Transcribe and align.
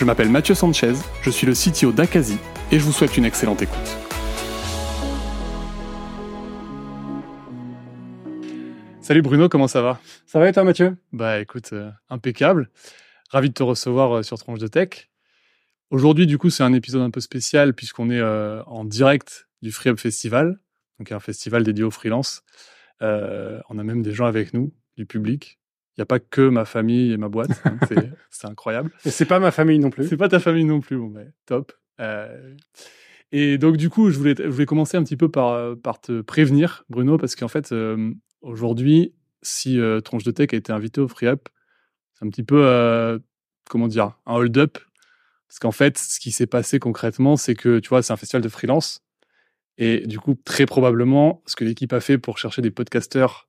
Je 0.00 0.06
m'appelle 0.06 0.30
Mathieu 0.30 0.54
Sanchez, 0.54 0.94
je 1.20 1.28
suis 1.28 1.46
le 1.46 1.52
CTO 1.52 1.92
d'Akazi 1.92 2.38
et 2.72 2.78
je 2.78 2.84
vous 2.84 2.90
souhaite 2.90 3.18
une 3.18 3.26
excellente 3.26 3.60
écoute. 3.60 3.76
Salut 9.02 9.20
Bruno, 9.20 9.50
comment 9.50 9.68
ça 9.68 9.82
va? 9.82 10.00
Ça 10.24 10.38
va 10.38 10.48
et 10.48 10.54
toi 10.54 10.64
Mathieu? 10.64 10.96
Bah 11.12 11.38
écoute, 11.38 11.74
euh, 11.74 11.90
impeccable. 12.08 12.70
Ravi 13.28 13.50
de 13.50 13.52
te 13.54 13.62
recevoir 13.62 14.16
euh, 14.16 14.22
sur 14.22 14.38
Tronche 14.38 14.58
de 14.58 14.68
Tech. 14.68 15.10
Aujourd'hui, 15.90 16.26
du 16.26 16.38
coup, 16.38 16.48
c'est 16.48 16.62
un 16.62 16.72
épisode 16.72 17.02
un 17.02 17.10
peu 17.10 17.20
spécial 17.20 17.74
puisqu'on 17.74 18.08
est 18.08 18.20
euh, 18.20 18.62
en 18.64 18.86
direct 18.86 19.48
du 19.60 19.70
Free 19.70 19.90
Up 19.90 19.98
Festival, 19.98 20.58
donc 20.98 21.12
un 21.12 21.20
festival 21.20 21.62
dédié 21.62 21.84
aux 21.84 21.90
freelance. 21.90 22.42
on 23.02 23.78
a 23.78 23.84
même 23.84 24.00
des 24.00 24.14
gens 24.14 24.24
avec 24.24 24.54
nous, 24.54 24.72
du 24.96 25.04
public. 25.04 25.59
N'y 26.00 26.04
a 26.04 26.06
pas 26.06 26.18
que 26.18 26.48
ma 26.48 26.64
famille 26.64 27.12
et 27.12 27.18
ma 27.18 27.28
boîte. 27.28 27.50
hein, 27.66 27.76
c'est- 28.30 28.46
incroyable. 28.46 28.90
Et 29.04 29.10
c'est 29.10 29.26
pas 29.26 29.38
ma 29.38 29.50
famille 29.50 29.78
non 29.78 29.90
plus. 29.90 30.08
C'est 30.08 30.16
pas 30.16 30.30
ta 30.30 30.40
famille 30.40 30.64
non 30.64 30.80
plus, 30.80 30.96
bon, 30.96 31.08
mais 31.10 31.26
top. 31.44 31.74
Euh, 32.00 32.54
et 33.32 33.58
donc, 33.58 33.76
du 33.76 33.90
coup, 33.90 34.08
je 34.10 34.16
voulais, 34.16 34.34
je 34.38 34.48
voulais 34.48 34.64
commencer 34.64 34.96
un 34.96 35.04
petit 35.04 35.18
peu 35.18 35.28
par, 35.30 35.48
euh, 35.50 35.74
par 35.76 36.00
te 36.00 36.22
prévenir, 36.22 36.84
Bruno, 36.88 37.18
parce 37.18 37.36
qu'en 37.36 37.48
fait, 37.48 37.72
euh, 37.72 38.14
aujourd'hui, 38.40 39.14
si 39.42 39.78
euh, 39.78 40.00
Tronche 40.00 40.22
de 40.24 40.30
Tech 40.30 40.48
a 40.54 40.56
été 40.56 40.72
invité 40.72 41.02
au 41.02 41.08
Free 41.08 41.26
Up, 41.26 41.48
c'est 42.14 42.24
un 42.24 42.30
petit 42.30 42.42
peu, 42.44 43.20
comment 43.68 43.86
dire, 43.88 44.16
un 44.24 44.36
hold-up. 44.36 44.78
Parce 45.48 45.58
qu'en 45.58 45.70
fait, 45.72 45.98
ce 45.98 46.18
qui 46.18 46.32
s'est 46.32 46.46
passé 46.46 46.78
concrètement, 46.78 47.36
c'est 47.36 47.54
que, 47.54 47.78
tu 47.78 47.90
vois, 47.90 48.02
c'est 48.02 48.12
un 48.14 48.16
festival 48.16 48.40
de 48.42 48.48
freelance. 48.48 49.02
Et 49.76 50.06
du 50.06 50.18
coup, 50.18 50.34
très 50.46 50.64
probablement, 50.64 51.42
ce 51.44 51.56
que 51.56 51.64
l'équipe 51.64 51.92
a 51.92 52.00
fait 52.00 52.16
pour 52.16 52.38
chercher 52.38 52.62
des 52.62 52.70
podcasteurs, 52.70 53.48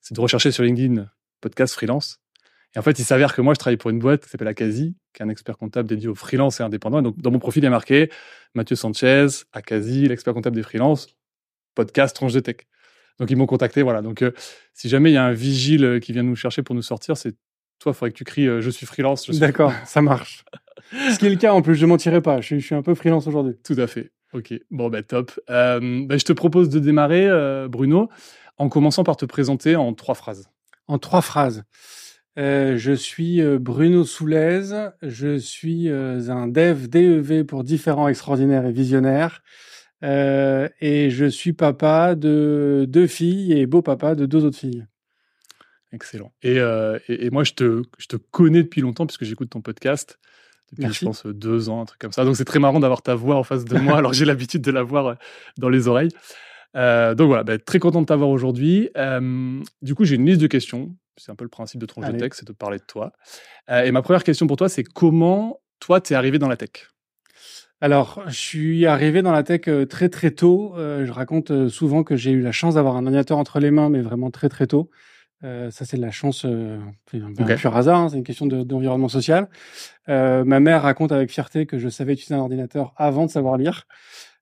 c'est 0.00 0.14
de 0.14 0.20
rechercher 0.22 0.50
sur 0.52 0.64
LinkedIn 0.64 1.10
podcast 1.42 1.74
freelance. 1.74 2.22
Et 2.74 2.78
en 2.78 2.82
fait, 2.82 2.98
il 2.98 3.04
s'avère 3.04 3.34
que 3.34 3.42
moi, 3.42 3.52
je 3.52 3.58
travaille 3.58 3.76
pour 3.76 3.90
une 3.90 3.98
boîte 3.98 4.24
qui 4.24 4.30
s'appelle 4.30 4.48
Akazi, 4.48 4.96
qui 5.12 5.22
est 5.22 5.26
un 5.26 5.28
expert 5.28 5.58
comptable 5.58 5.88
dédié 5.88 6.08
aux 6.08 6.14
freelance 6.14 6.60
et 6.60 6.62
indépendants. 6.62 7.00
Et 7.00 7.02
donc, 7.02 7.18
dans 7.18 7.30
mon 7.30 7.38
profil, 7.38 7.62
il 7.62 7.66
a 7.66 7.70
marqué 7.70 8.10
Mathieu 8.54 8.76
Sanchez, 8.76 9.26
Akazi, 9.52 10.08
l'expert 10.08 10.32
comptable 10.32 10.56
des 10.56 10.62
freelances, 10.62 11.08
podcast 11.74 12.16
Tronche 12.16 12.32
de 12.32 12.40
Tech. 12.40 12.56
Donc, 13.18 13.30
ils 13.30 13.36
m'ont 13.36 13.46
contacté. 13.46 13.82
Voilà. 13.82 14.00
Donc, 14.00 14.22
euh, 14.22 14.32
si 14.72 14.88
jamais 14.88 15.10
il 15.10 15.14
y 15.14 15.18
a 15.18 15.24
un 15.24 15.32
vigile 15.32 15.84
euh, 15.84 16.00
qui 16.00 16.12
vient 16.12 16.22
nous 16.22 16.36
chercher 16.36 16.62
pour 16.62 16.74
nous 16.74 16.82
sortir, 16.82 17.16
c'est 17.16 17.32
toi, 17.78 17.92
il 17.92 17.94
faudrait 17.94 18.10
que 18.12 18.16
tu 18.16 18.24
cries 18.24 18.48
euh, 18.48 18.60
Je 18.62 18.70
suis 18.70 18.86
freelance. 18.86 19.26
je 19.26 19.32
suis 19.32 19.40
D'accord, 19.40 19.72
ça 19.84 20.00
marche. 20.00 20.44
Ce 20.92 21.18
qui 21.18 21.26
est 21.26 21.30
le 21.30 21.36
cas 21.36 21.52
en 21.52 21.60
plus, 21.60 21.74
je 21.74 21.84
mentirai 21.84 22.22
pas. 22.22 22.40
Je 22.40 22.46
suis, 22.46 22.60
je 22.60 22.66
suis 22.66 22.74
un 22.74 22.82
peu 22.82 22.94
freelance 22.94 23.26
aujourd'hui. 23.26 23.54
Tout 23.64 23.76
à 23.78 23.86
fait. 23.86 24.12
Ok. 24.32 24.54
Bon, 24.70 24.88
ben 24.88 25.02
top. 25.02 25.38
Euh, 25.50 25.78
ben, 26.06 26.18
je 26.18 26.24
te 26.24 26.32
propose 26.32 26.70
de 26.70 26.78
démarrer, 26.78 27.28
Bruno, 27.68 28.08
en 28.56 28.70
commençant 28.70 29.04
par 29.04 29.18
te 29.18 29.26
présenter 29.26 29.76
en 29.76 29.92
trois 29.92 30.14
phrases. 30.14 30.48
En 30.88 30.98
trois 30.98 31.22
phrases. 31.22 31.64
Euh, 32.38 32.76
je 32.78 32.92
suis 32.92 33.42
euh, 33.42 33.58
Bruno 33.58 34.04
Soulez. 34.04 34.90
Je 35.02 35.36
suis 35.36 35.88
euh, 35.88 36.28
un 36.30 36.48
dev 36.48 36.88
DEV 36.88 37.44
pour 37.44 37.64
différents 37.64 38.08
extraordinaires 38.08 38.66
et 38.66 38.72
visionnaires. 38.72 39.42
Euh, 40.02 40.68
et 40.80 41.10
je 41.10 41.26
suis 41.26 41.52
papa 41.52 42.14
de 42.14 42.86
deux 42.88 43.06
filles 43.06 43.52
et 43.52 43.66
beau 43.66 43.82
papa 43.82 44.14
de 44.14 44.26
deux 44.26 44.44
autres 44.44 44.58
filles. 44.58 44.86
Excellent. 45.92 46.32
Et, 46.42 46.58
euh, 46.58 46.98
et, 47.08 47.26
et 47.26 47.30
moi, 47.30 47.44
je 47.44 47.52
te, 47.52 47.82
je 47.98 48.06
te 48.06 48.16
connais 48.16 48.62
depuis 48.62 48.80
longtemps 48.80 49.06
puisque 49.06 49.24
j'écoute 49.24 49.50
ton 49.50 49.60
podcast 49.60 50.18
depuis, 50.72 50.84
Merci. 50.84 51.00
je 51.00 51.04
pense, 51.04 51.26
deux 51.26 51.68
ans, 51.68 51.82
un 51.82 51.84
truc 51.84 52.00
comme 52.00 52.12
ça. 52.12 52.24
Donc, 52.24 52.36
c'est 52.36 52.46
très 52.46 52.58
marrant 52.58 52.80
d'avoir 52.80 53.02
ta 53.02 53.14
voix 53.14 53.36
en 53.36 53.44
face 53.44 53.66
de 53.66 53.78
moi, 53.78 53.98
alors 53.98 54.12
que 54.12 54.16
j'ai 54.16 54.24
l'habitude 54.24 54.62
de 54.62 54.70
la 54.70 54.82
voir 54.82 55.16
dans 55.58 55.68
les 55.68 55.86
oreilles. 55.86 56.08
Euh, 56.76 57.14
donc 57.14 57.28
voilà, 57.28 57.44
bah, 57.44 57.58
très 57.58 57.78
content 57.78 58.00
de 58.00 58.06
t'avoir 58.06 58.30
aujourd'hui. 58.30 58.90
Euh, 58.96 59.60
du 59.82 59.94
coup, 59.94 60.04
j'ai 60.04 60.16
une 60.16 60.26
liste 60.26 60.40
de 60.40 60.46
questions. 60.46 60.94
C'est 61.16 61.30
un 61.30 61.34
peu 61.34 61.44
le 61.44 61.50
principe 61.50 61.80
de 61.80 61.86
Tronche 61.86 62.06
de. 62.06 62.18
Tech, 62.18 62.32
c'est 62.34 62.46
de 62.46 62.52
parler 62.52 62.78
de 62.78 62.84
toi. 62.84 63.12
Euh, 63.70 63.82
et 63.82 63.92
ma 63.92 64.02
première 64.02 64.24
question 64.24 64.46
pour 64.46 64.56
toi, 64.56 64.68
c'est 64.68 64.84
comment 64.84 65.60
toi, 65.80 66.00
t'es 66.00 66.14
arrivé 66.14 66.38
dans 66.38 66.48
la 66.48 66.56
tech? 66.56 66.70
Alors, 67.80 68.22
je 68.28 68.38
suis 68.38 68.86
arrivé 68.86 69.22
dans 69.22 69.32
la 69.32 69.42
tech 69.42 69.62
très 69.88 70.08
très 70.08 70.30
tôt. 70.30 70.74
Je 70.76 71.10
raconte 71.10 71.68
souvent 71.68 72.04
que 72.04 72.14
j'ai 72.16 72.30
eu 72.30 72.40
la 72.40 72.52
chance 72.52 72.74
d'avoir 72.74 72.96
un 72.96 73.04
ordinateur 73.04 73.38
entre 73.38 73.58
les 73.58 73.72
mains, 73.72 73.90
mais 73.90 74.00
vraiment 74.00 74.30
très 74.30 74.48
très 74.48 74.68
tôt. 74.68 74.88
Euh, 75.44 75.70
ça, 75.70 75.84
c'est 75.84 75.96
de 75.96 76.02
la 76.02 76.10
chance, 76.10 76.44
euh, 76.44 76.78
un 77.14 77.32
peu 77.34 77.42
Ok. 77.42 77.50
un 77.50 77.56
pur 77.56 77.76
hasard, 77.76 77.98
hein, 77.98 78.08
c'est 78.08 78.16
une 78.16 78.24
question 78.24 78.46
de- 78.46 78.62
d'environnement 78.62 79.08
social. 79.08 79.48
Euh, 80.08 80.44
ma 80.44 80.60
mère 80.60 80.82
raconte 80.82 81.10
avec 81.10 81.30
fierté 81.30 81.66
que 81.66 81.78
je 81.78 81.88
savais 81.88 82.12
utiliser 82.12 82.34
un 82.34 82.38
ordinateur 82.38 82.94
avant 82.96 83.26
de 83.26 83.30
savoir 83.30 83.56
lire. 83.56 83.86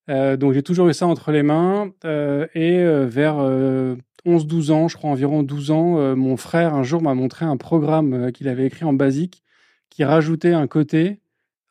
Euh, 0.08 0.36
donc, 0.36 0.52
j'ai 0.52 0.62
toujours 0.62 0.88
eu 0.88 0.94
ça 0.94 1.06
entre 1.06 1.30
les 1.32 1.42
mains. 1.42 1.92
Euh, 2.04 2.46
et 2.54 2.78
euh, 2.78 3.06
vers 3.06 3.36
euh, 3.38 3.96
11-12 4.26 4.70
ans, 4.72 4.88
je 4.88 4.96
crois 4.96 5.10
environ 5.10 5.42
12 5.42 5.70
ans, 5.70 6.16
mon 6.16 6.36
frère 6.36 6.74
un 6.74 6.82
jour 6.82 7.02
m'a 7.02 7.14
montré 7.14 7.44
un 7.44 7.56
programme 7.56 8.32
qu'il 8.32 8.48
avait 8.48 8.66
écrit 8.66 8.84
en 8.84 8.92
basique 8.92 9.42
qui 9.88 10.04
rajoutait 10.04 10.52
un 10.52 10.66
côté 10.66 11.20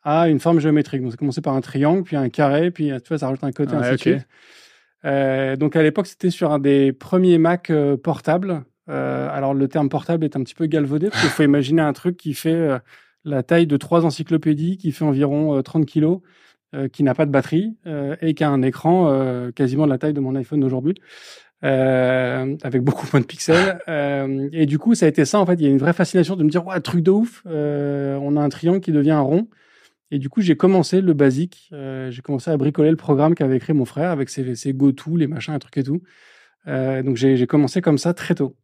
à 0.04 0.30
une 0.30 0.40
forme 0.40 0.60
géométrique. 0.60 1.02
Donc, 1.02 1.12
ça 1.12 1.18
commençait 1.18 1.42
par 1.42 1.56
un 1.56 1.62
triangle, 1.62 2.04
puis 2.04 2.16
un 2.16 2.30
carré, 2.30 2.72
puis 2.72 2.92
tu 3.04 3.10
vois, 3.10 3.18
ça 3.18 3.28
rajoute 3.28 3.44
un 3.44 3.52
côté, 3.52 3.76
Ouais, 3.76 3.80
ainsi 3.80 3.90
de 3.90 3.96
ok. 3.96 4.20
suite. 4.20 4.28
Euh, 5.06 5.56
donc, 5.56 5.76
à 5.76 5.84
l'époque, 5.84 6.08
c'était 6.08 6.30
sur 6.30 6.52
un 6.52 6.60
des 6.60 6.92
premiers 6.92 7.38
Mac 7.38 7.72
portables. 8.04 8.64
Alors, 8.88 9.54
le 9.54 9.68
terme 9.68 9.90
portable 9.90 10.26
est 10.26 10.36
un 10.36 10.44
petit 10.44 10.56
peu 10.56 10.66
galvaudé, 10.66 11.10
parce 11.10 11.22
qu'il 11.22 11.30
faut 11.30 11.44
imaginer 11.44 11.82
un 11.82 11.94
truc 11.94 12.18
qui 12.18 12.34
fait 12.34 12.80
la 13.24 13.44
taille 13.44 13.68
de 13.68 13.78
trois 13.78 14.06
encyclopédies, 14.06 14.78
qui 14.78 14.92
fait 14.92 15.06
environ 15.06 15.58
euh, 15.58 15.62
30 15.62 15.86
kilos, 15.86 16.22
qui 16.91 17.03
n'a 17.03 17.16
pas 17.16 17.25
de 17.25 17.31
batterie, 17.31 17.75
euh, 17.88 18.16
et 18.22 18.34
qui 18.34 18.44
a 18.44 18.50
un 18.50 18.62
écran 18.62 19.09
euh, 19.09 19.52
quasiment 19.52 19.85
de 19.85 19.91
la 19.91 19.97
taille 19.97 20.13
de 20.13 20.19
mon 20.19 20.35
iPhone 20.35 20.59
d'aujourd'hui. 20.59 20.96
Euh, 21.66 22.56
avec 22.63 22.84
beaucoup 22.84 23.06
moins 23.12 23.19
de 23.19 23.25
pixels. 23.25 23.80
Euh, 23.90 24.47
et 24.53 24.66
du 24.66 24.80
coup, 24.80 24.96
ça 24.96 25.06
a 25.06 25.09
été 25.09 25.25
ça, 25.25 25.40
en 25.40 25.46
fait. 25.46 25.56
Il 25.56 25.63
y 25.63 25.66
a 25.66 25.69
une 25.69 25.78
vraie 25.78 25.94
fascination 25.94 26.35
de 26.35 26.44
me 26.44 26.50
dire, 26.50 26.66
ouais, 26.66 26.80
truc 26.80 27.03
de 27.03 27.12
ouf, 27.12 27.44
euh, 27.47 28.18
on 28.22 28.38
a 28.38 28.41
un 28.41 28.50
triangle 28.50 28.80
qui 28.80 28.91
devient 28.91 29.12
un 29.12 29.22
rond. 29.22 29.50
Et 30.12 30.19
du 30.19 30.30
coup, 30.30 30.41
j'ai 30.41 30.56
commencé 30.56 31.02
le 31.02 31.13
basique. 31.13 31.69
Euh, 31.74 32.12
j'ai 32.12 32.22
commencé 32.22 32.50
à 32.50 32.57
bricoler 32.57 32.91
le 32.91 32.96
programme 32.96 33.36
qu'avait 33.36 33.57
écrit 33.57 33.74
mon 33.74 33.86
frère 33.86 34.12
avec 34.12 34.30
ses, 34.30 34.56
ses 34.56 34.74
go-to, 34.74 35.18
les 35.18 35.28
machins, 35.28 35.53
les 35.53 35.59
trucs 35.59 35.78
et 35.78 35.84
tout. 35.84 36.01
Euh, 36.68 37.03
donc, 37.03 37.18
j'ai 37.18 37.46
commencé 37.46 37.81
comme 37.81 37.97
ça 37.97 38.13
très 38.13 38.36
tôt. 38.36 38.56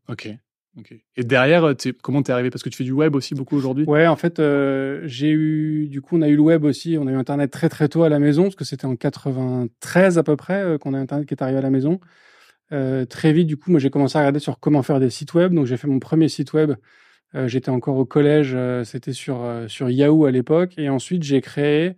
Et 1.16 1.24
derrière, 1.24 1.64
euh, 1.64 1.74
comment 2.02 2.22
t'es 2.22 2.32
arrivé? 2.32 2.50
Parce 2.50 2.64
que 2.64 2.70
tu 2.70 2.78
fais 2.78 2.84
du 2.84 2.92
web 2.92 3.16
aussi 3.16 3.34
beaucoup 3.34 3.56
aujourd'hui 3.56 3.86
Ouais, 3.86 4.08
en 4.08 4.16
fait, 4.16 4.40
euh, 4.40 5.02
j'ai 5.06 5.32
eu, 5.32 5.88
du 5.88 6.02
coup, 6.02 6.18
on 6.18 6.22
a 6.22 6.28
eu 6.28 6.36
le 6.36 6.42
web 6.42 6.64
aussi. 6.64 6.98
On 7.00 7.08
a 7.08 7.12
eu 7.12 7.16
Internet 7.16 7.52
très 7.52 7.70
très 7.70 7.88
tôt 7.88 8.04
à 8.04 8.10
la 8.10 8.20
maison, 8.20 8.44
parce 8.44 8.56
que 8.56 8.66
c'était 8.66 8.86
en 8.86 8.96
93 8.96 10.18
à 10.18 10.24
peu 10.24 10.36
près 10.36 10.64
euh, 10.64 10.78
qu'on 10.78 10.94
a 10.94 11.00
Internet 11.00 11.28
qui 11.28 11.34
est 11.34 11.42
arrivé 11.42 11.58
à 11.58 11.62
la 11.62 11.70
maison. 11.70 12.00
Très 13.10 13.32
vite, 13.32 13.48
du 13.48 13.58
coup, 13.58 13.72
moi, 13.72 13.80
j'ai 13.80 13.90
commencé 13.90 14.18
à 14.18 14.22
regarder 14.22 14.40
sur 14.40 14.60
comment 14.60 14.84
faire 14.84 15.00
des 15.00 15.10
sites 15.10 15.34
web. 15.34 15.54
Donc, 15.54 15.66
j'ai 15.66 15.78
fait 15.78 15.88
mon 15.88 16.00
premier 16.00 16.28
site 16.28 16.52
web. 16.54 16.74
J'étais 17.46 17.70
encore 17.70 17.96
au 17.98 18.06
collège. 18.06 18.58
c'était 18.84 19.14
sur 19.14 19.46
sur 19.68 19.90
Yahoo 19.90 20.26
à 20.26 20.32
l'époque. 20.32 20.74
Et 20.78 20.90
ensuite, 20.90 21.24
j'ai 21.24 21.42
créé 21.42 21.96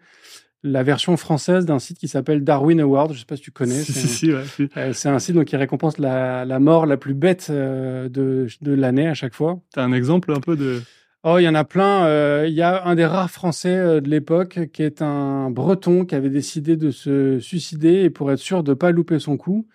la 0.63 0.83
version 0.83 1.15
française 1.17 1.65
d'un 1.65 1.79
site 1.79 1.97
qui 1.99 2.07
s'appelle 2.07 2.43
Darwin 2.43 2.79
Award. 2.79 3.13
Je 3.13 3.19
sais 3.19 3.25
pas 3.25 3.35
si 3.35 3.41
tu 3.43 3.51
connais. 3.51 3.81
Si, 3.81 3.93
c'est 3.93 4.07
si, 4.07 4.31
un- 4.31 4.43
si, 4.43 4.63
ouais, 4.63 4.69
si. 4.69 4.69
euh, 4.77 4.93
c'est 4.93 5.09
un 5.09 5.19
site 5.19 5.35
donc, 5.35 5.45
qui 5.45 5.55
récompense 5.55 5.97
la, 5.97 6.45
la 6.45 6.59
mort 6.59 6.85
la 6.85 6.97
plus 6.97 7.13
bête 7.13 7.47
euh, 7.49 8.09
de, 8.09 8.47
de 8.61 8.73
l'année 8.73 9.07
à 9.07 9.13
chaque 9.13 9.33
fois. 9.33 9.59
T'as 9.73 9.83
un 9.83 9.93
exemple 9.93 10.31
un 10.31 10.39
peu 10.39 10.55
de. 10.55 10.81
Oh, 11.23 11.37
il 11.39 11.43
y 11.43 11.47
en 11.49 11.55
a 11.55 11.63
plein. 11.63 12.05
Euh, 12.05 12.45
Il 12.47 12.53
y 12.53 12.61
a 12.61 12.85
un 12.85 12.95
des 12.95 13.05
rares 13.05 13.29
Français 13.31 14.01
de 14.01 14.09
l'époque 14.09 14.59
qui 14.73 14.83
est 14.83 15.01
un 15.01 15.49
Breton 15.51 16.05
qui 16.05 16.15
avait 16.15 16.29
décidé 16.29 16.75
de 16.77 16.91
se 16.91 17.39
suicider 17.39 18.03
et 18.03 18.09
pour 18.09 18.31
être 18.31 18.39
sûr 18.39 18.63
de 18.63 18.73
pas 18.73 18.91
louper 18.91 19.19
son 19.19 19.35
coup, 19.37 19.67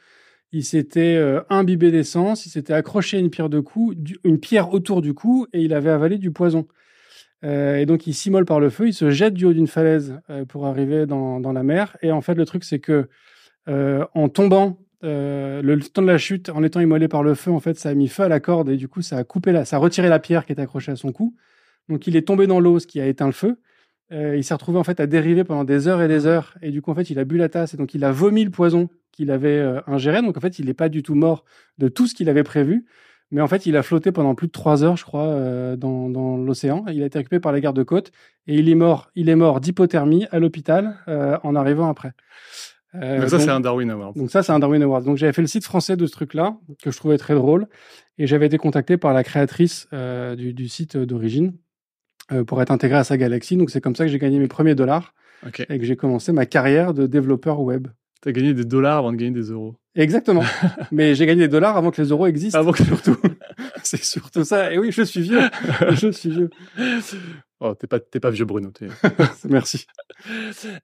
il 0.53 0.65
s'était 0.65 1.19
imbibé 1.51 1.91
d'essence, 1.91 2.47
il 2.47 2.51
s'était 2.51 2.75
accroché 2.75 3.17
à 3.17 3.21
une 3.21 3.31
pierre 3.31 3.49
de 3.49 3.61
cou, 3.61 3.93
une 4.25 4.39
pierre 4.39 4.73
autour 4.73 5.03
du 5.03 5.15
cou 5.15 5.47
et 5.53 5.63
il 5.63 5.73
avait 5.75 5.91
avalé 5.91 6.19
du 6.19 6.31
poison. 6.31 6.67
Euh, 7.45 7.77
et 7.77 7.87
donc 7.87 8.07
il 8.07 8.15
s'immole 8.15 8.45
par 8.45 8.61
le 8.61 8.71
feu, 8.71 8.89
il 8.89 8.95
se 8.95 9.11
jette 9.11 9.35
du 9.35 9.47
haut 9.47 9.53
d'une 9.53 9.67
falaise 9.67 10.21
euh, 10.31 10.45
pour 10.45 10.67
arriver 10.67 11.07
dans, 11.07 11.41
la 11.41 11.63
mer. 11.63 11.97
Et 12.03 12.13
en 12.13 12.21
fait, 12.21 12.35
le 12.35 12.45
truc 12.45 12.65
c'est 12.65 12.79
que 12.79 13.09
euh, 13.69 14.05
en 14.15 14.29
tombant, 14.29 14.79
le 15.03 15.79
temps 15.81 16.03
de 16.03 16.07
la 16.07 16.19
chute, 16.19 16.49
en 16.51 16.63
étant 16.63 16.81
immolé 16.81 17.09
par 17.09 17.25
le 17.25 17.35
feu, 17.35 17.51
en 17.51 17.59
fait, 17.59 17.77
ça 17.77 17.89
a 17.89 17.95
mis 17.95 18.07
feu 18.07 18.23
à 18.23 18.29
la 18.29 18.39
corde 18.39 18.69
et 18.69 18.77
du 18.77 18.87
coup, 18.87 19.03
ça 19.03 19.17
a 19.19 19.25
coupé 19.25 19.51
la, 19.51 19.65
ça 19.65 19.77
a 19.77 19.79
retiré 19.81 20.09
la 20.09 20.21
pierre 20.21 20.47
qui 20.47 20.53
était 20.53 20.63
accrochée 20.63 20.93
à 20.93 20.97
son 20.97 21.11
cou. 21.11 21.35
Donc, 21.89 22.07
il 22.07 22.15
est 22.15 22.23
tombé 22.23 22.47
dans 22.47 22.61
l'eau, 22.61 22.79
ce 22.79 22.87
qui 22.87 23.01
a 23.01 23.07
éteint 23.07 23.27
le 23.27 23.33
feu. 23.33 23.59
Il 24.13 24.45
s'est 24.45 24.53
retrouvé 24.53 24.79
en 24.79 24.85
fait 24.85 25.01
à 25.01 25.07
dériver 25.07 25.43
pendant 25.43 25.65
des 25.65 25.89
heures 25.89 26.03
et 26.03 26.07
des 26.07 26.27
heures. 26.27 26.55
Et 26.61 26.71
du 26.71 26.83
coup, 26.83 26.91
en 26.91 26.95
fait, 26.95 27.09
il 27.09 27.19
a 27.19 27.25
bu 27.25 27.39
la 27.39 27.49
tasse 27.49 27.73
et 27.73 27.79
donc 27.79 27.95
il 27.95 28.05
a 28.05 28.13
vomi 28.13 28.45
le 28.45 28.51
poison 28.51 28.91
qu'il 29.11 29.31
avait 29.31 29.81
ingéré. 29.87 30.21
Donc, 30.21 30.37
en 30.37 30.41
fait, 30.41 30.59
il 30.59 30.67
n'est 30.67 30.75
pas 30.75 30.91
du 30.91 31.03
tout 31.03 31.15
mort 31.15 31.45
de 31.79 31.89
tout 31.89 32.07
ce 32.07 32.15
qu'il 32.15 32.29
avait 32.29 32.45
prévu. 32.45 32.85
Mais 33.33 33.41
en 33.41 33.49
fait, 33.49 33.65
il 33.65 33.77
a 33.77 33.83
flotté 33.83 34.13
pendant 34.13 34.35
plus 34.35 34.47
de 34.47 34.53
trois 34.53 34.85
heures, 34.85 34.99
je 34.99 35.05
crois, 35.05 35.25
euh, 35.25 35.75
dans, 35.75 36.11
dans 36.11 36.37
l'océan. 36.37 36.85
Il 36.93 37.03
a 37.03 37.07
été 37.07 37.19
récupéré 37.19 37.41
par 37.41 37.53
les 37.53 37.63
gardes-côtes 37.63 38.13
et 38.47 38.57
il 38.57 38.69
est 38.69 38.75
mort. 38.75 39.11
Il 39.15 39.31
est 39.31 39.37
mort 39.37 39.59
d'hypothermie 39.59 40.27
à 40.31 40.39
l'hôpital 40.39 40.99
euh, 41.09 41.39
en 41.43 41.57
arrivant 41.57 41.89
après. 41.89 42.13
Euh, 42.95 43.21
donc 43.21 43.31
ça, 43.31 43.41
c'est 43.41 43.49
un 43.49 43.61
Darwin 43.61 43.91
Award. 43.91 44.19
Donc 44.19 44.31
ça, 44.31 44.43
c'est 44.43 44.53
un 44.53 44.59
Darwin 44.59 44.83
Award. 44.83 45.07
Donc 45.07 45.17
j'avais 45.17 45.33
fait 45.33 45.41
le 45.41 45.49
site 45.49 45.65
français 45.65 45.97
de 45.97 46.05
ce 46.05 46.13
truc-là 46.13 46.59
que 46.83 46.91
je 46.91 46.97
trouvais 46.99 47.17
très 47.17 47.35
drôle 47.35 47.69
et 48.19 48.27
j'avais 48.27 48.47
été 48.47 48.59
contacté 48.59 48.99
par 48.99 49.15
la 49.15 49.25
créatrice 49.25 49.89
du, 50.37 50.53
du, 50.53 50.69
site 50.69 50.99
d'origine 50.99 51.55
pour 52.47 52.61
être 52.61 52.71
intégré 52.71 52.99
à 52.99 53.05
sa 53.05 53.17
galaxie. 53.17 53.57
Donc 53.57 53.71
c'est 53.71 53.81
comme 53.81 53.97
ça 53.97 54.05
que 54.05 54.11
j'ai 54.11 54.19
gagné 54.19 54.41
mes 54.41 54.49
premiers 54.49 54.75
dollars 54.75 55.15
okay. 55.47 55.65
et 55.71 55.79
que 55.79 55.87
j'ai 55.87 55.97
commencé 55.97 56.33
ma 56.33 56.45
carrière 56.45 56.93
de 56.93 57.07
développeur 57.07 57.61
web. 57.61 57.89
Tu 58.23 58.29
as 58.29 58.33
gagné 58.33 58.55
des 58.55 58.65
dollars 58.65 58.99
avant 58.99 59.13
de 59.13 59.17
gagner 59.17 59.33
des 59.33 59.51
euros. 59.51 59.75
Exactement. 59.97 60.45
Mais 60.93 61.15
j'ai 61.15 61.27
gagné 61.27 61.43
des 61.43 61.49
dollars 61.49 61.77
avant 61.77 61.91
que 61.91 62.01
les 62.01 62.09
euros 62.09 62.27
existent. 62.27 62.59
Avant 62.59 62.71
que 62.73 62.85
surtout. 62.85 63.17
c'est 63.83 64.03
surtout 64.03 64.45
ça. 64.45 64.73
Et 64.73 64.79
oui, 64.79 64.93
je 64.93 65.03
suis 65.03 65.23
vieux. 65.23 65.41
je 65.91 66.11
suis 66.13 66.31
vieux. 66.31 66.51
Oh, 67.59 67.75
t'es 67.75 67.89
pas, 67.89 67.99
t'es 67.99 68.21
pas 68.21 68.31
vieux, 68.31 68.45
Bruno. 68.45 68.73
Merci. 69.49 69.87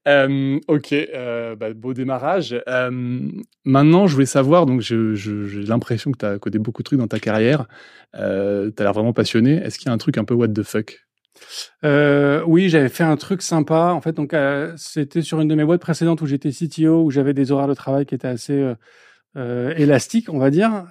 Euh, 0.07 0.59
ok, 0.67 0.93
euh, 0.93 1.55
bah, 1.55 1.73
beau 1.75 1.95
démarrage. 1.95 2.61
Euh, 2.69 3.21
maintenant, 3.65 4.09
je 4.09 4.15
voulais 4.15 4.27
savoir, 4.27 4.67
donc 4.67 4.81
je, 4.81 5.15
je, 5.15 5.47
j'ai 5.47 5.63
l'impression 5.63 6.11
que 6.11 6.19
tu 6.19 6.27
as 6.27 6.39
codé 6.39 6.59
beaucoup 6.59 6.83
de 6.83 6.87
trucs 6.87 6.99
dans 6.99 7.09
ta 7.09 7.21
carrière. 7.21 7.67
Tu 8.15 8.21
as 8.21 8.73
l'air 8.79 8.93
vraiment 8.93 9.13
passionné. 9.13 9.55
Est-ce 9.55 9.79
qu'il 9.79 9.87
y 9.87 9.91
a 9.91 9.93
un 9.93 9.99
truc 9.99 10.19
un 10.19 10.25
peu 10.25 10.35
what 10.35 10.49
the 10.49 10.65
fuck? 10.65 11.08
Euh, 11.85 12.43
oui, 12.47 12.69
j'avais 12.69 12.89
fait 12.89 13.05
un 13.05 13.17
truc 13.17 13.43
sympa. 13.43 13.93
En 13.93 14.01
fait, 14.01 14.13
donc 14.13 14.35
euh, 14.35 14.73
c'était 14.77 15.23
sur 15.23 15.41
une 15.41 15.49
de 15.49 15.55
mes 15.55 15.65
boîtes 15.65 15.81
précédentes 15.81 16.21
où 16.23 16.27
j'étais 16.27 16.51
CTO, 16.51 17.03
où 17.05 17.11
j'avais 17.11 17.35
des 17.35 17.53
horaires 17.53 17.69
de 17.69 17.75
travail 17.75 18.07
qui 18.07 18.15
étaient 18.15 18.29
assez 18.29 18.75
euh, 19.37 19.75
élastiques, 19.77 20.29
on 20.33 20.39
va 20.39 20.51
dire, 20.51 20.87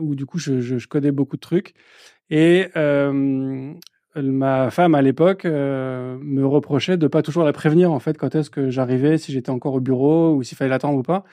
où 0.00 0.14
du 0.14 0.26
coup 0.26 0.38
je, 0.38 0.86
codais 0.86 1.12
beaucoup 1.12 1.36
de 1.36 1.40
trucs. 1.40 1.74
Et 2.30 2.68
ma 4.14 4.70
femme 4.70 4.94
à 4.94 5.00
l'époque 5.00 5.44
me 5.44 6.44
reprochait 6.44 6.98
de 6.98 7.06
pas 7.06 7.22
toujours 7.22 7.44
la 7.44 7.52
prévenir 7.52 7.92
en 7.92 7.98
fait 7.98 8.18
quand 8.18 8.34
est-ce 8.34 8.50
que 8.50 8.68
j'arrivais, 8.68 9.16
si 9.16 9.32
j'étais 9.32 9.50
encore 9.50 9.74
au 9.74 9.80
bureau 9.80 10.34
ou 10.34 10.42
s'il 10.42 10.56
fallait 10.56 10.70
l'attendre 10.70 10.98
ou 10.98 11.02
pas. 11.02 11.24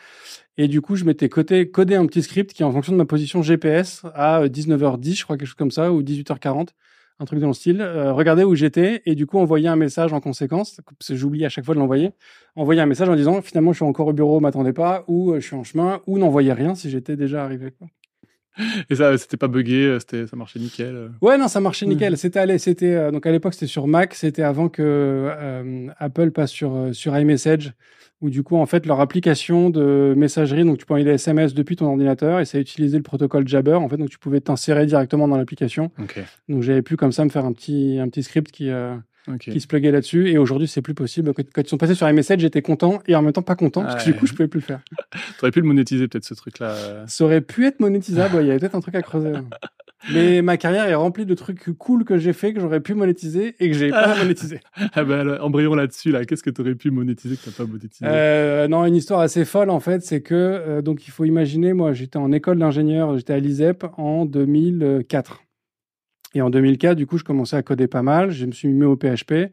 Et 0.58 0.68
du 0.68 0.82
coup, 0.82 0.96
je 0.96 1.06
m'étais 1.06 1.30
codé, 1.30 1.70
codé 1.72 1.96
un 1.96 2.06
petit 2.06 2.22
script 2.22 2.52
qui, 2.54 2.66
en 2.66 2.72
fonction 2.72 2.92
de 2.92 2.98
ma 2.98 3.06
position 3.06 3.42
GPS, 3.42 4.04
à 4.14 4.46
19h10, 4.46 5.20
je 5.20 5.24
crois 5.24 5.38
quelque 5.38 5.48
chose 5.48 5.56
comme 5.56 5.72
ça, 5.72 5.94
ou 5.94 6.04
18h40 6.04 6.70
un 7.20 7.26
truc 7.26 7.40
dans 7.40 7.48
le 7.48 7.54
style, 7.54 7.82
euh, 7.82 8.14
regardez 8.14 8.44
où 8.44 8.56
j'étais 8.56 9.02
et 9.06 9.16
du 9.16 9.26
coup 9.26 9.38
envoyer 9.40 9.68
un 9.68 9.76
message 9.76 10.14
en 10.14 10.22
conséquence, 10.22 10.80
parce 10.98 11.10
que 11.10 11.16
j'oublie 11.16 11.46
à 11.46 11.50
chaque 11.50 11.66
fois 11.66 11.76
de 11.76 11.80
l'envoyer, 11.80 12.12
envoyer 12.56 12.82
un 12.82 12.86
message 12.86 13.10
en 13.10 13.16
disant 13.16 13.42
finalement 13.42 13.74
je 13.74 13.78
suis 13.78 13.86
encore 13.86 14.08
au 14.08 14.14
bureau, 14.14 14.40
m'attendez 14.40 14.74
pas, 14.74 15.04
ou 15.08 15.32
euh, 15.32 15.40
je 15.40 15.46
suis 15.48 15.56
en 15.56 15.64
chemin, 15.64 16.02
ou 16.08 16.18
n'envoyer 16.18 16.54
rien 16.54 16.76
si 16.76 16.90
j'étais 16.90 17.16
déjà 17.16 17.44
arrivé. 17.44 17.72
Quoi. 17.72 17.88
Et 18.90 18.96
ça, 18.96 19.18
c'était 19.18 19.38
pas 19.38 19.48
buggé, 19.48 19.86
euh, 19.86 20.00
c'était, 20.00 20.28
ça 20.28 20.36
marchait 20.36 20.60
nickel. 20.60 21.12
Ouais, 21.22 21.38
non, 21.38 21.48
ça 21.48 21.60
marchait 21.60 21.86
nickel. 21.86 22.18
C'était 22.18 22.40
allé, 22.40 22.58
c'était 22.58 22.94
euh, 22.94 23.12
donc 23.12 23.26
à 23.26 23.32
l'époque 23.32 23.54
c'était 23.54 23.68
sur 23.68 23.88
Mac, 23.88 24.14
c'était 24.14 24.44
avant 24.44 24.70
que 24.70 24.82
euh, 24.84 25.88
Apple 25.98 26.32
passe 26.32 26.52
sur 26.52 26.90
sur 26.94 27.18
iMessage 27.18 27.74
où 28.22 28.30
du 28.30 28.44
coup, 28.44 28.58
en 28.58 28.66
fait, 28.66 28.86
leur 28.86 29.00
application 29.00 29.70
de 29.70 30.14
messagerie, 30.16 30.66
donc 30.66 30.78
tu 30.78 30.86
peux 30.86 30.94
envoyer 30.94 31.06
des 31.06 31.14
SMS 31.14 31.54
depuis 31.54 31.76
ton 31.76 31.86
ordinateur 31.86 32.40
et 32.40 32.46
ça 32.46 32.60
utilisait 32.60 32.98
le 32.98 33.04
protocole 33.04 33.48
Jabber, 33.48 33.76
en 33.76 33.88
fait, 33.88 33.98
donc 33.98 34.10
tu 34.10 34.20
pouvais 34.20 34.42
t'insérer 34.42 34.86
directement 34.86 35.28
dans 35.28 35.38
l'application. 35.38 35.92
Okay. 36.02 36.24
Donc 36.50 36.62
j'avais 36.64 36.82
pu 36.82 36.98
comme 36.98 37.12
ça 37.12 37.24
me 37.24 37.30
faire 37.30 37.46
un 37.46 37.54
petit, 37.54 37.98
un 38.00 38.10
petit 38.10 38.24
script 38.24 38.52
qui, 38.52 38.70
euh, 38.70 38.96
okay. 39.28 39.52
qui 39.52 39.62
se 39.62 39.68
pluguait 39.68 39.92
là-dessus 39.92 40.30
et 40.30 40.38
aujourd'hui, 40.38 40.68
c'est 40.68 40.82
plus 40.82 40.94
possible. 40.94 41.34
Quand, 41.34 41.44
quand, 41.54 41.62
ils 41.62 41.70
sont 41.70 41.78
passés 41.78 41.96
sur 41.96 42.10
iMessage, 42.10 42.42
j'étais 42.42 42.62
content 42.62 43.00
et 43.08 43.16
en 43.16 43.22
même 43.22 43.32
temps 43.32 43.42
pas 43.42 43.56
content 43.56 43.84
parce 43.84 44.04
que 44.04 44.12
du 44.12 44.18
coup, 44.18 44.28
je 44.28 44.34
pouvais 44.34 44.50
plus 44.50 44.60
le 44.60 44.66
faire. 44.66 44.82
tu 45.12 45.20
aurais 45.42 45.52
pu 45.52 45.62
le 45.62 45.68
monétiser 45.68 46.10
peut-être 46.10 46.26
ce 46.26 46.34
truc-là. 46.34 47.06
Ça 47.08 47.24
aurait 47.24 47.42
pu 47.42 47.66
être 47.66 47.80
monétisable, 47.80 48.38
il 48.42 48.48
y 48.48 48.50
avait 48.50 48.60
peut-être 48.60 48.76
un 48.76 48.82
truc 48.82 48.96
à 48.96 49.02
creuser. 49.02 49.32
Mais 50.14 50.42
ma 50.42 50.58
carrière 50.58 50.86
est 50.86 50.96
remplie 50.96 51.26
de 51.26 51.34
trucs 51.34 51.78
cool 51.78 52.06
que 52.06 52.18
j'ai 52.18 52.34
fait, 52.34 52.54
que 52.54 52.60
j'aurais 52.60 52.80
pu 52.80 52.94
monétiser 52.94 53.56
et 53.60 53.70
que 53.70 53.76
j'ai 53.76 53.90
pas 53.90 54.16
monétisé. 54.18 54.62
ah 54.94 55.04
ben, 55.04 55.38
embrayons 55.42 55.76
là-dessus, 55.76 56.12
là. 56.12 56.26
Qu'est-ce 56.26 56.44
que 56.44 56.50
tu 56.50 56.62
aurais 56.62 56.76
pu 56.76 56.90
monétiser 56.90 57.36
que 57.36 57.42
tu 57.42 57.52
pas 57.52 57.66
monétisé? 57.66 58.06
Euh, 58.08 58.68
Non, 58.68 58.86
une 58.86 58.96
histoire 58.96 59.20
assez 59.20 59.46
folle, 59.46 59.70
en 59.70 59.80
fait, 59.80 60.02
c'est 60.02 60.22
que, 60.22 60.36
euh, 60.36 60.82
donc, 60.82 61.08
il 61.08 61.12
faut 61.12 61.26
imaginer, 61.26 61.74
moi, 61.74 61.94
j'étais 61.94 62.18
en 62.18 62.32
école 62.32 62.60
d'ingénieur, 62.60 63.18
j'étais 63.18 63.34
à 63.34 63.40
l'ISEP 63.40 63.86
en 63.98 64.26
2004. 64.26 65.44
Et 66.36 66.42
en 66.42 66.50
2004, 66.50 66.96
du 66.96 67.06
coup, 67.06 67.18
je 67.18 67.24
commençais 67.24 67.56
à 67.56 67.64
coder 67.64 67.88
pas 67.88 68.04
mal, 68.04 68.32
je 68.32 68.46
me 68.46 68.52
suis 68.52 68.70
mis 68.70 68.86
au 68.86 68.96
PHP. 68.96 69.52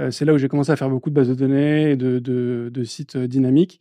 Euh, 0.00 0.10
c'est 0.10 0.24
là 0.24 0.34
où 0.34 0.38
j'ai 0.38 0.48
commencé 0.48 0.70
à 0.70 0.76
faire 0.76 0.90
beaucoup 0.90 1.10
de 1.10 1.14
bases 1.14 1.28
de 1.28 1.34
données 1.34 1.92
et 1.92 1.96
de, 1.96 2.18
de, 2.18 2.70
de 2.72 2.84
sites 2.84 3.16
dynamiques. 3.16 3.80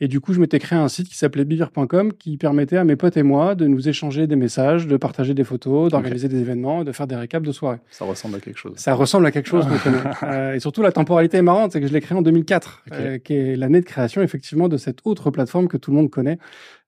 Et 0.00 0.08
du 0.08 0.20
coup, 0.20 0.32
je 0.32 0.40
m'étais 0.40 0.58
créé 0.58 0.78
un 0.78 0.88
site 0.88 1.08
qui 1.08 1.16
s'appelait 1.16 1.44
bivir.com 1.44 2.12
qui 2.14 2.36
permettait 2.36 2.78
à 2.78 2.84
mes 2.84 2.96
potes 2.96 3.16
et 3.16 3.22
moi 3.22 3.54
de 3.54 3.66
nous 3.66 3.88
échanger 3.88 4.26
des 4.26 4.36
messages, 4.36 4.86
de 4.86 4.96
partager 4.96 5.34
des 5.34 5.44
photos, 5.44 5.90
d'organiser 5.90 6.26
okay. 6.26 6.36
des 6.36 6.40
événements, 6.40 6.84
de 6.84 6.92
faire 6.92 7.06
des 7.06 7.16
récaps 7.16 7.46
de 7.46 7.52
soirée. 7.52 7.78
Ça 7.90 8.04
ressemble 8.04 8.36
à 8.36 8.40
quelque 8.40 8.58
chose. 8.58 8.72
Ça 8.76 8.94
ressemble 8.94 9.26
à 9.26 9.30
quelque 9.30 9.48
chose. 9.48 9.66
Euh, 10.22 10.54
et 10.54 10.60
surtout, 10.60 10.82
la 10.82 10.92
temporalité 10.92 11.38
est 11.38 11.42
marrante, 11.42 11.72
c'est 11.72 11.80
que 11.80 11.86
je 11.86 11.92
l'ai 11.92 12.00
créé 12.00 12.16
en 12.16 12.22
2004, 12.22 12.84
okay. 12.86 12.96
euh, 13.00 13.18
qui 13.18 13.34
est 13.34 13.56
l'année 13.56 13.80
de 13.80 13.86
création, 13.86 14.22
effectivement, 14.22 14.68
de 14.68 14.76
cette 14.76 14.98
autre 15.04 15.30
plateforme 15.30 15.66
que 15.66 15.76
tout 15.76 15.90
le 15.90 15.96
monde 15.96 16.10
connaît 16.10 16.38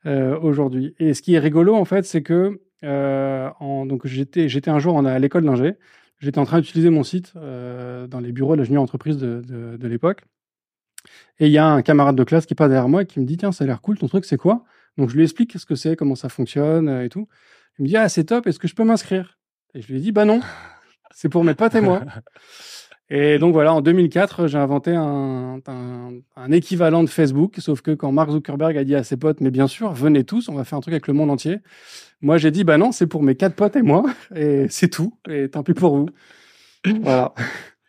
euh, 0.06 0.38
aujourd'hui. 0.41 0.94
Et 0.99 1.15
ce 1.15 1.23
qui 1.23 1.35
est 1.35 1.38
rigolo, 1.38 1.75
en 1.75 1.85
fait, 1.85 2.05
c'est 2.05 2.23
que 2.23 2.61
euh, 2.85 3.49
en, 3.61 3.87
donc 3.87 4.06
j'étais 4.06 4.49
j'étais 4.49 4.70
un 4.70 4.81
jour 4.81 4.97
en, 4.97 5.05
à 5.05 5.19
l'école 5.19 5.44
d'ingé, 5.44 5.75
j'étais 6.19 6.38
en 6.38 6.44
train 6.44 6.61
d'utiliser 6.61 6.91
mon 6.91 7.05
site 7.05 7.32
euh, 7.37 8.06
dans 8.08 8.19
les 8.19 8.32
bureaux 8.32 8.55
de 8.55 8.61
la 8.61 8.65
junior 8.65 8.82
entreprise 8.82 9.17
de, 9.17 9.43
de, 9.47 9.76
de 9.76 9.88
l'époque. 9.88 10.23
Et 11.38 11.46
il 11.46 11.52
y 11.52 11.58
a 11.58 11.67
un 11.67 11.82
camarade 11.82 12.17
de 12.17 12.25
classe 12.25 12.46
qui 12.46 12.55
passe 12.55 12.69
derrière 12.69 12.88
moi 12.88 13.02
et 13.02 13.06
qui 13.06 13.20
me 13.20 13.25
dit 13.25 13.37
Tiens, 13.37 13.52
ça 13.52 13.64
a 13.64 13.67
l'air 13.67 13.81
cool, 13.81 13.99
ton 13.99 14.08
truc, 14.08 14.25
c'est 14.25 14.37
quoi? 14.37 14.64
Donc 14.99 15.11
je 15.11 15.17
lui 15.17 15.23
explique 15.23 15.58
ce 15.58 15.67
que 15.67 15.75
c'est, 15.75 15.96
comment 15.96 16.14
ça 16.14 16.29
fonctionne 16.29 16.88
euh, 16.88 17.05
et 17.05 17.08
tout. 17.08 17.29
Il 17.79 17.82
me 17.82 17.88
dit 17.88 17.96
Ah, 17.96 18.08
c'est 18.08 18.25
top, 18.25 18.46
est-ce 18.46 18.58
que 18.58 18.69
je 18.69 18.75
peux 18.75 18.84
m'inscrire? 18.84 19.38
Et 19.75 19.82
je 19.82 19.88
lui 19.88 19.99
ai 19.99 20.00
dit 20.00 20.12
Bah 20.12 20.25
non, 20.25 20.40
c'est 21.11 21.29
pour 21.29 21.44
mes 21.44 21.55
potes 21.55 21.75
et 21.75 21.81
moi. 21.81 22.02
Et 23.14 23.38
donc 23.38 23.52
voilà, 23.52 23.75
en 23.75 23.82
2004, 23.82 24.46
j'ai 24.46 24.56
inventé 24.56 24.94
un, 24.94 25.61
un, 25.67 26.12
un, 26.34 26.50
équivalent 26.50 27.02
de 27.05 27.11
Facebook, 27.11 27.56
sauf 27.58 27.82
que 27.82 27.90
quand 27.90 28.11
Mark 28.11 28.31
Zuckerberg 28.31 28.75
a 28.79 28.84
dit 28.84 28.94
à 28.94 29.05
ses 29.05 29.19
potes 29.19 29.43
Mais 29.43 29.50
bien 29.50 29.67
sûr, 29.67 29.93
venez 29.93 30.25
tous, 30.25 30.49
on 30.49 30.55
va 30.55 30.64
faire 30.64 30.79
un 30.79 30.81
truc 30.81 30.94
avec 30.94 31.08
le 31.08 31.12
monde 31.12 31.31
entier. 31.31 31.58
Moi, 32.23 32.38
j'ai 32.38 32.50
dit 32.50 32.64
Bah 32.64 32.79
non, 32.79 32.90
c'est 32.90 33.06
pour 33.06 33.23
mes 33.23 33.34
quatre 33.34 33.55
potes 33.55 33.76
et 33.76 33.82
moi, 33.82 34.05
et 34.34 34.67
c'est 34.70 34.88
tout, 34.88 35.19
et 35.29 35.50
tant 35.50 35.62
pis 35.62 35.75
pour 35.75 35.94
vous. 35.94 36.08
Voilà. 37.02 37.34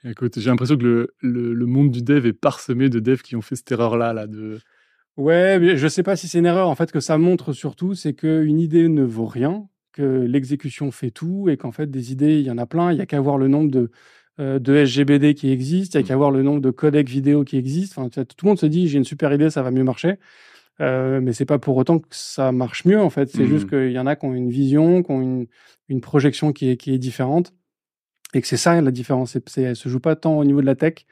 Écoute, 0.06 0.38
j'ai 0.38 0.50
l'impression 0.50 0.76
que 0.76 0.84
le, 0.84 1.14
le, 1.22 1.54
le, 1.54 1.66
monde 1.66 1.90
du 1.90 2.02
dev 2.02 2.26
est 2.26 2.34
parsemé 2.34 2.90
de 2.90 3.00
devs 3.00 3.22
qui 3.22 3.36
ont 3.38 3.42
fait 3.42 3.56
cette 3.56 3.72
erreur-là, 3.72 4.12
là, 4.14 4.28
de. 4.28 4.60
Ouais, 5.16 5.60
mais 5.60 5.78
je 5.78 5.88
sais 5.88 6.04
pas 6.04 6.16
si 6.16 6.28
c'est 6.28 6.40
une 6.40 6.46
erreur. 6.46 6.68
En 6.68 6.76
fait, 6.76 6.92
que 6.92 7.00
ça 7.00 7.18
montre 7.18 7.54
surtout, 7.54 7.94
c'est 7.94 8.14
qu'une 8.14 8.60
idée 8.60 8.90
ne 8.90 9.04
vaut 9.04 9.28
rien, 9.28 9.68
que 9.94 10.02
l'exécution 10.02 10.92
fait 10.92 11.12
tout, 11.12 11.48
et 11.50 11.56
qu'en 11.56 11.72
fait, 11.72 11.90
des 11.90 12.12
idées, 12.12 12.40
il 12.40 12.46
y 12.46 12.52
en 12.52 12.58
a 12.58 12.66
plein. 12.66 12.92
Il 12.92 12.98
y 12.98 13.02
a 13.02 13.06
qu'à 13.06 13.22
voir 13.22 13.38
le 13.38 13.48
nombre 13.48 13.72
de, 13.72 13.92
euh, 14.40 14.60
de 14.60 14.76
SGBD 14.76 15.36
qui 15.36 15.52
existent, 15.52 15.98
il 15.98 16.02
y 16.02 16.06
a 16.06 16.08
qu'à 16.08 16.18
voir 16.18 16.32
le 16.32 16.44
nombre 16.44 16.62
de 16.62 16.72
codecs 16.72 17.08
vidéo 17.08 17.46
qui 17.46 17.58
existent. 17.58 18.02
Enfin, 18.02 18.24
tout 18.24 18.46
le 18.46 18.50
monde 18.50 18.60
se 18.60 18.66
dit, 18.66 18.90
j'ai 18.90 18.98
une 18.98 19.06
super 19.06 19.32
idée, 19.32 19.50
ça 19.50 19.62
va 19.62 19.72
mieux 19.72 19.84
marcher. 19.86 20.16
Euh, 20.82 21.22
mais 21.22 21.32
c'est 21.32 21.46
pas 21.46 21.60
pour 21.60 21.78
autant 21.78 22.00
que 22.00 22.08
ça 22.10 22.52
marche 22.52 22.84
mieux, 22.84 23.00
en 23.00 23.10
fait. 23.10 23.30
C'est 23.30 23.44
mmh. 23.44 23.48
juste 23.48 23.70
qu'il 23.70 23.92
y 23.92 24.00
en 24.00 24.08
a 24.08 24.18
qui 24.18 24.26
ont 24.26 24.34
une 24.34 24.50
vision, 24.50 25.02
qui 25.02 25.12
ont 25.12 25.22
une, 25.22 25.48
une 25.88 26.02
projection 26.02 26.52
qui 26.52 26.72
est, 26.72 26.78
qui 26.78 26.94
est 26.94 26.98
différente 26.98 27.54
et 28.34 28.42
que 28.42 28.48
c'est 28.48 28.58
ça 28.58 28.80
la 28.82 28.92
différence. 28.92 29.38
C'est, 29.48 29.62
elle 29.62 29.76
se 29.76 29.90
joue 29.90 30.00
pas 30.00 30.16
tant 30.16 30.38
au 30.38 30.44
niveau 30.44 30.62
de 30.62 30.66
la 30.66 30.76
tech, 30.76 31.06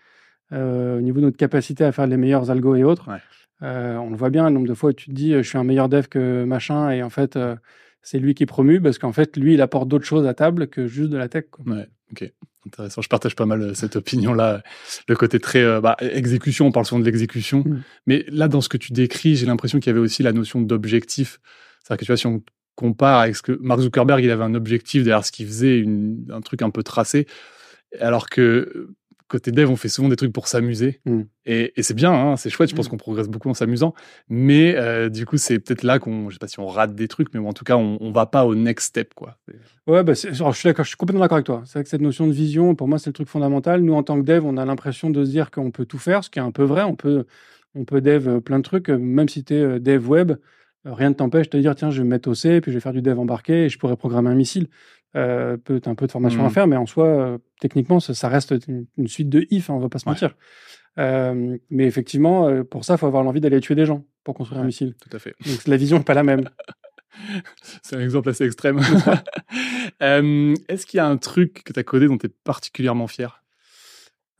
euh, 0.51 0.97
au 0.97 1.01
niveau 1.01 1.19
de 1.19 1.25
notre 1.25 1.37
capacité 1.37 1.83
à 1.83 1.91
faire 1.91 2.07
les 2.07 2.17
meilleurs 2.17 2.49
algos 2.51 2.75
et 2.75 2.83
autres. 2.83 3.09
Ouais. 3.09 3.19
Euh, 3.63 3.95
on 3.97 4.09
le 4.09 4.17
voit 4.17 4.31
bien, 4.31 4.45
le 4.45 4.55
nombre 4.55 4.67
de 4.67 4.73
fois 4.73 4.89
où 4.89 4.93
tu 4.93 5.05
te 5.09 5.11
dis 5.11 5.33
je 5.33 5.41
suis 5.43 5.57
un 5.57 5.63
meilleur 5.63 5.87
dev 5.87 6.07
que 6.07 6.43
machin 6.45 6.89
et 6.89 7.03
en 7.03 7.11
fait 7.11 7.35
euh, 7.35 7.55
c'est 8.01 8.17
lui 8.17 8.33
qui 8.33 8.41
est 8.41 8.47
promu 8.47 8.81
parce 8.81 8.97
qu'en 8.97 9.11
fait 9.11 9.37
lui 9.37 9.53
il 9.53 9.61
apporte 9.61 9.87
d'autres 9.87 10.05
choses 10.05 10.25
à 10.25 10.33
table 10.33 10.67
que 10.67 10.87
juste 10.87 11.11
de 11.11 11.17
la 11.17 11.29
tech. 11.29 11.45
Quoi. 11.51 11.63
Ouais, 11.75 11.87
ok, 12.11 12.33
intéressant. 12.65 13.03
Je 13.03 13.09
partage 13.09 13.35
pas 13.35 13.45
mal 13.45 13.75
cette 13.75 13.97
opinion-là, 13.97 14.63
le 15.07 15.15
côté 15.15 15.39
très 15.39 15.79
bah, 15.79 15.95
exécution. 15.99 16.65
On 16.65 16.71
parle 16.71 16.87
souvent 16.87 16.99
de 16.99 17.05
l'exécution, 17.05 17.59
mmh. 17.59 17.83
mais 18.07 18.25
là 18.29 18.47
dans 18.47 18.61
ce 18.61 18.69
que 18.69 18.77
tu 18.77 18.93
décris, 18.93 19.35
j'ai 19.35 19.45
l'impression 19.45 19.79
qu'il 19.79 19.91
y 19.91 19.93
avait 19.93 19.99
aussi 19.99 20.23
la 20.23 20.33
notion 20.33 20.59
d'objectif. 20.59 21.39
C'est-à-dire 21.83 21.99
que 21.99 22.05
tu 22.05 22.11
vois 22.11 22.17
si 22.17 22.25
on 22.27 22.41
compare 22.81 23.19
avec 23.19 23.35
ce 23.35 23.43
que 23.43 23.57
Mark 23.61 23.79
Zuckerberg, 23.79 24.23
il 24.23 24.31
avait 24.31 24.43
un 24.43 24.55
objectif 24.55 25.03
derrière 25.03 25.23
ce 25.23 25.31
qu'il 25.31 25.45
faisait, 25.45 25.77
une, 25.77 26.25
un 26.31 26.41
truc 26.41 26.63
un 26.63 26.71
peu 26.71 26.81
tracé, 26.81 27.27
alors 27.99 28.27
que 28.27 28.89
côté 29.27 29.51
dev, 29.51 29.69
on 29.69 29.77
fait 29.77 29.87
souvent 29.87 30.09
des 30.09 30.17
trucs 30.17 30.33
pour 30.33 30.47
s'amuser. 30.47 30.99
Mm. 31.05 31.21
Et, 31.45 31.71
et 31.77 31.83
c'est 31.83 31.93
bien, 31.93 32.11
hein, 32.11 32.35
c'est 32.35 32.49
chouette, 32.49 32.69
je 32.69 32.75
pense 32.75 32.87
mm. 32.87 32.89
qu'on 32.89 32.97
progresse 32.97 33.29
beaucoup 33.29 33.49
en 33.49 33.53
s'amusant. 33.53 33.93
Mais 34.27 34.75
euh, 34.75 35.09
du 35.09 35.25
coup, 35.25 35.37
c'est 35.37 35.59
peut-être 35.59 35.83
là 35.83 35.99
qu'on, 35.99 36.29
je 36.29 36.35
sais 36.35 36.39
pas 36.39 36.47
si 36.47 36.59
on 36.59 36.67
rate 36.67 36.95
des 36.95 37.07
trucs, 37.07 37.33
mais 37.33 37.39
en 37.39 37.53
tout 37.53 37.63
cas, 37.63 37.77
on, 37.77 37.97
on 38.01 38.11
va 38.11 38.25
pas 38.25 38.45
au 38.45 38.55
next 38.55 38.89
step, 38.89 39.13
quoi. 39.13 39.37
Ouais, 39.87 40.03
bah 40.03 40.13
alors, 40.23 40.51
je 40.51 40.59
suis 40.59 40.67
d'accord, 40.67 40.83
je 40.83 40.89
suis 40.89 40.97
complètement 40.97 41.21
d'accord 41.21 41.37
avec 41.37 41.45
toi. 41.45 41.61
C'est 41.65 41.73
vrai 41.73 41.83
que 41.83 41.89
cette 41.89 42.01
notion 42.01 42.27
de 42.27 42.33
vision, 42.33 42.75
pour 42.75 42.87
moi, 42.89 42.99
c'est 42.99 43.09
le 43.09 43.13
truc 43.13 43.29
fondamental. 43.29 43.81
Nous, 43.81 43.93
en 43.93 44.03
tant 44.03 44.19
que 44.19 44.25
dev, 44.25 44.45
on 44.45 44.57
a 44.57 44.65
l'impression 44.65 45.09
de 45.09 45.23
se 45.23 45.29
dire 45.29 45.49
qu'on 45.49 45.71
peut 45.71 45.85
tout 45.85 45.99
faire, 45.99 46.23
ce 46.23 46.29
qui 46.29 46.39
est 46.39 46.43
un 46.43 46.51
peu 46.51 46.63
vrai. 46.63 46.83
On 46.83 46.95
peut, 46.95 47.25
on 47.73 47.85
peut 47.85 48.01
dev 48.01 48.41
plein 48.41 48.57
de 48.57 48.63
trucs, 48.63 48.89
même 48.89 49.29
si 49.29 49.45
tu 49.45 49.53
es 49.53 49.79
dev 49.79 50.09
web 50.09 50.33
rien 50.85 51.09
ne 51.09 51.15
t'empêche 51.15 51.47
de 51.47 51.51
te 51.51 51.57
dire 51.57 51.75
tiens 51.75 51.91
je 51.91 51.97
vais 51.97 52.03
me 52.03 52.09
mettre 52.09 52.29
au 52.29 52.33
C 52.33 52.61
puis 52.61 52.71
je 52.71 52.77
vais 52.77 52.81
faire 52.81 52.93
du 52.93 53.01
dev 53.01 53.19
embarqué 53.19 53.65
et 53.65 53.69
je 53.69 53.77
pourrais 53.77 53.95
programmer 53.95 54.29
un 54.29 54.35
missile 54.35 54.67
euh, 55.15 55.57
peut 55.57 55.81
un 55.85 55.95
peu 55.95 56.07
de 56.07 56.11
formation 56.11 56.41
mmh. 56.43 56.45
à 56.45 56.49
faire 56.49 56.67
mais 56.67 56.77
en 56.77 56.85
soi 56.85 57.05
euh, 57.05 57.37
techniquement 57.59 57.99
ça, 57.99 58.13
ça 58.13 58.29
reste 58.29 58.53
une, 58.67 58.85
une, 58.97 59.07
suite 59.07 59.29
de 59.29 59.45
if 59.51 59.69
hein, 59.69 59.73
on 59.73 59.79
va 59.79 59.89
pas 59.89 59.99
se 59.99 60.05
ouais. 60.05 60.11
mentir 60.11 60.35
euh, 60.99 61.57
mais 61.69 61.85
effectivement 61.85 62.63
pour 62.63 62.85
ça 62.85 62.95
il 62.95 62.97
faut 62.97 63.07
avoir 63.07 63.23
l'envie 63.23 63.41
d'aller 63.41 63.59
tuer 63.59 63.75
des 63.75 63.85
gens 63.85 64.05
pour 64.23 64.35
construire 64.35 64.59
ouais, 64.59 64.63
un 64.63 64.67
missile 64.67 64.95
tout 64.95 65.15
à 65.15 65.19
fait 65.19 65.35
donc 65.45 65.67
la 65.67 65.77
vision 65.77 65.97
n'est 65.97 66.03
pas 66.03 66.13
la 66.13 66.23
même 66.23 66.49
C'est 67.83 67.95
un 67.95 67.99
exemple 67.99 68.29
assez 68.29 68.45
extrême. 68.45 68.79
euh, 70.01 70.55
Est-ce 70.67 70.85
qu'il 70.85 70.97
y 70.97 71.01
a 71.01 71.07
un 71.07 71.17
truc 71.17 71.63
que 71.63 71.73
tu 71.73 71.79
as 71.79 71.83
codé 71.83 72.07
dont 72.07 72.17
tu 72.17 72.27
es 72.27 72.29
particulièrement 72.43 73.07
fier? 73.07 73.40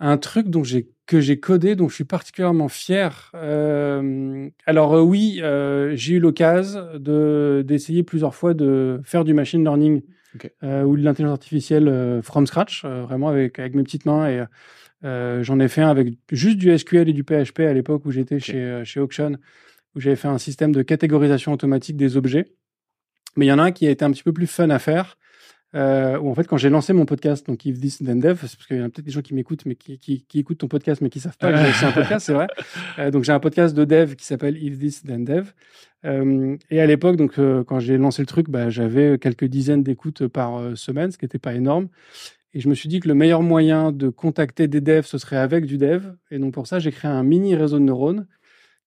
Un 0.04 0.18
truc 0.18 0.50
dont 0.50 0.64
j'ai 0.64 0.90
que 1.06 1.20
j'ai 1.20 1.40
codé, 1.40 1.76
dont 1.76 1.90
je 1.90 1.96
suis 1.96 2.06
particulièrement 2.06 2.70
fier. 2.70 3.32
Euh, 3.36 4.50
alors 4.66 4.96
euh, 4.96 5.02
oui, 5.02 5.40
euh, 5.44 5.92
j'ai 5.96 6.16
eu 6.16 6.20
l'occasion 6.20 6.98
de 6.98 7.64
d'essayer 7.68 8.02
plusieurs 8.02 8.34
fois 8.34 8.56
de 8.56 9.00
faire 9.04 9.24
du 9.24 9.36
machine 9.36 9.62
learning 9.62 10.02
euh, 10.64 10.84
ou 10.84 10.98
de 10.98 11.04
l'intelligence 11.04 11.34
artificielle 11.34 11.88
euh, 11.88 12.22
from 12.24 12.48
scratch, 12.48 12.84
euh, 12.84 13.04
vraiment 13.04 13.28
avec 13.28 13.60
avec 13.60 13.76
mes 13.76 13.84
petites 13.84 14.06
mains 14.06 14.28
et 14.28 14.44
euh, 15.04 15.44
j'en 15.44 15.60
ai 15.60 15.68
fait 15.68 15.82
un 15.82 15.90
avec 15.90 16.14
juste 16.32 16.58
du 16.58 16.76
SQL 16.76 17.08
et 17.08 17.14
du 17.14 17.24
PHP 17.24 17.60
à 17.60 17.74
l'époque 17.74 18.04
où 18.06 18.12
j'étais 18.12 18.40
chez 18.40 18.82
chez 18.84 19.00
Auction, 19.00 19.34
où 19.96 20.00
j'avais 20.00 20.16
fait 20.16 20.30
un 20.30 20.40
système 20.40 20.72
de 20.72 20.82
catégorisation 20.82 21.54
automatique 21.54 21.98
des 21.98 22.18
objets. 22.18 22.56
Mais 23.36 23.46
il 23.46 23.50
y 23.50 23.52
en 23.52 23.60
a 23.60 23.64
un 23.64 23.72
qui 23.72 23.86
a 23.86 23.92
été 23.92 24.04
un 24.04 24.12
petit 24.12 24.24
peu 24.24 24.34
plus 24.34 24.48
fun 24.48 24.72
à 24.72 24.80
faire. 24.80 25.18
Euh, 25.74 26.20
où 26.20 26.30
en 26.30 26.36
fait, 26.36 26.48
quand 26.48 26.58
j'ai 26.58 26.70
lancé 26.70 26.92
mon 26.92 27.06
podcast, 27.06 27.48
donc 27.48 27.66
If 27.66 27.80
This 27.80 28.00
Then 28.00 28.20
Dev, 28.20 28.38
c'est 28.42 28.58
parce 28.58 28.68
qu'il 28.68 28.78
y 28.78 28.82
a 28.82 28.90
peut-être 28.90 29.06
des 29.06 29.12
gens 29.12 29.22
qui 29.22 29.34
m'écoutent, 29.34 29.66
mais 29.66 29.76
qui, 29.76 29.98
qui, 30.00 30.26
qui 30.28 30.40
écoutent 30.40 30.58
ton 30.58 30.68
podcast, 30.68 31.02
mais 31.02 31.10
qui 31.10 31.20
savent 31.20 31.38
pas 31.38 31.52
que 31.52 31.58
j'ai 31.58 31.70
aussi 31.70 31.86
un 31.86 31.92
podcast, 31.92 32.26
c'est 32.26 32.34
vrai. 32.34 32.48
Euh, 33.00 33.10
donc 33.10 33.24
j'ai 33.24 33.32
un 33.32 33.40
podcast 33.40 33.76
de 33.76 33.86
dev 33.86 34.16
qui 34.16 34.26
s'appelle 34.26 34.62
If 34.62 34.78
This 34.78 35.04
Then 35.04 35.24
Dev. 35.24 35.54
Euh, 36.04 36.58
et 36.70 36.82
à 36.82 36.86
l'époque, 36.86 37.16
donc 37.16 37.40
euh, 37.40 37.64
quand 37.64 37.80
j'ai 37.80 37.98
lancé 37.98 38.22
le 38.22 38.26
truc, 38.26 38.50
bah, 38.50 38.70
j'avais 38.70 39.18
quelques 39.18 39.46
dizaines 39.46 39.84
d'écoutes 39.84 40.28
par 40.28 40.78
semaine, 40.78 41.12
ce 41.12 41.18
qui 41.18 41.26
n'était 41.26 41.40
pas 41.40 41.54
énorme. 41.54 41.88
Et 42.54 42.60
je 42.60 42.68
me 42.68 42.76
suis 42.76 42.90
dit 42.90 43.00
que 43.00 43.08
le 43.08 43.14
meilleur 43.14 43.44
moyen 43.44 43.92
de 43.92 44.10
contacter 44.10 44.68
des 44.68 44.82
devs, 44.82 45.06
ce 45.06 45.18
serait 45.18 45.38
avec 45.38 45.66
du 45.66 45.78
dev. 45.78 46.04
Et 46.32 46.40
donc 46.40 46.54
pour 46.54 46.68
ça, 46.68 46.80
j'ai 46.80 46.92
créé 46.92 47.10
un 47.10 47.24
mini 47.24 47.56
réseau 47.56 47.80
de 47.80 47.84
neurones 47.84 48.28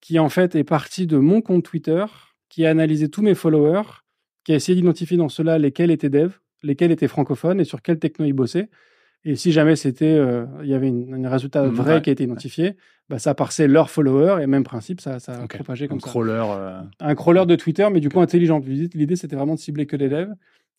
qui 0.01 0.19
en 0.19 0.29
fait 0.29 0.55
est 0.55 0.65
parti 0.65 1.07
de 1.07 1.17
mon 1.17 1.41
compte 1.41 1.65
Twitter, 1.65 2.05
qui 2.51 2.67
a 2.67 2.71
analysé 2.71 3.09
tous 3.09 3.23
mes 3.23 3.35
followers, 3.35 4.03
qui 4.45 4.53
a 4.53 4.57
essayé 4.57 4.77
d'identifier 4.77 5.17
dans 5.17 5.31
cela 5.31 5.59
lesquels 5.59 5.91
étaient 5.91 6.11
devs, 6.11 6.39
lesquels 6.65 6.91
étaient 6.91 7.09
francophones 7.09 7.61
et 7.61 7.65
sur 7.65 7.81
quelle 7.83 7.99
techno 7.99 8.25
ils 8.25 8.33
bossaient. 8.33 8.69
Et 9.27 9.37
si 9.37 9.53
jamais 9.53 9.77
c'était, 9.77 10.05
euh, 10.05 10.45
il 10.63 10.69
y 10.69 10.75
avait 10.75 10.89
un 10.89 11.29
résultat 11.31 11.63
Mhm, 11.63 11.71
vrai 11.75 11.95
ouais, 11.95 12.03
qui 12.03 12.11
a 12.11 12.13
été 12.13 12.25
identifié, 12.25 12.77
bah, 13.09 13.19
ça 13.19 13.35
parsait 13.35 13.69
leurs 13.69 13.89
followers 13.91 14.43
et 14.43 14.47
même 14.47 14.65
principe, 14.65 15.01
ça, 15.01 15.19
ça 15.19 15.33
a 15.41 15.45
Ok. 15.45 15.55
propagé 15.55 15.85
Un 15.87 15.89
comme 15.89 16.01
ça. 16.01 16.11
crawler. 16.11 16.43
euh, 16.51 16.81
Un 17.01 17.15
crawler 17.15 17.47
de 17.47 17.57
Twitter, 17.57 17.87
mais 17.93 18.01
du 18.01 18.09
coup 18.11 18.21
intelligent. 18.21 18.61
L'idée, 18.67 19.17
c'était 19.17 19.37
vraiment 19.37 19.55
de 19.55 19.61
cibler 19.61 19.87
que 19.87 19.97
des 19.97 20.09
devs. 20.11 20.33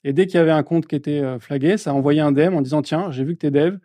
Et 0.04 0.14
dès 0.14 0.28
qu'il 0.28 0.36
y 0.36 0.42
avait 0.42 0.52
un 0.52 0.62
compte 0.62 0.86
qui 0.86 0.96
était 0.96 1.22
euh, 1.22 1.40
flagué, 1.40 1.78
ça 1.78 1.94
envoyait 1.94 2.22
un 2.22 2.32
DM 2.32 2.54
en 2.56 2.62
disant 2.62 2.82
tiens, 2.84 3.10
j'ai 3.12 3.24
vu 3.24 3.34
que 3.34 3.40
t'es 3.40 3.52
dev. 3.52 3.78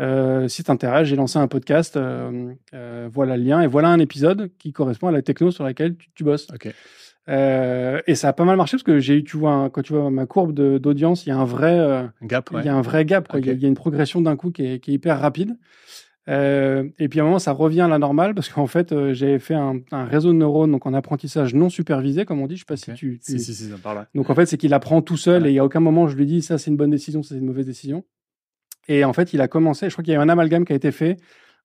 Euh, 0.00 0.46
si 0.48 0.62
t'intéresse, 0.64 1.06
j'ai 1.08 1.16
lancé 1.16 1.38
un 1.38 1.46
podcast. 1.48 1.96
voilà 3.12 3.36
le 3.36 3.42
lien 3.42 3.60
et 3.62 3.66
voilà 3.66 3.88
un 3.88 3.98
épisode 4.00 4.50
qui 4.58 4.72
correspond 4.72 5.08
à 5.08 5.12
la 5.12 5.22
techno 5.22 5.50
sur 5.50 5.64
laquelle 5.64 5.96
tu, 5.96 6.08
tu 6.14 6.24
bosses. 6.24 6.48
Euh, 7.28 8.00
et 8.06 8.14
ça 8.14 8.28
a 8.28 8.32
pas 8.32 8.44
mal 8.44 8.56
marché 8.56 8.76
parce 8.76 8.82
que 8.84 9.00
j'ai 9.00 9.16
eu, 9.16 9.24
tu 9.24 9.36
vois, 9.36 9.52
un- 9.52 9.68
quand 9.70 9.82
tu 9.82 9.92
vois 9.92 10.10
ma 10.10 10.24
courbe 10.26 10.52
d'audience, 10.52 11.26
il 11.26 11.28
y 11.28 11.32
a 11.32 11.36
un 11.36 11.44
vrai, 11.44 11.78
euh, 11.78 12.04
Gap, 12.22 12.50
ouais. 12.52 12.62
il 12.62 12.66
y 12.66 12.68
a 12.68 12.74
un 12.74 12.80
vrai 12.80 13.04
gap. 13.04 13.28
Il 13.34 13.44
y 13.44 13.50
a- 13.50 13.52
Ok. 13.52 13.56
il 13.58 13.62
y, 13.62 13.66
a 13.66 13.68
une 13.68 13.74
progression 13.74 14.20
d'un 14.22 14.36
coup 14.36 14.50
qui 14.50 14.64
est, 14.64 14.78
qui 14.80 14.92
est 14.92 14.94
hyper 14.94 15.20
rapide. 15.20 15.56
Euh, 16.28 16.88
et 16.98 17.08
puis 17.08 17.20
à 17.20 17.22
un 17.22 17.26
moment, 17.26 17.38
ça 17.38 17.52
revient 17.52 17.80
à 17.82 17.88
la 17.88 17.98
normale 17.98 18.34
parce 18.34 18.50
qu'en 18.50 18.66
fait, 18.66 18.92
euh, 18.92 19.14
j'avais 19.14 19.38
fait 19.38 19.54
un, 19.54 19.80
un 19.92 20.04
réseau 20.04 20.28
de 20.28 20.36
neurones 20.36 20.70
donc 20.72 20.84
en 20.84 20.92
apprentissage 20.92 21.54
non 21.54 21.70
supervisé, 21.70 22.24
comme 22.26 22.40
on 22.40 22.46
dit. 22.46 22.56
Je 22.56 22.60
sais 22.60 22.64
pas 22.66 22.76
si 22.76 22.92
tu. 22.94 23.18
Si, 23.22 23.32
tu- 23.36 23.38
si, 23.38 23.54
si, 23.54 23.64
ça 23.70 23.76
parle. 23.82 24.06
Donc 24.14 24.28
en 24.28 24.34
fait, 24.34 24.44
c'est 24.46 24.58
qu'il 24.58 24.74
apprend 24.74 25.00
tout 25.00 25.16
seul 25.16 25.42
Ouais. 25.42 25.48
et 25.48 25.52
il 25.52 25.54
y 25.54 25.58
a 25.58 25.64
aucun 25.64 25.80
moment 25.80 26.02
où 26.04 26.08
je 26.08 26.16
lui 26.16 26.26
dis 26.26 26.42
ça 26.42 26.58
c'est 26.58 26.70
une 26.70 26.76
bonne 26.76 26.90
décision, 26.90 27.22
ça 27.22 27.30
c'est 27.30 27.40
une 27.40 27.46
mauvaise 27.46 27.66
décision. 27.66 28.04
Et 28.88 29.04
en 29.04 29.12
fait, 29.14 29.32
il 29.32 29.40
a 29.40 29.48
commencé. 29.48 29.88
Je 29.88 29.94
crois 29.94 30.04
qu'il 30.04 30.12
y 30.12 30.16
a 30.16 30.18
eu 30.18 30.22
un 30.22 30.28
amalgame 30.28 30.64
qui 30.66 30.72
a 30.72 30.76
été 30.76 30.92
fait 30.92 31.16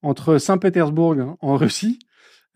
entre 0.01 0.37
Saint-Pétersbourg 0.37 1.13
hein, 1.19 1.37
en 1.41 1.55
Russie 1.55 1.99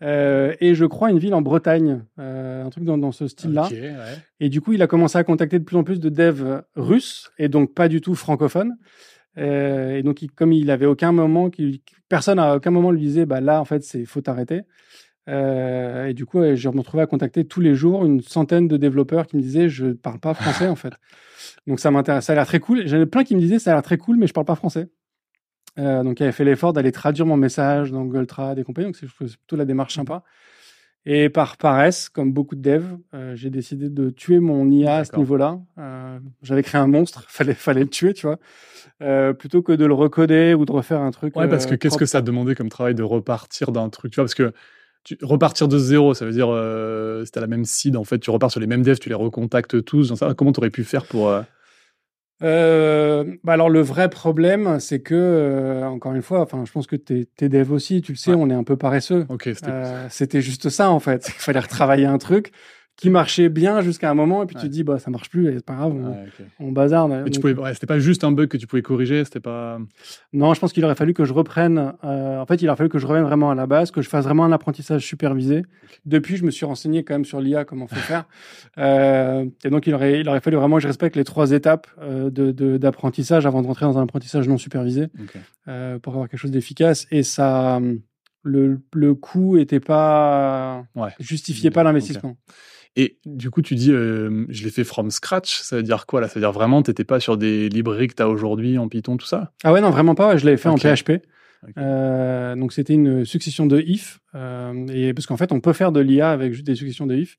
euh, 0.02 0.54
et 0.60 0.74
je 0.74 0.84
crois 0.84 1.10
une 1.10 1.18
ville 1.18 1.34
en 1.34 1.42
Bretagne, 1.42 2.02
euh, 2.18 2.64
un 2.64 2.70
truc 2.70 2.84
dans, 2.84 2.98
dans 2.98 3.12
ce 3.12 3.26
style-là. 3.28 3.66
Ouais. 3.72 4.16
Et 4.40 4.48
du 4.48 4.60
coup, 4.60 4.72
il 4.72 4.82
a 4.82 4.86
commencé 4.86 5.18
à 5.18 5.24
contacter 5.24 5.58
de 5.58 5.64
plus 5.64 5.76
en 5.76 5.84
plus 5.84 6.00
de 6.00 6.08
devs 6.08 6.62
russes 6.76 7.30
et 7.38 7.48
donc 7.48 7.74
pas 7.74 7.88
du 7.88 8.00
tout 8.00 8.14
francophones. 8.14 8.76
Euh, 9.38 9.96
et 9.96 10.02
donc, 10.02 10.22
il- 10.22 10.30
comme 10.30 10.52
il 10.52 10.70
avait 10.70 10.86
aucun 10.86 11.12
moment, 11.12 11.50
personne 12.08 12.38
à 12.38 12.56
aucun 12.56 12.70
moment 12.70 12.90
lui 12.90 13.00
disait, 13.00 13.26
bah 13.26 13.40
là, 13.40 13.60
en 13.60 13.64
fait, 13.64 13.82
c'est 13.84 14.04
faut 14.04 14.20
t'arrêter. 14.20 14.62
Euh, 15.28 16.06
et 16.06 16.14
du 16.14 16.24
coup, 16.24 16.40
je 16.54 16.68
me 16.70 16.78
retrouvais 16.78 17.02
à 17.02 17.06
contacter 17.06 17.44
tous 17.44 17.60
les 17.60 17.74
jours 17.74 18.04
une 18.06 18.22
centaine 18.22 18.66
de 18.66 18.76
développeurs 18.78 19.26
qui 19.26 19.36
me 19.36 19.42
disaient, 19.42 19.68
je 19.68 19.88
parle 19.88 20.18
pas 20.20 20.32
français 20.34 20.68
en 20.68 20.74
fait. 20.76 20.94
Donc 21.66 21.80
ça 21.80 21.90
m'intéresse, 21.90 22.24
ça 22.24 22.32
a 22.32 22.36
l'air 22.36 22.46
très 22.46 22.60
cool. 22.60 22.86
J'en 22.86 22.98
ai 23.00 23.06
plein 23.06 23.24
qui 23.24 23.34
me 23.36 23.40
disaient, 23.40 23.58
ça 23.58 23.72
a 23.72 23.74
l'air 23.74 23.82
très 23.82 23.98
cool, 23.98 24.16
mais 24.16 24.26
je 24.26 24.32
parle 24.32 24.46
pas 24.46 24.54
français. 24.54 24.88
Euh, 25.78 26.02
donc 26.02 26.20
il 26.20 26.24
avait 26.24 26.32
fait 26.32 26.44
l'effort 26.44 26.72
d'aller 26.72 26.92
traduire 26.92 27.26
mon 27.26 27.36
message 27.36 27.92
dans 27.92 28.04
Google 28.04 28.26
Trad 28.26 28.58
et 28.58 28.64
compagnie. 28.64 28.88
Donc 28.88 28.96
c'est 28.96 29.06
plutôt 29.06 29.56
la 29.56 29.64
démarche 29.64 29.94
sympa. 29.94 30.22
Et 31.10 31.30
par 31.30 31.56
paresse, 31.56 32.10
comme 32.10 32.32
beaucoup 32.32 32.54
de 32.54 32.60
devs, 32.60 32.98
euh, 33.14 33.34
j'ai 33.34 33.48
décidé 33.48 33.88
de 33.88 34.10
tuer 34.10 34.40
mon 34.40 34.70
IA 34.70 34.96
à 34.96 35.04
ce 35.04 35.16
niveau-là. 35.16 35.58
Euh, 35.78 36.18
J'avais 36.42 36.62
créé 36.62 36.78
un 36.78 36.86
monstre, 36.86 37.24
fallait 37.28 37.54
fallait 37.54 37.80
le 37.80 37.88
tuer, 37.88 38.12
tu 38.12 38.26
vois, 38.26 38.38
euh, 39.00 39.32
plutôt 39.32 39.62
que 39.62 39.72
de 39.72 39.86
le 39.86 39.94
recoder 39.94 40.52
ou 40.52 40.66
de 40.66 40.72
refaire 40.72 41.00
un 41.00 41.10
truc. 41.10 41.34
Ouais, 41.34 41.48
parce 41.48 41.64
que 41.64 41.74
qu'est-ce 41.74 41.96
que 41.96 42.04
ça 42.04 42.18
a 42.18 42.20
demandé 42.20 42.54
comme 42.54 42.68
travail 42.68 42.94
de 42.94 43.02
repartir 43.02 43.72
d'un 43.72 43.88
truc, 43.88 44.12
tu 44.12 44.16
vois, 44.16 44.24
parce 44.24 44.34
que 44.34 44.52
tu, 45.02 45.16
repartir 45.22 45.66
de 45.66 45.78
zéro, 45.78 46.12
ça 46.12 46.26
veut 46.26 46.32
dire, 46.32 46.48
si 47.24 47.32
t'as 47.32 47.40
la 47.40 47.46
même 47.46 47.64
seed, 47.64 47.96
en 47.96 48.04
fait, 48.04 48.18
tu 48.18 48.28
repars 48.30 48.50
sur 48.50 48.60
les 48.60 48.66
mêmes 48.66 48.82
devs, 48.82 48.98
tu 48.98 49.08
les 49.08 49.14
recontactes 49.14 49.82
tous, 49.84 50.12
comment 50.36 50.52
t'aurais 50.52 50.70
pu 50.70 50.84
faire 50.84 51.06
pour... 51.06 51.32
euh, 52.42 53.24
bah 53.44 53.54
alors 53.54 53.68
le 53.70 53.80
vrai 53.80 54.08
problème, 54.08 54.78
c'est 54.80 55.00
que 55.00 55.14
euh, 55.14 55.84
encore 55.86 56.14
une 56.14 56.22
fois, 56.22 56.40
enfin, 56.42 56.64
je 56.64 56.72
pense 56.72 56.86
que 56.86 56.96
t'es 56.96 57.26
es 57.40 57.48
dev 57.48 57.72
aussi, 57.72 58.00
tu 58.02 58.12
le 58.12 58.18
sais, 58.18 58.30
Ouais. 58.30 58.36
on 58.38 58.48
est 58.50 58.54
un 58.54 58.64
peu 58.64 58.76
paresseux. 58.76 59.26
Ok, 59.28 59.42
c'était... 59.46 59.66
Euh, 59.70 60.06
C'était 60.10 60.40
juste 60.40 60.68
ça 60.68 60.90
en 60.90 61.00
fait. 61.00 61.26
Il 61.36 61.40
fallait 61.40 61.60
retravailler 61.60 62.06
un 62.06 62.18
truc 62.18 62.52
qui 63.00 63.10
marchait 63.10 63.48
bien 63.48 63.80
jusqu'à 63.80 64.10
un 64.10 64.14
moment 64.14 64.42
et 64.42 64.46
puis 64.46 64.56
tu 64.56 64.62
te 64.66 64.72
dis 64.72 64.82
bah 64.82 64.98
ça 64.98 65.08
marche 65.08 65.30
plus, 65.30 65.52
c'est 65.54 65.64
pas 65.64 65.76
grave, 65.76 65.92
on, 65.94 66.08
Ouais, 66.10 66.26
on 66.58 66.72
bazarde. 66.72 67.12
Mais 67.24 67.30
tu 67.30 67.38
pouvais, 67.38 67.54
ouais, 67.54 67.72
c'était 67.72 67.86
pas 67.86 68.00
juste 68.00 68.24
un 68.24 68.32
bug 68.32 68.48
que 68.48 68.56
tu 68.56 68.66
pouvais 68.66 68.82
corriger, 68.82 69.24
c'était 69.24 69.38
pas... 69.38 69.78
Non, 70.32 70.52
je 70.52 70.58
pense 70.58 70.72
qu'il 70.72 70.84
aurait 70.84 70.96
fallu 70.96 71.14
que 71.14 71.24
je 71.24 71.32
reprenne. 71.32 71.94
euh, 72.02 72.40
en 72.40 72.44
fait, 72.46 72.60
il 72.60 72.68
aurait 72.68 72.76
fallu 72.76 72.88
que 72.90 72.98
je 72.98 73.06
revienne 73.06 73.24
vraiment 73.24 73.52
à 73.52 73.54
la 73.54 73.68
base, 73.68 73.92
que 73.92 74.02
je 74.02 74.08
fasse 74.08 74.24
vraiment 74.24 74.44
un 74.44 74.50
apprentissage 74.50 75.06
supervisé. 75.06 75.62
Depuis, 76.06 76.36
je 76.36 76.44
me 76.44 76.50
suis 76.50 76.66
renseigné 76.66 77.04
quand 77.04 77.14
même 77.14 77.24
sur 77.24 77.40
l'IA, 77.40 77.64
comment 77.64 77.86
faut 77.86 77.94
faire. 77.96 78.24
Euh, 78.78 79.44
et 79.64 79.70
donc, 79.70 79.86
il 79.86 79.94
aurait, 79.94 80.20
il 80.20 80.28
aurait 80.28 80.40
fallu 80.40 80.56
vraiment 80.56 80.76
que 80.76 80.82
je 80.82 80.86
respecte 80.88 81.16
les 81.16 81.24
trois 81.24 81.50
étapes 81.52 81.86
euh, 82.00 82.30
de- 82.30 82.76
d'apprentissage 82.78 83.44
avant 83.46 83.60
de 83.62 83.66
rentrer 83.66 83.86
dans 83.86 83.98
un 83.98 84.02
apprentissage 84.02 84.46
non 84.48 84.56
supervisé 84.58 85.04
Ok. 85.20 85.36
euh, 85.68 85.98
pour 85.98 86.12
avoir 86.14 86.28
quelque 86.28 86.38
chose 86.40 86.50
d'efficace. 86.52 87.06
Et 87.10 87.22
ça, 87.24 87.80
le, 88.44 88.80
le 88.92 89.14
coût 89.14 89.56
était 89.56 89.80
pas 89.80 90.84
justifiait 91.18 91.70
pas 91.70 91.82
l'investissement. 91.82 92.36
Et 93.00 93.20
du 93.24 93.48
coup, 93.50 93.62
tu 93.62 93.76
dis, 93.76 93.92
euh, 93.92 94.44
je 94.48 94.64
l'ai 94.64 94.70
fait 94.70 94.82
from 94.82 95.12
scratch, 95.12 95.60
ça 95.60 95.76
veut 95.76 95.84
dire 95.84 96.04
quoi, 96.04 96.20
là? 96.20 96.26
Ça 96.26 96.34
veut 96.34 96.40
dire 96.40 96.50
vraiment, 96.50 96.82
t'étais 96.82 97.04
pas 97.04 97.20
sur 97.20 97.36
des 97.36 97.68
librairies 97.68 98.08
que 98.08 98.14
t'as 98.14 98.26
aujourd'hui 98.26 98.76
en 98.76 98.88
Python, 98.88 99.16
tout 99.16 99.26
ça? 99.26 99.52
Ah 99.62 99.72
ouais, 99.72 99.80
non, 99.80 99.90
vraiment 99.90 100.16
pas. 100.16 100.36
Je 100.36 100.44
l'avais 100.44 100.56
fait 100.56 100.68
en 100.68 100.76
PHP. 100.76 101.22
Euh, 101.76 102.56
donc 102.56 102.72
c'était 102.72 102.94
une 102.94 103.24
succession 103.24 103.66
de 103.66 103.80
if. 103.80 104.18
euh, 104.34 104.86
et 104.88 105.14
parce 105.14 105.26
qu'en 105.26 105.36
fait, 105.36 105.52
on 105.52 105.60
peut 105.60 105.72
faire 105.72 105.92
de 105.92 106.00
l'IA 106.00 106.32
avec 106.32 106.52
juste 106.52 106.66
des 106.66 106.74
successions 106.74 107.06
de 107.06 107.14
if. 107.14 107.36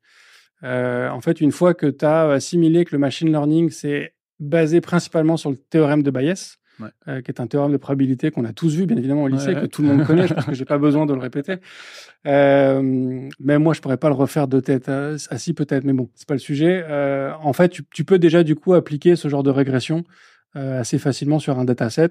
En 0.64 1.20
fait, 1.20 1.42
une 1.42 1.52
fois 1.52 1.74
que 1.74 1.88
tu 1.88 2.06
as 2.06 2.30
assimilé 2.30 2.86
que 2.86 2.96
le 2.96 3.00
machine 3.00 3.30
learning, 3.30 3.70
c'est 3.70 4.14
basé 4.40 4.80
principalement 4.80 5.36
sur 5.36 5.50
le 5.50 5.58
théorème 5.58 6.04
de 6.04 6.12
Bayes, 6.12 6.56
Ouais. 6.80 6.88
euh, 7.08 7.22
qui 7.22 7.30
est 7.32 7.42
un 7.42 7.48
théorème 7.48 7.72
de 7.72 7.78
probabilité 7.78 8.32
qu'on 8.32 8.46
a 8.46 8.54
tous 8.54 8.74
vu, 8.76 8.86
bien 8.86 8.96
évidemment, 8.98 9.24
au 9.24 9.28
lycée, 9.28 9.48
Ouais, 9.50 9.54
que 9.56 9.60
ouais. 9.62 9.68
tout 9.68 9.82
le 9.82 9.90
monde 9.90 10.06
connaît. 10.06 10.28
je 10.28 10.34
pense 10.34 10.46
que 10.46 10.54
j'ai 10.54 10.66
pas 10.66 10.78
besoin 10.88 11.06
de 11.06 11.14
le 11.14 11.20
répéter. 11.20 11.56
Euh, 12.28 13.30
mais 13.40 13.58
moi, 13.58 13.74
je 13.74 13.82
pourrais 13.82 13.98
pas 13.98 14.10
le 14.10 14.16
refaire 14.16 14.48
de 14.48 14.60
tête. 14.60 14.90
Euh, 14.90 15.18
Ah 15.30 15.38
si, 15.38 15.54
peut-être, 15.54 15.84
mais 15.84 15.94
bon, 15.94 16.10
c'est 16.16 16.28
pas 16.28 16.34
le 16.36 16.40
sujet. 16.40 16.84
Euh, 16.90 17.32
en 17.42 17.54
fait, 17.54 17.70
tu, 17.70 17.84
tu 17.92 18.04
peux 18.04 18.20
déjà 18.20 18.44
du 18.44 18.56
coup 18.56 18.74
appliquer 18.74 19.16
ce 19.16 19.28
genre 19.28 19.44
de 19.44 19.50
régression 19.52 20.04
euh, 20.56 20.80
assez 20.80 20.98
facilement 20.98 21.40
sur 21.40 21.60
un 21.60 21.66
dataset 21.66 22.10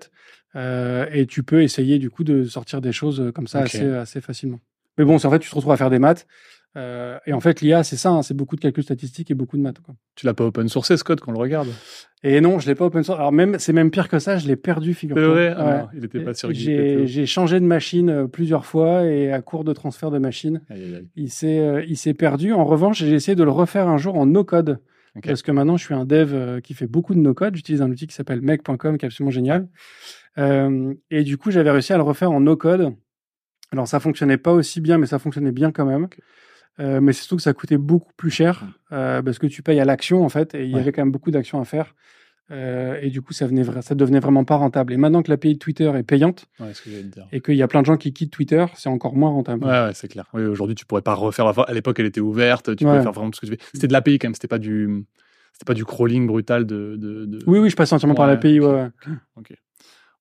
euh, 0.57 1.07
et 1.13 1.27
tu 1.27 1.43
peux 1.43 1.63
essayer 1.63 1.99
du 1.99 2.09
coup 2.11 2.25
de 2.25 2.45
sortir 2.45 2.81
des 2.81 2.93
choses 2.93 3.21
euh, 3.21 3.33
comme 3.33 3.47
ça 3.49 3.61
assez, 3.61 3.85
assez 3.93 4.21
facilement. 4.21 4.61
Mais 4.97 5.05
bon, 5.05 5.19
c'est 5.19 5.27
en 5.29 5.31
fait, 5.31 5.39
tu 5.41 5.51
te 5.51 5.55
retrouves 5.55 5.73
à 5.73 5.77
faire 5.77 5.91
des 5.91 5.99
maths. 5.99 6.27
Euh, 6.79 7.19
et 7.27 7.33
en 7.33 7.41
fait, 7.41 7.61
l'IA, 7.61 7.83
c'est 7.83 7.97
ça, 7.97 8.11
hein, 8.11 8.23
c'est 8.23 8.35
beaucoup 8.35 8.57
de 8.57 8.61
calculs 8.61 8.85
statistiques 8.85 9.31
et 9.31 9.35
beaucoup 9.35 9.57
de 9.57 9.63
maths. 9.63 9.81
Quoi. 9.81 9.95
Tu 10.15 10.25
l'as 10.27 10.33
pas 10.35 10.45
open 10.45 10.69
sourcé, 10.69 10.97
ce 10.97 11.05
code, 11.05 11.21
qu'on 11.21 11.33
le 11.33 11.39
regarde? 11.39 11.69
Et 12.23 12.41
non, 12.41 12.59
je 12.59 12.67
l'ai 12.69 12.75
pas 12.75 12.85
open 12.87 13.03
source. 13.03 13.19
Alors 13.19 13.33
même, 13.33 13.59
c'est 13.59 13.73
même 13.73 13.91
pire 13.91 14.09
que 14.09 14.19
ça, 14.19 14.39
je 14.39 14.47
l'ai 14.47 14.57
perdu, 14.57 14.95
C'est 14.95 15.01
figure-toi. 15.01 15.29
vrai? 15.29 15.55
Ah 15.57 15.65
Ouais. 15.67 15.79
non, 15.83 15.89
Il 15.95 16.05
était 16.05 16.21
pas 16.21 16.35
sur 16.35 16.53
J'ai 16.53 17.07
j'ai 17.07 17.27
changé 17.27 17.59
de 17.61 17.65
machine 17.67 18.09
euh, 18.11 18.27
plusieurs 18.27 18.65
fois 18.65 19.05
et 19.05 19.33
à 19.33 19.43
court 19.43 19.65
de 19.65 19.73
transfert 19.73 20.11
de 20.11 20.19
machine, 20.19 20.63
Aïe, 20.71 20.83
aïe, 20.85 20.95
aïe. 20.97 21.09
il 21.17 21.31
s'est 21.31 21.59
euh, 21.59 21.85
il 21.87 21.97
s'est 21.97 22.15
perdu. 22.15 22.53
En 22.53 22.65
revanche, 22.65 22.99
j'ai 22.99 23.13
essayé 23.13 23.35
de 23.35 23.45
le 23.45 23.51
refaire 23.51 23.89
un 23.89 23.99
jour 23.99 24.17
en 24.17 24.27
no 24.27 24.45
code. 24.45 24.79
Parce 25.25 25.43
que 25.43 25.51
maintenant, 25.51 25.77
je 25.77 25.85
suis 25.85 25.95
un 25.95 26.05
dev 26.05 26.61
qui 26.61 26.75
fait 26.75 26.87
beaucoup 26.87 27.13
de 27.13 27.19
no-code. 27.19 27.57
J'utilise 27.57 27.83
un 27.83 27.91
outil 27.91 28.07
qui 28.07 28.15
s'appelle 28.15 28.41
mec.com, 28.41 28.97
qui 28.99 29.05
est 29.05 29.09
absolument 29.09 29.33
génial. 29.33 29.67
Euh, 30.39 30.95
et 31.11 31.25
du 31.25 31.37
coup, 31.39 31.51
j'avais 31.51 31.73
réussi 31.73 31.93
à 31.93 31.97
le 31.97 32.05
refaire 32.05 32.31
en 32.31 32.39
no-code. 32.41 32.95
Alors, 33.73 33.89
ça 33.89 33.99
fonctionnait 33.99 34.37
pas 34.39 34.53
aussi 34.53 34.81
bien, 34.81 34.97
mais 34.97 35.07
ça 35.07 35.19
fonctionnait 35.19 35.51
bien 35.51 35.73
quand 35.73 35.85
même. 35.87 36.07
Euh, 36.81 37.01
mais 37.01 37.13
c'est 37.13 37.23
surtout 37.23 37.37
que 37.37 37.43
ça 37.43 37.53
coûtait 37.53 37.77
beaucoup 37.79 38.13
plus 38.17 38.31
cher 38.31 38.65
euh, 38.93 39.21
parce 39.23 39.39
que 39.39 39.47
tu 39.49 39.63
payes 39.63 39.81
à 39.81 39.85
l'action, 39.85 40.25
en 40.25 40.29
fait. 40.29 40.55
Et 40.55 40.65
il 40.65 40.71
y 40.71 40.79
avait 40.79 40.93
quand 40.93 41.03
même 41.03 41.11
beaucoup 41.13 41.31
d'actions 41.31 41.61
à 41.61 41.65
faire. 41.65 41.95
Euh, 42.51 42.99
et 43.03 43.11
du 43.11 43.21
coup, 43.21 43.33
ça, 43.35 43.47
venait, 43.47 43.63
ça 43.83 43.95
devenait 43.95 44.21
vraiment 44.21 44.45
pas 44.45 44.57
rentable. 44.57 44.93
Et 44.93 44.97
maintenant 44.97 45.23
que 45.23 45.31
l'API 45.31 45.55
de 45.55 45.59
Twitter 45.59 45.91
est 45.97 46.03
payante 46.03 46.47
Ouais, 46.61 46.73
ce 46.73 46.81
que 46.81 46.89
j'allais 46.91 47.03
te 47.03 47.09
dire. 47.09 47.27
et 47.31 47.41
qu'il 47.43 47.57
y 47.57 47.63
a 47.63 47.69
plein 47.69 47.81
de 47.83 47.87
gens 47.87 47.97
qui 47.99 48.13
quittent 48.15 48.31
Twitter, 48.33 48.65
c'est 48.75 48.89
encore 48.89 49.15
moins 49.17 49.29
rentable. 49.31 49.65
Ouais, 49.65 49.71
ouais, 49.71 49.91
c'est 49.93 50.09
clair. 50.09 50.25
Oui, 50.33 50.45
aujourd'hui, 50.45 50.75
tu 50.75 50.87
pourrais 50.87 51.03
pas 51.03 51.13
refaire. 51.15 51.47
À 51.69 51.73
l'époque, 51.75 51.99
elle 52.01 52.07
était 52.07 52.21
ouverte. 52.21 52.75
Tu 52.77 52.85
pouvais 52.87 53.03
faire 53.03 53.13
vraiment 53.13 53.31
tout 53.31 53.37
ce 53.37 53.41
que 53.43 53.47
tu 53.47 53.53
veux. 53.53 53.59
C'était 53.75 53.89
de 53.89 53.93
l'API 53.93 54.19
quand 54.19 54.29
même. 54.29 54.35
C'était 54.35 54.49
pas 54.49 54.59
du, 54.59 55.05
c'était 55.53 55.67
pas 55.67 55.75
du 55.75 55.85
crawling 55.85 56.27
brutal 56.27 56.65
de. 56.65 56.97
de, 56.97 57.27
de- 57.27 57.39
Oui, 57.47 57.59
oui, 57.59 57.69
je 57.69 57.77
passe 57.77 57.93
entièrement 57.93 58.15
par 58.15 58.27
l'API. 58.29 58.61
ok. 58.61 58.67
Ouais, 58.73 58.81
ouais. 58.81 59.13
Ok. 59.37 59.53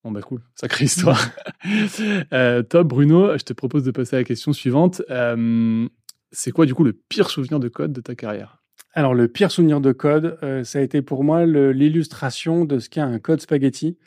Bon 0.03 0.11
bah 0.11 0.21
cool, 0.21 0.41
sacrée 0.55 0.85
histoire. 0.85 1.19
euh, 2.33 2.61
top, 2.63 2.87
Bruno. 2.87 3.37
Je 3.37 3.43
te 3.43 3.53
propose 3.53 3.83
de 3.83 3.91
passer 3.91 4.15
à 4.15 4.19
la 4.19 4.23
question 4.25 4.53
suivante. 4.53 5.01
Euh, 5.09 5.87
c'est 6.31 6.51
quoi 6.51 6.65
du 6.65 6.73
coup 6.73 6.83
le 6.83 6.93
pire 6.93 7.29
souvenir 7.29 7.59
de 7.59 7.67
code 7.67 7.93
de 7.93 8.01
ta 8.01 8.15
carrière? 8.15 8.57
Alors, 8.93 9.13
le 9.13 9.27
pire 9.27 9.51
souvenir 9.51 9.79
de 9.79 9.91
code, 9.91 10.37
euh, 10.41 10.63
ça 10.63 10.79
a 10.79 10.81
été 10.81 11.01
pour 11.01 11.23
moi 11.23 11.45
l'illustration 11.45 12.65
de 12.65 12.79
ce 12.79 12.89
qu'est 12.89 13.01
un 13.01 13.19
code 13.19 13.41
spaghetti. 13.41 13.97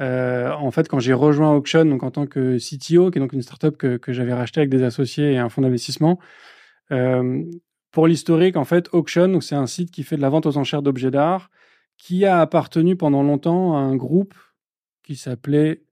Euh, 0.00 0.50
en 0.50 0.70
fait, 0.72 0.88
quand 0.88 0.98
j'ai 0.98 1.12
rejoint 1.12 1.54
Auction, 1.54 1.84
donc 1.84 2.02
en 2.02 2.10
tant 2.10 2.26
que 2.26 2.58
CTO, 2.58 3.10
qui 3.10 3.18
est 3.18 3.20
donc 3.20 3.32
une 3.32 3.42
startup 3.42 3.76
que, 3.76 3.96
que 3.96 4.12
j'avais 4.12 4.32
rachetée 4.32 4.60
avec 4.60 4.70
des 4.70 4.82
associés 4.82 5.32
et 5.32 5.38
un 5.38 5.48
fonds 5.48 5.62
d'investissement, 5.62 6.18
euh, 6.90 7.44
pour 7.92 8.08
l'historique, 8.08 8.56
en 8.56 8.64
fait, 8.64 8.88
Auction, 8.92 9.40
c'est 9.40 9.54
un 9.54 9.68
site 9.68 9.92
qui 9.92 10.02
fait 10.02 10.16
de 10.16 10.20
la 10.20 10.30
vente 10.30 10.46
aux 10.46 10.56
enchères 10.56 10.82
d'objets 10.82 11.12
d'art, 11.12 11.48
qui 11.96 12.24
a 12.24 12.40
appartenu 12.40 12.96
pendant 12.96 13.22
longtemps 13.22 13.76
à 13.76 13.80
un 13.80 13.94
groupe 13.94 14.34
qui 15.04 15.14
s'appelait 15.14 15.84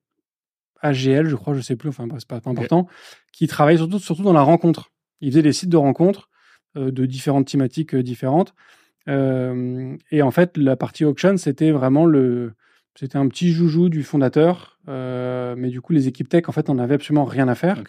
AGL, 0.81 1.29
je 1.29 1.37
crois, 1.37 1.55
je 1.55 1.61
sais 1.61 1.77
plus, 1.77 1.91
enfin 1.91 2.09
c'est 2.19 2.27
pas, 2.27 2.41
pas 2.41 2.51
important, 2.51 2.89
qui 3.33 3.47
surtout, 3.47 4.01
surtout 4.01 4.23
dans 4.25 4.33
la 4.33 4.43
rencontre. 4.43 4.92
Il 5.23 5.31
faisait 5.31 5.43
des 5.43 5.53
sites 5.53 5.71
de 5.71 5.79
rencontres 5.79 6.29
euh, 6.77 6.91
de 6.91 7.07
différentes 7.07 7.47
thématiques 7.47 7.95
euh, 7.95 8.03
différentes. 8.03 8.55
Euh, 9.09 9.97
et 10.11 10.23
en 10.23 10.31
fait, 10.31 10.57
la 10.57 10.77
partie 10.77 11.05
auction, 11.05 11.37
c'était 11.37 11.71
vraiment 11.71 12.07
le, 12.07 12.53
c'était 12.95 13.17
un 13.17 13.27
petit 13.29 13.51
joujou 13.53 13.89
du 13.89 14.03
fondateur, 14.03 14.79
euh, 14.89 15.55
mais 15.57 15.71
du 15.71 15.81
coup, 15.81 15.93
les 15.93 16.09
équipes 16.09 16.29
tech, 16.29 16.45
en 16.49 16.53
fait, 16.53 16.69
n'en 16.69 16.79
avaient 16.79 16.95
absolument 16.95 17.25
rien 17.25 17.49
à 17.49 17.55
faire. 17.55 17.83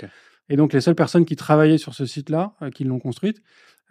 Et 0.49 0.55
donc, 0.55 0.73
les 0.73 0.81
seules 0.81 0.95
personnes 0.95 1.25
qui 1.25 1.35
travaillaient 1.35 1.77
sur 1.77 1.93
ce 1.93 2.05
site-là, 2.05 2.53
euh, 2.61 2.69
qui 2.69 2.83
l'ont 2.83 2.99
construite, 2.99 3.41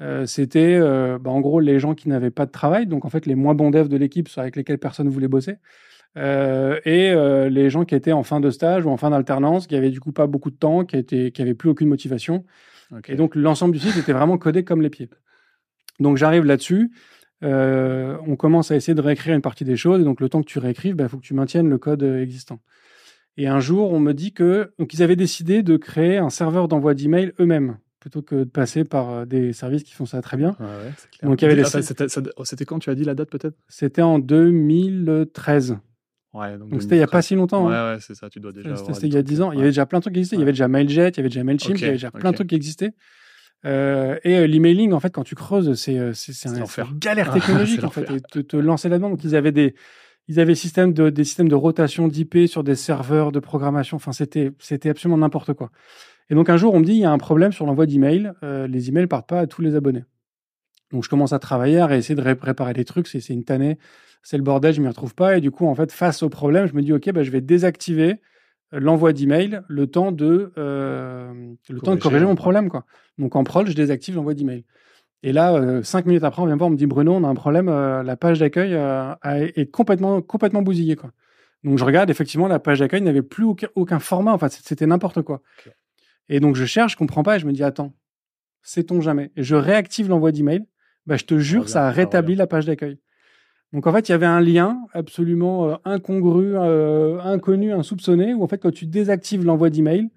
euh, 0.00 0.26
c'était 0.26 0.80
bah, 0.80 1.30
en 1.30 1.40
gros 1.40 1.60
les 1.60 1.78
gens 1.78 1.94
qui 1.94 2.08
n'avaient 2.08 2.30
pas 2.30 2.46
de 2.46 2.50
travail, 2.50 2.86
donc 2.86 3.04
en 3.04 3.10
fait 3.10 3.26
les 3.26 3.34
moins 3.34 3.54
bons 3.54 3.70
devs 3.70 3.88
de 3.88 3.96
l'équipe 3.96 4.28
avec 4.36 4.56
lesquels 4.56 4.78
personne 4.78 5.06
ne 5.06 5.12
voulait 5.12 5.28
bosser, 5.28 5.56
et 6.16 7.14
les 7.50 7.70
gens 7.70 7.84
qui 7.84 7.94
étaient 7.94 8.12
en 8.12 8.22
fin 8.22 8.40
de 8.40 8.50
stage 8.50 8.84
ou 8.86 8.90
en 8.90 8.96
fin 8.96 9.10
d'alternance, 9.10 9.66
qui 9.66 9.76
avaient 9.76 9.90
du 9.90 10.00
coup 10.00 10.10
pas 10.10 10.26
beaucoup 10.26 10.50
de 10.50 10.56
temps, 10.56 10.84
qui 10.84 10.96
étaient, 10.96 11.30
qui 11.30 11.54
plus 11.54 11.68
aucune 11.68 11.88
motivation. 11.88 12.44
Et 13.08 13.16
donc 13.16 13.34
l'ensemble 13.34 13.72
du 13.74 13.78
site 13.80 13.96
était 13.96 14.12
vraiment 14.12 14.38
codé 14.38 14.64
comme 14.64 14.82
les 14.82 14.90
pieds. 14.90 15.08
Donc 16.00 16.16
j'arrive 16.16 16.44
là-dessus, 16.44 16.90
euh, 17.42 18.16
on 18.26 18.36
commence 18.36 18.70
à 18.70 18.76
essayer 18.76 18.94
de 18.94 19.00
réécrire 19.00 19.34
une 19.34 19.42
partie 19.42 19.64
des 19.64 19.76
choses, 19.76 20.00
et 20.00 20.04
donc 20.04 20.20
le 20.20 20.28
temps 20.28 20.40
que 20.40 20.46
tu 20.46 20.58
réécrives, 20.58 20.92
il 20.92 20.96
bah, 20.96 21.08
faut 21.08 21.18
que 21.18 21.24
tu 21.24 21.34
maintiennes 21.34 21.68
le 21.68 21.78
code 21.78 22.02
euh, 22.02 22.22
existant. 22.22 22.60
Et 23.36 23.46
un 23.48 23.60
jour, 23.60 23.92
on 23.92 24.00
me 24.00 24.12
dit 24.12 24.32
que 24.32 24.72
donc 24.78 24.92
ils 24.94 25.02
avaient 25.02 25.16
décidé 25.16 25.62
de 25.62 25.76
créer 25.76 26.18
un 26.18 26.30
serveur 26.30 26.68
d'envoi 26.68 26.94
d'email 26.94 27.32
eux-mêmes 27.40 27.78
plutôt 27.98 28.20
que 28.20 28.34
de 28.34 28.44
passer 28.44 28.84
par 28.84 29.10
euh, 29.10 29.24
des 29.24 29.52
services 29.52 29.84
qui 29.84 29.92
font 29.92 30.06
ça 30.06 30.20
très 30.22 30.36
bien. 30.36 30.56
Ouais, 30.58 30.66
ouais, 30.66 30.92
c'est 30.96 31.10
clair. 31.10 31.30
Donc, 31.30 31.40
il 31.40 31.44
y 31.44 31.46
avait 31.46 31.56
les- 31.56 32.44
c'était 32.44 32.64
quand 32.64 32.78
tu 32.78 32.90
as 32.90 32.94
dit 32.94 33.04
la 33.04 33.14
date 33.14 33.30
peut-être? 33.30 33.56
C'était 33.68 34.02
en 34.02 34.18
2013. 34.18 35.78
Ouais, 36.34 36.56
Donc 36.56 36.80
c'était 36.80 36.94
il 36.94 36.98
n'y 36.98 37.04
a 37.04 37.06
pas 37.08 37.20
si 37.22 37.34
longtemps. 37.34 37.68
Ouais, 37.68 37.74
hein. 37.74 37.92
ouais, 37.94 37.98
c'est 38.00 38.14
ça. 38.14 38.30
Tu 38.30 38.40
dois 38.40 38.52
déjà. 38.52 38.74
C'était 38.76 39.06
il 39.06 39.12
y 39.12 39.16
a 39.16 39.22
trucs. 39.22 39.26
10 39.26 39.42
ans. 39.42 39.52
Il 39.52 39.58
y 39.58 39.60
avait 39.60 39.68
déjà 39.70 39.84
plein 39.86 39.98
de 39.98 40.02
trucs 40.02 40.14
qui 40.14 40.20
existaient. 40.20 40.36
Il 40.36 40.40
y 40.40 40.42
avait 40.42 40.52
déjà 40.52 40.68
Mailjet, 40.68 41.08
il 41.10 41.16
y 41.16 41.20
avait 41.20 41.28
déjà 41.28 41.44
Mailchimp, 41.44 41.76
il 41.76 41.80
y 41.80 41.84
avait 41.84 41.92
déjà 41.94 42.10
plein 42.10 42.30
de 42.30 42.36
trucs 42.36 42.48
qui 42.48 42.54
existaient. 42.54 42.92
Euh, 43.64 44.18
et 44.24 44.38
euh, 44.38 44.46
l'emailing, 44.46 44.92
en 44.92 45.00
fait, 45.00 45.10
quand 45.10 45.22
tu 45.24 45.34
creuses, 45.34 45.74
c'est 45.74 45.98
euh, 45.98 46.12
un- 46.46 46.64
une 46.90 46.98
galère 46.98 47.28
Ah, 47.30 47.34
technologique, 47.38 47.84
en 47.84 47.90
fait, 47.90 48.10
et 48.10 48.20
te, 48.20 48.38
te 48.40 48.56
lancer 48.56 48.88
là-dedans. 48.88 49.10
Donc, 49.10 49.22
ils 49.24 49.36
avaient 49.36 49.52
des, 49.52 49.74
ils 50.26 50.40
avaient 50.40 50.54
système 50.56 50.92
de, 50.92 51.10
des 51.10 51.24
systèmes 51.24 51.48
de 51.48 51.54
rotation 51.54 52.08
d'IP 52.08 52.48
sur 52.48 52.64
des 52.64 52.74
serveurs 52.74 53.30
de 53.30 53.38
programmation. 53.38 53.96
Enfin, 53.96 54.12
c'était, 54.12 54.50
c'était 54.58 54.88
absolument 54.90 55.18
n'importe 55.18 55.52
quoi. 55.52 55.70
Et 56.30 56.34
donc, 56.34 56.48
un 56.48 56.56
jour, 56.56 56.74
on 56.74 56.80
me 56.80 56.84
dit, 56.84 56.92
il 56.92 56.98
y 57.00 57.04
a 57.04 57.10
un 57.12 57.18
problème 57.18 57.52
sur 57.52 57.66
l'envoi 57.66 57.86
d'emails. 57.86 58.32
Euh, 58.42 58.66
les 58.66 58.88
emails 58.88 59.06
partent 59.06 59.28
pas 59.28 59.40
à 59.40 59.46
tous 59.46 59.60
les 59.62 59.76
abonnés. 59.76 60.04
Donc, 60.92 61.04
je 61.04 61.08
commence 61.08 61.32
à 61.32 61.38
travailler, 61.38 61.80
à 61.80 61.96
essayer 61.96 62.14
de 62.14 62.20
ré- 62.22 62.36
réparer 62.40 62.74
les 62.74 62.84
trucs. 62.84 63.08
C'est 63.08 63.26
une 63.30 63.44
tannée. 63.44 63.78
C'est 64.22 64.36
le 64.36 64.42
bordel, 64.42 64.72
je 64.72 64.80
m'y 64.80 64.88
retrouve 64.88 65.14
pas. 65.14 65.36
Et 65.36 65.40
du 65.40 65.50
coup, 65.50 65.66
en 65.66 65.74
fait, 65.74 65.90
face 65.90 66.22
au 66.22 66.28
problème, 66.28 66.66
je 66.66 66.74
me 66.74 66.82
dis, 66.82 66.92
OK, 66.92 67.10
bah, 67.12 67.22
je 67.22 67.30
vais 67.30 67.40
désactiver 67.40 68.20
euh, 68.72 68.80
l'envoi 68.80 69.12
d'email 69.12 69.62
le 69.68 69.86
temps 69.86 70.12
de, 70.12 70.52
euh, 70.58 71.32
le 71.68 71.80
temps 71.80 71.94
de 71.94 72.00
Corriger, 72.00 72.24
mon 72.26 72.34
problème, 72.36 72.68
quoi. 72.68 72.84
Donc, 73.18 73.34
en 73.34 73.42
prod, 73.42 73.66
je 73.66 73.74
désactive 73.74 74.14
l'envoi 74.14 74.34
d'email. 74.34 74.64
Et 75.24 75.32
là, 75.32 75.54
euh, 75.54 75.82
cinq 75.82 76.06
minutes 76.06 76.24
après, 76.24 76.42
on 76.42 76.46
vient 76.46 76.56
voir, 76.56 76.68
on 76.68 76.72
me 76.72 76.76
dit, 76.76 76.86
Bruno, 76.86 77.12
on 77.14 77.24
a 77.24 77.28
un 77.28 77.34
problème, 77.34 77.68
euh, 77.68 78.02
la 78.02 78.16
page 78.16 78.38
d'accueil 78.38 78.74
est 79.56 79.70
complètement, 79.70 80.20
complètement 80.20 80.62
bousillée, 80.62 80.96
quoi. 80.96 81.12
Donc, 81.64 81.78
je 81.78 81.84
regarde, 81.84 82.10
effectivement, 82.10 82.48
la 82.48 82.58
page 82.58 82.80
d'accueil 82.80 83.02
n'avait 83.02 83.22
plus 83.22 83.44
aucun, 83.44 83.68
aucun 83.76 84.00
format. 84.00 84.32
Enfin, 84.32 84.48
c'était 84.48 84.86
n'importe 84.86 85.22
quoi. 85.22 85.40
Et 86.28 86.40
donc, 86.40 86.56
je 86.56 86.64
cherche, 86.64 86.92
je 86.92 86.96
comprends 86.96 87.22
pas, 87.22 87.36
et 87.36 87.38
je 87.38 87.46
me 87.46 87.52
dis, 87.52 87.62
attends, 87.62 87.94
sait-on 88.62 89.00
jamais? 89.00 89.30
Et 89.36 89.42
je 89.42 89.54
réactive 89.54 90.08
l'envoi 90.08 90.32
d'email. 90.32 90.64
Bah, 91.06 91.16
je 91.16 91.24
te 91.24 91.38
jure, 91.38 91.68
ça 91.68 91.86
a 91.88 91.90
rétabli 91.96 92.34
la 92.34 92.46
page 92.46 92.66
d'accueil. 92.66 92.98
Donc, 93.72 93.86
en 93.86 93.92
fait, 93.92 94.08
il 94.08 94.12
y 94.12 94.14
avait 94.14 94.26
un 94.26 94.40
lien 94.40 94.78
absolument 94.92 95.70
euh, 95.70 95.74
incongru, 95.84 96.52
euh, 96.56 97.18
inconnu, 97.20 97.72
insoupçonné, 97.72 98.34
où 98.34 98.42
en 98.42 98.46
fait, 98.48 98.58
quand 98.58 98.70
tu 98.72 98.86
désactives 98.86 99.44
l'envoi 99.44 99.70
d'email, 99.70 100.10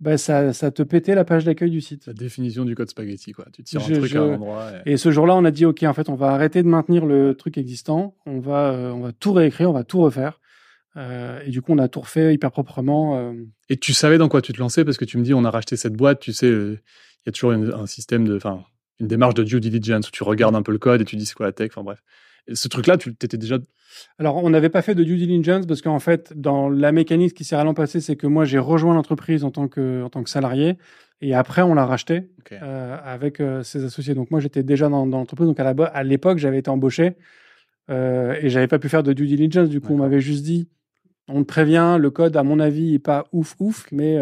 bah, 0.00 0.16
ça, 0.18 0.52
ça 0.52 0.70
te 0.70 0.82
pétait 0.82 1.14
la 1.14 1.24
page 1.24 1.44
d'accueil 1.44 1.70
du 1.70 1.80
site. 1.80 2.06
La 2.06 2.12
définition 2.12 2.64
du 2.64 2.74
code 2.74 2.88
spaghetti, 2.88 3.32
quoi. 3.32 3.46
Tu 3.52 3.62
tires 3.64 3.80
Je- 3.80 3.94
un 3.94 3.98
truc 3.98 4.10
je- 4.10 4.18
à 4.18 4.22
un 4.22 4.34
endroit. 4.34 4.68
et- 4.86 4.92
Et 4.92 4.96
ce 4.96 5.10
jour-là, 5.10 5.34
on 5.34 5.44
a 5.44 5.50
dit, 5.50 5.64
OK, 5.64 5.82
en 5.82 5.92
fait, 5.92 6.08
on 6.08 6.14
va 6.14 6.28
arrêter 6.30 6.62
de 6.62 6.68
maintenir 6.68 7.04
le 7.06 7.34
truc 7.34 7.58
existant. 7.58 8.14
On 8.26 8.38
va, 8.40 8.70
euh, 8.72 8.90
on 8.92 9.00
va 9.00 9.12
tout 9.12 9.32
réécrire, 9.32 9.70
on 9.70 9.74
va 9.74 9.84
tout 9.84 10.00
refaire. 10.00 10.40
Euh, 10.96 11.40
et 11.44 11.50
du 11.50 11.60
coup, 11.62 11.72
on 11.72 11.78
a 11.78 11.88
tout 11.88 12.00
refait 12.00 12.32
hyper 12.34 12.52
proprement. 12.52 13.34
Et 13.68 13.76
tu 13.76 13.92
savais 13.92 14.18
dans 14.18 14.28
quoi 14.28 14.40
tu 14.42 14.52
te 14.52 14.58
lançais? 14.60 14.84
Parce 14.84 14.96
que 14.96 15.04
tu 15.04 15.18
me 15.18 15.24
dis 15.24 15.34
on 15.34 15.44
a 15.44 15.50
racheté 15.50 15.76
cette 15.76 15.94
boîte, 15.94 16.20
tu 16.20 16.32
sais, 16.32 16.48
il 16.48 16.78
y 17.26 17.28
a 17.28 17.32
toujours 17.32 17.50
une- 17.52 17.72
un 17.72 17.86
système 17.86 18.24
de, 18.28 18.36
enfin, 18.36 18.62
une 19.00 19.08
démarche 19.08 19.34
de 19.34 19.42
due 19.42 19.60
diligence 19.60 20.08
où 20.08 20.10
tu 20.10 20.22
regardes 20.22 20.54
un 20.54 20.62
peu 20.62 20.72
le 20.72 20.78
code 20.78 21.00
et 21.00 21.04
tu 21.04 21.16
dis 21.16 21.26
c'est 21.26 21.34
quoi 21.34 21.46
la 21.46 21.52
tech, 21.52 21.70
enfin 21.72 21.82
bref. 21.82 22.02
Et 22.46 22.54
ce 22.54 22.68
truc-là, 22.68 22.96
tu 22.98 23.10
étais 23.10 23.38
déjà. 23.38 23.58
Alors, 24.18 24.36
on 24.36 24.50
n'avait 24.50 24.68
pas 24.68 24.82
fait 24.82 24.94
de 24.94 25.02
due 25.02 25.16
diligence 25.16 25.66
parce 25.66 25.80
qu'en 25.80 25.98
fait, 25.98 26.32
dans 26.36 26.68
la 26.68 26.92
mécanique 26.92 27.32
qui 27.34 27.42
s'est 27.44 27.56
réellement 27.56 27.74
passée, 27.74 28.00
c'est 28.00 28.16
que 28.16 28.26
moi, 28.26 28.44
j'ai 28.44 28.58
rejoint 28.58 28.94
l'entreprise 28.94 29.44
en 29.44 29.50
tant 29.50 29.66
que, 29.66 30.02
en 30.02 30.10
tant 30.10 30.22
que 30.22 30.28
salarié. 30.28 30.76
Et 31.22 31.34
après, 31.34 31.62
on 31.62 31.74
l'a 31.74 31.86
racheté 31.86 32.28
euh, 32.62 32.98
avec 33.02 33.40
euh, 33.40 33.62
ses 33.62 33.84
associés. 33.84 34.14
Donc, 34.14 34.30
moi, 34.30 34.40
j'étais 34.40 34.62
déjà 34.62 34.90
dans, 34.90 35.06
dans 35.06 35.18
l'entreprise. 35.18 35.46
Donc, 35.48 35.58
à 35.58 35.64
la 35.64 35.72
bo- 35.72 35.86
à 35.90 36.02
l'époque, 36.02 36.36
j'avais 36.36 36.58
été 36.58 36.68
embauché 36.68 37.16
euh, 37.90 38.36
et 38.40 38.50
j'avais 38.50 38.68
pas 38.68 38.78
pu 38.78 38.90
faire 38.90 39.02
de 39.02 39.14
due 39.14 39.26
diligence. 39.26 39.70
Du 39.70 39.80
coup, 39.80 39.94
on 39.94 39.98
m'avait 39.98 40.20
juste 40.20 40.44
dit 40.44 40.68
on 41.26 41.40
te 41.40 41.46
prévient, 41.46 41.96
le 41.98 42.10
code, 42.10 42.36
à 42.36 42.42
mon 42.42 42.60
avis, 42.60 42.94
est 42.94 42.98
pas 42.98 43.26
ouf, 43.32 43.54
ouf. 43.58 43.86
Mais 43.90 44.20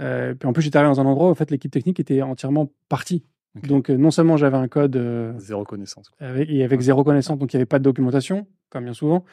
euh, 0.00 0.34
puis 0.34 0.46
en 0.46 0.52
plus, 0.52 0.62
j'étais 0.62 0.76
arrivé 0.76 0.92
dans 0.94 1.00
un 1.00 1.06
endroit 1.06 1.28
où 1.28 1.30
en 1.30 1.34
fait, 1.34 1.50
l'équipe 1.50 1.70
technique 1.72 2.00
était 2.00 2.20
entièrement 2.20 2.70
partie. 2.90 3.24
Donc, 3.62 3.90
euh, 3.90 3.96
non 3.96 4.10
seulement 4.10 4.36
j'avais 4.36 4.56
un 4.56 4.68
code 4.68 4.96
euh, 4.96 5.32
Zéro 5.38 5.64
connaissance. 5.64 6.10
avec, 6.20 6.48
et 6.50 6.64
avec 6.64 6.80
zéro 6.80 7.04
connaissance, 7.04 7.38
donc 7.38 7.52
il 7.52 7.56
n'y 7.56 7.58
avait 7.60 7.66
pas 7.66 7.78
de 7.78 7.84
documentation, 7.84 8.46
comme 8.70 8.84
bien 8.84 8.92
souvent. 8.92 9.24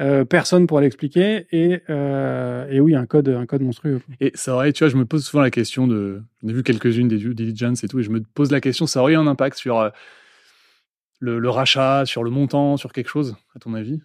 Euh, 0.00 0.24
personne 0.24 0.66
pour 0.66 0.80
l'expliquer 0.80 1.46
et, 1.50 1.82
et 1.88 2.80
oui, 2.80 2.94
un 2.94 3.06
code, 3.06 3.28
un 3.28 3.46
code 3.46 3.62
monstrueux. 3.62 4.00
Et 4.20 4.32
ça 4.34 4.54
aurait, 4.54 4.72
tu 4.72 4.84
vois, 4.84 4.90
je 4.90 4.96
me 4.96 5.04
pose 5.04 5.24
souvent 5.24 5.42
la 5.42 5.50
question 5.50 5.86
de. 5.86 6.22
J'en 6.42 6.48
ai 6.48 6.52
vu 6.52 6.62
quelques-unes 6.62 7.08
des 7.08 7.18
due 7.18 7.34
diligence 7.34 7.84
et 7.84 7.88
tout, 7.88 7.98
et 7.98 8.02
je 8.02 8.10
me 8.10 8.20
pose 8.20 8.50
la 8.50 8.60
question, 8.60 8.86
ça 8.86 9.00
aurait 9.00 9.12
eu 9.14 9.16
un 9.16 9.26
impact 9.26 9.56
sur 9.56 9.90
le, 11.20 11.38
le 11.38 11.50
rachat, 11.50 12.04
sur 12.06 12.24
le 12.24 12.30
montant, 12.30 12.76
sur 12.76 12.92
quelque 12.92 13.08
chose, 13.08 13.36
à 13.54 13.58
ton 13.58 13.74
avis? 13.74 14.00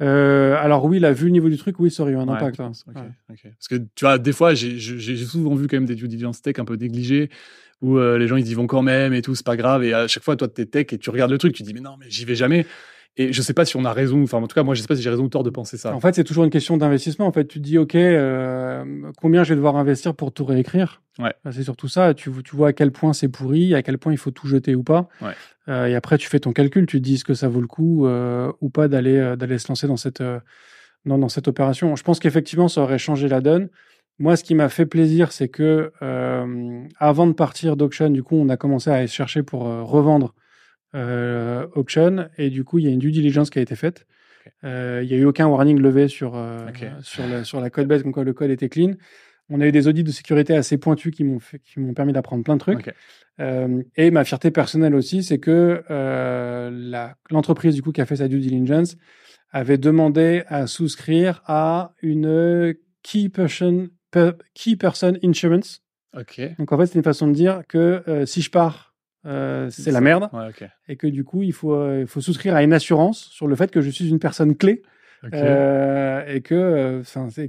Euh, 0.00 0.56
alors 0.56 0.84
oui, 0.84 0.98
la 1.00 1.12
vue 1.12 1.26
le 1.26 1.32
niveau 1.32 1.48
du 1.48 1.56
truc, 1.56 1.78
oui, 1.80 1.90
ça 1.90 2.02
aurait 2.02 2.12
eu 2.12 2.16
un 2.16 2.26
Ouais, 2.28 2.34
impact. 2.34 2.60
hein. 2.60 2.72
Ouais. 2.86 2.94
Parce 3.28 3.68
que 3.68 3.76
tu 3.76 4.04
vois, 4.04 4.18
des 4.18 4.32
fois, 4.32 4.54
j'ai 4.54 5.16
souvent 5.16 5.54
vu 5.54 5.66
quand 5.66 5.76
même 5.76 5.86
des 5.86 5.94
due 5.96 6.08
diligence 6.08 6.40
tech 6.42 6.54
un 6.58 6.64
peu 6.64 6.74
négligés, 6.76 7.30
où 7.82 7.96
euh, 7.98 8.18
les 8.18 8.28
gens 8.28 8.36
ils 8.36 8.48
y 8.48 8.54
vont 8.54 8.66
quand 8.66 8.82
même 8.82 9.12
et 9.12 9.22
tout, 9.22 9.34
c'est 9.34 9.46
pas 9.46 9.56
grave. 9.56 9.82
Et 9.84 9.92
à 9.94 10.06
chaque 10.08 10.22
fois, 10.22 10.36
toi, 10.36 10.48
t'es 10.48 10.66
tech 10.66 10.86
et 10.92 10.98
tu 10.98 11.10
regardes 11.10 11.30
le 11.32 11.38
truc, 11.38 11.52
tu 11.54 11.62
dis 11.62 11.74
mais 11.74 11.80
non, 11.80 11.96
mais 11.98 12.06
j'y 12.08 12.24
vais 12.24 12.34
jamais. 12.36 12.64
Et 13.20 13.32
je 13.32 13.42
sais 13.42 13.52
pas 13.52 13.64
si 13.64 13.76
on 13.76 13.84
a 13.84 13.92
raison, 13.92 14.22
enfin 14.22 14.38
en 14.38 14.46
tout 14.46 14.54
cas, 14.54 14.62
moi 14.62 14.76
je 14.76 14.80
sais 14.80 14.86
pas 14.86 14.94
si 14.94 15.02
j'ai 15.02 15.10
raison 15.10 15.24
ou 15.24 15.28
tort 15.28 15.42
de 15.42 15.50
penser 15.50 15.76
ça. 15.76 15.92
En 15.92 15.98
fait, 15.98 16.14
c'est 16.14 16.22
toujours 16.22 16.44
une 16.44 16.50
question 16.50 16.76
d'investissement. 16.76 17.26
En 17.26 17.32
fait, 17.32 17.46
tu 17.48 17.58
te 17.58 17.64
dis, 17.64 17.76
OK, 17.76 17.96
euh, 17.96 18.84
combien 19.20 19.42
je 19.42 19.48
vais 19.48 19.56
devoir 19.56 19.74
investir 19.76 20.14
pour 20.14 20.30
tout 20.32 20.44
réécrire? 20.44 21.02
Ouais. 21.18 21.34
Bah, 21.44 21.50
C'est 21.50 21.64
surtout 21.64 21.88
ça. 21.88 22.14
Tu, 22.14 22.30
tu 22.44 22.54
vois 22.54 22.68
à 22.68 22.72
quel 22.72 22.92
point 22.92 23.12
c'est 23.12 23.26
pourri, 23.28 23.74
à 23.74 23.82
quel 23.82 23.98
point 23.98 24.12
il 24.12 24.18
faut 24.18 24.30
tout 24.30 24.46
jeter 24.46 24.76
ou 24.76 24.84
pas. 24.84 25.08
Ouais. 25.20 25.32
Euh, 25.68 25.86
et 25.86 25.96
après, 25.96 26.16
tu 26.16 26.28
fais 26.28 26.38
ton 26.38 26.52
calcul. 26.52 26.86
Tu 26.86 26.98
te 26.98 27.02
dis, 27.02 27.14
est-ce 27.14 27.24
que 27.24 27.34
ça 27.34 27.48
vaut 27.48 27.60
le 27.60 27.66
coup 27.66 28.06
euh, 28.06 28.52
ou 28.60 28.70
pas 28.70 28.86
d'aller 28.86 29.34
d'aller 29.36 29.58
se 29.58 29.66
lancer 29.66 29.88
dans 29.88 29.96
cette, 29.96 30.22
dans, 31.04 31.18
dans 31.18 31.28
cette 31.28 31.48
opération? 31.48 31.96
Je 31.96 32.04
pense 32.04 32.20
qu'effectivement, 32.20 32.68
ça 32.68 32.82
aurait 32.82 32.98
changé 32.98 33.26
la 33.26 33.40
donne. 33.40 33.68
Moi, 34.20 34.36
ce 34.36 34.44
qui 34.44 34.54
m'a 34.54 34.68
fait 34.68 34.86
plaisir, 34.86 35.32
c'est 35.32 35.48
que 35.48 35.90
avant 37.00 37.26
de 37.26 37.32
partir 37.32 37.76
d'Auction, 37.76 38.10
du 38.10 38.22
coup, 38.22 38.36
on 38.36 38.48
a 38.48 38.56
commencé 38.56 38.90
à 38.90 39.04
chercher 39.08 39.42
pour 39.42 39.62
revendre 39.62 40.34
Auction. 41.74 42.28
Et 42.38 42.50
du 42.50 42.64
coup, 42.64 42.78
il 42.78 42.84
y 42.84 42.88
a 42.88 42.90
une 42.90 42.98
due 42.98 43.10
diligence 43.12 43.50
qui 43.50 43.58
a 43.58 43.62
été 43.62 43.76
faite. 43.76 44.06
Euh, 44.64 45.00
Il 45.04 45.10
y 45.10 45.14
a 45.14 45.16
eu 45.18 45.24
aucun 45.24 45.46
warning 45.46 45.78
levé 45.78 46.08
sur, 46.08 46.34
euh, 46.36 46.66
sur, 47.02 47.26
la, 47.26 47.44
sur 47.44 47.60
la 47.60 47.70
code 47.70 47.86
base, 47.86 48.02
comme 48.02 48.12
quoi 48.12 48.24
le 48.24 48.32
code 48.32 48.50
était 48.50 48.68
clean. 48.68 48.92
On 49.50 49.60
a 49.60 49.66
eu 49.66 49.72
des 49.72 49.88
audits 49.88 50.04
de 50.04 50.10
sécurité 50.10 50.54
assez 50.54 50.76
pointus 50.78 51.14
qui 51.14 51.24
m'ont 51.24 51.38
fait- 51.38 51.58
qui 51.60 51.80
m'ont 51.80 51.94
permis 51.94 52.12
d'apprendre 52.12 52.44
plein 52.44 52.54
de 52.54 52.60
trucs. 52.60 52.78
Euh, 53.40 53.82
et 53.96 54.10
ma 54.10 54.24
fierté 54.24 54.50
personnelle 54.50 54.94
aussi, 54.94 55.22
c'est 55.22 55.38
que 55.38 55.82
euh, 55.90 56.70
la- 56.72 57.16
l'entreprise 57.30 57.74
du 57.74 57.82
coup 57.82 57.92
qui 57.92 58.00
a 58.00 58.06
fait 58.06 58.16
sa 58.16 58.28
due 58.28 58.40
diligence 58.40 58.96
avait 59.50 59.78
demandé 59.78 60.42
à 60.48 60.66
souscrire 60.66 61.42
à 61.46 61.94
une 62.02 62.74
key 63.02 63.28
person, 63.30 63.88
key 64.54 64.76
person 64.76 65.14
insurance. 65.24 65.82
Donc 66.58 66.72
en 66.72 66.78
fait, 66.78 66.86
c'est 66.86 66.98
une 66.98 67.04
façon 67.04 67.26
de 67.28 67.32
dire 67.32 67.62
que 67.68 68.02
euh, 68.08 68.26
si 68.26 68.42
je 68.42 68.50
pars, 68.50 68.87
euh, 69.28 69.68
c'est 69.70 69.90
la 69.90 70.00
merde, 70.00 70.28
Ouais, 70.32 70.48
ok. 70.48 70.68
et 70.88 70.96
que 70.96 71.06
du 71.06 71.22
coup, 71.24 71.42
il 71.42 71.52
faut, 71.52 71.74
euh, 71.74 72.00
il 72.00 72.06
faut 72.06 72.20
souscrire 72.20 72.56
à 72.56 72.62
une 72.62 72.72
assurance 72.72 73.28
sur 73.30 73.46
le 73.46 73.54
fait 73.56 73.70
que 73.70 73.80
je 73.80 73.90
suis 73.90 74.08
une 74.08 74.18
personne 74.18 74.56
clé 74.56 74.82
Euh, 75.24 76.22
et 76.28 76.40
que, 76.40 76.54
euh, 76.54 77.02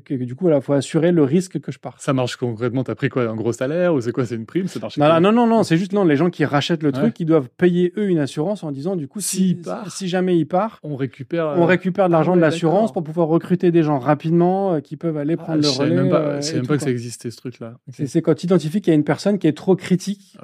que 0.03 0.13
du 0.15 0.35
coup, 0.35 0.45
voilà, 0.45 0.59
faut 0.61 0.73
assurer 0.73 1.11
le 1.11 1.23
risque 1.23 1.59
que 1.59 1.71
je 1.71 1.79
parte. 1.79 2.01
Ça 2.01 2.13
marche 2.13 2.35
concrètement. 2.35 2.83
T'as 2.83 2.95
pris 2.95 3.09
quoi? 3.09 3.23
Un 3.29 3.35
gros 3.35 3.53
salaire 3.53 3.93
ou 3.93 4.01
c'est 4.01 4.11
quoi? 4.11 4.25
C'est 4.25 4.35
une 4.35 4.45
prime? 4.45 4.67
Ça 4.67 4.79
marche 4.79 4.97
Non, 4.97 5.19
non, 5.19 5.31
non, 5.31 5.45
non, 5.47 5.63
c'est 5.63 5.77
juste 5.77 5.93
non, 5.93 6.03
les 6.03 6.15
gens 6.15 6.29
qui 6.29 6.45
rachètent 6.45 6.81
le 6.83 6.89
Ouais. 6.89 6.93
truc, 6.93 7.19
ils 7.19 7.25
doivent 7.25 7.49
payer 7.49 7.93
eux 7.97 8.07
une 8.09 8.17
assurance 8.17 8.63
en 8.63 8.71
disant 8.71 8.95
du 8.95 9.07
coup, 9.07 9.19
si, 9.19 9.37
S'il 9.37 9.61
part. 9.61 9.91
si 9.91 10.07
jamais 10.07 10.35
il 10.37 10.45
part, 10.45 10.79
On 10.83 10.95
récupère. 10.95 11.53
on 11.57 11.61
euh, 11.61 11.65
récupère 11.65 12.07
de 12.07 12.11
l'argent 12.13 12.33
ah 12.33 12.37
de 12.37 12.41
l'assurance 12.41 12.91
pour 12.91 13.03
pouvoir 13.03 13.27
recruter 13.27 13.71
des 13.71 13.83
gens 13.83 13.99
rapidement 13.99 14.73
euh, 14.73 14.79
qui 14.79 14.97
peuvent 14.97 15.17
aller 15.17 15.35
ah, 15.37 15.43
prendre 15.43 15.61
je 15.61 15.67
le 15.67 15.73
relais. 15.89 15.95
même 15.95 16.09
pas, 16.09 16.33
je 16.33 16.37
et 16.37 16.41
savais 16.41 16.57
même 16.59 16.67
pas 16.67 16.77
que 16.77 16.83
ça 16.83 16.89
existait 16.89 17.29
ce 17.29 17.37
truc-là. 17.37 17.75
C'est 17.91 18.21
quand 18.23 18.33
tu 18.33 18.47
identifies 18.47 18.81
qu'il 18.81 18.91
y 18.91 18.95
a 18.95 18.97
une 18.97 19.03
personne 19.03 19.37
qui 19.37 19.47
est 19.47 19.53
trop 19.55 19.75
critique 19.75 20.37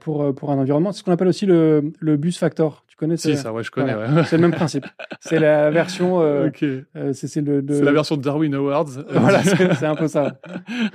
pour, 0.00 0.34
pour 0.34 0.50
un 0.50 0.58
environnement. 0.58 0.92
C'est 0.92 0.98
ce 1.00 1.04
qu'on 1.04 1.12
appelle 1.12 1.28
aussi 1.28 1.46
le, 1.46 1.92
le 1.98 2.16
bus 2.16 2.38
factor. 2.38 2.84
Tu 2.96 3.00
connais 3.00 3.18
Si, 3.18 3.36
ça, 3.36 3.52
ouais, 3.52 3.62
je 3.62 3.70
connais. 3.70 3.92
Voilà. 3.92 4.14
ouais. 4.14 4.24
C'est 4.24 4.36
le 4.36 4.40
même 4.42 4.54
principe. 4.54 4.86
C'est 5.20 5.38
la 5.38 5.70
version. 5.82 6.22
euh, 6.22 6.46
ok. 6.48 6.62
euh, 6.62 7.12
c'est 7.12 7.42
le. 7.42 7.60
le- 7.60 7.80
la 7.82 7.92
version 7.92 8.16
de 8.16 8.22
Darwin 8.22 8.54
Awards. 8.54 8.86
Voilà, 9.10 9.42
c'est 9.74 9.84
un 9.84 9.94
peu 9.96 10.08
ça. 10.08 10.40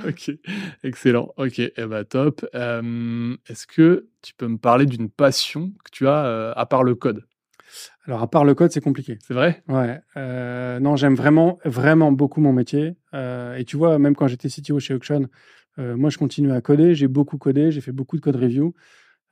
ok, 0.08 0.32
excellent. 0.84 1.32
Ok, 1.38 1.60
eh 1.60 1.72
ben, 1.86 2.04
top. 2.04 2.44
Euh, 2.56 3.36
Est-ce 3.48 3.68
que 3.68 4.08
tu 4.24 4.34
peux 4.34 4.48
me 4.48 4.58
parler 4.58 4.88
d'une 4.88 5.12
passion 5.12 5.74
que 5.86 5.92
tu 5.92 6.08
as 6.08 6.26
euh, 6.26 6.54
à 6.56 6.66
part 6.66 6.84
le 6.84 6.96
code? 6.96 7.24
Alors, 8.08 8.24
à 8.24 8.28
part 8.28 8.46
le 8.46 8.56
code, 8.56 8.72
c'est 8.72 8.82
compliqué. 8.82 9.20
C'est 9.22 9.36
vrai? 9.36 9.62
Ouais. 9.68 10.02
Euh, 10.18 10.80
non, 10.80 10.96
j'aime 10.96 11.14
vraiment, 11.14 11.60
vraiment 11.66 12.12
beaucoup 12.12 12.42
mon 12.42 12.52
métier. 12.52 12.96
Euh, 13.14 13.56
et 13.58 13.64
tu 13.64 13.78
vois, 13.78 14.00
même 14.00 14.16
quand 14.16 14.28
j'étais 14.28 14.50
CTO 14.50 14.80
chez 14.80 14.96
Auction, 14.96 15.28
euh, 15.78 15.96
moi, 15.96 16.10
je 16.10 16.18
continue 16.18 16.52
à 16.52 16.62
coder. 16.62 16.96
J'ai 16.96 17.08
beaucoup 17.08 17.38
codé. 17.38 17.72
J'ai 17.72 17.80
fait 17.82 17.92
beaucoup 17.92 18.16
de 18.16 18.22
code 18.22 18.38
review. 18.38 18.74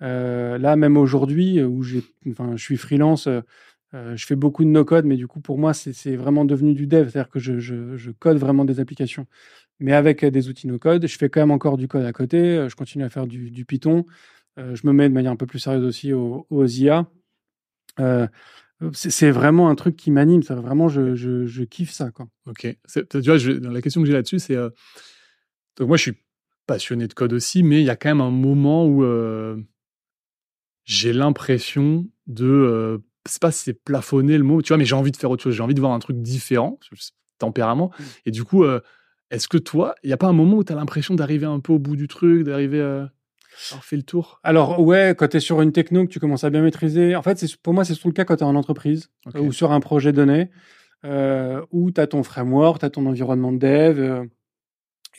Euh, 0.01 0.57
là, 0.57 0.75
même 0.75 0.97
aujourd'hui, 0.97 1.59
euh, 1.59 1.67
où 1.67 1.83
j'ai, 1.83 2.03
enfin, 2.29 2.55
je 2.55 2.63
suis 2.63 2.77
freelance, 2.77 3.27
euh, 3.27 4.15
je 4.15 4.25
fais 4.25 4.35
beaucoup 4.35 4.63
de 4.63 4.69
no-code, 4.69 5.05
mais 5.05 5.17
du 5.17 5.27
coup, 5.27 5.41
pour 5.41 5.57
moi, 5.57 5.73
c'est 5.73 6.15
vraiment 6.15 6.45
devenu 6.45 6.73
du 6.73 6.87
dev. 6.87 7.09
C'est-à-dire 7.09 7.29
que 7.29 7.39
je, 7.39 7.59
je, 7.59 7.97
je 7.97 8.11
code 8.11 8.37
vraiment 8.37 8.65
des 8.65 8.79
applications. 8.79 9.25
Mais 9.79 9.93
avec 9.93 10.25
des 10.25 10.49
outils 10.49 10.67
no-code, 10.67 11.07
je 11.07 11.17
fais 11.17 11.29
quand 11.29 11.41
même 11.41 11.51
encore 11.51 11.77
du 11.77 11.87
code 11.87 12.05
à 12.05 12.13
côté. 12.13 12.67
Je 12.69 12.75
continue 12.75 13.03
à 13.03 13.09
faire 13.09 13.27
du, 13.27 13.51
du 13.51 13.65
Python. 13.65 14.05
Euh, 14.59 14.75
je 14.75 14.85
me 14.85 14.93
mets 14.93 15.09
de 15.09 15.13
manière 15.13 15.31
un 15.31 15.35
peu 15.37 15.45
plus 15.47 15.59
sérieuse 15.59 15.85
aussi 15.85 16.13
aux, 16.13 16.45
aux 16.49 16.65
IA. 16.65 17.07
Euh, 17.99 18.27
c'est 18.93 19.31
vraiment 19.31 19.69
un 19.69 19.75
truc 19.75 19.95
qui 19.95 20.11
m'anime. 20.11 20.41
Vraiment, 20.41 20.87
je, 20.87 21.15
je, 21.15 21.45
je 21.45 21.63
kiffe 21.63 21.91
ça. 21.91 22.11
Quoi. 22.11 22.27
Ok. 22.47 22.67
Tu 23.09 23.19
vois, 23.21 23.37
je- 23.37 23.51
la 23.51 23.81
question 23.81 24.01
que 24.01 24.07
j'ai 24.07 24.13
là-dessus, 24.13 24.39
c'est. 24.39 24.55
euh, 24.55 24.69
donc, 25.77 25.87
moi, 25.87 25.97
je 25.97 26.03
suis 26.03 26.17
passionné 26.67 27.07
de 27.07 27.13
code 27.13 27.33
aussi, 27.33 27.63
mais 27.63 27.81
il 27.81 27.85
y 27.85 27.89
a 27.89 27.95
quand 27.95 28.09
même 28.09 28.21
un 28.21 28.31
moment 28.31 28.85
où 28.85 29.03
j'ai 30.89 31.13
l'impression 31.13 32.07
de. 32.25 32.47
euh, 32.47 32.97
c'est 33.25 33.39
pas 33.41 33.51
si 33.51 33.63
c'est 33.65 33.73
plafonner 33.73 34.37
le 34.39 34.43
mot, 34.43 34.61
tu 34.63 34.69
vois, 34.69 34.77
mais 34.77 34.85
j'ai 34.85 34.95
envie 34.95 35.11
de 35.11 35.17
faire 35.17 35.29
autre 35.29 35.43
chose. 35.43 35.53
J'ai 35.53 35.61
envie 35.61 35.75
de 35.75 35.79
voir 35.79 35.91
un 35.93 35.99
truc 35.99 36.19
différent, 36.19 36.79
tempérament. 37.37 37.91
Mm. 37.99 38.03
Et 38.25 38.31
du 38.31 38.43
coup, 38.43 38.63
euh, 38.63 38.81
est-ce 39.29 39.47
que 39.47 39.59
toi, 39.59 39.93
il 40.03 40.07
n'y 40.07 40.13
a 40.13 40.17
pas 40.17 40.25
un 40.27 40.33
moment 40.33 40.57
où 40.57 40.63
tu 40.63 40.73
as 40.73 40.75
l'impression 40.75 41.13
d'arriver 41.13 41.45
un 41.45 41.59
peu 41.59 41.73
au 41.73 41.77
bout 41.79 41.95
du 41.95 42.07
truc, 42.07 42.43
d'arriver 42.43 42.81
à 42.81 43.11
avoir 43.69 43.83
fait 43.83 43.97
le 43.97 44.01
tour? 44.01 44.39
Alors, 44.41 44.81
ouais, 44.81 45.13
quand 45.15 45.27
tu 45.27 45.37
es 45.37 45.39
sur 45.39 45.61
une 45.61 45.71
techno 45.71 46.05
que 46.07 46.11
tu 46.11 46.19
commences 46.19 46.43
à 46.43 46.49
bien 46.49 46.63
maîtriser, 46.63 47.15
en 47.15 47.21
fait, 47.21 47.37
c'est- 47.37 47.55
pour 47.57 47.75
moi, 47.75 47.85
c'est 47.85 47.93
surtout 47.93 48.07
le 48.07 48.13
cas 48.13 48.25
quand 48.25 48.37
tu 48.37 48.43
es 48.43 48.47
en 48.47 48.55
entreprise 48.55 49.11
euh, 49.35 49.41
ou 49.41 49.51
sur 49.51 49.71
un 49.71 49.79
projet 49.81 50.11
donné, 50.11 50.49
euh, 51.05 51.63
où 51.71 51.91
tu 51.91 52.01
as 52.01 52.07
ton 52.07 52.23
framework, 52.23 52.79
tu 52.79 52.85
as 52.85 52.89
ton 52.89 53.05
environnement 53.05 53.51
de 53.51 53.59
dev. 53.59 53.99
euh, 53.99 54.25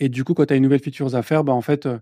et 0.00 0.08
du 0.08 0.24
coup, 0.24 0.34
quand 0.34 0.46
tu 0.46 0.52
as 0.54 0.56
une 0.56 0.64
nouvelle 0.64 0.80
feature 0.80 1.14
à 1.14 1.22
faire, 1.22 1.44
bah, 1.44 1.52
en 1.52 1.60
fait, 1.60 1.86
euh, 1.86 1.98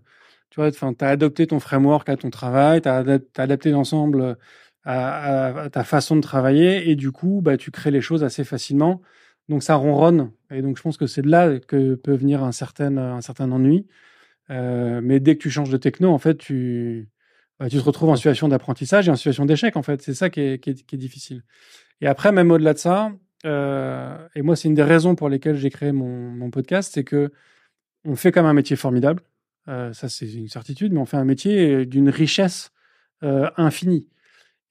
tu 0.49 0.59
vois, 0.59 0.71
tu 0.71 0.83
as 0.83 1.07
adopté 1.07 1.47
ton 1.47 1.59
framework 1.59 2.09
à 2.09 2.17
ton 2.17 2.29
travail, 2.29 2.81
tu 2.81 2.89
as, 2.89 3.03
adapté 3.37 3.71
l'ensemble 3.71 4.37
à, 4.83 5.69
ta 5.71 5.83
façon 5.83 6.15
de 6.15 6.21
travailler. 6.21 6.89
Et 6.89 6.95
du 6.95 7.11
coup, 7.11 7.41
bah, 7.43 7.57
tu 7.57 7.71
crées 7.71 7.91
les 7.91 8.01
choses 8.01 8.23
assez 8.23 8.43
facilement. 8.43 9.01
Donc, 9.49 9.63
ça 9.63 9.75
ronronne. 9.75 10.31
Et 10.51 10.61
donc, 10.61 10.77
je 10.77 10.81
pense 10.83 10.97
que 10.97 11.07
c'est 11.07 11.21
de 11.21 11.29
là 11.29 11.59
que 11.59 11.95
peut 11.95 12.15
venir 12.15 12.43
un 12.43 12.51
certain, 12.51 12.97
un 12.97 13.21
certain 13.21 13.51
ennui. 13.51 13.87
Euh, 14.51 15.01
mais 15.03 15.19
dès 15.19 15.35
que 15.35 15.41
tu 15.41 15.49
changes 15.51 15.69
de 15.69 15.77
techno, 15.77 16.11
en 16.11 16.17
fait, 16.17 16.37
tu, 16.37 17.09
bah, 17.59 17.69
tu 17.69 17.77
te 17.77 17.83
retrouves 17.83 18.09
en 18.09 18.15
situation 18.15 18.47
d'apprentissage 18.47 19.07
et 19.07 19.11
en 19.11 19.15
situation 19.15 19.45
d'échec, 19.45 19.77
en 19.77 19.83
fait. 19.83 20.01
C'est 20.01 20.13
ça 20.15 20.29
qui 20.29 20.41
est, 20.41 20.59
qui, 20.59 20.71
est, 20.71 20.85
qui 20.85 20.95
est 20.95 20.99
difficile. 20.99 21.43
Et 22.01 22.07
après, 22.07 22.31
même 22.31 22.51
au-delà 22.51 22.73
de 22.73 22.79
ça, 22.79 23.11
euh, 23.45 24.27
et 24.35 24.41
moi, 24.41 24.55
c'est 24.55 24.67
une 24.67 24.75
des 24.75 24.83
raisons 24.83 25.15
pour 25.15 25.29
lesquelles 25.29 25.55
j'ai 25.55 25.69
créé 25.69 25.91
mon, 25.91 26.31
mon 26.31 26.49
podcast, 26.49 26.91
c'est 26.93 27.03
que 27.03 27.31
on 28.05 28.15
fait 28.15 28.31
comme 28.31 28.45
un 28.45 28.53
métier 28.53 28.75
formidable. 28.75 29.21
Euh, 29.69 29.93
ça, 29.93 30.09
c'est 30.09 30.31
une 30.31 30.49
certitude, 30.49 30.91
mais 30.93 30.99
on 30.99 31.05
fait 31.05 31.17
un 31.17 31.25
métier 31.25 31.85
d'une 31.85 32.09
richesse 32.09 32.71
euh, 33.23 33.49
infinie. 33.57 34.07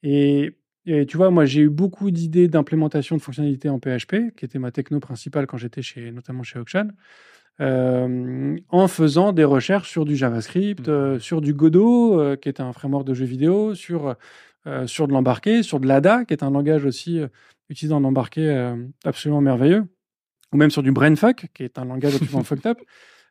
Et, 0.02 0.56
et 0.86 1.06
tu 1.06 1.16
vois, 1.16 1.30
moi, 1.30 1.46
j'ai 1.46 1.62
eu 1.62 1.70
beaucoup 1.70 2.10
d'idées 2.10 2.48
d'implémentation 2.48 3.16
de 3.16 3.22
fonctionnalités 3.22 3.68
en 3.68 3.78
PHP, 3.78 4.34
qui 4.36 4.44
était 4.44 4.58
ma 4.58 4.70
techno 4.72 5.00
principale 5.00 5.46
quand 5.46 5.56
j'étais 5.56 5.82
chez, 5.82 6.10
notamment 6.12 6.42
chez 6.42 6.58
Auction 6.58 6.88
euh, 7.60 8.56
en 8.68 8.88
faisant 8.88 9.32
des 9.32 9.44
recherches 9.44 9.90
sur 9.90 10.04
du 10.04 10.16
JavaScript, 10.16 10.88
euh, 10.88 11.18
sur 11.18 11.40
du 11.40 11.54
Godot, 11.54 12.20
euh, 12.20 12.36
qui 12.36 12.48
est 12.48 12.60
un 12.60 12.72
framework 12.72 13.06
de 13.06 13.14
jeux 13.14 13.24
vidéo, 13.24 13.74
sur, 13.74 14.16
euh, 14.66 14.86
sur 14.86 15.08
de 15.08 15.12
l'embarqué, 15.12 15.62
sur 15.62 15.80
de 15.80 15.86
l'ADA, 15.86 16.24
qui 16.24 16.34
est 16.34 16.42
un 16.42 16.50
langage 16.50 16.84
aussi 16.84 17.20
euh, 17.20 17.28
utilisé 17.68 17.94
en 17.94 18.04
embarqué 18.04 18.48
euh, 18.48 18.76
absolument 19.04 19.40
merveilleux, 19.40 19.84
ou 20.52 20.56
même 20.56 20.70
sur 20.70 20.82
du 20.82 20.92
Brainfuck, 20.92 21.46
qui 21.54 21.64
est 21.64 21.78
un 21.78 21.84
langage 21.84 22.14
absolument 22.14 22.44
fucked 22.44 22.66
up. 22.66 22.78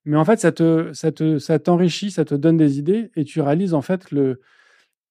Mais 0.07 0.17
en 0.17 0.25
fait, 0.25 0.39
ça 0.39 0.51
te, 0.53 0.93
ça 0.93 1.11
te, 1.11 1.37
ça 1.37 1.59
t'enrichit, 1.59 2.11
ça 2.11 2.25
te 2.25 2.33
donne 2.33 2.57
des 2.57 2.79
idées, 2.79 3.11
et 3.17 3.25
tu 3.25 3.41
réalises 3.41 3.73
en 3.73 3.81
fait 3.81 4.09
le, 4.11 4.39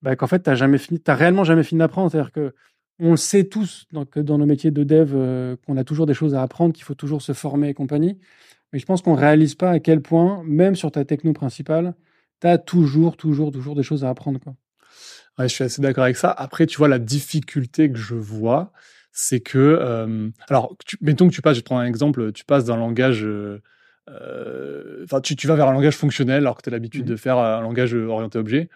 bah, 0.01 0.15
qu'en 0.15 0.27
fait, 0.27 0.39
t'as 0.39 0.55
jamais 0.55 0.79
fini, 0.79 0.99
t'as 0.99 1.15
réellement 1.15 1.43
jamais 1.43 1.63
fini 1.63 1.79
d'apprendre. 1.79 2.11
C'est-à-dire 2.11 2.31
que 2.31 2.55
on 2.99 3.11
le 3.11 3.17
sait 3.17 3.43
tous 3.45 3.85
donc, 3.93 4.17
dans 4.17 4.39
nos 4.39 4.47
métiers 4.47 4.71
de 4.71 4.83
dev 4.83 5.11
euh, 5.13 5.55
qu'on 5.65 5.77
a 5.77 5.83
toujours 5.83 6.07
des 6.07 6.15
choses 6.15 6.33
à 6.33 6.41
apprendre, 6.41 6.73
qu'il 6.73 6.83
faut 6.83 6.95
toujours 6.95 7.21
se 7.21 7.33
former 7.33 7.69
et 7.69 7.73
compagnie. 7.75 8.17
Mais 8.73 8.79
je 8.79 8.85
pense 8.87 9.03
qu'on 9.03 9.13
réalise 9.13 9.55
pas 9.55 9.71
à 9.71 9.79
quel 9.79 10.01
point, 10.01 10.43
même 10.45 10.75
sur 10.75 10.91
ta 10.91 11.05
techno 11.05 11.33
principale, 11.33 11.93
tu 12.41 12.47
as 12.47 12.57
toujours, 12.57 13.15
toujours, 13.17 13.51
toujours 13.51 13.75
des 13.75 13.83
choses 13.83 14.03
à 14.03 14.09
apprendre. 14.09 14.39
Je 15.39 15.47
suis 15.47 15.63
assez 15.63 15.81
d'accord 15.81 16.05
avec 16.05 16.17
ça. 16.17 16.31
Après, 16.31 16.65
tu 16.65 16.77
vois, 16.77 16.87
la 16.87 16.99
difficulté 16.99 17.91
que 17.91 17.97
je 17.99 18.15
vois, 18.15 18.71
c'est 19.11 19.41
que. 19.41 19.59
euh, 19.59 20.29
alors, 20.49 20.75
mettons 21.01 21.27
que 21.27 21.33
tu 21.33 21.43
passes, 21.43 21.57
je 21.57 21.61
te 21.61 21.65
prendre 21.65 21.81
un 21.81 21.85
exemple, 21.85 22.31
tu 22.33 22.45
passes 22.45 22.65
d'un 22.65 22.77
langage. 22.77 23.23
euh, 23.23 23.61
Enfin, 25.03 25.21
tu, 25.21 25.35
tu 25.35 25.47
vas 25.47 25.55
vers 25.55 25.67
un 25.67 25.73
langage 25.73 25.95
fonctionnel 25.95 26.37
alors 26.39 26.57
que 26.57 26.61
tu 26.63 26.69
as 26.69 26.71
l'habitude 26.71 27.03
Mhm. 27.03 27.09
de 27.11 27.15
faire 27.15 27.37
un 27.37 27.61
langage 27.61 27.93
orienté 27.93 28.37
objet. 28.39 28.69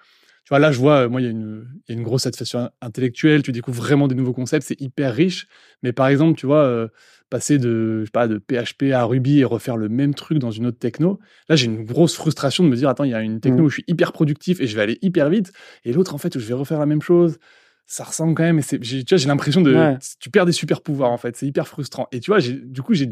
Tu 0.43 0.49
vois, 0.49 0.59
là, 0.59 0.71
je 0.71 0.79
vois, 0.79 1.01
euh, 1.05 1.09
moi, 1.09 1.21
il 1.21 1.25
y, 1.25 1.27
a 1.27 1.29
une- 1.31 1.67
il 1.87 1.93
y 1.93 1.95
a 1.95 1.99
une 1.99 2.03
grosse 2.03 2.23
satisfaction 2.23 2.69
intellectuelle, 2.81 3.43
tu 3.43 3.51
découvres 3.51 3.81
vraiment 3.81 4.07
des 4.07 4.15
nouveaux 4.15 4.33
concepts, 4.33 4.65
c'est 4.65 4.79
hyper 4.81 5.13
riche. 5.13 5.47
Mais 5.83 5.93
par 5.93 6.07
exemple, 6.07 6.37
tu 6.37 6.47
vois, 6.47 6.63
euh, 6.63 6.87
passer 7.29 7.59
de, 7.59 7.99
je 8.01 8.05
sais 8.05 8.11
pas, 8.11 8.27
de 8.27 8.39
PHP 8.39 8.91
à 8.91 9.03
Ruby 9.05 9.39
et 9.39 9.45
refaire 9.45 9.77
le 9.77 9.87
même 9.87 10.13
truc 10.15 10.39
dans 10.39 10.51
une 10.51 10.65
autre 10.65 10.79
techno, 10.79 11.19
là, 11.47 11.55
j'ai 11.55 11.65
une 11.67 11.85
grosse 11.85 12.15
frustration 12.15 12.63
de 12.63 12.69
me 12.69 12.75
dire, 12.75 12.89
attends, 12.89 13.03
il 13.03 13.11
y 13.11 13.13
a 13.13 13.21
une 13.21 13.39
techno 13.39 13.59
Mhm. 13.59 13.65
où 13.65 13.69
je 13.69 13.75
suis 13.75 13.85
hyper 13.87 14.11
productif 14.11 14.59
et 14.59 14.67
je 14.67 14.75
vais 14.75 14.81
aller 14.81 14.97
hyper 15.01 15.29
vite, 15.29 15.51
et 15.85 15.93
l'autre, 15.93 16.15
en 16.15 16.17
fait, 16.17 16.35
où 16.35 16.39
je 16.39 16.45
vais 16.47 16.53
refaire 16.55 16.79
la 16.79 16.85
même 16.87 17.01
chose. 17.01 17.37
Ça 17.85 18.03
ressemble 18.03 18.33
quand 18.35 18.43
même, 18.43 18.59
et 18.59 18.63
tu 18.63 18.77
vois, 18.77 19.17
j'ai 19.17 19.27
l'impression 19.27 19.61
de, 19.61 19.73
Ouais. 19.75 19.97
tu 20.19 20.29
perds 20.29 20.45
des 20.45 20.51
super 20.53 20.81
pouvoirs, 20.81 21.11
en 21.11 21.17
fait. 21.17 21.35
C'est 21.37 21.45
hyper 21.45 21.67
frustrant. 21.67 22.07
Et 22.11 22.19
tu 22.19 22.31
vois, 22.31 22.39
du 22.41 22.81
coup, 22.81 22.93
j'ai 22.93 23.07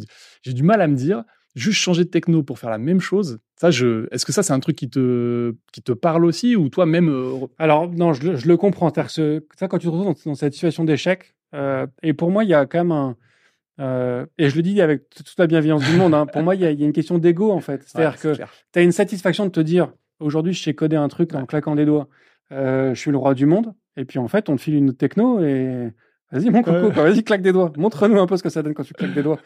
du 0.46 0.64
mal 0.64 0.82
à 0.82 0.88
me 0.88 0.96
dire, 0.96 1.24
juste 1.56 1.80
changer 1.80 2.04
de 2.06 2.10
techno 2.10 2.44
pour 2.44 2.60
faire 2.60 2.70
la 2.70 2.78
même 2.78 3.00
chose. 3.02 3.40
Ça, 3.56 3.72
je, 3.72 4.08
est-ce 4.12 4.26
que 4.26 4.32
ça, 4.32 4.44
c'est 4.44 4.54
un 4.54 4.60
truc 4.60 4.76
qui 4.76 4.90
te, 4.90 5.54
qui 5.74 5.82
te 5.82 5.92
parle 5.92 6.24
aussi, 6.26 6.56
ou 6.56 6.70
toi, 6.70 6.86
même, 6.86 7.10
euh, 7.10 7.48
Alors, 7.58 7.90
non, 7.92 8.14
je, 8.14 8.30
le- 8.30 8.36
je 8.38 8.48
le 8.48 8.56
comprends. 8.58 8.90
C'est-à-dire 8.94 9.14
que 9.14 9.46
ça, 9.58 9.68
quand 9.68 9.78
tu 9.80 9.88
te 9.88 9.92
retrouves 9.92 10.14
dans, 10.14 10.30
dans 10.32 10.36
cette 10.36 10.54
situation 10.54 10.84
d'échec, 10.86 11.36
euh, 11.56 11.86
et 12.04 12.14
pour 12.14 12.32
moi, 12.32 12.44
il 12.44 12.50
y 12.50 12.54
a 12.54 12.66
quand 12.66 12.78
même 12.80 12.92
un. 12.92 13.16
euh, 13.80 14.26
et 14.38 14.50
je 14.50 14.56
le 14.56 14.62
dis 14.62 14.82
avec 14.82 15.10
toute 15.10 15.34
la 15.38 15.48
bienveillance 15.48 15.84
du 15.90 15.98
monde, 15.98 16.14
hein, 16.14 16.26
pour 16.26 16.44
moi, 16.44 16.56
il 16.56 16.62
y, 16.62 16.66
a, 16.66 16.72
il 16.72 16.80
y 16.80 16.84
a 16.84 16.86
une 16.86 16.94
question 16.94 17.18
d'ego, 17.18 17.52
en 17.52 17.60
fait. 17.62 17.84
C'est-à-dire 17.86 18.12
ouais, 18.12 18.18
c'est 18.18 18.28
que 18.30 18.38
tu 18.74 18.80
as 18.80 18.82
une 18.82 18.92
satisfaction 18.92 19.46
de 19.46 19.50
te 19.52 19.60
dire 19.60 19.92
aujourd'hui, 20.20 20.54
je 20.54 20.62
sais 20.62 20.74
coder 20.74 20.98
un 20.98 21.08
truc 21.08 21.34
en 21.34 21.46
claquant 21.46 21.76
des 21.76 21.86
doigts, 21.86 22.08
je 22.52 22.94
suis 22.96 23.12
le 23.12 23.18
roi 23.18 23.34
du 23.34 23.46
monde, 23.46 23.74
et 23.98 24.06
puis 24.06 24.20
en 24.20 24.28
fait, 24.28 24.50
on 24.50 24.56
te 24.56 24.62
file 24.62 24.76
une 24.76 24.90
autre 24.90 24.98
techno 24.98 25.40
et 25.44 25.92
vas-y, 26.32 26.50
mon 26.50 26.62
coco, 26.62 26.92
vas-y, 26.92 27.24
claque 27.24 27.42
des 27.42 27.52
doigts. 27.54 27.72
Montre-nous 27.78 28.20
un 28.20 28.28
peu 28.28 28.38
ce 28.38 28.44
que 28.44 28.50
ça 28.50 28.62
donne 28.62 28.74
quand 28.74 28.84
tu 28.84 28.94
claques 28.94 29.14
des 29.14 29.24
doigts. 29.24 29.40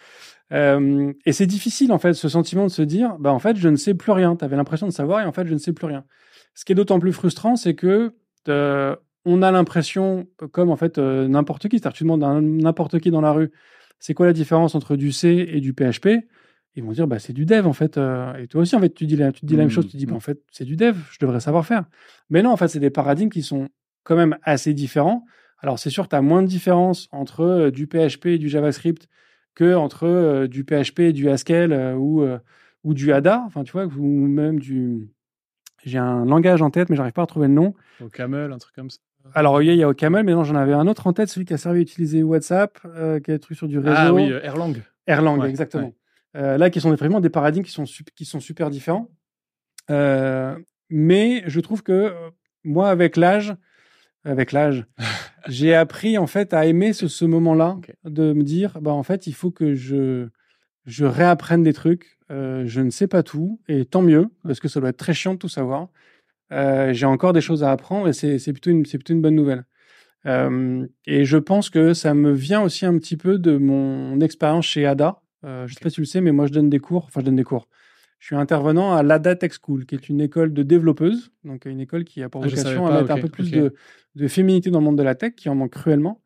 Euh, 0.53 1.13
et 1.25 1.33
c'est 1.33 1.45
difficile, 1.47 1.91
en 1.91 1.97
fait, 1.97 2.13
ce 2.13 2.29
sentiment 2.29 2.63
de 2.65 2.71
se 2.71 2.81
dire, 2.81 3.17
bah, 3.19 3.33
en 3.33 3.39
fait, 3.39 3.57
je 3.57 3.69
ne 3.69 3.75
sais 3.75 3.93
plus 3.93 4.11
rien. 4.11 4.35
Tu 4.35 4.45
avais 4.45 4.55
l'impression 4.55 4.87
de 4.87 4.91
savoir 4.93 5.21
et 5.21 5.25
en 5.25 5.31
fait, 5.31 5.47
je 5.47 5.53
ne 5.53 5.59
sais 5.59 5.73
plus 5.73 5.87
rien. 5.87 6.05
Ce 6.53 6.65
qui 6.65 6.71
est 6.71 6.75
d'autant 6.75 6.99
plus 6.99 7.13
frustrant, 7.13 7.55
c'est 7.55 7.73
que 7.73 8.13
euh, 8.47 8.95
on 9.25 9.41
a 9.41 9.51
l'impression, 9.51 10.27
comme 10.51 10.69
en 10.69 10.75
fait 10.75 10.97
euh, 10.97 11.27
n'importe 11.27 11.69
qui, 11.69 11.79
c'est-à-dire 11.79 11.93
tu 11.93 12.03
demandes 12.03 12.23
à 12.23 12.39
n'importe 12.41 12.99
qui 12.99 13.09
dans 13.09 13.21
la 13.21 13.31
rue, 13.31 13.51
c'est 13.99 14.13
quoi 14.13 14.25
la 14.25 14.33
différence 14.33 14.75
entre 14.75 14.95
du 14.95 15.11
C 15.11 15.47
et 15.49 15.61
du 15.61 15.73
PHP 15.73 16.09
Ils 16.75 16.83
vont 16.83 16.91
dire, 16.91 17.07
bah, 17.07 17.19
c'est 17.19 17.33
du 17.33 17.45
dev 17.45 17.65
en 17.65 17.73
fait. 17.73 17.97
et 17.97 18.47
toi 18.47 18.61
aussi, 18.61 18.75
en 18.75 18.79
fait, 18.81 18.93
tu 18.93 19.07
dis 19.07 19.15
la, 19.15 19.31
tu 19.31 19.41
te 19.41 19.45
dis 19.45 19.55
la 19.55 19.63
même 19.63 19.71
chose, 19.71 19.87
tu 19.87 19.97
dis, 19.97 20.05
bah, 20.05 20.15
en 20.15 20.19
fait, 20.19 20.41
c'est 20.51 20.65
du 20.65 20.75
dev, 20.75 20.97
je 21.09 21.17
devrais 21.19 21.39
savoir 21.39 21.65
faire. 21.65 21.85
Mais 22.29 22.43
non, 22.43 22.51
en 22.51 22.57
fait, 22.57 22.67
c'est 22.67 22.79
des 22.79 22.89
paradigmes 22.89 23.29
qui 23.29 23.41
sont 23.41 23.69
quand 24.03 24.17
même 24.17 24.37
assez 24.43 24.73
différents, 24.73 25.23
Alors, 25.59 25.79
c'est 25.79 25.89
sûr, 25.89 26.09
tu 26.09 26.15
as 26.15 26.21
moins 26.21 26.43
de 26.43 26.47
différence 26.47 27.07
entre 27.11 27.69
du 27.69 27.87
PHP 27.87 28.25
et 28.25 28.37
du 28.37 28.49
JavaScript 28.49 29.07
que 29.55 29.75
entre 29.75 30.05
euh, 30.07 30.47
du 30.47 30.63
PHP 30.63 30.99
et 30.99 31.13
du 31.13 31.29
Haskell 31.29 31.71
euh, 31.71 31.95
ou, 31.95 32.25
ou 32.83 32.93
du 32.93 33.11
Ada, 33.11 33.43
enfin, 33.45 33.63
tu 33.63 33.71
vois, 33.71 33.85
ou 33.85 34.27
même 34.27 34.59
du. 34.59 35.09
J'ai 35.85 35.97
un 35.97 36.25
langage 36.25 36.61
en 36.61 36.69
tête, 36.69 36.89
mais 36.89 36.95
j'arrive 36.95 37.13
pas 37.13 37.23
à 37.23 37.27
trouver 37.27 37.47
le 37.47 37.53
nom. 37.53 37.73
Au 38.01 38.07
Camel, 38.07 38.53
un 38.53 38.57
truc 38.57 38.75
comme 38.75 38.89
ça. 38.89 38.99
Alors, 39.33 39.61
il 39.61 39.73
y 39.73 39.83
a 39.83 39.89
au 39.89 39.93
Camel, 39.93 40.25
mais 40.25 40.33
non, 40.33 40.43
j'en 40.43 40.55
avais 40.55 40.73
un 40.73 40.87
autre 40.87 41.07
en 41.07 41.13
tête, 41.13 41.29
celui 41.29 41.45
qui 41.45 41.53
a 41.53 41.57
servi 41.57 41.79
à 41.79 41.81
utiliser 41.81 42.23
WhatsApp, 42.23 42.79
qui 43.23 43.31
a 43.31 43.39
truc 43.39 43.57
sur 43.57 43.67
du 43.67 43.79
réseau. 43.79 43.95
Ah 43.95 44.13
oui, 44.13 44.31
Erlang. 44.43 44.75
Erlang, 45.07 45.43
exactement. 45.45 45.93
là, 46.33 46.69
qui 46.69 46.81
sont 46.81 46.93
vraiment 46.93 47.21
des 47.21 47.29
paradigmes 47.29 47.63
qui 47.63 47.71
sont, 47.71 47.85
qui 48.15 48.25
sont 48.25 48.39
super 48.39 48.69
différents. 48.69 49.09
mais 49.89 51.43
je 51.45 51.59
trouve 51.59 51.83
que 51.83 52.13
moi, 52.63 52.89
avec 52.89 53.17
l'âge, 53.17 53.55
avec 54.25 54.51
l'âge, 54.51 54.85
j'ai 55.47 55.73
appris 55.73 56.17
en 56.17 56.27
fait 56.27 56.53
à 56.53 56.65
aimer 56.65 56.93
ce, 56.93 57.07
ce 57.07 57.25
moment-là, 57.25 57.77
de 58.05 58.33
me 58.33 58.43
dire, 58.43 58.79
bah 58.81 58.91
en 58.91 59.03
fait, 59.03 59.27
il 59.27 59.33
faut 59.33 59.51
que 59.51 59.75
je 59.75 60.29
je 60.85 61.05
réapprenne 61.05 61.63
des 61.63 61.73
trucs. 61.73 62.17
Euh, 62.31 62.63
je 62.65 62.81
ne 62.81 62.89
sais 62.89 63.07
pas 63.07 63.23
tout, 63.23 63.59
et 63.67 63.85
tant 63.85 64.01
mieux, 64.01 64.27
parce 64.43 64.59
que 64.59 64.67
ça 64.67 64.79
doit 64.79 64.89
être 64.89 64.97
très 64.97 65.13
chiant 65.13 65.33
de 65.33 65.39
tout 65.39 65.49
savoir. 65.49 65.89
Euh, 66.51 66.93
j'ai 66.93 67.05
encore 67.05 67.33
des 67.33 67.41
choses 67.41 67.63
à 67.63 67.71
apprendre, 67.71 68.07
et 68.07 68.13
c'est 68.13 68.53
plutôt 68.53 68.71
une 68.71 68.85
c'est 68.85 68.97
plutôt 68.97 69.13
une 69.13 69.21
bonne 69.21 69.35
nouvelle. 69.35 69.65
Euh, 70.25 70.87
et 71.05 71.25
je 71.25 71.37
pense 71.37 71.69
que 71.69 71.93
ça 71.93 72.13
me 72.13 72.31
vient 72.31 72.61
aussi 72.61 72.85
un 72.85 72.97
petit 72.97 73.17
peu 73.17 73.37
de 73.39 73.57
mon 73.57 74.19
expérience 74.21 74.65
chez 74.65 74.85
Ada. 74.85 75.21
Je 75.43 75.73
sais 75.73 75.79
pas 75.81 75.89
si 75.89 75.95
tu 75.95 76.01
le 76.01 76.05
sais, 76.05 76.21
mais 76.21 76.31
moi 76.31 76.47
je 76.47 76.53
donne 76.53 76.69
des 76.69 76.79
cours. 76.79 77.05
Enfin, 77.05 77.19
je 77.19 77.25
donne 77.25 77.35
des 77.35 77.43
cours. 77.43 77.67
Je 78.23 78.27
suis 78.27 78.35
intervenant 78.37 78.95
à 78.95 79.03
l'ADA 79.03 79.35
Tech 79.35 79.51
School, 79.61 79.85
qui 79.85 79.95
est 79.95 80.07
une 80.07 80.21
école 80.21 80.53
de 80.53 80.63
développeuses, 80.63 81.33
donc 81.43 81.65
une 81.65 81.81
école 81.81 82.05
qui 82.05 82.23
a 82.23 82.29
pour 82.29 82.41
ah, 82.41 82.47
vocation 82.47 82.87
à 82.87 83.01
mettre 83.01 83.11
un 83.11 83.19
peu 83.19 83.27
plus 83.27 83.51
de, 83.51 83.75
de, 84.15 84.27
féminité 84.29 84.71
dans 84.71 84.79
le 84.79 84.85
monde 84.85 84.97
de 84.97 85.03
la 85.03 85.13
tech, 85.13 85.35
qui 85.35 85.49
en 85.49 85.55
manque 85.55 85.73
cruellement. 85.73 86.21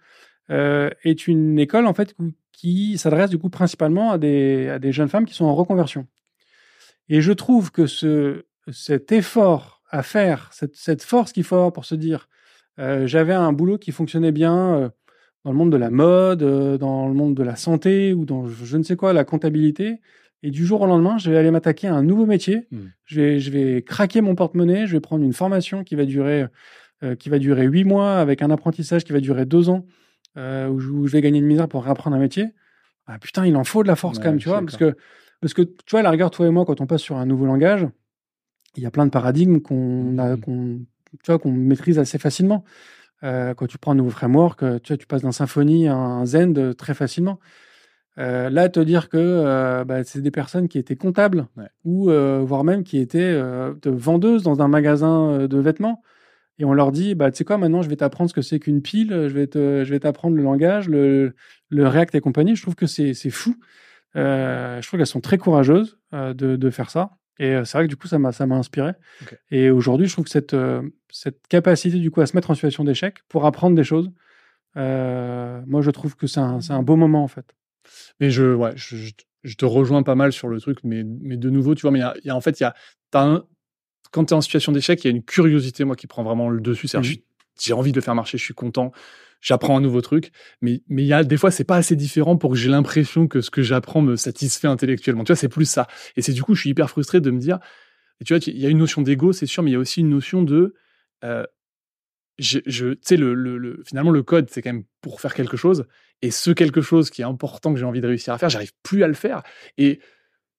Euh, 0.51 0.91
est 1.03 1.27
une 1.27 1.57
école 1.57 1.87
en 1.87 1.95
fait 1.95 2.15
qui 2.51 2.99
s'adresse 2.99 3.31
du 3.31 3.39
coup 3.39 3.49
principalement 3.49 4.11
à 4.11 4.19
des, 4.19 4.69
à 4.69 4.77
des 4.77 4.91
jeunes 4.91 5.09
femmes 5.09 5.25
qui 5.25 5.33
sont 5.33 5.45
en 5.45 5.55
reconversion. 5.55 6.05
Et 7.09 7.19
je 7.19 7.31
trouve 7.33 7.71
que 7.71 7.87
ce, 7.87 8.45
cet 8.71 9.11
effort 9.11 9.81
à 9.89 10.03
faire, 10.03 10.51
cette, 10.53 10.75
cette 10.75 11.01
force 11.01 11.31
qu'il 11.31 11.45
faut 11.45 11.55
avoir 11.55 11.73
pour 11.73 11.85
se 11.85 11.95
dire, 11.95 12.29
euh, 12.77 13.07
j'avais 13.07 13.33
un 13.33 13.53
boulot 13.53 13.79
qui 13.79 13.91
fonctionnait 13.91 14.31
bien 14.31 14.75
euh, 14.75 14.89
dans 15.45 15.51
le 15.51 15.57
monde 15.57 15.71
de 15.71 15.77
la 15.77 15.89
mode, 15.89 16.43
euh, 16.43 16.77
dans 16.77 17.07
le 17.07 17.15
monde 17.15 17.33
de 17.33 17.41
la 17.41 17.55
santé 17.55 18.13
ou 18.13 18.23
dans 18.25 18.47
je 18.47 18.77
ne 18.77 18.83
sais 18.83 18.95
quoi, 18.95 19.13
la 19.13 19.23
comptabilité. 19.23 19.99
Et 20.43 20.51
du 20.51 20.65
jour 20.65 20.81
au 20.81 20.85
lendemain, 20.85 21.17
je 21.17 21.31
vais 21.31 21.37
aller 21.37 21.51
m'attaquer 21.51 21.87
à 21.87 21.95
un 21.95 22.03
nouveau 22.03 22.25
métier. 22.25 22.67
Hmm. 22.71 22.87
Je, 23.05 23.21
vais, 23.21 23.39
je 23.39 23.51
vais 23.51 23.81
craquer 23.81 24.21
mon 24.21 24.35
porte-monnaie. 24.35 24.85
Je 24.85 24.93
vais 24.93 24.99
prendre 24.99 25.23
une 25.23 25.33
formation 25.33 25.83
qui 25.83 25.95
va 25.95 26.05
durer, 26.05 26.45
euh, 27.03 27.15
qui 27.15 27.29
va 27.29 27.39
durer 27.39 27.65
huit 27.65 27.83
mois 27.83 28.17
avec 28.17 28.41
un 28.41 28.51
apprentissage 28.51 29.03
qui 29.03 29.13
va 29.13 29.19
durer 29.19 29.45
deux 29.45 29.69
ans, 29.69 29.85
euh, 30.37 30.67
où, 30.67 30.79
je, 30.79 31.11
vais 31.11 31.21
gagner 31.21 31.39
une 31.39 31.45
misère 31.45 31.67
pour 31.67 31.83
réapprendre 31.83 32.15
un 32.15 32.19
métier. 32.19 32.47
Ah, 33.07 33.17
putain, 33.19 33.45
il 33.45 33.55
en 33.55 33.63
faut 33.63 33.83
de 33.83 33.87
la 33.87 33.95
force 33.95 34.19
quand 34.19 34.25
même, 34.25 34.39
tu 34.39 34.49
vois, 34.49 34.61
parce 34.61 34.77
que, 34.77 34.95
parce 35.39 35.53
que, 35.53 35.61
tu 35.61 35.91
vois, 35.91 36.01
la 36.01 36.11
rigueur, 36.11 36.29
toi 36.29 36.45
et 36.47 36.49
moi, 36.49 36.65
quand 36.65 36.81
on 36.81 36.87
passe 36.87 37.01
sur 37.01 37.15
un 37.15 37.25
nouveau 37.25 37.45
langage, 37.45 37.87
il 38.75 38.83
y 38.83 38.85
a 38.85 38.91
plein 38.91 39.05
de 39.05 39.11
paradigmes 39.11 39.59
qu'on 39.59 40.17
a, 40.17 40.35
hmm. 40.35 40.41
qu'on, 40.41 40.79
tu 41.23 41.31
vois, 41.31 41.39
qu'on 41.39 41.51
maîtrise 41.51 41.99
assez 41.99 42.19
facilement. 42.19 42.63
Euh, 43.23 43.53
quand 43.53 43.65
tu 43.65 43.77
prends 43.77 43.93
un 43.93 43.95
nouveau 43.95 44.11
framework, 44.11 44.59
tu 44.83 44.93
vois, 44.93 44.97
tu 44.97 45.07
passes 45.07 45.23
d'un 45.23 45.31
Symfony 45.31 45.87
à 45.87 45.95
un 45.95 46.25
Zend 46.25 46.73
très 46.75 46.93
facilement. 46.93 47.39
Euh, 48.19 48.49
là, 48.49 48.67
te 48.69 48.79
dire 48.79 49.09
que 49.09 49.17
euh, 49.17 49.83
bah, 49.83 50.03
c'est 50.03 50.21
des 50.21 50.31
personnes 50.31 50.67
qui 50.67 50.79
étaient 50.79 50.95
comptables 50.95 51.47
ou 51.83 52.09
euh, 52.09 52.41
voire 52.43 52.63
même 52.63 52.83
qui 52.83 52.97
étaient 52.97 53.39
vendeuses 53.85 54.43
dans 54.43 54.61
un 54.61 54.67
magasin 54.67 55.47
de 55.47 55.57
vêtements 55.59 56.01
et 56.59 56.65
on 56.65 56.73
leur 56.73 56.91
dit 56.91 57.13
bah 57.13 57.29
tu 57.29 57.37
sais 57.37 57.43
quoi 57.43 57.59
maintenant 57.59 57.83
je 57.83 57.89
vais 57.89 57.97
t'apprendre 57.97 58.29
ce 58.29 58.33
que 58.33 58.41
c'est 58.41 58.59
qu'une 58.59 58.81
pile, 58.81 59.09
je 59.11 59.33
vais 59.33 59.45
te, 59.45 59.83
je 59.83 59.91
vais 59.91 59.99
t'apprendre 59.99 60.35
le 60.35 60.41
langage, 60.41 60.89
le, 60.89 61.35
le 61.69 61.87
React 61.87 62.15
et 62.15 62.19
compagnie. 62.19 62.55
Je 62.55 62.63
trouve 62.63 62.75
que 62.75 62.87
c'est 62.87 63.13
c'est 63.13 63.29
fou. 63.29 63.55
je 64.15 64.87
trouve 64.87 64.97
qu'elles 64.99 65.05
sont 65.05 65.21
très 65.21 65.37
courageuses 65.37 65.99
de, 66.11 66.33
de 66.33 66.69
faire 66.71 66.89
ça. 66.89 67.11
Et 67.39 67.53
c'est 67.65 67.77
vrai 67.77 67.83
que 67.85 67.89
du 67.89 67.97
coup 67.97 68.07
ça 68.07 68.17
m'a 68.17 68.31
ça 68.31 68.47
m'a 68.47 68.55
inspiré. 68.55 68.93
Et 69.51 69.69
aujourd'hui 69.69 70.07
je 70.07 70.13
trouve 70.13 70.25
que 70.25 70.31
cette 70.31 70.55
cette 71.11 71.47
capacité 71.47 71.99
du 71.99 72.09
coup 72.09 72.21
à 72.21 72.25
se 72.25 72.35
mettre 72.35 72.49
en 72.49 72.55
situation 72.55 72.83
d'échec 72.83 73.19
pour 73.29 73.45
apprendre 73.45 73.75
des 73.75 73.83
choses, 73.83 74.09
moi 74.75 75.81
je 75.81 75.91
trouve 75.91 76.15
que 76.15 76.25
c'est 76.25 76.39
un 76.39 76.59
c'est 76.61 76.73
un 76.73 76.81
beau 76.81 76.95
moment 76.95 77.23
en 77.23 77.27
fait. 77.27 77.53
Mais 78.19 78.29
je, 78.29 78.53
ouais, 78.53 78.73
je, 78.75 78.97
je, 79.43 79.55
te 79.55 79.65
rejoins 79.65 80.03
pas 80.03 80.15
mal 80.15 80.31
sur 80.31 80.47
le 80.47 80.59
truc, 80.59 80.79
mais, 80.83 81.03
mais 81.03 81.37
de 81.37 81.49
nouveau, 81.49 81.75
tu 81.75 81.81
vois, 81.81 81.91
mais 81.91 81.99
y 82.23 82.29
a, 82.29 82.35
en 82.35 82.41
fait, 82.41 82.59
y 82.59 82.63
a, 82.63 82.73
un, 83.13 83.45
quand 84.11 84.25
tu 84.25 84.33
es 84.33 84.37
en 84.37 84.41
situation 84.41 84.71
d'échec, 84.71 85.03
il 85.03 85.07
y 85.07 85.11
a 85.11 85.15
une 85.15 85.23
curiosité, 85.23 85.83
moi, 85.83 85.95
qui 85.95 86.07
prend 86.07 86.23
vraiment 86.23 86.49
le 86.49 86.61
dessus. 86.61 86.87
Mmh 86.95 87.01
j'ai 87.59 87.73
envie 87.73 87.91
de 87.91 87.97
le 87.97 88.01
faire 88.03 88.13
marcher, 88.13 88.37
je 88.37 88.43
suis 88.43 88.53
content, 88.53 88.91
j'apprends 89.41 89.77
un 89.77 89.81
nouveau 89.81 90.01
truc, 90.01 90.31
mais 90.61 90.83
mais 90.89 91.01
il 91.01 91.07
y 91.07 91.13
a 91.13 91.23
des 91.23 91.37
fois, 91.37 91.49
c'est 91.49 91.63
pas 91.63 91.77
assez 91.77 91.95
différent 91.95 92.37
pour 92.37 92.51
que 92.51 92.55
j'ai 92.55 92.69
l'impression 92.69 93.27
que 93.27 93.41
ce 93.41 93.49
que 93.49 93.63
j'apprends 93.63 94.01
me 94.01 94.15
satisfait 94.15 94.67
intellectuellement. 94.67 95.23
Tu 95.23 95.31
vois, 95.31 95.37
c'est 95.37 95.49
plus 95.49 95.65
ça. 95.65 95.87
Et 96.15 96.21
c'est 96.21 96.33
du 96.33 96.43
coup, 96.43 96.53
je 96.53 96.61
suis 96.61 96.69
hyper 96.69 96.87
frustré 96.87 97.19
de 97.19 97.31
me 97.31 97.39
dire, 97.39 97.57
et 98.21 98.25
tu 98.25 98.35
vois, 98.35 98.43
il 98.45 98.59
y 98.59 98.65
a 98.65 98.69
une 98.69 98.77
notion 98.77 99.01
d'ego, 99.01 99.33
c'est 99.33 99.45
sûr, 99.45 99.63
mais 99.63 99.71
il 99.71 99.73
y 99.73 99.75
a 99.75 99.79
aussi 99.79 100.01
une 100.01 100.09
notion 100.09 100.43
de 100.43 100.75
euh, 101.23 101.45
je, 102.39 102.59
je 102.65 102.89
tu 102.93 102.99
sais, 103.01 103.17
le, 103.17 103.33
le, 103.33 103.83
finalement, 103.85 104.11
le 104.11 104.23
code, 104.23 104.49
c'est 104.49 104.61
quand 104.61 104.71
même 104.71 104.83
pour 105.01 105.21
faire 105.21 105.33
quelque 105.33 105.57
chose. 105.57 105.85
Et 106.21 106.31
ce 106.31 106.51
quelque 106.51 106.81
chose 106.81 107.09
qui 107.09 107.21
est 107.21 107.25
important 107.25 107.73
que 107.73 107.79
j'ai 107.79 107.85
envie 107.85 108.01
de 108.01 108.07
réussir 108.07 108.33
à 108.33 108.37
faire, 108.37 108.49
j'arrive 108.49 108.71
plus 108.83 109.03
à 109.03 109.07
le 109.07 109.13
faire. 109.13 109.43
Et 109.77 109.99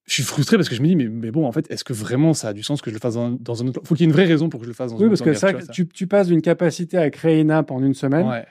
je 0.08 0.14
suis 0.14 0.22
frustré 0.22 0.56
parce 0.56 0.68
que 0.68 0.74
je 0.74 0.82
me 0.82 0.86
dis, 0.86 0.96
mais, 0.96 1.08
mais 1.08 1.30
bon, 1.30 1.46
en 1.46 1.52
fait, 1.52 1.70
est-ce 1.70 1.84
que 1.84 1.92
vraiment 1.92 2.32
ça 2.32 2.48
a 2.48 2.52
du 2.52 2.62
sens 2.62 2.80
que 2.80 2.90
je 2.90 2.94
le 2.94 3.00
fasse 3.00 3.14
dans, 3.14 3.30
dans 3.30 3.62
un 3.62 3.68
autre. 3.68 3.80
Faut 3.84 3.94
qu'il 3.94 4.04
y 4.04 4.08
ait 4.08 4.10
une 4.10 4.16
vraie 4.16 4.24
raison 4.24 4.48
pour 4.48 4.60
que 4.60 4.64
je 4.64 4.70
le 4.70 4.74
fasse 4.74 4.92
dans 4.92 4.98
oui, 4.98 5.04
un 5.04 5.12
autre 5.12 5.22
Oui, 5.22 5.32
parce 5.32 5.40
que 5.40 5.62
ça, 5.66 5.72
tu, 5.72 5.86
tu, 5.86 6.06
passes 6.06 6.28
d'une 6.28 6.40
capacité 6.40 6.96
à 6.96 7.10
créer 7.10 7.40
une 7.40 7.50
app 7.50 7.70
en 7.70 7.82
une 7.82 7.94
semaine. 7.94 8.44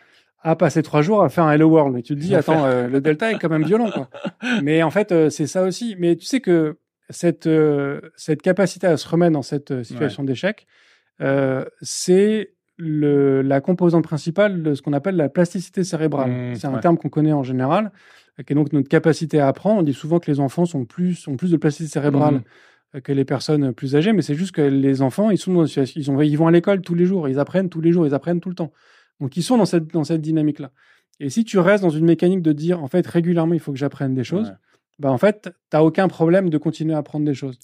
À 0.43 0.55
passer 0.55 0.83
trois 0.83 1.01
jours 1.01 1.23
à 1.23 1.29
faire 1.29 1.45
un 1.45 1.51
Hello 1.51 1.67
World. 1.67 1.95
Mais 1.95 2.03
tu 2.03 2.13
te 2.13 2.19
dis, 2.19 2.35
attends, 2.35 2.65
euh, 2.65 2.87
le 2.87 3.01
delta 3.01 3.31
est 3.31 3.39
quand 3.39 3.49
même 3.49 3.65
violent, 3.65 3.89
quoi. 3.89 4.09
Mais 4.63 4.83
en 4.83 4.91
fait, 4.91 5.11
euh, 5.11 5.29
c'est 5.29 5.47
ça 5.47 5.63
aussi. 5.63 5.95
Mais 5.97 6.15
tu 6.15 6.25
sais 6.25 6.41
que 6.41 6.77
cette, 7.09 7.47
euh, 7.47 8.01
cette 8.15 8.43
capacité 8.43 8.85
à 8.85 8.95
se 8.95 9.07
remettre 9.07 9.33
dans 9.33 9.41
cette 9.41 9.83
situation 9.83 10.23
d'échec, 10.23 10.67
c'est 11.81 12.51
le, 12.77 13.41
la 13.41 13.61
composante 13.61 14.03
principale 14.03 14.63
de 14.63 14.73
ce 14.73 14.81
qu'on 14.81 14.93
appelle 14.93 15.15
la 15.15 15.29
plasticité 15.29 15.83
cérébrale. 15.83 16.31
Mmh, 16.31 16.55
c'est 16.55 16.67
un 16.67 16.77
terme 16.77 16.97
qu'on 16.97 17.09
connaît 17.09 17.33
en 17.33 17.43
général, 17.43 17.91
qui 18.45 18.53
est 18.53 18.55
donc 18.55 18.71
notre 18.71 18.87
capacité 18.87 19.39
à 19.39 19.47
apprendre. 19.47 19.79
On 19.79 19.83
dit 19.83 19.93
souvent 19.93 20.19
que 20.19 20.29
les 20.29 20.39
enfants 20.39 20.65
sont 20.65 20.85
plus, 20.85 21.27
ont 21.27 21.35
plus 21.35 21.51
de 21.51 21.57
plasticité 21.57 21.93
cérébrale 21.93 22.43
mmh. 22.93 23.01
que 23.01 23.11
les 23.11 23.25
personnes 23.25 23.73
plus 23.73 23.95
âgées, 23.95 24.13
mais 24.13 24.21
c'est 24.21 24.35
juste 24.35 24.53
que 24.53 24.61
les 24.61 25.01
enfants, 25.01 25.31
ils, 25.31 25.37
sont 25.37 25.53
dans, 25.53 25.65
ils, 25.65 26.11
ont, 26.11 26.21
ils 26.21 26.37
vont 26.37 26.47
à 26.47 26.51
l'école 26.51 26.81
tous 26.81 26.95
les 26.95 27.05
jours, 27.05 27.27
ils 27.27 27.39
apprennent 27.39 27.69
tous 27.69 27.81
les 27.81 27.91
jours, 27.91 28.05
ils 28.05 28.13
apprennent 28.13 28.39
tout 28.39 28.49
le 28.49 28.55
temps. 28.55 28.71
Donc 29.19 29.37
ils 29.37 29.43
sont 29.43 29.57
dans 29.57 29.65
cette, 29.65 29.87
dans 29.87 30.03
cette 30.03 30.21
dynamique-là. 30.21 30.71
Et 31.19 31.29
si 31.29 31.43
tu 31.43 31.57
restes 31.57 31.83
dans 31.83 31.89
une 31.89 32.05
mécanique 32.05 32.41
de 32.41 32.53
dire, 32.53 32.83
en 32.83 32.87
fait, 32.87 33.05
régulièrement, 33.07 33.53
il 33.53 33.59
faut 33.59 33.71
que 33.71 33.79
j'apprenne 33.79 34.13
des 34.13 34.23
choses, 34.23 34.53
bah, 34.99 35.11
en 35.11 35.17
fait, 35.17 35.43
tu 35.43 35.49
n'as 35.73 35.81
aucun 35.81 36.07
problème 36.07 36.49
de 36.49 36.57
continuer 36.57 36.93
à 36.93 36.99
apprendre 36.99 37.25
des 37.25 37.33
choses. 37.33 37.59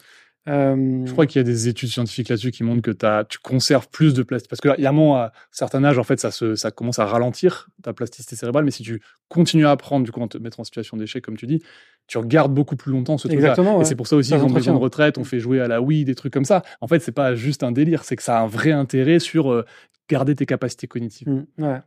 Euh... 0.47 1.05
Je 1.05 1.11
crois 1.11 1.25
qu'il 1.25 1.39
y 1.39 1.41
a 1.41 1.43
des 1.43 1.67
études 1.67 1.89
scientifiques 1.89 2.29
là-dessus 2.29 2.51
qui 2.51 2.63
montrent 2.63 2.81
que 2.81 3.05
as, 3.05 3.23
tu 3.25 3.39
conserves 3.39 3.87
plus 3.89 4.13
de 4.13 4.23
plastique. 4.23 4.49
Parce 4.49 4.61
que, 4.61 4.79
y 4.79 4.85
a 4.85 4.89
à 4.91 5.31
certain 5.51 5.83
âge, 5.83 5.97
en 5.97 6.03
fait, 6.03 6.19
ça, 6.19 6.31
se, 6.31 6.55
ça 6.55 6.71
commence 6.71 6.99
à 6.99 7.05
ralentir 7.05 7.69
ta 7.81 7.93
plasticité 7.93 8.35
cérébrale. 8.35 8.65
Mais 8.65 8.71
si 8.71 8.83
tu 8.83 9.01
continues 9.29 9.65
à 9.65 9.71
apprendre, 9.71 10.05
du 10.05 10.11
coup, 10.11 10.21
en 10.21 10.27
te 10.27 10.37
mettre 10.37 10.59
en 10.59 10.63
situation 10.63 10.97
d'échec, 10.97 11.23
comme 11.23 11.37
tu 11.37 11.47
dis, 11.47 11.61
tu 12.07 12.17
regardes 12.17 12.53
beaucoup 12.53 12.75
plus 12.75 12.91
longtemps 12.91 13.17
ce 13.17 13.27
truc-là. 13.27 13.55
Et 13.81 13.85
c'est 13.85 13.95
pour 13.95 14.07
ça 14.07 14.15
aussi 14.15 14.31
qu'ils 14.31 14.43
ont 14.43 14.49
besoin 14.49 14.73
de 14.73 14.79
retraite, 14.79 15.17
on 15.17 15.23
fait 15.23 15.39
jouer 15.39 15.61
à 15.61 15.67
la 15.67 15.81
Wii, 15.81 16.05
des 16.05 16.15
trucs 16.15 16.33
comme 16.33 16.45
ça. 16.45 16.61
En 16.81 16.87
fait, 16.87 16.99
c'est 16.99 17.11
pas 17.11 17.35
juste 17.35 17.63
un 17.63 17.71
délire, 17.71 18.03
c'est 18.03 18.15
que 18.15 18.23
ça 18.23 18.39
a 18.39 18.41
un 18.41 18.47
vrai 18.47 18.71
intérêt 18.71 19.19
sur 19.19 19.51
euh, 19.51 19.65
garder 20.09 20.35
tes 20.35 20.45
capacités 20.45 20.87
cognitives. 20.87 21.29
Mmh, 21.29 21.63
ouais. 21.63 21.79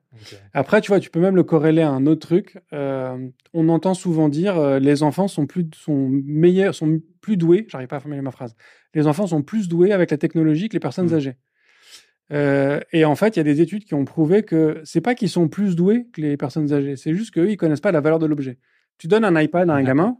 Après, 0.54 0.80
tu 0.80 0.88
vois, 0.90 1.00
tu 1.00 1.10
peux 1.10 1.20
même 1.20 1.36
le 1.36 1.42
corréler 1.42 1.82
à 1.82 1.90
un 1.90 2.06
autre 2.06 2.26
truc. 2.26 2.58
Euh, 2.72 3.28
on 3.52 3.68
entend 3.68 3.94
souvent 3.94 4.28
dire 4.28 4.56
euh, 4.56 4.78
les 4.78 5.02
enfants 5.02 5.28
sont 5.28 5.46
plus 5.46 5.66
sont 5.74 6.08
meilleurs, 6.08 6.74
sont 6.74 7.00
plus 7.26 7.36
doués. 7.36 7.66
J'arrive 7.68 7.88
pas 7.88 7.96
à 7.96 8.00
formuler 8.00 8.22
ma 8.22 8.30
phrase. 8.30 8.54
Les 8.94 9.08
enfants 9.08 9.26
sont 9.26 9.42
plus 9.42 9.66
doués 9.66 9.90
avec 9.90 10.12
la 10.12 10.16
technologie 10.16 10.68
que 10.68 10.74
les 10.74 10.80
personnes 10.80 11.10
mmh. 11.10 11.14
âgées. 11.14 11.36
Euh, 12.32 12.78
et 12.92 13.04
en 13.04 13.16
fait, 13.16 13.34
il 13.34 13.40
y 13.40 13.40
a 13.40 13.44
des 13.44 13.60
études 13.60 13.84
qui 13.84 13.94
ont 13.94 14.04
prouvé 14.04 14.44
que 14.44 14.80
c'est 14.84 15.00
pas 15.00 15.16
qu'ils 15.16 15.28
sont 15.28 15.48
plus 15.48 15.74
doués 15.74 16.06
que 16.12 16.20
les 16.20 16.36
personnes 16.36 16.72
âgées, 16.72 16.94
c'est 16.94 17.14
juste 17.14 17.32
qu'eux, 17.34 17.50
ils 17.50 17.56
connaissent 17.56 17.80
pas 17.80 17.90
la 17.90 18.00
valeur 18.00 18.20
de 18.20 18.26
l'objet. 18.26 18.58
Tu 18.98 19.08
donnes 19.08 19.24
un 19.24 19.40
iPad 19.40 19.68
à 19.68 19.74
un 19.74 19.82
gamin, 19.82 20.18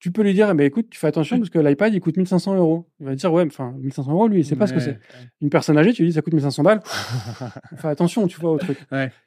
tu 0.00 0.12
peux 0.12 0.22
lui 0.22 0.32
dire, 0.32 0.54
bah, 0.54 0.64
écoute, 0.64 0.86
tu 0.90 0.98
fais 0.98 1.08
attention 1.08 1.38
parce 1.38 1.50
que 1.50 1.58
l'iPad, 1.58 1.92
il 1.92 2.00
coûte 2.00 2.16
1500 2.16 2.54
euros. 2.54 2.88
Il 3.00 3.06
va 3.06 3.16
dire, 3.16 3.32
ouais, 3.32 3.44
enfin, 3.44 3.74
1500 3.80 4.12
euros, 4.12 4.28
lui, 4.28 4.40
il 4.40 4.44
sait 4.44 4.54
pas 4.54 4.68
ce 4.68 4.72
que 4.72 4.78
c'est. 4.78 4.98
Une 5.40 5.50
personne 5.50 5.76
âgée, 5.76 5.92
tu 5.92 6.02
lui 6.02 6.10
dis, 6.10 6.14
ça 6.14 6.22
coûte 6.22 6.34
1500 6.34 6.62
balles. 6.62 6.80
fais 7.76 7.88
attention, 7.88 8.28
tu 8.28 8.40
vois, 8.40 8.52
au 8.52 8.58
truc. 8.58 8.78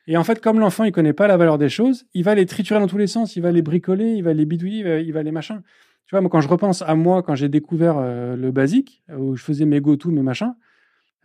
Et 0.07 0.15
en 0.15 0.23
fait, 0.23 0.39
comme 0.39 0.59
l'enfant, 0.59 0.85
il 0.85 0.93
connaît 0.93 1.13
pas 1.13 1.27
la 1.27 1.35
valeur 1.35 1.57
des 1.57 1.67
choses, 1.67 2.05
il 2.13 2.23
va 2.23 2.35
les 2.35 2.45
triturer 2.45 2.79
dans 2.79 2.87
tous 2.87 2.97
les 2.97 3.07
sens, 3.07 3.35
il 3.35 3.41
va 3.41 3.51
les 3.51 3.61
bricoler, 3.61 4.13
il 4.13 4.23
va 4.23 4.33
les 4.33 4.45
bidouiller, 4.45 5.01
il 5.01 5.11
va, 5.11 5.23
les 5.23 5.31
machins. 5.31 5.61
Tu 6.05 6.15
vois, 6.15 6.21
moi, 6.21 6.29
quand 6.29 6.41
je 6.41 6.47
repense 6.47 6.81
à 6.81 6.95
moi, 6.95 7.23
quand 7.23 7.35
j'ai 7.35 7.49
découvert 7.49 7.95
euh, 7.97 8.35
le 8.35 8.51
basique, 8.51 9.03
où 9.17 9.35
je 9.35 9.43
faisais 9.43 9.65
mes 9.65 9.79
go-to, 9.79 10.11
mes 10.11 10.21
machins, 10.21 10.53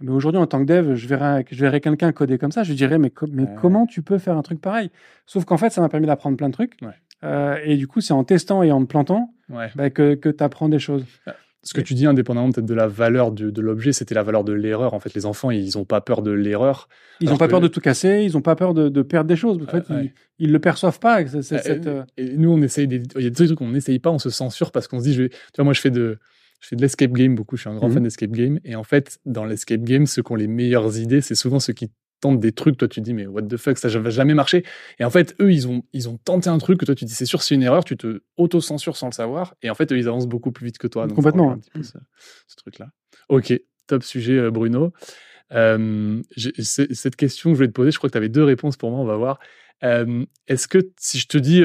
mais 0.00 0.10
aujourd'hui, 0.12 0.40
en 0.40 0.46
tant 0.46 0.60
que 0.60 0.66
dev, 0.70 0.94
je 0.94 1.08
verrais, 1.08 1.44
je 1.50 1.58
verrais 1.58 1.80
quelqu'un 1.80 2.12
coder 2.12 2.36
comme 2.38 2.52
ça, 2.52 2.62
je 2.62 2.74
dirais, 2.74 2.98
mais, 2.98 3.10
mais 3.32 3.44
comment 3.60 3.86
tu 3.86 4.02
peux 4.02 4.18
faire 4.18 4.36
un 4.36 4.42
truc 4.42 4.60
pareil? 4.60 4.90
Sauf 5.24 5.44
qu'en 5.46 5.56
fait, 5.56 5.70
ça 5.70 5.80
m'a 5.80 5.88
permis 5.88 6.06
d'apprendre 6.06 6.36
plein 6.36 6.48
de 6.48 6.52
trucs. 6.52 6.80
Euh, 7.24 7.56
et 7.64 7.76
du 7.76 7.86
coup, 7.88 8.02
c'est 8.02 8.12
en 8.12 8.22
testant 8.22 8.62
et 8.62 8.70
en 8.70 8.80
me 8.80 8.86
plantant 8.86 9.32
bah, 9.74 9.88
que, 9.88 10.14
que 10.14 10.28
tu 10.28 10.44
apprends 10.44 10.68
des 10.68 10.78
choses. 10.78 11.04
Ce 11.66 11.74
que 11.74 11.80
tu 11.80 11.94
dis, 11.94 12.06
indépendamment 12.06 12.52
peut-être 12.52 12.66
de 12.66 12.74
la 12.74 12.86
valeur 12.86 13.32
de, 13.32 13.50
de 13.50 13.60
l'objet, 13.60 13.92
c'était 13.92 14.14
la 14.14 14.22
valeur 14.22 14.44
de 14.44 14.52
l'erreur. 14.52 14.94
En 14.94 15.00
fait, 15.00 15.12
les 15.14 15.26
enfants, 15.26 15.50
ils 15.50 15.76
n'ont 15.76 15.84
pas 15.84 16.00
peur 16.00 16.22
de 16.22 16.30
l'erreur. 16.30 16.88
Ils 17.20 17.28
n'ont 17.28 17.38
pas 17.38 17.48
peur 17.48 17.60
de 17.60 17.66
tout 17.66 17.80
casser, 17.80 18.22
ils 18.22 18.34
n'ont 18.34 18.40
pas 18.40 18.54
peur 18.54 18.72
de, 18.72 18.88
de, 18.88 19.02
perdre 19.02 19.26
des 19.26 19.34
choses. 19.34 19.58
En 19.60 19.66
fait, 19.66 19.84
ils, 20.38 20.46
ne 20.46 20.52
le 20.52 20.60
perçoivent 20.60 21.00
pas. 21.00 21.22
Euh, 21.22 21.42
cette, 21.42 21.88
et 22.16 22.36
nous, 22.36 22.52
on 22.52 22.62
essaye 22.62 22.86
des... 22.86 23.02
il 23.16 23.22
y 23.22 23.26
a 23.26 23.30
des 23.30 23.46
trucs 23.46 23.58
qu'on 23.58 23.70
n'essaye 23.70 23.98
pas, 23.98 24.10
on 24.10 24.20
se 24.20 24.30
censure 24.30 24.70
parce 24.70 24.86
qu'on 24.86 25.00
se 25.00 25.04
dit, 25.04 25.14
je 25.14 25.22
vais... 25.24 25.28
tu 25.28 25.36
vois, 25.56 25.64
moi, 25.64 25.72
je 25.72 25.80
fais 25.80 25.90
de, 25.90 26.18
je 26.60 26.68
fais 26.68 26.76
de 26.76 26.82
l'escape 26.82 27.10
game 27.10 27.34
beaucoup. 27.34 27.56
Je 27.56 27.62
suis 27.62 27.70
un 27.70 27.74
grand 27.74 27.88
mmh 27.88 27.94
fan 27.94 28.02
d'escape 28.04 28.30
game. 28.30 28.60
Et 28.64 28.76
en 28.76 28.84
fait, 28.84 29.18
dans 29.26 29.44
l'escape 29.44 29.82
game, 29.82 30.06
ceux 30.06 30.22
qui 30.22 30.30
ont 30.30 30.36
les 30.36 30.46
meilleures 30.46 30.96
idées, 30.98 31.20
c'est 31.20 31.34
souvent 31.34 31.58
ceux 31.58 31.72
qui 31.72 31.90
tentent 32.20 32.40
des 32.40 32.52
trucs, 32.52 32.76
toi 32.76 32.88
tu 32.88 33.00
dis 33.00 33.14
mais 33.14 33.26
what 33.26 33.42
the 33.42 33.56
fuck, 33.56 33.78
ça 33.78 33.88
va 33.88 34.10
jamais 34.10 34.34
marcher. 34.34 34.64
Et 34.98 35.04
en 35.04 35.10
fait, 35.10 35.34
eux, 35.40 35.52
ils 35.52 35.68
ont, 35.68 35.82
ils 35.92 36.08
ont 36.08 36.16
tenté 36.16 36.48
un 36.48 36.58
truc 36.58 36.80
que 36.80 36.84
toi 36.84 36.94
tu 36.94 37.04
dis 37.04 37.14
c'est 37.14 37.26
sûr, 37.26 37.42
c'est 37.42 37.54
une 37.54 37.62
erreur, 37.62 37.84
tu 37.84 37.96
te 37.96 38.22
auto-censures 38.36 38.96
sans 38.96 39.06
le 39.06 39.12
savoir. 39.12 39.54
Et 39.62 39.70
en 39.70 39.74
fait, 39.74 39.92
eux, 39.92 39.98
ils 39.98 40.08
avancent 40.08 40.26
beaucoup 40.26 40.52
plus 40.52 40.66
vite 40.66 40.78
que 40.78 40.86
toi. 40.86 41.06
Complètement. 41.08 41.52
Un 41.52 41.58
petit 41.58 41.70
peu 41.70 41.82
ce, 41.82 42.56
truc-là. 42.56 42.88
Ok, 43.28 43.58
top 43.86 44.02
sujet, 44.02 44.38
euh, 44.38 44.50
Bruno. 44.50 44.92
Euh, 45.52 46.22
cette 46.36 47.16
question 47.16 47.50
que 47.50 47.54
je 47.54 47.58
voulais 47.58 47.68
te 47.68 47.72
poser, 47.72 47.90
je 47.90 47.98
crois 47.98 48.08
que 48.08 48.12
tu 48.12 48.18
avais 48.18 48.28
deux 48.28 48.44
réponses 48.44 48.76
pour 48.76 48.90
moi, 48.90 49.00
on 49.00 49.04
va 49.04 49.16
voir. 49.16 49.38
Euh, 49.84 50.24
est-ce 50.48 50.66
que 50.66 50.78
si 50.98 51.18
je 51.18 51.28
te 51.28 51.38
dis, 51.38 51.62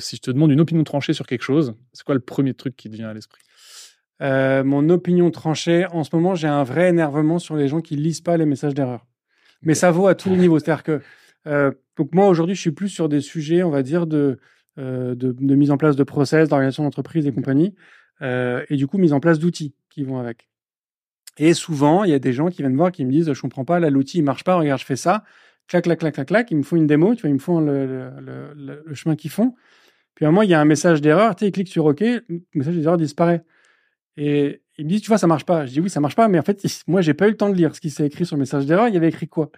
si 0.00 0.16
je 0.16 0.22
te 0.22 0.30
demande 0.30 0.52
une 0.52 0.60
opinion 0.60 0.84
tranchée 0.84 1.12
sur 1.12 1.26
quelque 1.26 1.42
chose, 1.42 1.74
c'est 1.92 2.04
quoi 2.04 2.14
le 2.14 2.20
premier 2.20 2.54
truc 2.54 2.76
qui 2.76 2.88
te 2.88 2.96
vient 2.96 3.08
à 3.08 3.14
l'esprit? 3.14 3.42
Mon 4.20 4.88
opinion 4.88 5.30
tranchée, 5.30 5.86
en 5.92 6.04
ce 6.04 6.14
moment, 6.14 6.34
j'ai 6.34 6.48
un 6.48 6.64
vrai 6.64 6.88
énervement 6.88 7.38
sur 7.38 7.56
les 7.56 7.68
gens 7.68 7.80
qui 7.80 7.96
lisent 7.96 8.22
pas 8.22 8.36
les 8.36 8.46
messages 8.46 8.74
d'erreur. 8.74 9.04
Mais 9.62 9.74
ça 9.74 9.90
vaut 9.90 10.06
à 10.06 10.14
tous 10.14 10.30
les 10.30 10.36
niveaux. 10.36 10.58
C'est-à-dire 10.58 10.84
que 10.84 11.00
euh, 11.46 11.72
donc 11.96 12.14
moi 12.14 12.28
aujourd'hui, 12.28 12.54
je 12.54 12.60
suis 12.60 12.72
plus 12.72 12.88
sur 12.88 13.08
des 13.08 13.20
sujets, 13.20 13.62
on 13.62 13.70
va 13.70 13.82
dire 13.82 14.06
de 14.06 14.38
euh, 14.78 15.14
de, 15.16 15.32
de, 15.32 15.54
mise 15.56 15.72
en 15.72 15.76
place 15.76 15.96
de 15.96 16.04
process, 16.04 16.48
d'organisation 16.48 16.84
d'entreprise 16.84 17.26
et 17.26 17.32
compagnie, 17.32 17.74
euh, 18.22 18.64
et 18.70 18.76
du 18.76 18.86
coup 18.86 18.96
mise 18.98 19.12
en 19.12 19.18
place 19.18 19.40
d'outils 19.40 19.74
qui 19.90 20.04
vont 20.04 20.18
avec. 20.18 20.48
Et 21.36 21.52
souvent, 21.54 22.04
il 22.04 22.10
y 22.10 22.14
a 22.14 22.20
des 22.20 22.32
gens 22.32 22.48
qui 22.48 22.62
viennent 22.62 22.76
voir 22.76 22.92
qui 22.92 23.04
me 23.04 23.10
disent, 23.10 23.32
je 23.32 23.40
comprends 23.40 23.64
pas, 23.64 23.80
là 23.80 23.90
l'outil 23.90 24.18
il 24.18 24.22
marche 24.22 24.44
pas, 24.44 24.54
regarde, 24.56 24.80
je 24.80 24.84
fais 24.84 24.96
ça, 24.96 25.24
clac, 25.66 25.82
clac, 25.84 25.98
clac, 25.98 26.14
clac, 26.14 26.28
clac, 26.28 26.50
ils 26.52 26.56
me 26.58 26.62
font 26.62 26.76
une 26.76 26.86
démo, 26.86 27.14
tu 27.16 27.22
vois, 27.22 27.30
ils 27.30 27.34
me 27.34 27.38
font 27.40 27.60
le, 27.60 27.86
le, 27.86 28.54
le, 28.54 28.82
le 28.86 28.94
chemin 28.94 29.16
qu'ils 29.16 29.30
font. 29.32 29.54
Puis 30.14 30.24
à 30.24 30.28
un 30.28 30.30
moment, 30.30 30.42
il 30.42 30.50
y 30.50 30.54
a 30.54 30.60
un 30.60 30.64
message 30.64 31.00
d'erreur, 31.00 31.34
tu 31.34 31.44
sais, 31.44 31.48
ils 31.48 31.52
cliquent 31.52 31.68
sur 31.68 31.86
OK, 31.86 32.00
le 32.00 32.22
message 32.54 32.76
d'erreur 32.76 32.96
disparaît. 32.96 33.44
Et 34.20 34.62
il 34.78 34.84
me 34.84 34.90
dit, 34.90 35.00
tu 35.00 35.06
vois, 35.06 35.16
ça 35.16 35.28
marche 35.28 35.44
pas. 35.44 35.64
Je 35.64 35.70
dis, 35.70 35.80
oui, 35.80 35.88
ça 35.88 36.00
marche 36.00 36.16
pas, 36.16 36.26
mais 36.26 36.40
en 36.40 36.42
fait, 36.42 36.60
moi, 36.88 37.00
j'ai 37.00 37.14
pas 37.14 37.28
eu 37.28 37.30
le 37.30 37.36
temps 37.36 37.50
de 37.50 37.54
lire 37.54 37.76
ce 37.76 37.80
qui 37.80 37.88
s'est 37.88 38.04
écrit 38.04 38.26
sur 38.26 38.34
le 38.34 38.40
message 38.40 38.66
d'erreur. 38.66 38.88
Il 38.88 38.94
y 38.94 38.96
avait 38.96 39.08
écrit 39.08 39.28
quoi? 39.28 39.52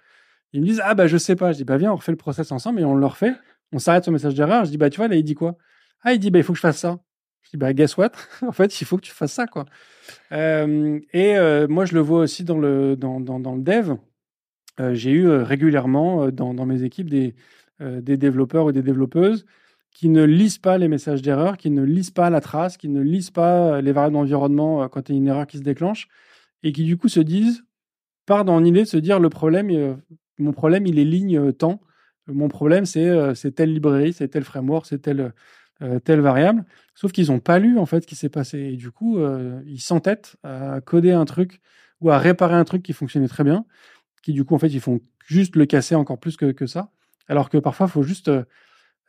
Ils 0.53 0.61
me 0.61 0.67
disent, 0.67 0.83
ah, 0.85 0.95
bah, 0.95 1.07
je 1.07 1.17
sais 1.17 1.35
pas. 1.35 1.53
Je 1.53 1.57
dis, 1.57 1.65
bah, 1.65 1.79
viens, 1.79 1.93
on 1.93 1.97
refait 1.97 2.13
le 2.13 2.19
process 2.19 2.53
ensemble 2.53 2.79
et 2.79 2.85
on 2.85 2.95
le 2.95 3.07
refait. 3.07 3.33
On 3.73 3.79
s'arrête 3.79 4.05
sur 4.05 4.11
le 4.11 4.17
message 4.17 4.35
d'erreur. 4.35 4.67
Je 4.67 4.71
dis, 4.71 4.77
bah, 4.77 4.91
tu 4.91 4.99
vois, 4.99 5.09
là, 5.09 5.17
il 5.17 5.25
dit 5.25 5.35
quoi? 5.35 5.57
Ah, 6.03 6.13
il 6.13 6.19
dit, 6.19 6.31
bah, 6.31 6.39
il 6.39 6.45
faut 6.45 6.53
que 6.53 6.59
je 6.59 6.61
fasse 6.61 6.77
ça. 6.77 7.01
Je 7.43 7.51
dis, 7.51 7.57
bah, 7.57 7.73
guess 7.73 7.97
what? 7.97 8.13
En 8.47 8.53
fait, 8.53 8.83
il 8.83 8.85
faut 8.85 8.99
que 8.99 9.03
tu 9.03 9.13
fasses 9.13 9.33
ça, 9.33 9.47
quoi. 9.47 9.65
Et 10.31 10.35
euh, 11.39 11.67
moi, 11.67 11.87
je 11.87 11.95
le 11.95 12.01
vois 12.01 12.21
aussi 12.21 12.45
dans 12.45 12.59
le, 12.59 12.97
dans, 12.97 13.19
dans, 13.19 13.55
le 13.55 13.63
dev. 13.63 13.95
Euh, 14.79 14.93
j'ai 14.93 15.11
eu 15.11 15.27
euh, 15.27 15.43
régulièrement 15.43 16.29
dans, 16.29 16.53
dans 16.53 16.67
mes 16.67 16.83
équipes 16.83 17.09
des, 17.09 17.35
des 17.81 18.19
développeurs 18.19 18.67
ou 18.67 18.73
des 18.73 18.83
développeuses 18.83 19.47
qui 19.93 20.09
ne 20.09 20.25
lisent 20.25 20.59
pas 20.59 20.79
les 20.79 20.89
messages 20.89 21.23
d'erreur, 21.23 21.57
qui 21.57 21.71
ne 21.71 21.83
lisent 21.83 22.11
pas 22.11 22.31
la 22.31 22.41
trace, 22.41 22.77
qui 22.77 22.89
ne 22.89 23.01
lisent 23.01 23.31
pas 23.31 23.77
euh, 23.77 23.81
les 23.81 23.93
variables 23.93 24.15
d'environnement 24.15 24.83
euh, 24.83 24.89
quand 24.89 25.09
il 25.09 25.13
y 25.13 25.15
a 25.17 25.19
une 25.19 25.29
erreur 25.29 25.47
qui 25.47 25.59
se 25.59 25.63
déclenche, 25.63 26.09
et 26.63 26.73
qui 26.73 26.85
du 26.85 26.97
coup 26.97 27.09
se 27.09 27.21
disent, 27.21 27.65
part 28.27 28.45
dans 28.45 28.61
l'idée 28.61 28.83
de 28.83 28.89
se 28.89 28.97
dire 28.97 29.19
le 29.19 29.29
problème, 29.29 29.71
euh, 29.71 29.95
mon 30.39 30.53
problème, 30.53 30.87
il 30.87 30.99
est 30.99 31.05
ligne 31.05 31.53
temps. 31.53 31.81
Mon 32.27 32.49
problème, 32.49 32.87
c'est 32.87 33.53
telle 33.55 33.75
librairie, 33.75 34.13
c'est 34.13 34.29
tel 34.29 34.45
framework, 34.45 34.87
c'est 34.87 35.01
telle, 35.01 35.35
telle 36.05 36.21
variable. 36.21 36.65
Sauf 36.95 37.13
qu'ils 37.13 37.27
n'ont 37.27 37.41
pas 37.41 37.59
lu 37.59 37.79
en 37.79 37.87
fait 37.87 38.03
ce 38.03 38.07
qui 38.07 38.15
s'est 38.15 38.29
passé. 38.29 38.59
Et 38.59 38.77
du 38.77 38.91
coup, 38.91 39.19
ils 39.67 39.81
s'entêtent 39.81 40.37
à 40.45 40.81
coder 40.81 41.11
un 41.11 41.25
truc 41.25 41.61
ou 42.01 42.11
à 42.11 42.19
réparer 42.19 42.55
un 42.55 42.65
truc 42.65 42.83
qui 42.83 42.93
fonctionnait 42.93 43.27
très 43.27 43.43
bien, 43.43 43.67
qui 44.23 44.33
du 44.33 44.45
coup, 44.45 44.55
en 44.55 44.59
fait, 44.59 44.69
ils 44.69 44.81
font 44.81 45.01
juste 45.27 45.57
le 45.57 45.67
casser 45.67 45.97
encore 45.97 46.21
plus 46.21 46.37
que, 46.37 46.53
que 46.53 46.67
ça. 46.67 46.93
Alors 47.27 47.51
que 47.51 47.59
parfois, 47.59 47.87
il 47.87 47.91
faut 47.91 48.03
juste 48.05 48.31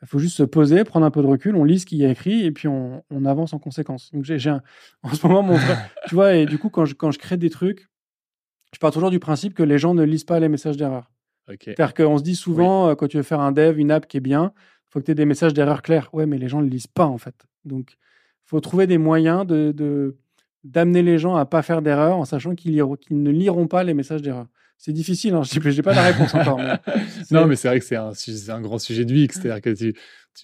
il 0.02 0.08
faut 0.08 0.18
juste 0.18 0.36
se 0.36 0.42
poser, 0.42 0.82
prendre 0.84 1.06
un 1.06 1.10
peu 1.10 1.22
de 1.22 1.26
recul, 1.26 1.54
on 1.56 1.64
lit 1.64 1.78
ce 1.78 1.86
qu'il 1.86 1.98
y 1.98 2.04
a 2.04 2.10
écrit 2.10 2.44
et 2.44 2.50
puis 2.50 2.66
on, 2.68 3.04
on 3.10 3.24
avance 3.24 3.52
en 3.52 3.58
conséquence. 3.58 4.10
Donc 4.12 4.24
j'ai 4.24 4.50
un, 4.50 4.62
en 5.02 5.14
ce 5.14 5.26
moment 5.26 5.42
mon 5.42 5.56
tu 6.08 6.14
vois, 6.14 6.34
et 6.34 6.46
du 6.46 6.58
coup 6.58 6.70
quand 6.70 6.84
je, 6.84 6.94
quand 6.94 7.10
je 7.10 7.18
crée 7.18 7.36
des 7.36 7.50
trucs, 7.50 7.88
je 8.74 8.78
pars 8.78 8.90
toujours 8.90 9.10
du 9.10 9.20
principe 9.20 9.54
que 9.54 9.62
les 9.62 9.78
gens 9.78 9.94
ne 9.94 10.02
lisent 10.02 10.24
pas 10.24 10.40
les 10.40 10.48
messages 10.48 10.76
d'erreur. 10.76 11.10
C'est-à-dire 11.60 11.94
qu'on 11.94 12.18
se 12.18 12.22
dit 12.22 12.36
souvent 12.36 12.88
euh, 12.88 12.94
quand 12.94 13.08
tu 13.08 13.16
veux 13.16 13.22
faire 13.22 13.40
un 13.40 13.52
dev, 13.52 13.78
une 13.78 13.90
app 13.90 14.06
qui 14.06 14.16
est 14.16 14.20
bien, 14.20 14.52
faut 14.88 15.00
que 15.00 15.04
tu 15.04 15.12
aies 15.12 15.16
des 15.16 15.24
messages 15.24 15.54
d'erreur 15.54 15.82
clairs. 15.82 16.08
Ouais, 16.12 16.26
mais 16.26 16.38
les 16.38 16.48
gens 16.48 16.62
ne 16.62 16.68
lisent 16.68 16.86
pas 16.86 17.06
en 17.06 17.18
fait. 17.18 17.34
Donc 17.64 17.92
il 17.92 18.46
faut 18.48 18.60
trouver 18.60 18.86
des 18.86 18.98
moyens 18.98 19.46
de 19.46 20.16
d'amener 20.64 21.02
les 21.02 21.18
gens 21.18 21.34
à 21.34 21.44
pas 21.44 21.62
faire 21.62 21.82
d'erreur 21.82 22.16
en 22.16 22.24
sachant 22.24 22.54
qu'ils 22.54 22.76
ne 22.76 23.30
liront 23.30 23.66
pas 23.66 23.82
les 23.82 23.94
messages 23.94 24.22
d'erreur. 24.22 24.46
C'est 24.84 24.92
difficile, 24.92 25.32
hein. 25.34 25.42
je 25.44 25.60
n'ai 25.60 25.82
pas 25.82 25.94
la 25.94 26.02
réponse 26.02 26.34
encore. 26.34 26.58
non, 27.30 27.46
mais 27.46 27.54
c'est 27.54 27.68
vrai 27.68 27.78
que 27.78 27.86
c'est 27.86 27.94
un, 27.94 28.10
un, 28.48 28.60
grand 28.60 28.80
sujet 28.80 29.04
de 29.04 29.12
vie. 29.12 29.28
C'est-à-dire 29.30 29.60
que 29.60 29.72
tu, 29.72 29.94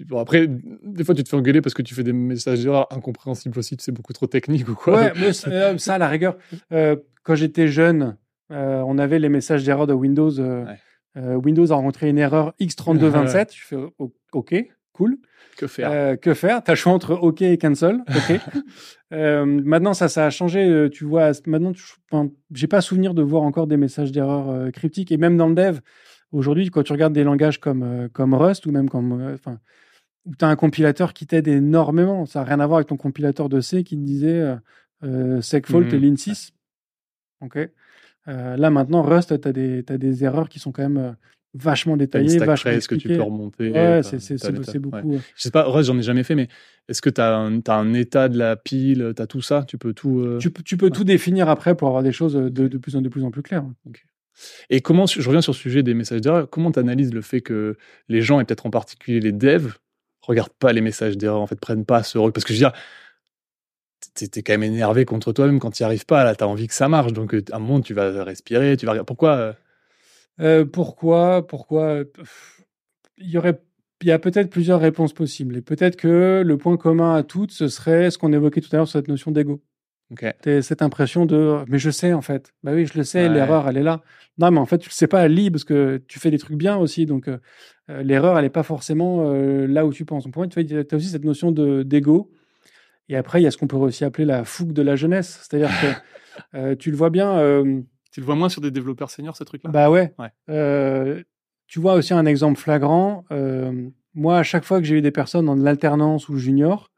bon, 0.05 0.21
après, 0.21 0.47
des 0.49 1.03
fois, 1.03 1.17
tu 1.17 1.25
te 1.25 1.29
fais 1.29 1.35
engueuler 1.35 1.61
parce 1.61 1.75
que 1.75 1.83
tu 1.83 1.93
fais 1.93 2.05
des 2.05 2.13
messages 2.13 2.63
d'erreur 2.63 2.87
incompréhensibles 2.93 3.59
aussi, 3.59 3.77
c'est 3.81 3.91
beaucoup 3.91 4.13
trop 4.13 4.29
technique 4.29 4.69
ou 4.69 4.77
quoi. 4.77 4.95
Ouais, 4.95 5.13
mais 5.17 5.33
euh, 5.49 5.77
ça, 5.79 5.95
à 5.95 5.99
la 5.99 6.07
rigueur, 6.07 6.37
euh, 6.71 6.95
quand 7.25 7.35
j'étais 7.35 7.67
jeune, 7.67 8.17
euh, 8.53 8.81
on 8.87 8.97
avait 8.99 9.19
les 9.19 9.29
messages 9.29 9.65
d'erreur 9.65 9.89
de 9.89 9.93
Windows. 9.93 10.31
Windows 11.17 11.73
a 11.73 11.75
rencontré 11.75 12.09
une 12.09 12.19
erreur 12.19 12.55
X3227. 12.61 13.49
je 13.57 13.65
fais 13.65 13.77
OK, 14.31 14.55
cool. 14.93 15.19
Que 15.59 15.67
faire? 15.67 15.91
Euh, 15.91 16.15
Que 16.15 16.35
faire? 16.35 16.63
T'as 16.63 16.73
le 16.73 16.77
choix 16.77 16.93
entre 16.93 17.15
OK 17.15 17.43
et 17.43 17.59
cancel. 17.59 18.05
OK. 18.09 18.41
euh, 19.13 19.45
maintenant, 19.45 19.93
ça, 19.93 20.09
ça 20.09 20.25
a 20.25 20.31
changé. 20.31 20.65
Euh, 20.65 20.89
tu 20.89 21.05
vois, 21.05 21.33
maintenant, 21.47 21.73
j'ai 22.53 22.69
pas 22.69 22.81
souvenir 22.81 23.13
de 23.13 23.23
voir 23.23 23.43
encore 23.43 23.67
des 23.67 23.77
messages 23.77 24.13
d'erreur 24.13 24.51
euh, 24.51 24.71
cryptiques. 24.71 25.11
Et 25.11 25.17
même 25.17 25.37
dans 25.37 25.49
le 25.49 25.57
dev, 25.57 25.81
aujourd'hui, 26.31 26.71
quand 26.71 26.85
tu 26.85 26.93
regardes 26.93 27.13
des 27.13 27.25
langages 27.25 27.59
comme, 27.59 28.09
comme 28.13 28.35
Rust 28.35 28.67
ou 28.67 28.71
même 28.71 28.89
comme. 28.89 29.33
Enfin, 29.35 29.59
où 30.27 30.37
tu 30.37 30.45
as 30.45 30.49
un 30.49 30.55
compilateur 30.55 31.13
qui 31.13 31.27
t'aide 31.27 31.49
énormément. 31.49 32.25
Ça 32.25 32.39
n'a 32.39 32.45
rien 32.45 32.61
à 32.61 32.67
voir 32.67 32.77
avec 32.79 32.89
ton 32.89 32.97
compilateur 32.97 33.49
de 33.49 33.61
C 33.61 33.83
qui 33.83 33.97
te 33.97 34.03
disait 34.03 34.55
segfault 35.41 35.81
mmh. 35.81 35.95
et 35.95 35.99
lin6. 35.99 36.51
OK. 37.41 37.59
là, 38.27 38.71
maintenant, 38.71 39.03
Rust, 39.03 39.41
tu 39.41 39.49
as, 39.49 39.51
as, 39.51 39.99
des 39.99 40.25
erreurs 40.25 40.49
qui 40.49 40.61
sont 40.61 40.71
quand 40.71 40.89
même 40.89 41.17
vachement 41.59 41.97
détaillé, 41.97 42.39
vachement 42.39 42.71
Est-ce 42.71 42.89
que 42.89 42.95
tu 42.95 43.09
peux 43.09 43.23
remonter 43.23 43.71
Ouais, 43.71 44.01
c'est 44.03 44.79
beaucoup. 44.79 45.19
Je 45.37 45.43
sais 45.43 45.51
pas, 45.51 45.65
Rust, 45.65 45.89
j'en 45.89 45.99
ai 45.99 46.03
jamais 46.03 46.23
fait, 46.23 46.35
mais 46.35 46.49
est-ce 46.89 47.03
que 47.03 47.11
tu 47.11 47.21
as, 47.21 47.37
as, 47.37 47.75
un 47.75 47.95
état 47.95 48.29
de 48.29 48.39
la 48.39 48.57
pile, 48.57 49.13
tu 49.15 49.23
as 49.23 49.27
tout 49.27 49.43
ça? 49.43 49.65
Tu 49.67 49.79
peux 49.79 49.93
tout. 49.93 50.21
Euh, 50.21 50.39
tu, 50.39 50.53
tu, 50.65 50.77
peux 50.77 50.91
tout 50.91 51.05
définir 51.05 51.49
après 51.49 51.75
pour 51.75 51.89
avoir 51.89 52.03
des 52.03 52.13
choses 52.13 52.35
de, 52.35 52.49
de, 52.49 52.79
plus, 52.79 52.97
en, 52.97 53.03
de 53.03 53.09
plus 53.09 53.25
en 53.25 53.31
plus 53.31 53.43
claires. 53.43 53.65
Et 54.71 54.81
comment, 54.81 55.07
je 55.07 55.27
reviens 55.27 55.41
sur 55.41 55.53
le 55.53 55.59
sujet 55.59 55.83
des 55.83 55.95
messages 55.95 56.21
d'erreur, 56.21 56.49
comment 56.49 56.71
tu 56.71 56.79
analyses 56.79 57.13
le 57.13 57.23
fait 57.23 57.41
que 57.41 57.77
les 58.09 58.23
gens, 58.23 58.41
et 58.41 58.45
peut-être 58.45 58.67
en 58.67 58.71
particulier 58.71 59.21
les 59.21 59.33
devs, 59.33 59.75
regardent 60.23 60.53
pas 60.59 60.73
les 60.73 60.81
messages 60.81 61.17
d'erreur, 61.17 61.41
en 61.41 61.47
fait, 61.47 61.59
prennent 61.59 61.85
pas 61.85 62.03
ce 62.03 62.19
rôle? 62.19 62.33
Parce 62.33 62.45
que 62.45 62.55
je 62.55 62.59
veux 62.59 62.71
dire, 62.71 62.73
tu 64.15 64.25
es 64.25 64.43
quand 64.43 64.53
même 64.53 64.63
énervé 64.63 65.05
contre 65.05 65.33
toi-même 65.33 65.59
quand 65.59 65.71
tu 65.71 65.83
n'y 65.83 65.87
arrives 65.87 66.07
pas, 66.07 66.25
là, 66.25 66.35
tu 66.35 66.45
as 66.45 66.49
envie 66.49 66.69
que 66.69 66.75
ça 66.75 66.89
marche, 66.89 67.13
donc 67.13 67.35
euh, 67.35 67.45
à 67.53 67.57
un 67.57 67.59
moment, 67.59 67.81
tu 67.81 67.95
vas 67.95 68.25
respirer, 68.25 68.77
tu 68.77 68.87
vas 68.87 69.05
Pourquoi 69.05 69.57
euh, 70.41 70.65
pourquoi 70.65 71.47
Pourquoi 71.47 72.05
Il 73.19 73.31
y 73.31 73.39
aurait 73.39 73.61
il 74.03 74.07
y 74.07 74.13
a 74.13 74.19
peut-être 74.19 74.49
plusieurs 74.49 74.81
réponses 74.81 75.13
possibles. 75.13 75.57
Et 75.57 75.61
peut-être 75.61 75.97
que 75.97 76.43
le 76.47 76.57
point 76.57 76.77
commun 76.77 77.15
à 77.15 77.25
toutes, 77.25 77.51
ce 77.51 77.67
serait 77.67 78.13
ce 78.13 78.19
qu'on 78.19 78.33
évoquait 78.33 78.61
tout 78.61 78.69
à 78.73 78.77
l'heure 78.77 78.87
sur 78.87 78.99
cette 78.99 79.09
notion 79.09 79.33
d'ego. 79.33 79.61
Okay. 80.13 80.31
Cette 80.63 80.81
impression 80.81 81.27
de 81.27 81.59
mais 81.67 81.79
je 81.79 81.91
sais 81.91 82.15
en 82.15 82.23
fait. 82.23 82.55
Bah 82.63 82.73
oui, 82.73 82.87
je 82.87 82.97
le 82.97 83.05
sais, 83.05 83.29
l'erreur 83.29 83.69
elle 83.69 83.77
est 83.77 83.83
là. 83.83 84.01
Non, 84.39 84.51
mais 84.51 84.59
en 84.59 84.65
fait, 84.65 84.79
tu 84.79 84.89
le 84.89 84.95
sais 84.95 85.07
pas, 85.07 85.29
lit 85.29 85.51
parce 85.51 85.65
que 85.65 86.01
tu 86.09 86.19
fais 86.19 86.31
des 86.31 86.39
trucs 86.39 86.57
bien 86.57 86.79
aussi. 86.79 87.05
Donc 87.05 87.29
euh, 87.29 87.39
l'erreur, 87.89 88.39
elle 88.39 88.45
est 88.45 88.51
pas 88.51 88.63
forcément 88.63 89.31
là 89.33 89.85
où 89.85 89.93
tu 89.93 90.05
penses. 90.05 90.25
Pour 90.31 90.43
moi, 90.43 90.47
tu 90.47 90.59
as 90.61 90.95
aussi 90.95 91.09
cette 91.09 91.25
notion 91.25 91.51
de 91.51 91.83
d'ego. 91.83 92.31
Et 93.11 93.17
après, 93.17 93.41
il 93.41 93.45
y 93.45 93.47
a 93.47 93.51
ce 93.51 93.59
qu'on 93.59 93.67
pourrait 93.67 93.89
aussi 93.89 94.05
appeler 94.05 94.25
la 94.25 94.45
fougue 94.45 94.73
de 94.73 94.83
la 94.83 94.97
jeunesse. 94.97 95.41
C'est-à-dire 95.43 95.71
que 96.53 96.75
tu 96.77 96.91
le 96.91 96.97
vois 96.97 97.11
bien 97.11 97.37
tu 98.19 98.23
le 98.23 98.27
vois 98.27 98.35
moins 98.35 98.49
sur 98.49 98.61
des 98.61 98.73
développeurs 98.73 99.13
seniors, 99.13 99.37
ce 99.37 99.45
truc-là? 99.45 99.71
Bah 99.71 99.91
ouais. 99.91 100.13
Euh, 100.51 101.23
tu 101.69 101.79
vois 101.79 101.95
aussi 101.95 102.15
un 102.15 102.27
exemple 102.27 102.59
flagrant. 102.59 103.25
Euh, 103.31 103.91
moi, 104.13 104.39
à 104.39 104.43
chaque 104.43 104.65
fois 104.65 104.81
que 104.81 104.85
j'ai 104.85 104.97
eu 104.97 105.03
des 105.03 105.13
personnes 105.13 105.49
en 105.49 105.65
alternance 105.65 106.29
ou 106.29 106.37
junior, 106.37 106.91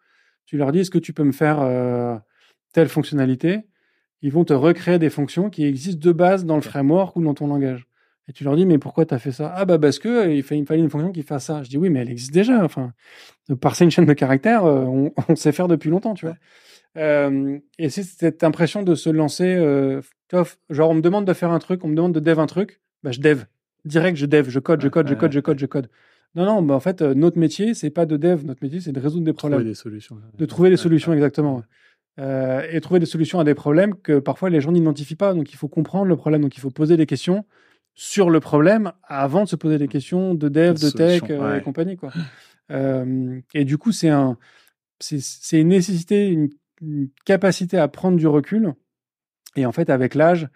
tu 0.46 0.56
leur 0.56 0.72
dis 0.72 0.78
est-ce 0.78 0.90
que 0.90 0.98
tu 0.98 1.12
peux 1.12 1.24
me 1.24 1.32
faire 1.32 1.60
euh, 1.60 2.16
telle 2.72 2.88
fonctionnalité? 2.88 3.66
Ils 4.22 4.32
vont 4.32 4.46
te 4.46 4.54
recréer 4.54 4.98
des 4.98 5.10
fonctions 5.10 5.50
qui 5.50 5.66
existent 5.66 6.00
de 6.00 6.10
base 6.10 6.46
dans 6.46 6.56
le 6.56 6.62
framework 6.62 7.14
ou 7.16 7.22
dans 7.22 7.34
ton 7.34 7.48
langage. 7.48 7.86
Et 8.26 8.32
tu 8.32 8.42
leur 8.42 8.56
dis 8.56 8.64
mais 8.64 8.78
pourquoi 8.78 9.04
tu 9.04 9.12
as 9.12 9.18
fait 9.18 9.32
ça? 9.32 9.52
Ah 9.54 9.66
bah 9.66 9.78
parce 9.78 9.98
que 9.98 10.30
il, 10.30 10.42
fallait 10.42 10.80
une 10.80 10.88
fonction 10.88 11.12
qui 11.12 11.22
fasse 11.22 11.44
ça. 11.44 11.62
Je 11.62 11.68
dis 11.68 11.76
oui 11.76 11.90
mais 11.90 12.00
elle 12.00 12.10
existe 12.10 12.32
déjà. 12.32 12.64
Enfin, 12.64 12.94
parser 13.60 13.84
une 13.84 13.90
chaîne 13.90 14.06
de 14.06 14.14
caractères, 14.14 14.64
on, 14.64 15.12
on, 15.28 15.36
sait 15.36 15.52
faire 15.52 15.68
depuis 15.68 15.90
longtemps, 15.90 16.14
tu 16.14 16.24
vois. 16.24 16.36
Euh, 16.96 17.58
et 17.78 17.88
c'est 17.88 18.02
cette 18.02 18.42
impression 18.42 18.82
de 18.82 18.94
se 18.94 19.10
lancer, 19.10 19.54
euh, 19.56 20.00
genre 20.70 20.90
on 20.90 20.94
me 20.94 21.00
demande 21.00 21.24
de 21.24 21.32
faire 21.32 21.50
un 21.50 21.58
truc, 21.58 21.84
on 21.84 21.88
me 21.88 21.94
demande 21.94 22.14
de 22.14 22.20
dev 22.20 22.38
un 22.38 22.46
truc, 22.46 22.80
bah 23.02 23.12
je 23.12 23.20
dev. 23.20 23.44
Direct, 23.84 24.16
je 24.16 24.26
dev, 24.26 24.48
je 24.48 24.58
code, 24.58 24.82
je 24.82 24.88
code, 24.88 25.08
je 25.08 25.14
code, 25.14 25.32
je 25.32 25.40
code, 25.40 25.58
je 25.58 25.66
code. 25.66 25.88
Non, 26.34 26.44
non, 26.44 26.62
bah 26.62 26.74
en 26.74 26.80
fait, 26.80 27.02
euh, 27.02 27.14
notre 27.14 27.38
métier, 27.38 27.74
c'est 27.74 27.90
pas 27.90 28.06
de 28.06 28.16
dev, 28.16 28.44
notre 28.44 28.62
métier, 28.62 28.80
c'est 28.80 28.92
de 28.92 29.00
résoudre 29.00 29.24
des 29.24 29.32
problèmes. 29.32 29.60
De 29.60 29.62
trouver 29.62 29.70
des 29.70 29.74
solutions. 29.74 30.16
De 30.36 30.46
trouver 30.46 30.70
des 30.70 30.76
solutions, 30.76 31.12
exactement. 31.12 31.62
et 32.18 32.80
trouver 32.80 33.00
des 33.00 33.06
solutions 33.06 33.40
à 33.40 33.44
des 33.44 33.54
problèmes 33.54 33.94
que 33.94 34.18
parfois 34.18 34.50
les 34.50 34.60
gens 34.60 34.72
n'identifient 34.72 35.16
pas. 35.16 35.32
Donc 35.32 35.52
il 35.52 35.56
faut 35.56 35.68
comprendre 35.68 36.06
le 36.06 36.16
problème, 36.16 36.42
donc 36.42 36.56
il 36.56 36.60
faut 36.60 36.70
poser 36.70 36.96
des 36.96 37.06
questions 37.06 37.44
sur 37.94 38.30
le 38.30 38.40
problème 38.40 38.92
avant 39.04 39.44
de 39.44 39.48
se 39.48 39.56
poser 39.56 39.78
des 39.78 39.88
questions 39.88 40.34
de 40.34 40.48
dev, 40.48 40.74
de, 40.74 40.90
tech 40.90 41.22
euh, 41.28 41.58
et 41.58 41.62
compagnie. 41.62 41.96
Quoi. 41.96 42.12
Et 43.54 43.64
du 43.64 43.78
coup, 43.78 43.90
c'est 43.90 44.10
un, 44.10 44.38
c'est 45.00 45.60
une 45.60 45.68
nécessité, 45.68 46.28
une, 46.28 46.50
capacité 47.24 47.78
à 47.78 47.88
prendre 47.88 48.16
du 48.16 48.26
recul. 48.26 48.74
Et 49.56 49.66
en 49.66 49.72
fait, 49.72 49.90
avec 49.90 50.14
l'âge, 50.14 50.48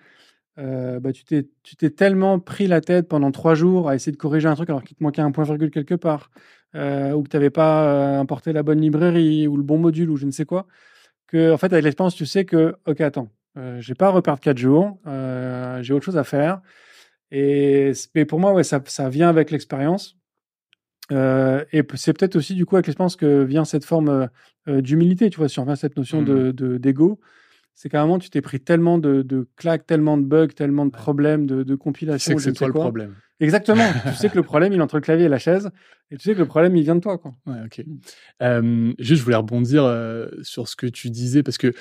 euh, 0.59 1.01
bah, 1.01 1.13
tu 1.13 1.25
t'es 1.25 1.91
tellement 1.91 2.39
pris 2.39 2.67
la 2.69 2.81
tête 2.81 3.09
pendant 3.09 3.33
trois 3.33 3.55
jours 3.55 3.89
à 3.89 3.95
essayer 3.97 4.13
de 4.13 4.17
corriger 4.17 4.49
un 4.49 4.55
truc 4.55 4.71
alors 4.71 4.85
qu'il 4.85 4.97
te 4.97 5.03
manquait 5.03 5.23
un 5.23 5.33
point 5.33 5.45
virgule 5.45 5.71
quelque 5.71 5.95
part, 5.97 6.31
euh, 6.77 7.13
ou 7.13 7.23
que 7.25 7.29
tu 7.29 7.37
n'avais 7.37 7.51
pas 7.51 8.17
euh, 8.17 8.21
importé 8.21 8.53
la 8.53 8.63
bonne 8.63 8.81
librairie 8.81 9.49
ou 9.49 9.57
le 9.57 9.63
bon 9.65 9.79
module 9.79 10.11
ou 10.11 10.17
je 10.17 10.27
ne 10.27 10.31
sais 10.31 10.45
quoi, 10.45 10.67
que 11.29 11.53
en 11.53 11.59
fait 11.59 11.73
avec 11.73 11.85
l'expérience 11.85 12.15
tu 12.17 12.27
sais 12.27 12.45
que 12.45 12.77
ok 12.87 13.01
attends, 13.03 13.29
euh, 13.59 13.81
j'ai 13.81 13.95
pas 13.95 14.09
à 14.09 14.11
reperdre 14.11 14.41
quatre 14.41 14.59
jours, 14.59 14.99
euh, 15.07 15.83
j'ai 15.83 15.95
autre 15.95 16.05
chose 16.05 16.19
à 16.19 16.25
faire. 16.25 16.61
Et 17.31 17.93
mais 18.15 18.25
pour 18.27 18.41
moi 18.41 18.53
ouais 18.55 18.65
ça, 18.65 18.81
ça 18.87 19.09
vient 19.09 19.29
avec 19.29 19.51
l'expérience. 19.51 20.17
Euh, 21.13 21.65
et 21.73 21.83
c'est 21.95 22.13
peut-être 22.13 22.37
aussi 22.37 22.55
du 22.55 22.65
coup 22.65 22.77
avec 22.77 22.87
l'expérience 22.87 23.17
que 23.17 23.43
vient 23.45 23.65
cette 23.65 23.85
forme 23.85 24.29
d'humilité, 24.67 25.29
tu 25.29 25.37
vois, 25.37 25.49
si 25.49 25.59
on 25.59 25.63
revient 25.63 25.73
à 25.73 25.77
cette 25.77 25.97
notion 25.97 26.23
mmh. 26.23 26.53
de 26.53 26.79
d'ego 26.79 27.21
c'est 27.75 27.89
carrément, 27.89 28.19
tu 28.19 28.31
t'es 28.31 28.41
pris 28.41 28.61
tellement 28.61 28.99
de, 28.99 29.23
de, 29.23 29.49
claques, 29.57 29.87
tellement 29.87 30.17
de 30.17 30.23
bugs, 30.23 30.49
tellement 30.49 30.87
de 30.87 30.93
problèmes, 30.93 31.47
de, 31.47 31.65
de 31.65 31.75
compilations. 31.75 32.37
Tu 32.37 32.41
sais 32.41 32.51
que 32.51 32.55
c'est 32.55 32.59
toi 32.59 32.69
le 32.69 32.73
problème. 32.73 33.15
Exactement. 33.41 33.85
tu 34.09 34.15
sais 34.15 34.29
que 34.29 34.37
le 34.37 34.45
problème, 34.45 34.73
il 34.73 34.79
est 34.79 34.83
entre 34.83 34.95
le 34.95 35.01
clavier 35.01 35.27
et 35.27 35.29
la 35.29 35.41
chaise. 35.41 35.71
Et 36.13 36.17
tu 36.17 36.23
sais 36.23 36.35
que 36.35 36.39
le 36.39 36.47
problème, 36.47 36.77
il 36.77 36.85
vient 36.85 36.95
de 36.95 37.01
toi. 37.01 37.19
Quoi. 37.19 37.35
Ouais, 37.47 37.59
ok. 37.65 37.85
Euh, 38.43 38.93
juste, 39.01 39.19
je 39.19 39.25
voulais 39.25 39.37
rebondir 39.37 39.85
euh, 39.85 40.29
sur 40.43 40.69
ce 40.69 40.77
que 40.77 40.87
tu 40.87 41.11
disais, 41.11 41.43
parce 41.43 41.59
que 41.59 41.73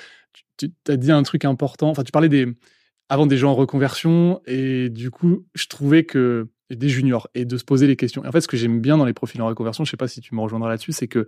tu, 0.56 0.72
as 0.88 0.96
dit 0.96 1.12
un 1.12 1.22
truc 1.22 1.44
important. 1.44 1.90
Enfin, 1.90 2.02
tu 2.02 2.10
parlais 2.10 2.28
des, 2.28 2.48
avant 3.08 3.26
des 3.26 3.36
gens 3.36 3.52
en 3.52 3.54
reconversion, 3.54 4.40
et 4.46 4.90
du 4.90 5.12
coup, 5.12 5.46
je 5.54 5.68
trouvais 5.68 6.02
que 6.02 6.48
des 6.70 6.88
juniors, 6.88 7.28
et 7.34 7.44
de 7.44 7.56
se 7.56 7.64
poser 7.64 7.86
les 7.86 7.96
questions. 7.96 8.24
Et 8.24 8.28
en 8.28 8.32
fait, 8.32 8.40
ce 8.40 8.48
que 8.48 8.56
j'aime 8.56 8.80
bien 8.80 8.96
dans 8.96 9.04
les 9.04 9.12
profils 9.12 9.40
en 9.42 9.46
reconversion, 9.46 9.84
je 9.84 9.90
sais 9.90 9.96
pas 9.96 10.08
si 10.08 10.20
tu 10.20 10.34
me 10.34 10.40
rejoindras 10.40 10.68
là-dessus, 10.68 10.92
c'est 10.92 11.08
que 11.08 11.26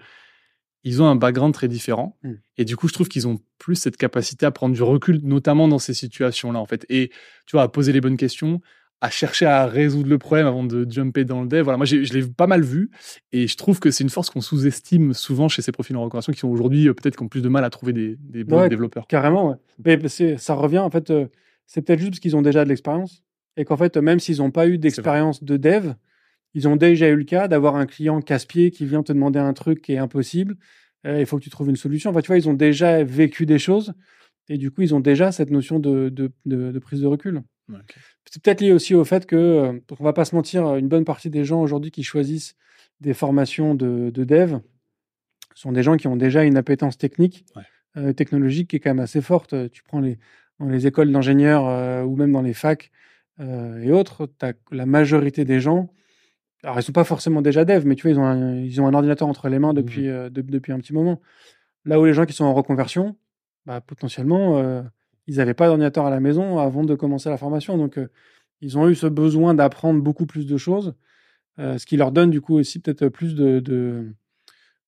ils 0.84 1.03
ont 1.03 1.07
un 1.07 1.16
background 1.16 1.53
très 1.53 1.68
différent. 1.68 2.16
Mm. 2.22 2.32
Et 2.59 2.64
du 2.64 2.76
coup, 2.76 2.87
je 2.89 2.93
trouve 2.93 3.09
qu'ils 3.09 3.26
ont 3.26 3.41
plus 3.59 3.74
cette 3.74 3.97
capacité 3.97 4.47
à 4.47 4.51
prendre 4.53 4.74
du 4.74 4.82
recul, 4.82 5.20
notamment 5.24 5.66
dans 5.66 5.80
ces 5.80 5.95
situations-là, 5.95 6.61
en 6.61 6.66
fait. 6.66 6.87
Et 6.89 7.09
tu 7.47 7.53
vois, 7.57 7.62
à 7.62 7.68
poser 7.68 7.93
les 7.93 8.01
bonnes 8.01 8.16
questions, 8.16 8.61
à 9.01 9.11
chercher 9.11 9.47
à 9.47 9.66
résoudre 9.66 10.09
le 10.09 10.16
problème 10.18 10.47
avant 10.47 10.64
de 10.64 10.87
jumper 10.89 11.24
dans 11.24 11.43
le 11.43 11.49
dev. 11.49 11.62
Voilà, 11.62 11.76
moi, 11.76 11.87
je 11.87 11.97
l'ai 11.97 12.26
pas 12.26 12.47
mal 12.47 12.62
vu. 12.62 12.91
Et 13.32 13.49
je 13.49 13.57
trouve 13.57 13.80
que 13.80 13.91
c'est 13.91 14.05
une 14.05 14.11
force 14.11 14.30
qu'on 14.30 14.41
sous-estime 14.41 15.12
souvent 15.12 15.49
chez 15.49 15.61
ces 15.61 15.72
profils 15.72 15.97
en 15.97 16.05
reconversion 16.05 16.32
qui 16.32 16.39
sont 16.39 16.49
aujourd'hui 16.49 16.89
euh, 16.89 16.95
peut-être 16.95 17.16
qui 17.16 17.22
ont 17.22 17.28
plus 17.28 17.43
de 17.43 17.49
mal 17.49 17.64
à 17.64 17.70
trouver 17.70 17.93
des, 17.93 18.16
des 18.20 18.45
bons 18.45 18.68
développeurs. 18.68 19.07
Carrément, 19.09 19.51
ouais. 19.51 19.57
Mais 19.84 20.09
ça 20.39 20.55
revient, 20.55 20.78
en 20.78 20.91
fait, 20.91 21.11
euh, 21.11 21.26
c'est 21.66 21.82
peut-être 21.82 21.99
juste 21.99 22.12
parce 22.12 22.20
qu'ils 22.20 22.37
ont 22.37 22.43
déjà 22.43 22.64
de 22.64 22.68
l'expérience. 22.68 23.24
Et 23.57 23.64
qu'en 23.64 23.76
fait, 23.76 23.96
même 23.96 24.20
s'ils 24.20 24.38
n'ont 24.38 24.50
pas 24.50 24.68
eu 24.68 24.78
d'expérience 24.78 25.42
de 25.42 25.57
dev, 25.57 25.94
ils 26.57 26.66
ont 26.68 26.76
déjà 26.76 27.09
eu 27.09 27.16
le 27.16 27.24
cas 27.24 27.48
d'avoir 27.48 27.76
un 27.76 27.84
client 27.84 28.22
casse-pied 28.22 28.70
qui 28.70 28.86
vient 28.86 29.02
te 29.02 29.12
demander 29.12 29.38
un 29.38 29.52
truc 29.52 29.82
qui 29.82 29.92
est 29.92 29.98
impossible. 29.98 30.57
Euh, 31.07 31.20
il 31.20 31.26
faut 31.26 31.38
que 31.38 31.44
tu 31.44 31.50
trouves 31.50 31.68
une 31.68 31.76
solution. 31.76 32.11
Enfin, 32.11 32.22
tu 32.22 32.28
vois, 32.28 32.38
ils 32.38 32.48
ont 32.48 32.54
déjà 32.54 33.04
vécu 33.04 33.44
des 33.44 33.59
choses 33.59 33.92
et 34.48 34.57
du 34.57 34.70
coup, 34.70 34.80
ils 34.80 34.94
ont 34.94 35.00
déjà 35.00 35.32
cette 35.32 35.50
notion 35.50 35.78
de, 35.78 36.09
de, 36.09 36.78
prise 36.78 37.02
de 37.02 37.07
recul. 37.07 37.42
C'est 38.24 38.42
peut-être 38.42 38.62
lié 38.62 38.72
aussi 38.72 38.94
au 38.94 39.04
fait 39.04 39.26
que, 39.26 39.36
euh, 39.36 39.80
on 39.98 40.04
va 40.04 40.14
pas 40.14 40.24
se 40.24 40.34
mentir, 40.34 40.76
une 40.76 40.88
bonne 40.88 41.04
partie 41.04 41.28
des 41.28 41.44
gens 41.44 41.61
aujourd'hui 41.61 41.90
qui 41.90 42.02
choisissent 42.02 42.54
des 43.00 43.12
formations 43.12 43.74
de, 43.74 44.11
dev 44.11 44.59
sont 45.54 45.72
des 45.72 45.82
gens 45.82 45.96
qui 45.96 46.07
ont 46.07 46.16
déjà 46.16 46.44
une 46.44 46.57
appétence 46.57 46.96
technique, 46.96 47.44
euh, 47.96 48.12
technologique 48.12 48.70
qui 48.70 48.76
est 48.76 48.80
quand 48.80 48.90
même 48.90 49.00
assez 49.00 49.20
forte. 49.20 49.70
Tu 49.72 49.82
prends 49.82 50.00
les, 50.00 50.18
dans 50.59 50.68
les 50.68 50.86
écoles 50.86 51.12
d'ingénieurs 51.12 52.07
ou 52.07 52.16
même 52.16 52.32
dans 52.32 52.42
les 52.42 52.54
facs 52.54 52.90
et 53.39 53.93
autres, 53.93 54.30
as 54.41 54.53
la 54.70 54.87
majorité 54.87 55.45
des 55.45 55.61
gens 55.61 55.91
alors, 56.66 56.80
ils 56.80 56.82
sont 56.82 56.93
pas 56.93 57.05
forcément 57.05 57.43
déjà 57.43 57.64
dev, 57.64 57.84
mais 57.87 57.95
tu 57.95 58.03
vois, 58.03 58.11
ils 58.11 58.18
ont 58.18 58.24
un, 58.24 58.57
ils 58.57 58.80
ont 58.80 58.89
un 58.89 58.95
ordinateur 58.95 59.28
entre 59.28 59.49
les 59.49 59.61
mains 59.61 59.72
mmh 59.72 59.76
depuis, 59.76 60.09
euh, 60.09 60.30
depuis 60.30 60.72
un 60.72 60.78
petit 60.78 60.93
moment. 60.93 61.20
Là 61.84 62.01
où 62.01 62.05
les 62.05 62.12
gens 62.12 62.26
qui 62.26 62.32
sont 62.32 62.45
en 62.45 62.55
reconversion, 62.55 63.16
bah, 63.66 63.80
potentiellement, 63.80 64.59
euh, 64.59 64.82
ils 65.28 65.37
n'avaient 65.37 65.55
pas 65.55 65.66
d'ordinateur 65.66 66.07
à 66.07 66.11
la 66.11 66.18
maison 66.18 66.59
avant 66.59 66.82
de 66.82 66.97
commencer 66.97 67.28
la 67.28 67.37
formation. 67.37 67.76
Donc, 67.78 67.99
euh, 67.99 68.09
ils 68.61 68.78
ont 68.78 68.89
eu 68.89 68.97
ce 68.97 69.07
besoin 69.07 69.55
d'apprendre 69.55 70.03
beaucoup 70.03 70.26
plus 70.26 70.47
de 70.47 70.57
choses, 70.57 70.95
ce 71.59 71.87
qui 71.87 71.97
leur 71.97 72.11
donne 72.11 72.30
du 72.30 72.41
coup 72.41 72.55
aussi 72.55 72.80
peut-être 72.80 73.09
plus 73.09 73.34
de, 73.34 73.61
de, 73.61 74.14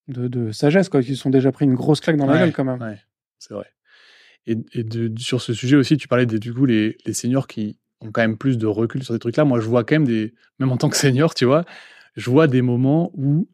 de, 0.09 0.51
sagesse, 0.53 0.89
quoi. 0.89 1.01
Ils 1.01 1.17
se 1.17 1.23
sont 1.23 1.31
déjà 1.31 1.53
pris 1.53 1.65
une 1.65 1.75
grosse 1.75 2.01
claque 2.01 2.17
dans 2.17 2.27
la 2.27 2.39
gueule 2.39 2.53
quand 2.53 2.65
même. 2.65 2.81
Ouais, 2.81 2.99
c'est 3.39 3.55
vrai. 3.55 3.67
Et, 4.47 4.57
et 4.73 4.87
sur 5.19 5.43
ce 5.43 5.53
sujet 5.53 5.77
aussi, 5.77 5.99
tu 5.99 6.09
parlais 6.09 6.27
des, 6.27 6.39
du 6.39 6.53
coup 6.55 6.65
les, 6.65 6.97
les 7.05 7.13
seniors 7.13 7.47
qui, 7.47 7.79
ont 8.01 8.13
quand 8.13 8.21
même 8.21 8.39
plus 8.39 8.59
de 8.59 8.67
recul 8.67 9.03
sur 9.03 9.15
ces 9.15 9.19
trucs-là. 9.19 9.45
Moi, 9.45 9.61
je 9.61 9.67
vois 9.67 9.85
quand 9.85 9.97
même 9.97 10.07
des, 10.07 10.35
même 10.59 10.71
en 10.71 10.77
tant 10.77 10.89
que 10.89 10.97
senior, 10.97 11.35
tu 11.35 11.45
vois, 11.45 11.65
je 12.17 12.31
vois 12.31 12.47
des 12.47 12.63
moments 12.63 13.11
où 13.15 13.49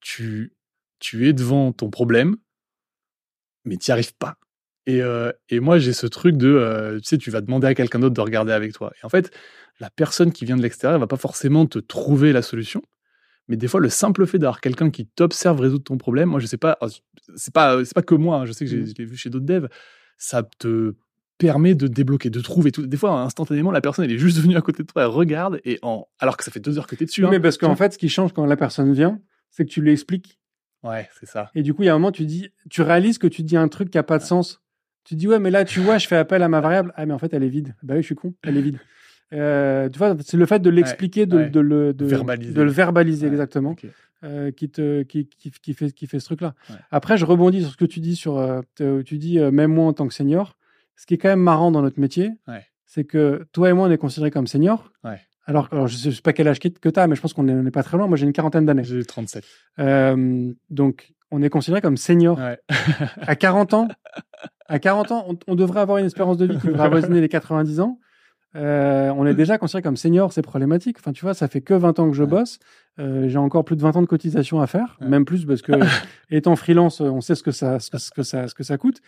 tu, 0.00 0.54
tu 0.98 1.28
es 1.28 1.32
devant 1.32 1.72
ton 1.72 1.90
problème, 1.90 2.36
mais 3.64 3.76
tu 3.76 3.90
n'y 3.90 3.92
arrives 3.92 4.14
pas. 4.14 4.36
Et, 4.86 5.00
euh, 5.00 5.32
et 5.48 5.60
moi, 5.60 5.78
j'ai 5.78 5.92
ce 5.92 6.06
truc 6.06 6.36
de, 6.36 6.48
euh, 6.48 6.98
tu 6.98 7.04
sais, 7.04 7.18
tu 7.18 7.30
vas 7.30 7.40
demander 7.40 7.68
à 7.68 7.74
quelqu'un 7.74 8.00
d'autre 8.00 8.14
de 8.14 8.20
regarder 8.20 8.52
avec 8.52 8.72
toi. 8.72 8.92
Et 9.00 9.06
en 9.06 9.08
fait, 9.08 9.30
la 9.80 9.90
personne 9.90 10.32
qui 10.32 10.44
vient 10.44 10.56
de 10.56 10.62
l'extérieur 10.62 10.98
va 10.98 11.06
pas 11.06 11.16
forcément 11.16 11.66
te 11.66 11.78
trouver 11.78 12.32
la 12.32 12.42
solution, 12.42 12.82
mais 13.48 13.56
des 13.56 13.68
fois, 13.68 13.80
le 13.80 13.88
simple 13.88 14.26
fait 14.26 14.38
d'avoir 14.38 14.60
quelqu'un 14.60 14.90
qui 14.90 15.06
t'observe 15.06 15.60
résoudre 15.60 15.84
ton 15.84 15.98
problème, 15.98 16.30
moi, 16.30 16.40
je 16.40 16.46
sais 16.46 16.56
pas, 16.56 16.78
oh, 16.80 16.88
c'est 17.36 17.52
pas, 17.52 17.84
c'est 17.84 17.94
pas 17.94 18.02
que 18.02 18.14
moi, 18.14 18.38
hein, 18.38 18.46
je 18.46 18.52
sais 18.52 18.64
que 18.64 18.74
mmh. 18.74 18.86
je 18.86 18.94
l'ai 18.98 19.04
vu 19.04 19.16
chez 19.16 19.30
d'autres 19.30 19.46
devs, 19.46 19.68
ça 20.16 20.42
te 20.42 20.94
permet 21.42 21.74
de 21.74 21.88
débloquer, 21.88 22.30
de 22.30 22.40
trouver 22.40 22.70
tout. 22.70 22.86
Des 22.86 22.96
fois, 22.96 23.20
instantanément, 23.20 23.72
la 23.72 23.80
personne, 23.80 24.04
elle 24.04 24.12
est 24.12 24.18
juste 24.18 24.38
venue 24.38 24.56
à 24.56 24.60
côté 24.60 24.84
de 24.84 24.86
toi, 24.86 25.02
elle 25.02 25.08
regarde, 25.08 25.60
et 25.64 25.80
en... 25.82 26.06
alors 26.20 26.36
que 26.36 26.44
ça 26.44 26.52
fait 26.52 26.60
deux 26.60 26.78
heures 26.78 26.86
que 26.86 26.94
tu 26.94 27.02
es 27.02 27.06
dessus. 27.06 27.22
mais 27.22 27.36
hein. 27.36 27.40
parce 27.40 27.58
qu'en 27.58 27.74
fait, 27.74 27.94
ce 27.94 27.98
qui 27.98 28.08
change 28.08 28.32
quand 28.32 28.46
la 28.46 28.56
personne 28.56 28.92
vient, 28.92 29.20
c'est 29.50 29.64
que 29.64 29.70
tu 29.70 29.82
lui 29.82 29.90
expliques. 29.90 30.38
Ouais, 30.84 31.08
c'est 31.18 31.26
ça. 31.26 31.50
Et 31.56 31.62
du 31.62 31.74
coup, 31.74 31.82
il 31.82 31.86
y 31.86 31.88
a 31.88 31.94
un 31.94 31.98
moment, 31.98 32.12
tu 32.12 32.26
dis, 32.26 32.50
tu 32.70 32.82
réalises 32.82 33.18
que 33.18 33.26
tu 33.26 33.42
dis 33.42 33.56
un 33.56 33.66
truc 33.66 33.90
qui 33.90 33.98
a 33.98 34.04
pas 34.04 34.18
de 34.18 34.22
sens. 34.22 34.60
Tu 35.04 35.16
dis, 35.16 35.26
ouais, 35.26 35.40
mais 35.40 35.50
là, 35.50 35.64
tu 35.64 35.80
vois, 35.80 35.98
je 35.98 36.06
fais 36.06 36.16
appel 36.16 36.42
à 36.44 36.48
ma 36.48 36.60
variable. 36.68 36.92
Ah, 36.96 37.04
mais 37.06 37.12
en 37.12 37.18
fait, 37.18 37.34
elle 37.34 37.42
est 37.42 37.48
vide. 37.48 37.74
Bah 37.82 37.94
oui, 37.94 38.02
je 38.02 38.06
suis 38.06 38.14
con, 38.14 38.34
elle 38.42 38.56
est 38.56 38.62
vide. 38.62 38.78
Euh, 39.32 39.88
tu 39.88 39.98
vois, 39.98 40.16
c'est 40.24 40.36
le 40.36 40.46
fait 40.46 40.60
de 40.60 40.70
l'expliquer, 40.70 41.26
de, 41.26 41.44
de, 41.44 41.60
le 41.60 41.92
de, 41.94 42.04
verbaliser, 42.04 42.52
de 42.52 42.62
le 42.62 42.70
verbaliser 42.70 43.26
exactement, 43.26 43.74
euh, 44.24 44.50
qui 44.50 44.68
te 44.68 45.02
qui, 45.04 45.26
qui, 45.26 45.50
qui, 45.50 45.72
fait 45.72 45.90
qui 45.90 46.06
fait 46.06 46.20
ce 46.20 46.26
truc-là. 46.26 46.54
Après, 46.90 47.16
je 47.16 47.24
rebondis 47.24 47.62
sur 47.62 47.70
ce 47.72 47.76
que 47.76 47.86
tu 47.86 48.00
dis 48.00 48.14
sur, 48.14 48.36
euh, 48.38 48.60
tu 49.04 49.18
dis 49.18 49.38
même 49.38 49.72
moi 49.72 49.86
en 49.86 49.92
tant 49.94 50.06
que 50.06 50.12
senior, 50.14 50.56
ce 50.96 51.06
qui 51.06 51.14
est 51.14 51.18
quand 51.18 51.28
même 51.28 51.40
marrant 51.40 51.70
dans 51.70 51.82
notre 51.82 52.00
métier, 52.00 52.32
c'est 52.86 53.04
que 53.04 53.46
toi 53.52 53.70
et 53.70 53.72
moi, 53.72 53.88
on 53.88 53.90
est 53.90 53.98
considérés 53.98 54.30
comme 54.30 54.46
seniors. 54.46 54.92
Alors, 55.46 55.68
je 55.72 56.08
ne 56.08 56.12
sais 56.12 56.22
pas 56.22 56.32
quel 56.32 56.46
âge 56.46 56.60
que 56.60 56.68
tu 56.68 57.00
as, 57.00 57.06
mais 57.06 57.16
je 57.16 57.20
pense 57.20 57.32
qu'on 57.32 57.42
n'est 57.42 57.70
pas 57.70 57.82
très 57.82 57.96
loin. 57.96 58.06
Moi, 58.06 58.16
j'ai 58.16 58.26
une 58.26 58.32
quarantaine 58.32 58.64
d'années. 58.64 58.84
J'ai 58.84 59.04
37. 59.04 59.44
Euh, 59.80 60.52
donc, 60.70 61.12
on 61.30 61.42
est 61.42 61.50
considéré 61.50 61.80
comme 61.80 61.96
senior. 61.96 62.38
à 63.20 63.36
40 63.36 63.74
ans, 63.74 63.88
à 64.68 64.78
40 64.78 65.12
ans 65.12 65.24
on, 65.28 65.38
on, 65.48 65.54
devrait 65.54 65.80
avoir 65.80 65.98
une 65.98 66.06
espérance 66.06 66.36
de 66.36 66.46
vie 66.46 66.58
qui 66.58 66.68
devrait 66.68 66.84
avoisiner 66.86 67.20
les 67.20 67.28
90 67.28 67.80
ans. 67.80 67.98
Euh, 68.54 69.10
on 69.16 69.26
est 69.26 69.34
déjà 69.34 69.56
considéré 69.56 69.82
comme 69.82 69.96
senior, 69.96 70.32
c'est 70.32 70.42
problématique. 70.42 70.98
Enfin, 70.98 71.12
tu 71.12 71.24
vois, 71.24 71.34
ça 71.34 71.48
fait 71.48 71.60
que 71.62 71.74
20 71.74 71.98
ans 71.98 72.10
que 72.10 72.16
je 72.16 72.24
bosse. 72.24 72.58
Euh, 72.98 73.26
j'ai 73.26 73.38
encore 73.38 73.64
plus 73.64 73.76
de 73.76 73.80
20 73.80 73.96
ans 73.96 74.02
de 74.02 74.06
cotisation 74.06 74.60
à 74.60 74.66
faire, 74.66 74.98
même 75.00 75.24
plus 75.24 75.46
parce 75.46 75.62
que 75.62 75.72
étant 76.30 76.56
freelance, 76.56 77.00
on 77.00 77.22
sait 77.22 77.34
ce 77.34 77.42
que 77.42 77.50
ça, 77.50 77.78
ce 77.78 78.10
que 78.10 78.22
ça, 78.22 78.48
ce 78.48 78.54
que 78.54 78.62
ça 78.62 78.76
coûte. 78.76 79.00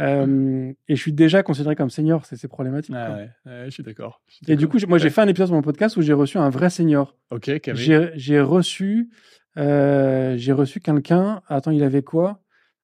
Euh, 0.00 0.72
et 0.88 0.96
je 0.96 1.00
suis 1.00 1.12
déjà 1.12 1.44
considéré 1.44 1.76
comme 1.76 1.90
senior, 1.90 2.26
c'est 2.26 2.48
problématique. 2.48 2.94
ouais. 2.94 3.30
je 3.66 3.70
suis 3.70 3.84
d'accord. 3.84 4.20
Et 4.48 4.56
du 4.56 4.66
coup, 4.66 4.78
moi, 4.88 4.98
j'ai 4.98 5.10
fait 5.10 5.20
un 5.20 5.28
épisode 5.28 5.48
sur 5.48 5.56
mon 5.56 5.62
podcast 5.62 5.96
où 5.96 6.02
j'ai 6.02 6.12
reçu 6.12 6.38
un 6.38 6.50
vrai 6.50 6.68
senior. 6.68 7.16
Ok, 7.30 7.50
J'ai 7.74 8.40
reçu, 8.40 9.10
j'ai 9.56 10.52
reçu 10.52 10.80
quelqu'un. 10.80 11.42
Attends, 11.48 11.70
il 11.70 11.84
avait 11.84 12.02
quoi? 12.02 12.40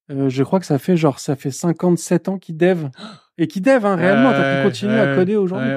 Je 0.08 0.42
crois 0.42 0.60
que 0.60 0.66
ça 0.66 0.78
fait 0.78 0.96
genre, 0.96 1.18
ça 1.18 1.36
fait 1.36 1.50
57 1.50 2.28
ans 2.28 2.38
qu'il 2.38 2.56
dev. 2.56 2.88
et 3.38 3.46
qui 3.46 3.60
dev 3.60 3.84
hein, 3.84 3.96
réellement. 3.96 4.30
tu 4.30 4.36
as 4.36 4.58
pu 4.58 4.68
continuer 4.68 4.98
à 4.98 5.14
coder 5.14 5.36
aujourd'hui. 5.36 5.70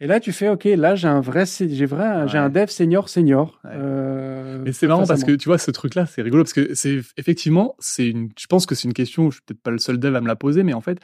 Et 0.00 0.06
là, 0.06 0.20
tu 0.20 0.32
fais, 0.32 0.48
OK, 0.48 0.64
là, 0.64 0.96
j'ai 0.96 1.08
un 1.08 1.20
vrai, 1.20 1.44
j'ai 1.46 1.86
vrai, 1.86 2.26
j'ai 2.28 2.38
un 2.38 2.50
dev 2.50 2.66
senior 2.66 3.08
senior. 3.08 3.60
Euh, 3.64 4.60
Mais 4.64 4.72
c'est 4.72 4.86
marrant 4.86 5.06
parce 5.06 5.24
que 5.24 5.32
tu 5.32 5.48
vois, 5.48 5.58
ce 5.58 5.70
truc-là, 5.70 6.06
c'est 6.06 6.20
rigolo 6.22 6.42
parce 6.42 6.52
que 6.52 6.74
c'est 6.74 7.00
effectivement, 7.16 7.76
c'est 7.78 8.08
une, 8.08 8.30
je 8.38 8.46
pense 8.46 8.66
que 8.66 8.74
c'est 8.74 8.88
une 8.88 8.92
question, 8.92 9.30
je 9.30 9.36
suis 9.36 9.42
peut-être 9.46 9.62
pas 9.62 9.70
le 9.70 9.78
seul 9.78 9.98
dev 9.98 10.14
à 10.14 10.20
me 10.20 10.26
la 10.26 10.36
poser, 10.36 10.62
mais 10.62 10.74
en 10.74 10.80
fait, 10.80 10.98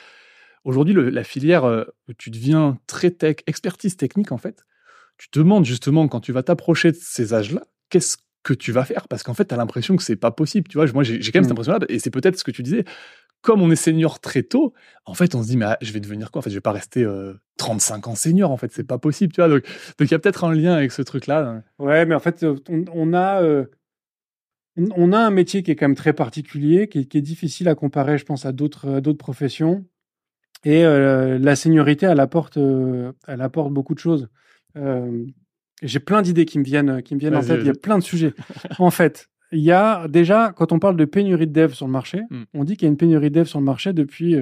aujourd'hui, 0.65 0.95
la 0.95 1.25
filière 1.25 1.65
euh, 1.65 1.85
où 2.09 2.13
tu 2.15 2.31
deviens 2.31 2.79
très 2.87 3.11
tech, 3.11 3.37
expertise 3.47 3.97
technique, 3.97 4.33
en 4.33 4.39
fait, 4.39 4.67
tu 5.19 5.31
te 5.31 5.39
demandes 5.39 5.65
justement 5.65 6.09
quand 6.09 6.21
tu 6.21 6.33
vas 6.33 6.43
t'approcher 6.43 6.91
de 6.91 6.99
ces 7.01 7.33
âges-là, 7.33 7.63
qu'est-ce 7.91 8.17
que 8.43 8.55
tu 8.55 8.73
vas 8.73 8.85
faire 8.85 9.09
parce 9.09 9.23
qu'en 9.23 9.35
fait, 9.35 9.47
tu 9.47 9.55
as 9.55 9.57
l'impression 9.57 9.97
que 9.97 10.03
c'est 10.03 10.17
pas 10.17 10.31
possible. 10.31 10.69
Tu 10.69 10.79
vois, 10.79 10.91
moi, 10.93 11.03
j'ai 11.03 11.19
quand 11.19 11.39
même 11.39 11.45
cette 11.45 11.51
mmh. 11.51 11.53
impression-là, 11.53 11.79
et 11.89 11.99
c'est 11.99 12.11
peut-être 12.11 12.39
ce 12.39 12.45
que 12.45 12.51
tu 12.51 12.63
disais 12.63 12.85
comme 13.43 13.63
on 13.63 13.71
est 13.71 13.77
senior 13.77 14.21
très 14.21 14.43
tôt, 14.43 14.75
en 15.07 15.15
fait, 15.15 15.35
on 15.35 15.43
se 15.43 15.49
dit, 15.49 15.57
mais 15.57 15.65
ah, 15.65 15.79
je 15.81 15.93
vais 15.93 16.01
devenir 16.01 16.31
quoi? 16.31 16.41
En 16.41 16.43
fait, 16.43 16.51
je 16.51 16.57
vais 16.57 16.61
pas 16.61 16.73
rester 16.73 17.07
35 17.57 18.07
euh, 18.07 18.11
ans 18.11 18.15
senior, 18.15 18.51
en 18.51 18.57
fait, 18.57 18.71
c'est 18.73 18.85
pas 18.85 18.99
possible, 18.99 19.33
tu 19.33 19.41
vois. 19.41 19.49
Donc, 19.49 19.65
il 19.99 20.11
y 20.11 20.15
a 20.15 20.19
peut-être 20.19 20.45
un 20.45 20.55
lien 20.55 20.75
avec 20.75 20.93
ce 20.93 21.03
truc-là. 21.03 21.63
Ouais, 21.79 22.05
mais 22.05 22.15
en 22.15 22.21
fait, 22.21 22.45
on, 22.69 23.15
a. 23.15 23.43
Euh, 23.43 23.65
on 24.77 25.13
a 25.13 25.19
un 25.19 25.31
métier 25.31 25.63
qui 25.63 25.71
est 25.71 25.77
quand 25.77 25.89
même 25.89 25.97
très 25.97 26.13
particulier, 26.13 26.89
qui 26.89 26.99
est, 26.99 27.21
difficile 27.23 27.69
à 27.69 27.75
comparer, 27.75 28.19
je 28.19 28.25
pense, 28.25 28.45
à 28.45 28.53
d'autres 28.53 29.01
d'autres 29.01 29.19
professions. 29.19 29.87
Et 30.65 30.85
euh, 30.85 31.39
la 31.39 31.57
seniorité, 31.57 32.07
elle 32.07 32.21
apporte, 32.21 32.59
euh, 32.59 33.13
elle 33.27 33.41
apporte 33.41 33.73
beaucoup 33.73 33.95
de 33.95 33.99
choses. 33.99 34.29
Euh, 34.77 35.25
j'ai 35.83 36.01
plein 36.01 36.23
d'idées 36.23 36.45
qui 36.45 36.59
me 36.59 36.65
viennent, 36.65 37.03
qui 37.03 37.15
me 37.15 37.21
viennent 37.21 37.37
en 37.37 37.43
tête. 37.43 37.59
Il 37.61 37.67
y 37.67 37.71
a 37.71 37.75
plein 37.75 37.99
de 37.99 38.03
sujets. 38.03 38.35
en 38.79 38.91
fait, 38.91 39.29
il 39.53 39.61
y 39.61 39.73
a 39.73 40.07
déjà, 40.09 40.53
quand 40.57 40.73
on 40.73 40.79
parle 40.79 40.97
de 40.97 41.05
pénurie 41.05 41.47
de 41.47 41.53
dev 41.53 41.73
sur 41.73 41.87
le 41.87 41.93
marché, 41.93 42.23
hmm. 42.31 42.43
on 42.55 42.65
dit 42.65 42.77
qu'il 42.77 42.87
y 42.87 42.89
a 42.89 42.91
une 42.91 42.97
pénurie 42.97 43.31
de 43.31 43.41
dev 43.41 43.45
sur 43.47 43.59
le 43.59 43.65
marché 43.65 43.93
depuis, 43.93 44.37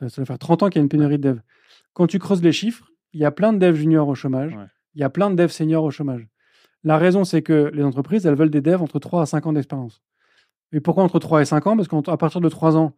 ça 0.00 0.20
va 0.20 0.24
faire 0.24 0.38
30 0.38 0.62
ans 0.62 0.68
qu'il 0.68 0.80
y 0.80 0.82
a 0.82 0.84
une 0.84 0.88
pénurie 0.88 1.18
de 1.18 1.30
dev. 1.30 1.38
Quand 1.92 2.06
tu 2.06 2.18
creuses 2.18 2.42
les 2.42 2.52
chiffres, 2.52 2.90
il 3.12 3.20
y 3.20 3.24
a 3.24 3.30
plein 3.30 3.52
de 3.52 3.58
devs 3.58 3.76
juniors 3.76 4.08
au 4.08 4.14
chômage. 4.14 4.56
Il 4.94 5.00
y 5.00 5.04
a 5.04 5.10
plein 5.10 5.30
de 5.30 5.36
devs 5.36 5.50
seniors 5.50 5.84
au 5.84 5.90
chômage. 5.90 6.26
La 6.82 6.98
raison, 6.98 7.24
c'est 7.24 7.42
que 7.42 7.70
les 7.72 7.82
entreprises, 7.82 8.26
elles 8.26 8.34
veulent 8.34 8.50
des 8.50 8.60
devs 8.60 8.82
entre 8.82 8.98
3 8.98 9.22
à 9.22 9.26
5 9.26 9.46
ans 9.46 9.52
d'expérience. 9.52 10.02
Et 10.72 10.80
pourquoi 10.80 11.02
entre 11.04 11.18
3 11.18 11.40
et 11.40 11.44
5 11.44 11.66
ans? 11.66 11.76
Parce 11.76 11.88
qu'à 11.88 12.16
partir 12.16 12.40
de 12.40 12.48
3 12.48 12.76
ans, 12.76 12.94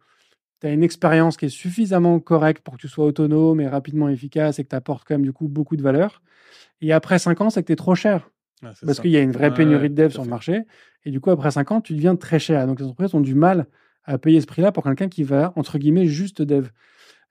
tu 0.61 0.67
as 0.67 0.71
une 0.71 0.83
expérience 0.83 1.37
qui 1.37 1.45
est 1.45 1.49
suffisamment 1.49 2.19
correcte 2.19 2.63
pour 2.63 2.75
que 2.75 2.81
tu 2.81 2.87
sois 2.87 3.05
autonome 3.05 3.61
et 3.61 3.67
rapidement 3.67 4.09
efficace 4.09 4.59
et 4.59 4.63
que 4.63 4.69
tu 4.69 4.75
apportes 4.75 5.07
quand 5.07 5.15
même 5.15 5.23
du 5.23 5.33
coup 5.33 5.47
beaucoup 5.47 5.75
de 5.75 5.83
valeur. 5.83 6.21
Et 6.81 6.91
après 6.93 7.19
5 7.19 7.41
ans, 7.41 7.49
c'est 7.49 7.61
que 7.61 7.67
tu 7.67 7.73
es 7.73 7.77
trop 7.77 7.95
cher. 7.95 8.29
parce 8.61 8.99
qu'il 8.99 9.11
y 9.11 9.17
a 9.17 9.21
une 9.21 9.31
vraie 9.31 9.53
pénurie 9.53 9.89
de 9.89 9.95
devs 9.95 10.11
sur 10.11 10.23
le 10.23 10.29
marché. 10.29 10.63
Et 11.05 11.11
du 11.11 11.19
coup, 11.19 11.31
après 11.31 11.51
5 11.51 11.71
ans, 11.71 11.81
tu 11.81 11.93
deviens 11.93 12.15
très 12.15 12.39
cher. 12.39 12.67
Donc 12.67 12.79
les 12.79 12.85
entreprises 12.85 13.13
ont 13.15 13.21
du 13.21 13.35
mal 13.35 13.67
à 14.03 14.17
payer 14.17 14.41
ce 14.41 14.47
prix-là 14.47 14.71
pour 14.71 14.83
quelqu'un 14.83 15.09
qui 15.09 15.23
va, 15.23 15.53
entre 15.55 15.77
guillemets, 15.77 16.05
juste 16.05 16.41
dev. 16.41 16.69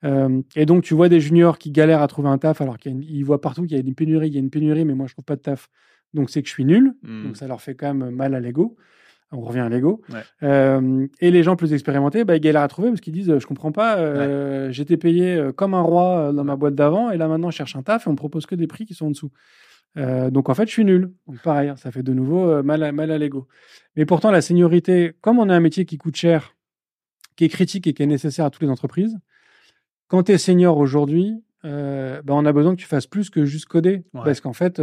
Euh, 0.03 0.41
et 0.55 0.65
donc, 0.65 0.83
tu 0.83 0.93
vois 0.93 1.09
des 1.09 1.19
juniors 1.19 1.57
qui 1.57 1.71
galèrent 1.71 2.03
à 2.03 2.07
trouver 2.07 2.29
un 2.29 2.37
taf 2.37 2.61
alors 2.61 2.77
qu'ils 2.77 3.25
voient 3.25 3.41
partout 3.41 3.63
qu'il 3.63 3.75
y 3.75 3.79
a 3.79 3.83
une 3.83 3.95
pénurie, 3.95 4.27
il 4.27 4.33
y 4.33 4.37
a 4.37 4.39
une 4.39 4.51
pénurie, 4.51 4.85
mais 4.85 4.93
moi, 4.93 5.07
je 5.07 5.13
trouve 5.13 5.25
pas 5.25 5.35
de 5.35 5.41
taf 5.41 5.69
donc 6.13 6.29
c'est 6.29 6.41
que 6.41 6.47
je 6.47 6.53
suis 6.53 6.65
nul, 6.65 6.95
mmh. 7.03 7.23
donc 7.23 7.37
ça 7.37 7.47
leur 7.47 7.61
fait 7.61 7.75
quand 7.75 7.93
même 7.93 8.09
mal 8.11 8.33
à 8.35 8.39
l'ego. 8.39 8.75
On 9.31 9.41
revient 9.41 9.59
à 9.59 9.69
l'ego. 9.69 10.01
Euh, 10.41 11.07
et 11.19 11.31
les 11.31 11.43
gens 11.43 11.57
plus 11.57 11.73
expérimentés, 11.73 12.23
bah, 12.23 12.37
ils 12.37 12.39
galèrent 12.39 12.61
à 12.61 12.67
trouver 12.67 12.89
parce 12.89 13.01
qu'ils 13.01 13.13
disent 13.13 13.37
Je 13.37 13.45
comprends 13.45 13.73
pas, 13.73 13.97
euh, 13.97 14.71
j'étais 14.71 14.95
payé 14.95 15.35
euh, 15.35 15.51
comme 15.51 15.73
un 15.73 15.81
roi 15.81 16.31
dans 16.31 16.45
ma 16.45 16.55
boîte 16.55 16.75
d'avant 16.75 17.11
et 17.11 17.17
là 17.17 17.27
maintenant 17.27 17.51
je 17.51 17.57
cherche 17.57 17.75
un 17.75 17.83
taf 17.83 18.05
et 18.05 18.09
on 18.09 18.13
me 18.13 18.17
propose 18.17 18.45
que 18.45 18.55
des 18.55 18.67
prix 18.67 18.85
qui 18.85 18.93
sont 18.93 19.07
en 19.07 19.11
dessous. 19.11 19.31
donc 19.95 20.47
en 20.47 20.53
fait, 20.53 20.67
je 20.67 20.71
suis 20.71 20.85
nul. 20.85 21.11
Donc 21.27 21.41
pareil, 21.41 21.73
ça 21.75 21.91
fait 21.91 22.03
de 22.03 22.13
nouveau 22.13 22.63
mal 22.63 22.83
à, 22.83 22.91
mal 22.93 23.11
à 23.11 23.17
l'ego. 23.17 23.47
Mais 23.97 24.05
pourtant, 24.05 24.31
la 24.31 24.41
seniorité, 24.41 25.13
comme 25.19 25.39
on 25.39 25.49
a 25.49 25.55
un 25.55 25.59
métier 25.59 25.83
qui 25.83 25.97
coûte 25.97 26.15
cher, 26.15 26.55
qui 27.35 27.43
est 27.43 27.49
critique 27.49 27.85
et 27.85 27.93
qui 27.93 28.03
est 28.03 28.07
nécessaire 28.07 28.45
à 28.45 28.49
toutes 28.49 28.63
les 28.63 28.69
entreprises, 28.69 29.17
quand 30.07 30.23
tu 30.23 30.31
es 30.31 30.37
senior 30.37 30.77
aujourd'hui, 30.77 31.43
bah, 31.63 32.21
on 32.29 32.45
a 32.45 32.53
besoin 32.53 32.75
que 32.75 32.79
tu 32.79 32.87
fasses 32.87 33.07
plus 33.07 33.29
que 33.29 33.43
juste 33.43 33.65
coder. 33.65 34.05
Parce 34.13 34.39
qu'en 34.39 34.53
fait, 34.53 34.81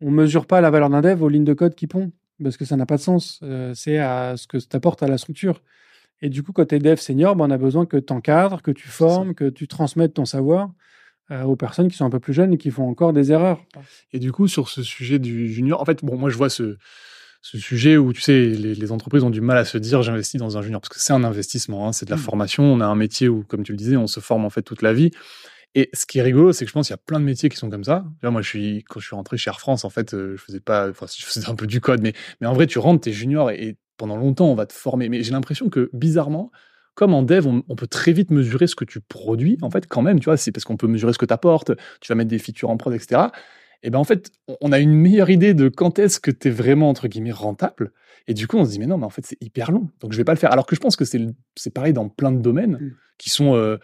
on 0.00 0.10
mesure 0.12 0.46
pas 0.46 0.60
la 0.60 0.70
valeur 0.70 0.90
d'un 0.90 1.00
dev 1.00 1.20
aux 1.20 1.28
lignes 1.28 1.44
de 1.44 1.54
code 1.54 1.74
qui 1.74 1.88
pond, 1.88 2.12
parce 2.42 2.56
que 2.56 2.64
ça 2.64 2.76
n'a 2.76 2.86
pas 2.86 2.96
de 2.96 3.02
sens. 3.02 3.40
Euh, 3.42 3.72
c'est 3.74 3.98
à 3.98 4.36
ce 4.36 4.46
que 4.46 4.58
ça 4.58 4.66
t'apporte 4.68 5.02
à 5.02 5.08
la 5.08 5.18
structure. 5.18 5.62
Et 6.20 6.28
du 6.28 6.42
coup, 6.42 6.52
quand 6.52 6.66
tu 6.66 6.76
es 6.76 6.78
dev 6.78 6.96
senior, 6.96 7.34
ben, 7.36 7.46
on 7.46 7.50
a 7.50 7.58
besoin 7.58 7.86
que 7.86 7.96
tu 7.96 8.12
encadres, 8.12 8.62
que 8.62 8.70
tu 8.70 8.88
formes, 8.88 9.34
que 9.34 9.48
tu 9.48 9.66
transmettes 9.66 10.14
ton 10.14 10.24
savoir 10.24 10.70
euh, 11.30 11.42
aux 11.42 11.56
personnes 11.56 11.88
qui 11.88 11.96
sont 11.96 12.04
un 12.04 12.10
peu 12.10 12.20
plus 12.20 12.32
jeunes 12.32 12.52
et 12.52 12.58
qui 12.58 12.70
font 12.70 12.88
encore 12.88 13.12
des 13.12 13.32
erreurs. 13.32 13.64
Et 14.12 14.18
du 14.18 14.32
coup, 14.32 14.46
sur 14.48 14.68
ce 14.68 14.82
sujet 14.82 15.18
du 15.18 15.52
junior, 15.52 15.80
en 15.80 15.84
fait, 15.84 16.04
bon, 16.04 16.16
moi, 16.16 16.30
je 16.30 16.36
vois 16.36 16.50
ce, 16.50 16.76
ce 17.42 17.58
sujet 17.58 17.96
où, 17.96 18.12
tu 18.12 18.20
sais, 18.20 18.46
les, 18.46 18.92
entreprises 18.92 19.24
ont 19.24 19.30
du 19.30 19.40
mal 19.40 19.58
à 19.58 19.64
se 19.64 19.78
dire 19.78 20.02
j'investis 20.02 20.38
dans 20.38 20.56
un 20.56 20.62
junior, 20.62 20.80
parce 20.80 20.90
que 20.90 21.00
c'est 21.00 21.12
un 21.12 21.24
investissement, 21.24 21.88
hein, 21.88 21.92
c'est 21.92 22.06
de 22.06 22.10
la 22.10 22.16
mmh. 22.16 22.20
formation, 22.20 22.64
on 22.64 22.80
a 22.80 22.86
un 22.86 22.94
métier 22.94 23.28
où, 23.28 23.42
comme 23.42 23.64
tu 23.64 23.72
le 23.72 23.78
disais, 23.78 23.96
on 23.96 24.06
se 24.06 24.20
forme 24.20 24.44
en 24.44 24.50
fait 24.50 24.62
toute 24.62 24.82
la 24.82 24.92
vie. 24.92 25.10
Et 25.74 25.88
ce 25.94 26.04
qui 26.04 26.18
est 26.18 26.22
rigolo, 26.22 26.52
c'est 26.52 26.64
que 26.64 26.68
je 26.68 26.74
pense 26.74 26.88
qu'il 26.88 26.92
y 26.92 27.00
a 27.00 27.02
plein 27.04 27.18
de 27.18 27.24
métiers 27.24 27.48
qui 27.48 27.56
sont 27.56 27.70
comme 27.70 27.84
ça. 27.84 28.04
moi, 28.22 28.42
je 28.42 28.48
suis, 28.48 28.84
quand 28.88 29.00
je 29.00 29.06
suis 29.06 29.16
rentré 29.16 29.38
chez 29.38 29.48
Air 29.48 29.58
France, 29.58 29.84
en 29.84 29.90
fait, 29.90 30.12
euh, 30.12 30.36
je 30.36 30.42
faisais 30.42 30.60
pas, 30.60 30.90
enfin, 30.90 31.06
je 31.06 31.24
faisais 31.24 31.48
un 31.48 31.54
peu 31.54 31.66
du 31.66 31.80
code, 31.80 32.02
mais, 32.02 32.12
mais 32.40 32.46
en 32.46 32.52
vrai, 32.52 32.66
tu 32.66 32.78
rentres, 32.78 33.02
t'es 33.02 33.12
junior 33.12 33.50
et, 33.50 33.76
pendant 33.96 34.16
longtemps, 34.16 34.46
on 34.46 34.54
va 34.54 34.66
te 34.66 34.72
former. 34.72 35.08
Mais 35.08 35.22
j'ai 35.22 35.32
l'impression 35.32 35.70
que, 35.70 35.88
bizarrement, 35.92 36.50
comme 36.94 37.14
en 37.14 37.22
dev, 37.22 37.46
on, 37.46 37.76
peut 37.76 37.86
très 37.86 38.12
vite 38.12 38.30
mesurer 38.30 38.66
ce 38.66 38.74
que 38.74 38.84
tu 38.84 39.00
produis, 39.00 39.56
en 39.62 39.70
fait, 39.70 39.86
quand 39.86 40.02
même, 40.02 40.20
tu 40.20 40.26
vois, 40.26 40.36
c'est 40.36 40.52
parce 40.52 40.64
qu'on 40.64 40.76
peut 40.76 40.88
mesurer 40.88 41.14
ce 41.14 41.18
que 41.18 41.24
tu 41.24 41.32
apportes, 41.32 41.72
tu 42.00 42.08
vas 42.08 42.14
mettre 42.16 42.28
des 42.28 42.38
features 42.38 42.68
en 42.68 42.76
prod, 42.76 42.92
etc. 42.92 43.28
Et 43.82 43.90
ben 43.90 43.98
en 43.98 44.04
fait, 44.04 44.30
on 44.60 44.72
a 44.72 44.78
une 44.78 44.92
meilleure 44.92 45.30
idée 45.30 45.54
de 45.54 45.68
quand 45.68 45.98
est-ce 45.98 46.20
que 46.20 46.30
tu 46.30 46.48
es 46.48 46.50
vraiment, 46.50 46.90
entre 46.90 47.08
guillemets, 47.08 47.32
rentable. 47.32 47.92
Et 48.28 48.34
du 48.34 48.46
coup, 48.46 48.58
on 48.58 48.64
se 48.64 48.70
dit, 48.70 48.78
mais 48.78 48.86
non, 48.86 48.98
mais 48.98 49.06
en 49.06 49.10
fait, 49.10 49.24
c'est 49.26 49.38
hyper 49.40 49.72
long. 49.72 49.88
Donc, 50.00 50.12
je 50.12 50.16
vais 50.16 50.24
pas 50.24 50.34
le 50.34 50.38
faire. 50.38 50.52
Alors 50.52 50.66
que 50.66 50.76
je 50.76 50.80
pense 50.80 50.94
que 50.94 51.04
c'est 51.04 51.74
pareil 51.74 51.92
dans 51.92 52.08
plein 52.08 52.30
de 52.30 52.40
domaines 52.40 52.78
mmh. 52.80 52.90
qui 53.18 53.30
sont, 53.30 53.56
euh, 53.56 53.78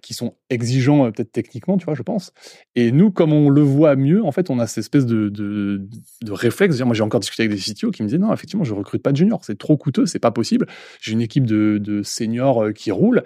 qui 0.00 0.14
sont 0.14 0.36
exigeants 0.48 1.06
euh, 1.06 1.10
peut-être 1.10 1.32
techniquement, 1.32 1.76
tu 1.76 1.84
vois, 1.84 1.94
je 1.94 2.02
pense. 2.02 2.32
Et 2.74 2.92
nous, 2.92 3.10
comme 3.10 3.32
on 3.32 3.50
le 3.50 3.60
voit 3.60 3.94
mieux, 3.96 4.24
en 4.24 4.32
fait, 4.32 4.48
on 4.50 4.58
a 4.58 4.66
cette 4.66 4.78
espèce 4.78 5.06
de, 5.06 5.28
de, 5.28 5.86
de 6.22 6.32
réflexe. 6.32 6.80
Moi, 6.80 6.94
j'ai 6.94 7.02
encore 7.02 7.20
discuté 7.20 7.42
avec 7.42 7.56
des 7.56 7.62
CTO 7.62 7.90
qui 7.90 8.02
me 8.02 8.08
disaient 8.08 8.18
non, 8.18 8.32
effectivement, 8.32 8.64
je 8.64 8.74
recrute 8.74 9.02
pas 9.02 9.12
de 9.12 9.16
juniors, 9.16 9.44
c'est 9.44 9.58
trop 9.58 9.76
coûteux, 9.76 10.06
c'est 10.06 10.18
pas 10.18 10.30
possible. 10.30 10.66
J'ai 11.00 11.12
une 11.12 11.20
équipe 11.20 11.46
de, 11.46 11.78
de 11.78 12.02
seniors 12.02 12.64
euh, 12.64 12.72
qui 12.72 12.90
roule. 12.90 13.22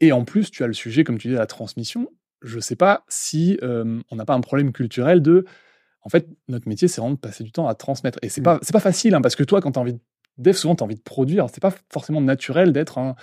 Et 0.00 0.12
en 0.12 0.24
plus, 0.24 0.50
tu 0.50 0.62
as 0.62 0.68
le 0.68 0.72
sujet, 0.72 1.02
comme 1.02 1.18
tu 1.18 1.28
dis, 1.28 1.34
de 1.34 1.38
la 1.38 1.46
transmission. 1.46 2.08
Je 2.42 2.60
sais 2.60 2.76
pas 2.76 3.04
si 3.08 3.58
euh, 3.62 4.00
on 4.10 4.16
n'a 4.16 4.24
pas 4.24 4.34
un 4.34 4.40
problème 4.40 4.72
culturel 4.72 5.20
de. 5.20 5.44
En 6.02 6.10
fait, 6.10 6.28
notre 6.46 6.68
métier, 6.68 6.86
c'est 6.86 7.00
vraiment 7.00 7.14
de 7.14 7.20
passer 7.20 7.42
du 7.42 7.50
temps 7.50 7.66
à 7.66 7.74
transmettre. 7.74 8.20
Et 8.22 8.28
c'est 8.28 8.40
mmh. 8.40 8.44
pas, 8.44 8.60
pas 8.60 8.80
facile, 8.80 9.16
hein, 9.16 9.20
parce 9.20 9.34
que 9.34 9.42
toi, 9.42 9.60
quand 9.60 9.72
tu 9.72 9.78
as 9.80 9.82
envie 9.82 9.94
de 9.94 10.00
dev, 10.38 10.52
souvent, 10.52 10.76
tu 10.76 10.84
as 10.84 10.86
envie 10.86 10.94
de 10.94 11.02
produire. 11.02 11.46
C'est 11.52 11.60
pas 11.60 11.74
forcément 11.92 12.20
naturel 12.20 12.72
d'être 12.72 12.98
un 12.98 13.16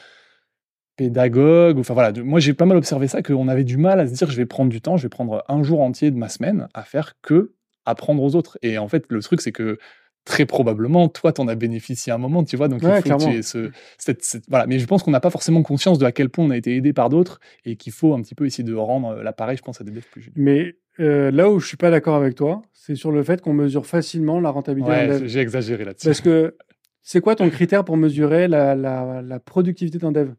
pédagogue. 0.95 1.79
Enfin 1.79 1.93
voilà, 1.93 2.11
moi 2.23 2.39
j'ai 2.39 2.53
pas 2.53 2.65
mal 2.65 2.77
observé 2.77 3.07
ça, 3.07 3.21
qu'on 3.21 3.47
avait 3.47 3.63
du 3.63 3.77
mal 3.77 3.99
à 3.99 4.07
se 4.07 4.13
dire 4.13 4.29
je 4.29 4.37
vais 4.37 4.45
prendre 4.45 4.69
du 4.69 4.81
temps, 4.81 4.97
je 4.97 5.03
vais 5.03 5.09
prendre 5.09 5.43
un 5.47 5.63
jour 5.63 5.81
entier 5.81 6.11
de 6.11 6.17
ma 6.17 6.29
semaine 6.29 6.67
à 6.73 6.83
faire 6.83 7.13
que 7.21 7.53
apprendre 7.85 8.23
aux 8.23 8.35
autres. 8.35 8.57
Et 8.61 8.77
en 8.77 8.87
fait, 8.87 9.05
le 9.09 9.21
truc 9.21 9.41
c'est 9.41 9.51
que 9.51 9.77
très 10.25 10.45
probablement, 10.45 11.07
toi, 11.07 11.31
t'en 11.31 11.47
as 11.47 11.55
bénéficié 11.55 12.11
un 12.11 12.17
moment, 12.17 12.43
tu 12.43 12.57
vois. 12.57 12.67
Donc, 12.67 12.81
il 12.81 12.89
faut 12.89 13.17
que 13.17 13.31
tu 13.31 13.43
ce, 13.43 13.69
cette, 13.99 14.25
voilà. 14.49 14.65
Mais 14.65 14.79
je 14.79 14.87
pense 14.87 15.03
qu'on 15.03 15.11
n'a 15.11 15.19
pas 15.19 15.29
forcément 15.29 15.61
conscience 15.61 15.99
de 15.99 16.05
à 16.05 16.11
quel 16.11 16.29
point 16.29 16.45
on 16.45 16.49
a 16.49 16.57
été 16.57 16.75
aidé 16.75 16.93
par 16.93 17.09
d'autres 17.09 17.39
et 17.63 17.75
qu'il 17.75 17.93
faut 17.93 18.13
un 18.13 18.21
petit 18.21 18.35
peu 18.35 18.45
essayer 18.45 18.63
de 18.63 18.73
rendre 18.73 19.21
l'appareil, 19.21 19.55
je 19.55 19.61
pense, 19.61 19.79
à 19.79 19.83
des 19.83 19.91
devs 19.91 20.03
plus 20.11 20.23
jeunes. 20.23 20.33
Mais 20.35 20.77
euh, 20.99 21.29
là 21.29 21.49
où 21.49 21.59
je 21.59 21.67
suis 21.67 21.77
pas 21.77 21.91
d'accord 21.91 22.15
avec 22.15 22.35
toi, 22.35 22.63
c'est 22.73 22.95
sur 22.95 23.11
le 23.11 23.23
fait 23.23 23.41
qu'on 23.41 23.53
mesure 23.53 23.85
facilement 23.85 24.39
la 24.41 24.49
rentabilité. 24.49 24.91
Ouais, 24.91 25.27
j'ai 25.27 25.39
exagéré 25.39 25.85
là-dessus. 25.85 26.07
Parce 26.07 26.21
que 26.21 26.57
c'est 27.03 27.21
quoi 27.21 27.35
ton 27.35 27.49
critère 27.49 27.85
pour 27.85 27.95
mesurer 27.95 28.47
la, 28.47 28.75
la, 28.75 29.21
la 29.21 29.39
productivité 29.39 29.99
d'un 29.99 30.11
dev? 30.11 30.31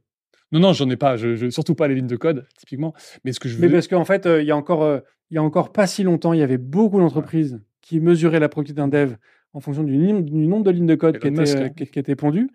Non, 0.53 0.61
non, 0.61 0.72
j'en 0.72 0.88
ai 0.90 0.97
pas. 0.97 1.16
Je, 1.16 1.51
surtout 1.51 1.74
pas 1.74 1.88
les 1.88 1.94
lignes 1.94 2.07
de 2.07 2.16
code, 2.16 2.47
typiquement. 2.57 2.94
Mais 3.24 3.32
ce 3.32 3.40
que 3.40 3.49
je 3.49 3.57
veux. 3.57 3.66
Mais 3.66 3.72
parce 3.72 3.88
qu'en 3.88 4.05
fait, 4.05 4.26
euh, 4.26 4.42
il 4.42 4.47
y 4.47 4.51
a 4.51 4.57
encore, 4.57 4.82
euh, 4.82 5.01
il 5.30 5.34
y 5.34 5.38
a 5.38 5.42
encore 5.42 5.72
pas 5.72 5.86
si 5.86 6.03
longtemps, 6.03 6.32
il 6.32 6.40
y 6.40 6.42
avait 6.42 6.59
beaucoup 6.59 6.99
d'entreprises 6.99 7.61
qui 7.80 8.01
mesuraient 8.01 8.40
la 8.40 8.49
productivité 8.49 8.80
d'un 8.80 8.88
dev 8.88 9.14
en 9.53 9.61
fonction 9.61 9.82
du, 9.82 9.97
nombre 9.97 10.64
de 10.64 10.70
lignes 10.70 10.86
de 10.86 10.94
code 10.94 11.18
qui 11.18 11.28
était, 11.28 11.57
euh, 11.57 11.68
qui, 11.70 11.99
était, 11.99 12.14
pondu. 12.14 12.51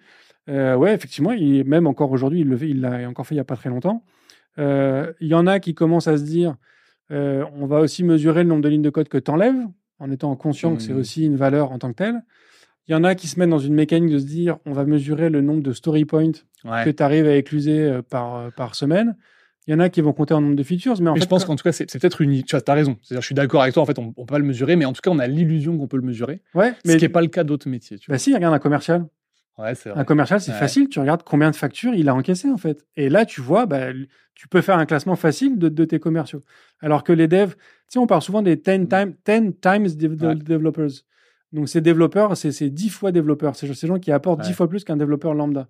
ouais, 0.47 0.93
effectivement, 0.93 1.31
il, 1.31 1.65
même 1.65 1.87
encore 1.87 2.11
aujourd'hui, 2.11 2.41
il 2.41 2.81
l'a 2.81 3.09
encore 3.09 3.25
fait 3.25 3.35
il 3.35 3.39
y 3.39 3.41
a 3.41 3.45
pas 3.45 3.55
très 3.55 3.69
longtemps. 3.69 4.03
Il 4.57 5.13
y 5.21 5.33
en 5.33 5.47
a 5.47 5.59
qui 5.59 5.73
commencent 5.73 6.07
à 6.07 6.17
se 6.17 6.23
dire, 6.23 6.55
on 7.09 7.65
va 7.65 7.79
aussi 7.79 8.03
mesurer 8.03 8.43
le 8.43 8.49
nombre 8.49 8.61
de 8.61 8.69
lignes 8.69 8.83
de 8.83 8.89
code 8.89 9.09
que 9.09 9.17
tu 9.17 9.31
enlèves, 9.31 9.67
en 9.99 10.11
étant 10.11 10.35
conscient 10.35 10.75
que 10.75 10.81
c'est 10.81 10.93
mmh. 10.93 10.97
aussi 10.97 11.25
une 11.25 11.35
valeur 11.35 11.71
en 11.71 11.79
tant 11.79 11.89
que 11.89 11.97
telle. 11.97 12.21
Il 12.87 12.93
y 12.93 12.95
en 12.95 13.03
a 13.03 13.15
qui 13.15 13.27
se 13.27 13.39
mettent 13.39 13.49
dans 13.49 13.59
une 13.59 13.73
mécanique 13.73 14.11
de 14.11 14.19
se 14.19 14.25
dire 14.25 14.57
on 14.65 14.73
va 14.73 14.85
mesurer 14.85 15.29
le 15.29 15.41
nombre 15.41 15.61
de 15.61 15.71
story 15.71 16.05
points 16.05 16.31
que 16.63 16.89
tu 16.89 17.03
arrives 17.03 17.27
à 17.27 17.35
écluser 17.35 17.79
euh, 17.79 18.01
par, 18.01 18.35
euh, 18.35 18.49
par 18.49 18.75
semaine. 18.75 19.15
Il 19.67 19.71
y 19.71 19.73
en 19.75 19.79
a 19.79 19.89
qui 19.89 20.01
vont 20.01 20.11
compter 20.11 20.33
en 20.33 20.41
nombre 20.41 20.55
de 20.55 20.63
features, 20.63 20.99
mais 21.01 21.11
en 21.11 21.15
je 21.15 21.25
pense 21.25 21.45
qu'en 21.45 21.55
tout 21.55 21.63
cas, 21.63 21.71
c'est 21.71 21.85
peut-être 21.85 22.21
une. 22.21 22.43
Tu 22.43 22.55
as 22.55 22.73
raison. 22.73 22.97
C'est-à-dire, 23.03 23.21
je 23.21 23.25
suis 23.27 23.35
d'accord 23.35 23.61
avec 23.61 23.75
toi. 23.75 23.83
En 23.83 23.85
fait, 23.85 23.99
on, 23.99 24.07
ne 24.07 24.11
peut 24.11 24.25
pas 24.25 24.39
le 24.39 24.43
mesurer, 24.43 24.75
mais 24.75 24.85
en 24.85 24.93
tout 24.93 25.01
cas, 25.01 25.11
on 25.11 25.19
a 25.19 25.27
l'illusion 25.27 25.77
qu'on 25.77 25.87
peut 25.87 25.97
le 25.97 26.03
mesurer. 26.03 26.41
Ouais, 26.55 26.73
mais... 26.83 26.93
Ce 26.93 26.97
qui 26.97 27.03
n'est 27.03 27.09
pas 27.09 27.21
le 27.21 27.27
cas 27.27 27.43
d'autres 27.43 27.69
métiers. 27.69 27.99
Tu 27.99 28.09
bah 28.09 28.17
si, 28.17 28.33
regarde 28.33 28.55
un 28.55 28.59
commercial. 28.59 29.05
Ouais, 29.59 29.73
vrai. 29.73 29.93
Un 29.95 30.03
commercial, 30.03 30.41
c'est 30.41 30.53
facile. 30.53 30.89
Tu 30.89 30.99
regardes 30.99 31.21
combien 31.21 31.51
de 31.51 31.55
factures 31.55 31.93
il 31.93 32.09
a 32.09 32.15
encaissé, 32.15 32.49
en 32.49 32.57
fait. 32.57 32.83
Et 32.97 33.09
là, 33.09 33.25
tu 33.25 33.39
vois, 33.39 33.67
bah, 33.67 33.89
tu 34.33 34.47
peux 34.47 34.61
faire 34.61 34.79
un 34.79 34.87
classement 34.87 35.15
facile 35.15 35.59
de, 35.59 35.69
de 35.69 35.85
tes 35.85 35.99
commerciaux. 35.99 36.43
Alors 36.79 37.03
que 37.03 37.13
les 37.13 37.27
devs, 37.27 37.53
tu 37.53 37.59
sais, 37.89 37.99
on 37.99 38.07
parle 38.07 38.23
souvent 38.23 38.41
des 38.41 38.55
10 38.55 38.87
time, 38.87 39.53
times 39.61 39.89
developers. 39.95 41.03
Donc, 41.53 41.67
ces 41.69 41.81
développeurs, 41.81 42.37
c'est 42.37 42.69
10 42.69 42.89
fois 42.89 43.11
développeurs. 43.11 43.55
C'est 43.55 43.71
ces 43.73 43.87
gens 43.87 43.99
qui 43.99 44.11
apportent 44.11 44.41
10 44.41 44.53
fois 44.53 44.69
plus 44.69 44.83
qu'un 44.83 44.97
développeur 44.97 45.33
lambda. 45.33 45.67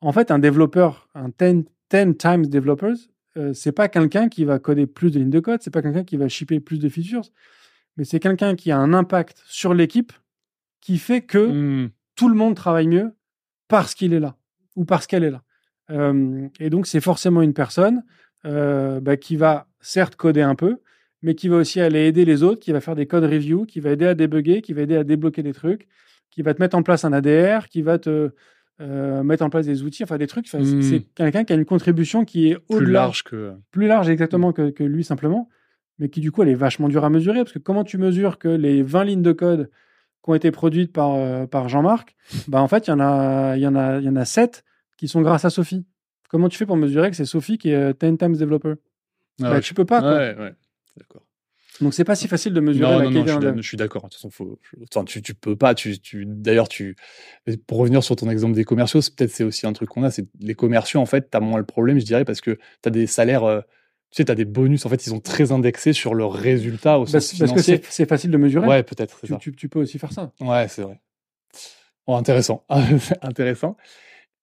En 0.00 0.12
fait, 0.12 0.30
un 0.30 0.38
développeur, 0.38 1.08
un 1.14 1.28
10, 1.28 1.64
times 2.16 2.46
developers, 2.46 2.96
euh, 3.36 3.52
c'est 3.52 3.72
pas 3.72 3.88
quelqu'un 3.88 4.28
qui 4.28 4.44
va 4.44 4.58
coder 4.58 4.86
plus 4.86 5.10
de 5.10 5.18
lignes 5.18 5.30
de 5.30 5.40
code, 5.40 5.60
c'est 5.62 5.70
pas 5.70 5.82
quelqu'un 5.82 6.04
qui 6.04 6.16
va 6.16 6.28
shipper 6.28 6.58
plus 6.58 6.78
de 6.78 6.88
features, 6.88 7.28
mais 7.96 8.04
c'est 8.04 8.18
quelqu'un 8.18 8.56
qui 8.56 8.70
a 8.70 8.78
un 8.78 8.92
impact 8.92 9.42
sur 9.46 9.74
l'équipe 9.74 10.12
qui 10.80 10.98
fait 10.98 11.20
que 11.20 11.84
hmm. 11.84 11.90
tout 12.16 12.28
le 12.28 12.34
monde 12.34 12.56
travaille 12.56 12.88
mieux 12.88 13.12
parce 13.68 13.94
qu'il 13.94 14.14
est 14.14 14.20
là 14.20 14.36
ou 14.74 14.84
parce 14.84 15.06
qu'elle 15.06 15.24
est 15.24 15.30
là. 15.30 15.42
Euh, 15.90 16.48
et 16.58 16.70
donc, 16.70 16.86
c'est 16.86 17.00
forcément 17.00 17.42
une 17.42 17.54
personne 17.54 18.04
euh, 18.46 19.00
bah, 19.00 19.16
qui 19.16 19.36
va 19.36 19.66
certes 19.80 20.16
coder 20.16 20.42
un 20.42 20.54
peu, 20.54 20.78
mais 21.22 21.34
qui 21.34 21.48
va 21.48 21.56
aussi 21.56 21.80
aller 21.80 22.06
aider 22.06 22.24
les 22.24 22.42
autres, 22.42 22.60
qui 22.60 22.72
va 22.72 22.80
faire 22.80 22.96
des 22.96 23.06
code 23.06 23.24
review, 23.24 23.66
qui 23.66 23.80
va 23.80 23.90
aider 23.90 24.06
à 24.06 24.14
débugger, 24.14 24.62
qui 24.62 24.72
va 24.72 24.82
aider 24.82 24.96
à 24.96 25.04
débloquer 25.04 25.42
des 25.42 25.52
trucs, 25.52 25.86
qui 26.30 26.42
va 26.42 26.54
te 26.54 26.62
mettre 26.62 26.76
en 26.76 26.82
place 26.82 27.04
un 27.04 27.12
ADR, 27.12 27.68
qui 27.68 27.82
va 27.82 27.98
te 27.98 28.30
euh, 28.80 29.22
mettre 29.22 29.44
en 29.44 29.50
place 29.50 29.66
des 29.66 29.82
outils, 29.82 30.02
enfin 30.02 30.16
des 30.16 30.26
trucs. 30.26 30.48
C'est 30.48 30.58
hmm. 30.58 31.02
quelqu'un 31.14 31.44
qui 31.44 31.52
a 31.52 31.56
une 31.56 31.66
contribution 31.66 32.24
qui 32.24 32.50
est 32.50 32.58
plus 32.58 32.86
large 32.86 33.24
que 33.24 33.52
plus 33.70 33.86
large 33.86 34.08
exactement 34.08 34.52
que, 34.52 34.70
que, 34.70 34.84
lui 34.84 35.04
simplement, 35.04 35.48
mais 35.98 36.08
qui 36.08 36.20
du 36.20 36.32
coup 36.32 36.42
elle 36.42 36.48
est 36.48 36.54
vachement 36.54 36.88
dure 36.88 37.04
à 37.04 37.10
mesurer 37.10 37.40
parce 37.40 37.52
que 37.52 37.58
comment 37.58 37.84
tu 37.84 37.98
mesures 37.98 38.38
que 38.38 38.48
les 38.48 38.82
20 38.82 39.04
lignes 39.04 39.22
de 39.22 39.32
code 39.32 39.70
qui 40.22 40.30
ont 40.30 40.34
été 40.34 40.50
produites 40.50 40.92
par, 40.92 41.48
par 41.48 41.68
Jean-Marc, 41.68 42.14
bah, 42.48 42.60
en 42.60 42.68
fait, 42.68 42.86
il 42.86 42.90
y, 42.90 42.92
en 42.92 43.00
a, 43.00 43.56
y, 43.56 43.66
en 43.66 43.74
a, 43.74 44.00
y 44.00 44.08
en 44.08 44.16
a 44.16 44.24
7 44.24 44.64
qui 44.98 45.08
sont 45.08 45.22
grâce 45.22 45.46
à 45.46 45.50
Sophie. 45.50 45.86
Comment 46.28 46.48
tu 46.48 46.58
fais 46.58 46.66
pour 46.66 46.76
mesurer 46.76 47.10
que 47.10 47.16
c'est 47.16 47.24
Sophie 47.24 47.58
qui 47.58 47.70
est 47.70 48.00
10 48.00 48.18
times 48.18 48.36
developer? 48.36 48.74
Ah 49.42 49.50
bah, 49.50 49.60
Tu 49.60 49.72
peux 49.74 49.86
pas. 49.86 50.00
Quoi. 50.00 50.12
Ouais, 50.12 50.36
ouais. 50.38 50.54
D'accord. 50.96 51.22
Donc 51.80 51.94
c'est 51.94 52.04
pas 52.04 52.14
si 52.14 52.28
facile 52.28 52.52
de 52.52 52.60
mesurer 52.60 52.90
la 52.90 53.04
non, 53.04 53.24
non, 53.24 53.56
je, 53.56 53.62
suis 53.62 53.76
d'accord. 53.76 54.02
De 54.02 54.08
toute 54.08 54.16
façon, 54.16 54.30
faut, 54.30 54.58
tu, 55.06 55.22
tu 55.22 55.34
peux 55.34 55.56
pas. 55.56 55.74
Tu, 55.74 55.98
tu, 55.98 56.24
D'ailleurs, 56.26 56.68
tu, 56.68 56.96
pour 57.66 57.78
revenir 57.78 58.02
sur 58.04 58.16
ton 58.16 58.28
exemple 58.28 58.54
des 58.54 58.64
commerciaux, 58.64 59.00
peut-être 59.00 59.30
c'est 59.30 59.44
aussi 59.44 59.66
un 59.66 59.72
truc 59.72 59.88
qu'on 59.88 60.02
a. 60.02 60.10
C'est 60.10 60.26
les 60.40 60.54
commerciaux, 60.54 61.00
en 61.00 61.06
fait, 61.06 61.30
tu 61.30 61.36
as 61.36 61.40
moins 61.40 61.58
le 61.58 61.64
problème, 61.64 61.98
je 61.98 62.04
dirais, 62.04 62.24
parce 62.24 62.40
que 62.40 62.58
tu 62.82 62.88
as 62.88 62.90
des 62.90 63.06
salaires. 63.06 63.44
Euh, 63.44 63.60
tu 64.10 64.16
sais, 64.16 64.24
tu 64.24 64.32
as 64.32 64.34
des 64.34 64.44
bonus, 64.44 64.84
en 64.84 64.88
fait, 64.88 65.06
ils 65.06 65.10
sont 65.10 65.20
très 65.20 65.52
indexés 65.52 65.92
sur 65.92 66.14
leurs 66.14 66.32
résultats 66.32 66.98
au 66.98 67.06
sens 67.06 67.32
Parce 67.38 67.52
que 67.52 67.62
c'est 67.62 68.08
facile 68.08 68.30
de 68.30 68.36
mesurer. 68.36 68.66
Ouais, 68.66 68.82
peut-être. 68.82 69.20
Tu, 69.38 69.54
tu, 69.54 69.68
peux 69.68 69.78
aussi 69.78 69.98
faire 69.98 70.12
ça. 70.12 70.32
Ouais, 70.40 70.66
c'est 70.68 70.82
vrai. 70.82 71.00
Bon, 72.06 72.16
intéressant. 72.16 72.64
intéressant. 73.22 73.76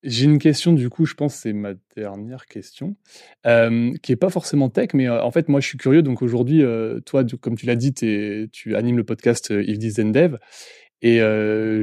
J'ai 0.03 0.25
une 0.25 0.37
question, 0.37 0.73
du 0.73 0.89
coup, 0.89 1.05
je 1.05 1.15
pense 1.15 1.35
que 1.35 1.41
c'est 1.41 1.53
ma 1.53 1.73
dernière 1.95 2.45
question, 2.45 2.95
euh, 3.47 3.91
qui 4.03 4.11
est 4.11 4.17
pas 4.17 4.29
forcément 4.29 4.69
tech, 4.69 4.89
mais 4.93 5.07
euh, 5.07 5.23
en 5.23 5.31
fait, 5.31 5.49
moi, 5.49 5.59
je 5.59 5.67
suis 5.67 5.77
curieux. 5.77 6.03
Donc 6.03 6.21
aujourd'hui, 6.21 6.63
euh, 6.63 6.99
toi, 6.99 7.23
comme 7.41 7.57
tu 7.57 7.65
l'as 7.65 7.75
dit, 7.75 7.93
tu 7.93 8.75
animes 8.75 8.97
le 8.97 9.03
podcast 9.03 9.49
If 9.49 9.79
This 9.79 9.95
Then 9.95 10.11
Dev, 10.11 10.37
et 11.01 11.19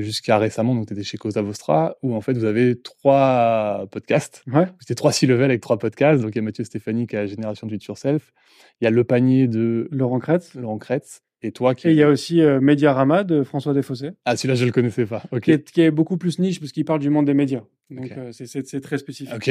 jusqu'à 0.01 0.39
récemment, 0.39 0.75
donc 0.75 0.87
tu 0.87 0.93
étais 0.93 1.05
chez 1.05 1.19
Cosa 1.19 1.43
Vostra, 1.43 1.97
où 2.03 2.15
en 2.15 2.21
fait, 2.21 2.33
vous 2.33 2.45
avez 2.45 2.81
trois 2.81 3.87
podcasts. 3.91 4.43
Ouais. 4.53 4.67
C'était 4.81 4.97
trois 4.97 5.13
six 5.13 5.27
levels 5.27 5.51
avec 5.51 5.61
trois 5.61 5.79
podcasts. 5.79 6.23
Donc 6.23 6.33
il 6.35 6.37
y 6.37 6.39
a 6.41 6.43
Mathieu 6.43 6.65
Stéphanie 6.65 7.07
qui 7.07 7.17
a 7.17 7.27
Génération 7.27 7.67
de 7.67 7.75
It 7.75 7.85
Yourself. 7.85 8.33
Il 8.81 8.85
y 8.85 8.89
a 8.89 8.91
Le 8.91 9.05
Panier 9.05 9.47
de 9.47 9.89
Laurent 9.93 10.19
Kretz. 10.19 10.55
Laurent 10.55 10.79
Kretz. 10.79 11.21
Et 11.45 11.53
toi 11.53 11.75
qui... 11.75 11.89
il 11.89 11.95
y 11.95 12.03
a 12.03 12.09
aussi 12.09 12.41
euh, 12.41 12.59
Mediarama 12.59 13.23
de 13.23 13.43
François 13.43 13.75
Desfossés. 13.75 14.13
Ah, 14.25 14.35
celui-là, 14.35 14.55
je 14.55 14.65
le 14.65 14.73
connaissais 14.73 15.05
pas. 15.05 15.23
Qui, 15.43 15.53
est, 15.53 15.91
beaucoup 15.91 16.17
plus 16.17 16.39
niche 16.39 16.59
parce 16.59 16.73
qu'il 16.73 16.87
parle 16.87 17.01
du 17.01 17.11
monde 17.11 17.27
des 17.27 17.35
médias. 17.35 17.61
Donc, 17.91 18.11
euh, 18.13 18.31
c'est 18.33 18.81
très 18.81 18.97
spécifique. 18.97 19.35
Ok. 19.35 19.51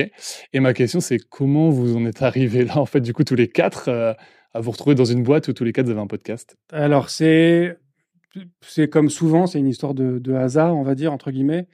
Et 0.53 0.59
ma 0.59 0.73
question, 0.73 0.99
c'est 1.01 1.19
comment 1.19 1.69
vous 1.69 1.95
en 1.95 2.03
êtes 2.07 2.23
arrivés 2.23 2.65
là, 2.65 2.79
en 2.79 2.87
fait, 2.87 2.99
du 2.99 3.13
coup, 3.13 3.23
tous 3.23 3.35
les 3.35 3.47
quatre, 3.47 3.89
euh, 3.89 4.13
à 4.55 4.59
vous 4.59 4.71
retrouver 4.71 4.95
dans 4.95 5.05
une 5.05 5.21
boîte 5.21 5.49
où 5.49 5.53
tous 5.53 5.63
les 5.63 5.71
quatre, 5.71 5.85
vous 5.85 5.91
avez 5.91 6.01
un 6.01 6.07
podcast? 6.07 6.57
Alors, 6.71 7.11
c'est 7.11 7.77
comme 8.89 9.11
souvent, 9.11 9.45
c'est 9.45 9.59
une 9.59 9.67
histoire 9.67 9.93
de, 9.93 10.33
hasard, 10.33 10.75
on 10.75 10.81
va 10.81 10.95
dire, 10.95 11.13
entre 11.13 11.29
guillemets. 11.29 11.67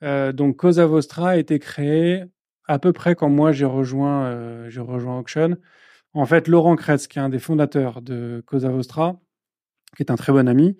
donc, 0.00 0.56
Cosa 0.56 0.86
Vostra 0.86 1.30
a 1.30 1.36
été 1.36 1.58
créé 1.58 2.24
à 2.66 2.78
peu 2.78 2.94
près 2.94 3.14
quand 3.14 3.28
moi 3.28 3.52
j'ai 3.52 3.66
rejoint, 3.66 4.70
j'ai 4.70 4.80
rejoint 4.80 5.18
Auction. 5.18 5.58
En 6.14 6.24
fait, 6.24 6.48
Laurent 6.48 6.76
Kretz, 6.76 7.08
qui 7.08 7.18
est 7.18 7.22
un 7.22 7.28
des 7.28 7.38
fondateurs 7.38 8.00
de 8.00 8.42
Cosa 8.46 8.70
Vostra, 8.70 9.20
qui 9.96 10.02
est 10.02 10.10
un 10.10 10.16
très 10.16 10.32
bon 10.32 10.48
ami. 10.48 10.76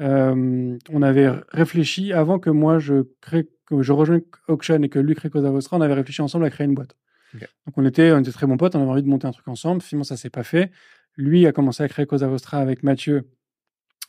Euh, 0.00 0.76
on 0.90 1.02
avait 1.02 1.30
réfléchi 1.50 2.12
avant 2.12 2.38
que 2.38 2.50
moi 2.50 2.78
je 2.78 3.04
crée, 3.20 3.48
que 3.66 3.82
je 3.82 3.92
rejoigne 3.92 4.22
Auction 4.48 4.82
et 4.82 4.88
que 4.88 4.98
lui 4.98 5.14
crée 5.14 5.30
Cosa 5.30 5.50
Vostra, 5.50 5.76
on 5.76 5.80
avait 5.80 5.94
réfléchi 5.94 6.22
ensemble 6.22 6.44
à 6.44 6.50
créer 6.50 6.66
une 6.66 6.74
boîte. 6.74 6.96
Donc 7.34 7.76
on 7.76 7.84
était, 7.84 8.12
on 8.12 8.20
était 8.20 8.30
très 8.30 8.46
bons 8.46 8.56
potes, 8.56 8.76
on 8.76 8.80
avait 8.80 8.90
envie 8.90 9.02
de 9.02 9.08
monter 9.08 9.26
un 9.26 9.32
truc 9.32 9.48
ensemble. 9.48 9.82
Finalement, 9.82 10.04
ça 10.04 10.16
s'est 10.16 10.30
pas 10.30 10.44
fait. 10.44 10.70
Lui 11.16 11.46
a 11.46 11.52
commencé 11.52 11.82
à 11.82 11.88
créer 11.88 12.06
Cosa 12.06 12.28
Vostra 12.28 12.58
avec 12.58 12.84
Mathieu, 12.84 13.28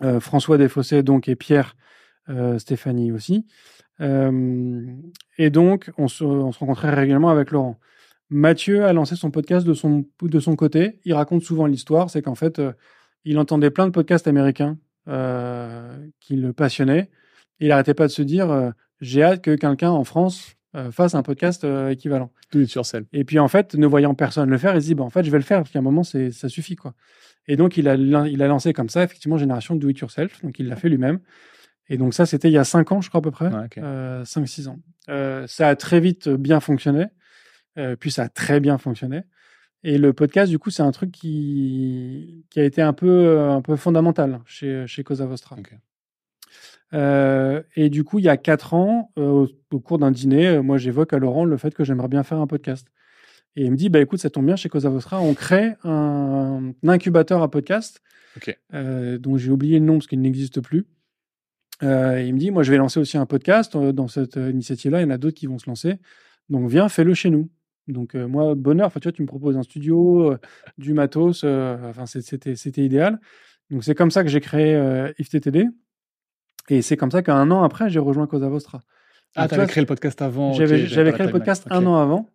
euh, 0.03 0.19
François 0.19 0.59
Desfossés 0.59 1.01
donc 1.01 1.27
et 1.27 1.35
Pierre 1.35 1.75
euh, 2.29 2.59
Stéphanie 2.59 3.11
aussi. 3.11 3.45
et 3.99 5.49
donc 5.49 5.91
on 5.97 6.07
se, 6.07 6.23
on 6.23 6.51
se 6.51 6.59
rencontrait 6.59 6.93
régulièrement 6.93 7.29
avec 7.29 7.51
Laurent. 7.51 7.79
Mathieu 8.29 8.85
a 8.85 8.93
lancé 8.93 9.15
son 9.15 9.31
podcast 9.31 9.65
de 9.65 9.73
son, 9.73 10.05
de 10.21 10.39
son 10.39 10.55
côté. 10.55 10.99
Il 11.05 11.13
raconte 11.13 11.43
souvent 11.43 11.67
l'histoire, 11.67 12.09
c'est 12.09 12.23
qu'en 12.23 12.35
fait, 12.35 12.59
il 13.25 13.39
entendait 13.39 13.71
plein 13.71 13.87
de 13.87 13.91
podcasts 13.91 14.27
américains 14.27 14.77
euh, 15.07 15.97
qui 16.19 16.35
le 16.35 16.53
passionnaient. 16.53 17.09
Et 17.59 17.65
il 17.65 17.67
n'arrêtait 17.69 17.93
pas 17.93 18.07
de 18.07 18.11
se 18.11 18.21
dire 18.21 18.51
euh, 18.51 18.71
j'ai 19.01 19.23
hâte 19.23 19.41
que 19.41 19.55
quelqu'un 19.55 19.89
en 19.89 20.03
France 20.03 20.55
euh, 20.75 20.91
fasse 20.91 21.15
un 21.15 21.23
podcast 21.23 21.65
équivalent. 21.89 22.31
Tout 22.51 22.65
sur 22.65 22.85
scène. 22.85 23.05
Et 23.11 23.23
puis 23.25 23.39
en 23.39 23.47
fait, 23.47 23.75
ne 23.75 23.87
voyant 23.87 24.13
personne 24.13 24.49
le 24.49 24.57
faire, 24.57 24.75
il 24.75 24.81
se 24.81 24.87
dit 24.87 24.95
bah, 24.95 25.03
en 25.03 25.09
fait, 25.09 25.23
je 25.23 25.31
vais 25.31 25.37
le 25.37 25.43
faire 25.43 25.59
parce 25.59 25.71
qu'à 25.71 25.79
un 25.79 25.83
moment, 25.83 26.03
c'est 26.03 26.31
ça 26.31 26.47
suffit 26.47 26.75
quoi. 26.75 26.93
Et 27.47 27.57
donc 27.57 27.77
il 27.77 27.87
a 27.87 27.95
il 27.95 28.41
a 28.41 28.47
lancé 28.47 28.73
comme 28.73 28.89
ça 28.89 29.03
effectivement 29.03 29.37
génération 29.37 29.75
do 29.75 29.89
it 29.89 29.99
yourself. 29.99 30.41
Donc 30.43 30.59
il 30.59 30.67
l'a 30.67 30.75
fait 30.75 30.89
lui-même. 30.89 31.19
Et 31.87 31.97
donc 31.97 32.15
ça, 32.15 32.25
c'était 32.25 32.49
il 32.49 32.53
y 32.53 32.57
a 32.57 32.63
cinq 32.63 32.91
ans, 32.91 33.01
je 33.01 33.09
crois 33.09 33.19
à 33.19 33.21
peu 33.21 33.29
près, 33.29 33.49
5-6 33.49 34.67
ans. 34.67 34.79
ça 35.47 35.69
a 35.69 35.75
très 35.75 35.99
vite 35.99 36.29
bien 36.29 36.59
fonctionné. 36.59 37.05
puis 37.99 38.09
ça 38.09 38.23
a 38.23 38.29
très 38.29 38.59
bien 38.59 38.79
fonctionné. 38.79 39.21
Et 39.87 39.99
le 39.99 40.13
podcast, 40.13 40.49
du 40.49 40.57
coup, 40.57 40.71
c'est 40.71 40.81
un 40.81 40.89
truc 40.89 41.11
qui, 41.11 42.43
qui 42.49 42.59
a 42.59 42.63
été 42.63 42.81
un 42.81 42.91
peu, 42.91 43.39
un 43.39 43.61
peu 43.61 43.75
fondamental 43.75 44.41
chez, 44.47 44.87
chez 44.87 45.03
Cosa 45.03 45.27
Vostra. 45.27 45.57
Euh, 46.95 47.61
et 47.75 47.91
du 47.91 48.03
coup, 48.03 48.17
il 48.17 48.25
y 48.25 48.29
a 48.29 48.35
quatre 48.35 48.73
ans, 48.73 49.11
euh, 49.19 49.45
au, 49.71 49.79
cours 49.79 49.99
d'un 49.99 50.09
dîner, 50.09 50.47
euh, 50.47 50.63
moi, 50.63 50.79
j'évoque 50.79 51.13
à 51.13 51.19
Laurent 51.19 51.45
le 51.45 51.55
fait 51.57 51.71
que 51.71 51.83
j'aimerais 51.83 52.07
bien 52.07 52.23
faire 52.23 52.39
un 52.39 52.47
podcast. 52.47 52.87
Et 53.55 53.65
il 53.65 53.71
me 53.71 53.77
dit, 53.77 53.89
bah 53.89 53.99
écoute, 53.99 54.19
ça 54.19 54.31
tombe 54.31 54.47
bien, 54.47 54.55
chez 54.55 54.69
Cosa 54.69 54.89
Vostra, 54.89 55.21
on 55.21 55.35
crée 55.35 55.75
un, 55.83 56.73
incubateur 56.87 57.43
à 57.43 57.51
podcast, 57.51 58.01
dont 58.71 59.37
j'ai 59.37 59.51
oublié 59.51 59.77
le 59.77 59.85
nom 59.85 59.99
parce 59.99 60.07
qu'il 60.07 60.19
n'existe 60.19 60.61
plus. 60.61 60.87
il 61.83 61.87
me 62.33 62.37
dit, 62.39 62.49
moi, 62.49 62.63
je 62.63 62.71
vais 62.71 62.77
lancer 62.77 62.99
aussi 62.99 63.19
un 63.19 63.27
podcast 63.27 63.77
dans 63.77 64.07
cette 64.07 64.35
initiative-là. 64.35 65.01
Il 65.01 65.03
y 65.03 65.05
en 65.05 65.11
a 65.11 65.19
d'autres 65.19 65.37
qui 65.37 65.45
vont 65.45 65.59
se 65.59 65.69
lancer. 65.69 65.99
Donc, 66.49 66.67
viens, 66.71 66.89
fais-le 66.89 67.13
chez 67.13 67.29
nous. 67.29 67.51
Donc 67.87 68.15
moi, 68.15 68.55
bonheur, 68.55 68.87
enfin 68.87 68.99
tu 68.99 69.07
vois, 69.07 69.11
tu 69.11 69.21
me 69.21 69.27
proposes 69.27 69.57
un 69.57 69.63
studio, 69.63 70.35
du 70.77 70.93
matos, 70.93 71.43
enfin 71.43 72.05
c'était 72.05 72.55
c'était 72.55 72.83
idéal. 72.83 73.19
Donc 73.69 73.83
c'est 73.83 73.95
comme 73.95 74.11
ça 74.11 74.23
que 74.23 74.29
j'ai 74.29 74.41
créé 74.41 74.75
IFTTD. 75.19 75.67
Et 76.69 76.81
c'est 76.81 76.97
comme 76.97 77.11
ça 77.11 77.21
qu'un 77.21 77.51
an 77.51 77.63
après, 77.63 77.89
j'ai 77.89 77.99
rejoint 77.99 78.25
Cosa 78.25 78.49
Vostra. 78.49 78.81
ah, 79.35 79.47
tu 79.47 79.53
avais 79.53 79.67
créé 79.67 79.81
le 79.81 79.87
podcast 79.87 80.19
avant 80.21 80.53
J'avais 80.53 81.11
créé 81.11 81.25
le 81.27 81.31
podcast 81.31 81.67
un 81.69 81.85
an 81.85 81.97
avant. 81.97 82.29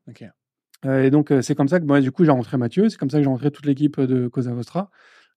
et 0.84 1.10
donc 1.10 1.32
c'est 1.42 1.54
comme 1.54 1.68
ça 1.68 1.80
que 1.80 1.84
moi, 1.84 2.00
du 2.00 2.12
coup 2.12 2.24
j'ai 2.24 2.30
rencontré 2.30 2.56
Mathieu, 2.56 2.88
c'est 2.88 2.96
comme 2.96 3.10
ça 3.10 3.18
que 3.18 3.24
j'ai 3.24 3.28
rencontré 3.28 3.50
toute 3.50 3.66
l'équipe 3.66 4.00
de 4.00 4.28
Cosa 4.28 4.52
Vostra 4.52 4.90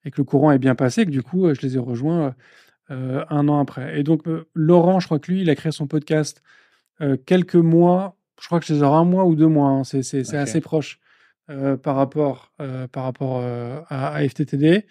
et 0.06 0.12
que 0.12 0.22
le 0.22 0.26
courant 0.26 0.52
est 0.52 0.60
bien 0.60 0.76
passé, 0.76 1.06
que 1.06 1.12
du 1.12 1.24
coup 1.24 1.52
je 1.54 1.62
les 1.62 1.76
ai 1.76 1.80
rejoints 1.80 2.36
un 2.90 3.48
an 3.48 3.60
après. 3.60 4.00
Et 4.00 4.04
donc 4.04 4.24
Laurent, 4.54 5.00
je 5.00 5.08
crois 5.08 5.18
que 5.18 5.32
lui, 5.32 5.42
il 5.42 5.50
a 5.50 5.56
créé 5.56 5.72
son 5.72 5.88
podcast 5.88 6.44
quelques 7.26 7.56
mois 7.56 8.16
je 8.44 8.48
crois 8.50 8.60
que 8.60 8.66
je 8.66 8.74
les 8.74 8.84
aurai 8.84 8.98
un 8.98 9.06
mois 9.06 9.24
ou 9.24 9.36
deux 9.36 9.48
mois. 9.48 9.70
Hein. 9.70 9.84
C'est 9.86 10.36
assez 10.36 10.60
proche 10.60 11.00
euh, 11.50 11.78
par 11.78 11.96
rapport, 11.96 12.52
euh, 12.60 12.90
par 12.90 13.06
rapport 13.06 13.40
euh, 13.42 13.80
à, 13.88 14.20
FTTD. 14.28 14.86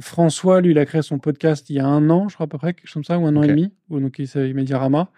François, 0.00 0.62
lui, 0.62 0.70
il 0.70 0.78
a 0.78 0.86
créé 0.86 1.02
son 1.02 1.18
podcast 1.18 1.68
il 1.68 1.76
y 1.76 1.80
a 1.80 1.86
un 1.86 2.08
an, 2.08 2.30
je 2.30 2.34
crois 2.34 2.44
à 2.44 2.46
peu 2.46 2.56
près, 2.56 2.72
quelque 2.72 2.86
chose 2.86 2.94
comme 2.94 3.04
ça, 3.04 3.18
ou 3.18 3.26
un 3.26 3.36
an 3.36 3.42
et 3.42 3.48
demi, 3.48 3.74
donc 3.90 4.18
il 4.18 4.26
s'appelle 4.26 4.54
Mediarama, 4.54 5.10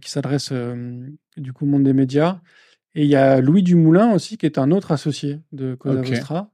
qui 0.00 0.10
s'adresse 0.10 0.52
du 1.36 1.52
coup 1.52 1.66
au 1.66 1.68
monde 1.68 1.84
des 1.84 1.92
médias. 1.92 2.40
Et 2.96 3.04
il 3.04 3.08
y 3.08 3.16
a 3.16 3.40
Louis 3.40 3.62
Dumoulin 3.62 4.12
aussi, 4.12 4.36
qui 4.36 4.46
est 4.46 4.58
un 4.58 4.72
autre 4.72 4.90
associé 4.90 5.40
de 5.52 5.76
Cosa 5.76 6.02
Vostra, 6.02 6.50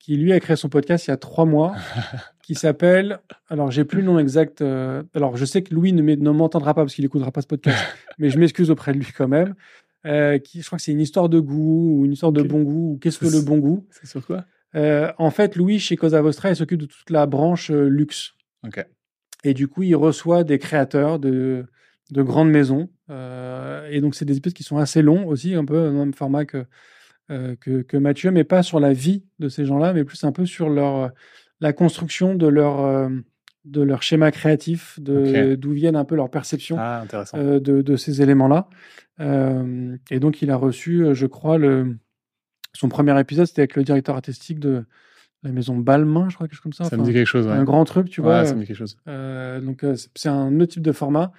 qui 0.00 0.16
lui 0.16 0.32
a 0.32 0.40
créé 0.40 0.56
son 0.56 0.68
podcast 0.68 1.06
il 1.06 1.10
y 1.10 1.12
a 1.12 1.16
trois 1.16 1.44
mois, 1.44 1.74
qui 2.42 2.54
s'appelle. 2.56 3.20
Alors, 3.48 3.70
j'ai 3.70 3.84
plus 3.84 3.98
le 3.98 4.06
nom 4.06 4.18
exact. 4.18 4.62
Euh, 4.62 5.04
alors, 5.14 5.36
je 5.36 5.44
sais 5.44 5.62
que 5.62 5.72
Louis 5.72 5.92
ne 5.92 6.30
m'entendra 6.30 6.74
pas 6.74 6.82
parce 6.82 6.94
qu'il 6.94 7.04
écoutera 7.04 7.30
pas 7.30 7.42
ce 7.42 7.46
podcast, 7.46 7.78
mais 8.18 8.30
je 8.30 8.38
m'excuse 8.38 8.70
auprès 8.70 8.92
de 8.92 8.98
lui 8.98 9.06
quand 9.16 9.28
même. 9.28 9.54
Euh, 10.06 10.38
qui, 10.38 10.62
je 10.62 10.66
crois 10.66 10.78
que 10.78 10.82
c'est 10.82 10.92
une 10.92 11.00
histoire 11.00 11.28
de 11.28 11.38
goût 11.38 11.98
ou 11.98 12.06
une 12.06 12.12
histoire 12.12 12.32
de 12.32 12.42
bon 12.42 12.62
goût. 12.62 12.94
Ou 12.94 12.98
qu'est-ce 12.98 13.18
que 13.18 13.26
le 13.26 13.42
bon 13.42 13.58
goût 13.58 13.86
C'est 13.90 14.06
sur 14.06 14.26
quoi? 14.26 14.46
Euh, 14.74 15.12
En 15.18 15.30
fait, 15.30 15.54
Louis, 15.56 15.78
chez 15.78 15.96
Cosa 15.96 16.22
Vostra, 16.22 16.48
il 16.48 16.56
s'occupe 16.56 16.80
de 16.80 16.86
toute 16.86 17.10
la 17.10 17.26
branche 17.26 17.70
luxe. 17.70 18.32
Et 19.44 19.52
du 19.52 19.68
coup, 19.68 19.82
il 19.82 19.94
reçoit 19.94 20.42
des 20.44 20.58
créateurs 20.58 21.18
de, 21.18 21.66
de 22.10 22.22
grandes 22.22 22.50
maisons. 22.50 22.88
et 23.10 24.00
donc, 24.00 24.14
c'est 24.14 24.24
des 24.24 24.38
épisodes 24.38 24.56
qui 24.56 24.62
sont 24.62 24.78
assez 24.78 25.02
longs 25.02 25.26
aussi, 25.26 25.54
un 25.54 25.66
peu 25.66 25.76
dans 25.76 25.90
le 25.90 25.92
même 25.92 26.14
format 26.14 26.46
que 26.46 26.64
euh, 27.30 27.54
que, 27.56 27.96
Mathieu, 27.96 28.32
mais 28.32 28.42
pas 28.42 28.62
sur 28.62 28.80
la 28.80 28.92
vie 28.92 29.24
de 29.38 29.48
ces 29.48 29.64
gens-là, 29.64 29.92
mais 29.92 30.04
plus 30.04 30.24
un 30.24 30.32
peu 30.32 30.46
sur 30.46 30.68
leur, 30.68 31.12
la 31.60 31.72
construction 31.72 32.34
de 32.34 32.48
leur, 32.48 32.80
euh, 32.80 33.08
de 33.64 33.82
leur 33.82 34.02
schéma 34.02 34.32
créatif, 34.32 34.98
d'où 35.00 35.70
viennent 35.72 35.96
un 35.96 36.04
peu 36.04 36.16
leurs 36.16 36.30
perceptions 36.30 36.76
ah, 36.78 37.04
euh, 37.34 37.60
de, 37.60 37.82
de, 37.82 37.96
ces 37.96 38.20
éléments-là. 38.20 38.68
et 40.10 40.18
donc, 40.18 40.42
il 40.42 40.50
a 40.50 40.56
reçu, 40.56 41.06
je 41.12 41.26
crois, 41.26 41.56
le, 41.56 41.96
son 42.72 42.88
premier 42.88 43.18
épisode, 43.20 43.46
c'était 43.46 43.62
avec 43.62 43.76
le 43.76 43.84
directeur 43.84 44.16
artistique 44.16 44.58
de 44.58 44.84
la 45.44 45.52
maison 45.52 45.76
Balmain, 45.76 46.28
je 46.30 46.34
crois, 46.34 46.48
quelque 46.48 46.56
chose 46.56 46.62
comme 46.62 46.72
ça. 46.72 46.84
Ça 46.84 46.96
me 46.96 47.04
dit 47.04 47.12
quelque 47.12 47.26
chose, 47.26 47.46
Un 47.46 47.62
grand 47.62 47.84
truc, 47.84 48.10
tu 48.10 48.20
vois. 48.20 48.44
ça 48.44 48.54
me 48.56 48.60
dit 48.60 48.66
quelque 48.66 48.76
chose. 48.76 48.96
donc, 49.06 49.84
c'est 50.16 50.28
un 50.28 50.58
autre 50.58 50.72
type 50.72 50.82
de 50.82 50.92
format. 50.92 51.32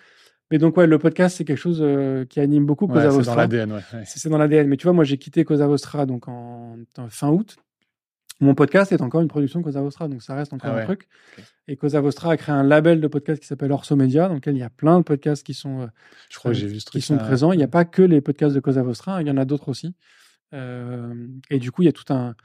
Mais 0.51 0.57
donc, 0.57 0.75
ouais, 0.75 0.85
le 0.85 0.99
podcast, 0.99 1.37
c'est 1.37 1.45
quelque 1.45 1.57
chose 1.57 1.79
euh, 1.81 2.25
qui 2.25 2.41
anime 2.41 2.65
beaucoup 2.65 2.85
Cosa 2.85 3.07
Vostra. 3.07 3.21
C'est 3.23 3.29
dans 3.29 3.35
l'ADN, 3.35 3.71
ouais. 3.71 4.03
C'est 4.05 4.29
dans 4.29 4.37
l'ADN. 4.37 4.67
Mais 4.67 4.75
tu 4.75 4.83
vois, 4.83 4.93
moi, 4.93 5.05
j'ai 5.05 5.17
quitté 5.17 5.45
Cosa 5.45 5.65
Vostra 5.65 6.05
donc 6.05 6.27
en, 6.27 6.75
fin 7.09 7.29
août. 7.29 7.55
Mon 8.41 8.53
podcast 8.53 8.91
est 8.91 9.01
encore 9.01 9.21
une 9.21 9.27
production 9.27 9.61
Cosa 9.61 9.81
Vostra, 9.81 10.07
donc 10.07 10.23
ça 10.23 10.35
reste 10.35 10.51
encore 10.51 10.71
ah 10.73 10.81
un 10.81 10.85
truc. 10.85 11.07
Et 11.67 11.77
Cosa 11.77 12.01
Vostra 12.01 12.31
a 12.31 12.37
créé 12.37 12.53
un 12.53 12.63
label 12.63 12.99
de 12.99 13.07
podcast 13.07 13.39
qui 13.39 13.47
s'appelle 13.47 13.71
Orso 13.71 13.95
Media, 13.95 14.27
dans 14.27 14.33
lequel 14.33 14.55
il 14.55 14.59
y 14.59 14.63
a 14.63 14.69
plein 14.69 14.97
de 14.97 15.03
podcasts 15.03 15.45
qui 15.45 15.53
sont, 15.53 15.81
euh, 15.81 15.87
Je 16.29 16.37
crois 16.37 16.51
que 16.51 16.57
j'ai 16.57 16.67
vu 16.67 16.79
ce 16.79 16.89
qui 16.89 17.01
sont 17.01 17.17
présents. 17.17 17.53
Il 17.53 17.57
n'y 17.57 17.63
a 17.63 17.69
pas 17.69 17.85
que 17.85 18.01
les 18.01 18.19
podcasts 18.19 18.55
de 18.55 18.59
Cosa 18.59 18.83
Vostra, 18.83 19.21
il 19.21 19.27
y 19.27 19.31
en 19.31 19.37
a 19.37 19.45
d'autres 19.45 19.69
aussi. 19.69 19.95
Euh, 20.53 21.27
et 21.49 21.59
du 21.59 21.71
coup, 21.71 21.83
il 21.83 21.85
y 21.85 21.89
a 21.89 21.93
tout 21.93 22.11
un, 22.11 22.35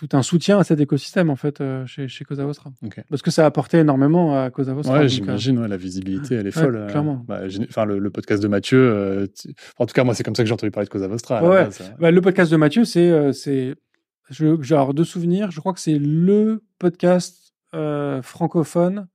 tout 0.00 0.08
un 0.12 0.22
soutien 0.22 0.60
à 0.60 0.64
cet 0.64 0.78
écosystème 0.78 1.28
en 1.28 1.34
fait 1.34 1.60
euh, 1.60 1.84
chez, 1.84 2.06
chez 2.06 2.24
Cosa 2.24 2.44
Vostra. 2.44 2.70
Parce 3.10 3.20
que 3.20 3.32
ça 3.32 3.42
a 3.42 3.46
apporté 3.46 3.78
énormément 3.78 4.40
à 4.40 4.48
Cosa 4.50 4.72
Vostra. 4.72 4.94
Ouais, 4.94 5.00
donc, 5.00 5.06
euh, 5.06 5.08
j'imagine, 5.08 5.58
ouais, 5.58 5.66
la 5.66 5.76
visibilité, 5.76 6.36
elle 6.36 6.46
est 6.46 6.56
Ouais, 6.56 6.62
folle. 6.62 6.76
euh, 6.76 6.86
clairement. 6.86 7.24
bah, 7.26 7.40
Enfin, 7.68 7.84
le, 7.84 7.98
le 7.98 8.10
podcast 8.10 8.40
de 8.40 8.46
Mathieu, 8.46 8.78
euh, 8.78 9.26
tu- 9.26 9.52
en 9.76 9.86
tout 9.86 9.92
cas, 9.94 10.04
moi, 10.04 10.14
c'est 10.14 10.22
comme 10.22 10.36
ça 10.36 10.44
que 10.44 10.46
j'ai 10.46 10.54
entendu 10.54 10.70
parler 10.70 10.86
de 10.86 10.90
Cosa 10.92 11.08
Vostra. 11.08 11.42
Ouais, 11.42 11.64
base, 11.64 11.80
euh. 11.80 11.94
bah, 11.98 12.12
le 12.12 12.20
podcast 12.20 12.50
de 12.52 12.56
Mathieu, 12.56 12.84
c'est, 12.84 13.32
c'est, 13.32 13.74
je, 14.30 14.62
genre 14.62 14.94
de 14.94 15.02
souvenirs, 15.02 15.50
je 15.50 15.58
crois 15.58 15.72
que 15.72 15.80
c'est 15.80 15.98
le 15.98 16.62
podcast 16.78 17.52
francophone. 18.22 19.08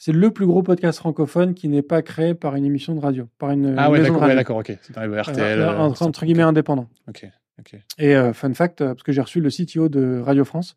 C'est 0.00 0.12
le 0.12 0.30
plus 0.30 0.46
gros 0.46 0.62
podcast 0.62 1.00
francophone 1.00 1.54
qui 1.54 1.68
n'est 1.68 1.82
pas 1.82 2.02
créé 2.02 2.32
par 2.32 2.54
une 2.54 2.64
émission 2.64 2.94
de 2.94 3.00
radio, 3.00 3.28
par 3.38 3.50
une 3.50 3.74
Ah 3.76 3.90
ouais, 3.90 3.98
maison 3.98 4.14
de 4.14 4.18
d'accord, 4.18 4.20
ouais, 4.20 4.20
radio. 4.28 4.36
d'accord, 4.36 4.56
ok. 4.58 4.78
C'est 4.80 4.96
RTL. 4.96 5.64
entre, 5.64 6.02
entre 6.02 6.24
guillemets 6.24 6.44
indépendant. 6.44 6.88
Ok, 7.08 7.26
Et 7.98 8.14
euh, 8.16 8.32
fun 8.32 8.52
fact, 8.54 8.80
euh, 8.80 8.88
parce 8.94 9.02
que 9.02 9.12
j'ai 9.12 9.20
reçu 9.20 9.40
le 9.40 9.50
CTO 9.50 9.88
de 9.88 10.20
Radio 10.20 10.44
France. 10.44 10.76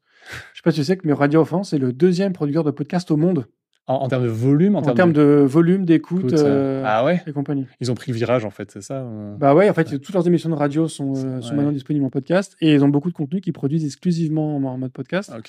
Je 0.54 0.58
sais 0.60 0.62
pas 0.64 0.72
si 0.72 0.80
tu 0.80 0.84
sais 0.84 0.98
que 0.98 1.08
mais 1.08 1.14
Radio 1.14 1.44
France 1.46 1.74
est 1.74 1.78
le 1.80 1.94
deuxième 1.94 2.34
producteur 2.34 2.64
de 2.64 2.72
podcast 2.72 3.10
au 3.12 3.18
monde 3.18 3.48
En, 3.88 3.96
en 3.96 4.08
termes 4.08 4.24
de 4.24 4.30
volume, 4.30 4.76
en, 4.76 4.80
en, 4.80 4.94
termes 4.94 5.14
de, 5.14 5.44
volume, 5.46 5.86
d'écoute 5.86 6.26
écoute, 6.26 6.40
euh, 6.40 6.84
Ah 6.86 7.04
ouais 7.04 7.22
et 7.26 7.32
compagnie. 7.32 7.66
Ils 7.80 7.92
ont 7.92 7.96
pris 7.96 8.12
le 8.12 8.18
virage, 8.18 8.46
en 8.46 8.52
fait, 8.52 8.70
c'est 8.72 8.82
ça 8.82 8.98
euh 9.02 9.36
Bah 9.38 9.56
ouais, 9.56 9.70
en 9.70 9.74
fait, 9.74 10.00
toutes 10.00 10.14
leurs 10.14 10.28
émissions 10.28 10.50
de 10.50 10.56
radio 10.56 10.88
sont, 10.88 11.14
euh, 11.16 11.42
sont 11.42 11.50
Ouais. 11.52 11.56
maintenant 11.58 11.72
disponibles 11.72 12.06
en 12.06 12.10
podcast 12.12 12.56
et 12.62 12.74
ils 12.74 12.84
ont 12.84 12.90
beaucoup 12.90 13.10
de 13.10 13.16
contenu 13.16 13.42
qu'ils 13.42 13.54
produisent 13.54 13.86
exclusivement 13.86 14.56
en, 14.58 14.64
en 14.64 14.78
mode 14.78 14.92
podcast. 14.92 15.32
Ah. 15.34 15.40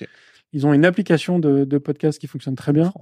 Ils 0.55 0.67
ont 0.67 0.73
une 0.75 0.85
application 0.85 1.39
de, 1.39 1.65
de 1.65 1.79
podcast 1.79 2.19
qui 2.19 2.27
fonctionne 2.27 2.55
très 2.57 2.73
bien. 2.73 2.93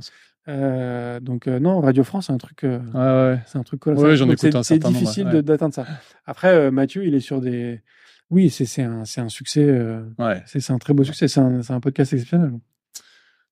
Euh, 0.49 1.20
donc 1.20 1.47
non, 1.47 1.81
Radio 1.81 2.03
France, 2.05 2.26
c'est 2.26 2.33
un 2.33 2.39
truc, 2.39 2.61
Ouais, 2.62 2.78
ouais. 2.95 3.39
c'est 3.47 3.59
un 3.59 3.62
truc 3.62 3.81
colossal. 3.81 4.16
C'est- 4.64 4.78
difficile 4.78 5.26
d'atteindre 5.43 5.74
ça. 5.74 5.87
Après, 6.26 6.70
Mathieu, 6.70 7.05
il 7.07 7.14
est 7.14 7.20
sur 7.20 7.41
des, 7.41 7.83
oui, 8.31 8.51
c'est 8.51 8.83
un, 8.83 9.05
succès. 9.28 9.64
euh, 9.64 10.03
Ouais. 10.18 10.43
c'est 10.47 10.70
un 10.70 10.78
très 10.78 10.95
beau 10.95 11.05
succès. 11.05 11.28
C'est 11.28 11.41
un, 11.41 11.81
podcast 11.81 12.12
exceptionnel. 12.12 12.53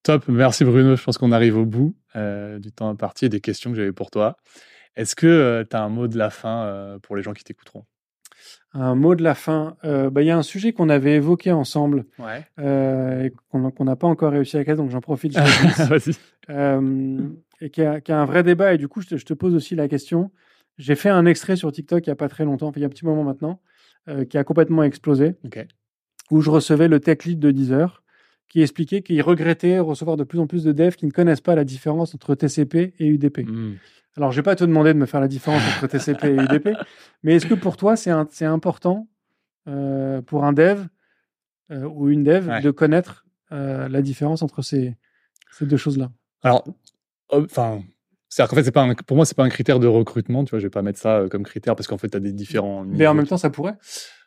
Top, 0.02 0.28
merci 0.28 0.64
Bruno. 0.64 0.96
Je 0.96 1.02
pense 1.02 1.18
qu'on 1.18 1.32
arrive 1.32 1.56
au 1.56 1.66
bout 1.66 1.96
euh, 2.16 2.58
du 2.58 2.70
temps 2.72 2.88
imparti 2.88 3.26
et 3.26 3.28
des 3.28 3.40
questions 3.40 3.70
que 3.70 3.76
j'avais 3.76 3.92
pour 3.92 4.10
toi. 4.10 4.36
Est-ce 4.96 5.14
que 5.16 5.66
tu 5.68 5.76
as 5.76 5.82
un 5.82 5.88
mot 5.88 6.06
de 6.08 6.16
la 6.18 6.30
fin 6.30 6.62
euh, 6.64 6.98
pour 6.98 7.16
les 7.16 7.22
gens 7.22 7.32
qui 7.32 7.44
t'écouteront? 7.44 7.84
Un 8.72 8.94
mot 8.94 9.14
de 9.14 9.22
la 9.24 9.34
fin. 9.34 9.76
Euh, 9.84 10.10
bah, 10.10 10.22
il 10.22 10.26
y 10.26 10.30
a 10.30 10.36
un 10.36 10.42
sujet 10.42 10.72
qu'on 10.72 10.88
avait 10.88 11.14
évoqué 11.16 11.50
ensemble 11.52 12.04
Ouais. 12.18 12.46
euh, 12.60 13.24
et 13.24 13.32
qu'on 13.50 13.84
n'a 13.84 13.96
pas 13.96 14.06
encore 14.06 14.32
réussi 14.32 14.56
à 14.56 14.64
caser, 14.64 14.76
donc 14.76 14.90
j'en 14.90 15.00
profite. 15.00 15.32
je. 15.36 16.12
Euh, 16.50 17.28
et 17.60 17.68
qui 17.68 17.82
a, 17.82 18.00
qui 18.00 18.10
a 18.10 18.18
un 18.18 18.24
vrai 18.24 18.42
débat. 18.42 18.72
Et 18.72 18.78
du 18.78 18.88
coup, 18.88 19.02
je 19.02 19.08
te, 19.08 19.16
je 19.18 19.24
te 19.26 19.34
pose 19.34 19.54
aussi 19.54 19.74
la 19.74 19.86
question. 19.86 20.30
J'ai 20.78 20.94
fait 20.94 21.10
un 21.10 21.26
extrait 21.26 21.56
sur 21.56 21.70
TikTok 21.70 22.06
il 22.06 22.08
n'y 22.08 22.12
a 22.12 22.16
pas 22.16 22.28
très 22.30 22.46
longtemps, 22.46 22.72
il 22.74 22.80
y 22.80 22.84
a 22.84 22.86
un 22.86 22.88
petit 22.88 23.04
moment 23.04 23.22
maintenant, 23.22 23.50
euh, 23.50 23.56
qui 24.30 24.38
a 24.38 24.44
complètement 24.44 24.82
explosé, 24.82 25.34
où 26.30 26.40
je 26.40 26.50
recevais 26.50 26.88
le 26.88 27.00
tech 27.00 27.24
lead 27.24 27.38
de 27.38 27.50
Deezer, 27.50 28.02
qui 28.48 28.62
expliquait 28.62 29.02
qu'il 29.02 29.20
regrettait 29.22 29.78
recevoir 29.78 30.16
de 30.16 30.24
plus 30.24 30.38
en 30.38 30.46
plus 30.46 30.64
de 30.64 30.72
devs 30.72 30.96
qui 30.96 31.06
ne 31.06 31.10
connaissent 31.10 31.40
pas 31.42 31.54
la 31.54 31.64
différence 31.64 32.14
entre 32.14 32.34
TCP 32.34 32.94
et 32.98 33.06
UDP. 33.06 33.46
Hmm. 33.46 33.74
Alors, 34.16 34.32
je 34.32 34.36
vais 34.36 34.42
pas 34.42 34.56
te 34.56 34.64
demander 34.64 34.94
de 34.94 34.98
me 34.98 35.06
faire 35.06 35.20
la 35.20 35.28
différence 35.28 35.62
entre 35.76 35.86
TCP 35.86 36.24
et 36.28 36.34
UDP, 36.34 36.70
mais 37.22 37.34
est-ce 37.36 37.46
que 37.46 37.54
pour 37.54 37.76
toi, 37.76 37.94
c'est 37.96 38.44
important 38.44 39.06
euh, 39.68 40.22
pour 40.22 40.44
un 40.44 40.52
dev 40.52 40.86
euh, 41.70 41.84
ou 41.84 42.08
une 42.08 42.24
dev 42.24 42.48
Ouais. 42.48 42.62
de 42.62 42.70
connaître 42.70 43.26
euh, 43.52 43.88
la 43.88 44.00
différence 44.02 44.42
entre 44.42 44.62
ces, 44.62 44.96
ces 45.52 45.66
deux 45.66 45.76
choses-là? 45.76 46.10
Alors, 46.42 46.64
euh, 47.32 47.44
enfin, 47.44 47.82
c'est-à-dire 48.28 48.50
qu'en 48.50 48.56
fait, 48.56 48.64
c'est 48.64 48.72
pas 48.72 48.82
un- 48.82 48.94
pour 48.94 49.16
moi, 49.16 49.24
c'est 49.24 49.36
pas 49.36 49.44
un 49.44 49.48
critère 49.48 49.78
de 49.80 49.86
recrutement. 49.86 50.44
Tu 50.44 50.50
vois, 50.50 50.58
je 50.58 50.66
vais 50.66 50.70
pas 50.70 50.82
mettre 50.82 50.98
ça 50.98 51.18
euh, 51.20 51.28
comme 51.28 51.44
critère 51.44 51.74
parce 51.76 51.86
qu'en 51.86 51.98
fait, 51.98 52.08
tu 52.08 52.16
as 52.16 52.20
des 52.20 52.32
différents. 52.32 52.84
Mais 52.84 53.06
en 53.06 53.14
même 53.14 53.26
temps, 53.26 53.36
ça 53.38 53.50
pourrait. 53.50 53.74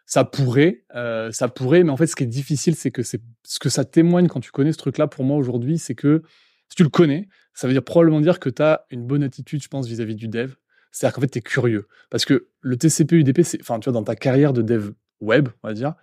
ça 0.05 0.23
pourrait, 0.25 0.83
euh, 0.95 1.31
ça 1.31 1.47
pourrait, 1.47 1.83
mais 1.83 1.91
en 1.91 1.97
fait, 1.97 2.07
ce 2.07 2.15
qui 2.15 2.23
est 2.23 2.27
difficile, 2.27 2.75
c'est 2.75 2.91
que 2.91 3.03
c'est 3.03 3.21
ce 3.43 3.59
que 3.59 3.69
ça 3.69 3.85
témoigne 3.85 4.27
quand 4.27 4.39
tu 4.41 4.51
connais 4.51 4.73
ce 4.73 4.77
truc-là. 4.77 5.07
Pour 5.07 5.23
moi, 5.23 5.37
aujourd'hui, 5.37 5.77
c'est 5.77 5.95
que 5.95 6.21
si 6.67 6.75
tu 6.75 6.83
le 6.83 6.89
connais, 6.89 7.27
ça 7.53 7.67
veut 7.67 7.73
dire 7.73 7.83
probablement 7.83 8.19
dire 8.21 8.39
que 8.39 8.49
tu 8.49 8.61
as 8.61 8.85
une 8.91 9.05
bonne 9.05 9.23
attitude, 9.23 9.61
je 9.63 9.67
pense, 9.69 9.87
vis-à-vis 9.87 10.15
du 10.15 10.27
dev. 10.27 10.53
C'est-à-dire 10.91 11.15
qu'en 11.15 11.21
fait, 11.21 11.27
tu 11.29 11.37
es 11.37 11.41
curieux. 11.41 11.87
Parce 12.09 12.25
que 12.25 12.47
le 12.61 12.75
TCP 12.77 13.17
UDP, 13.17 13.43
c'est, 13.43 13.61
enfin, 13.61 13.79
tu 13.79 13.89
vois, 13.89 13.93
dans 13.93 14.03
ta 14.03 14.15
carrière 14.15 14.51
de 14.51 14.61
dev 14.61 14.91
web, 15.21 15.47
on 15.63 15.67
va 15.69 15.73
dire, 15.73 15.93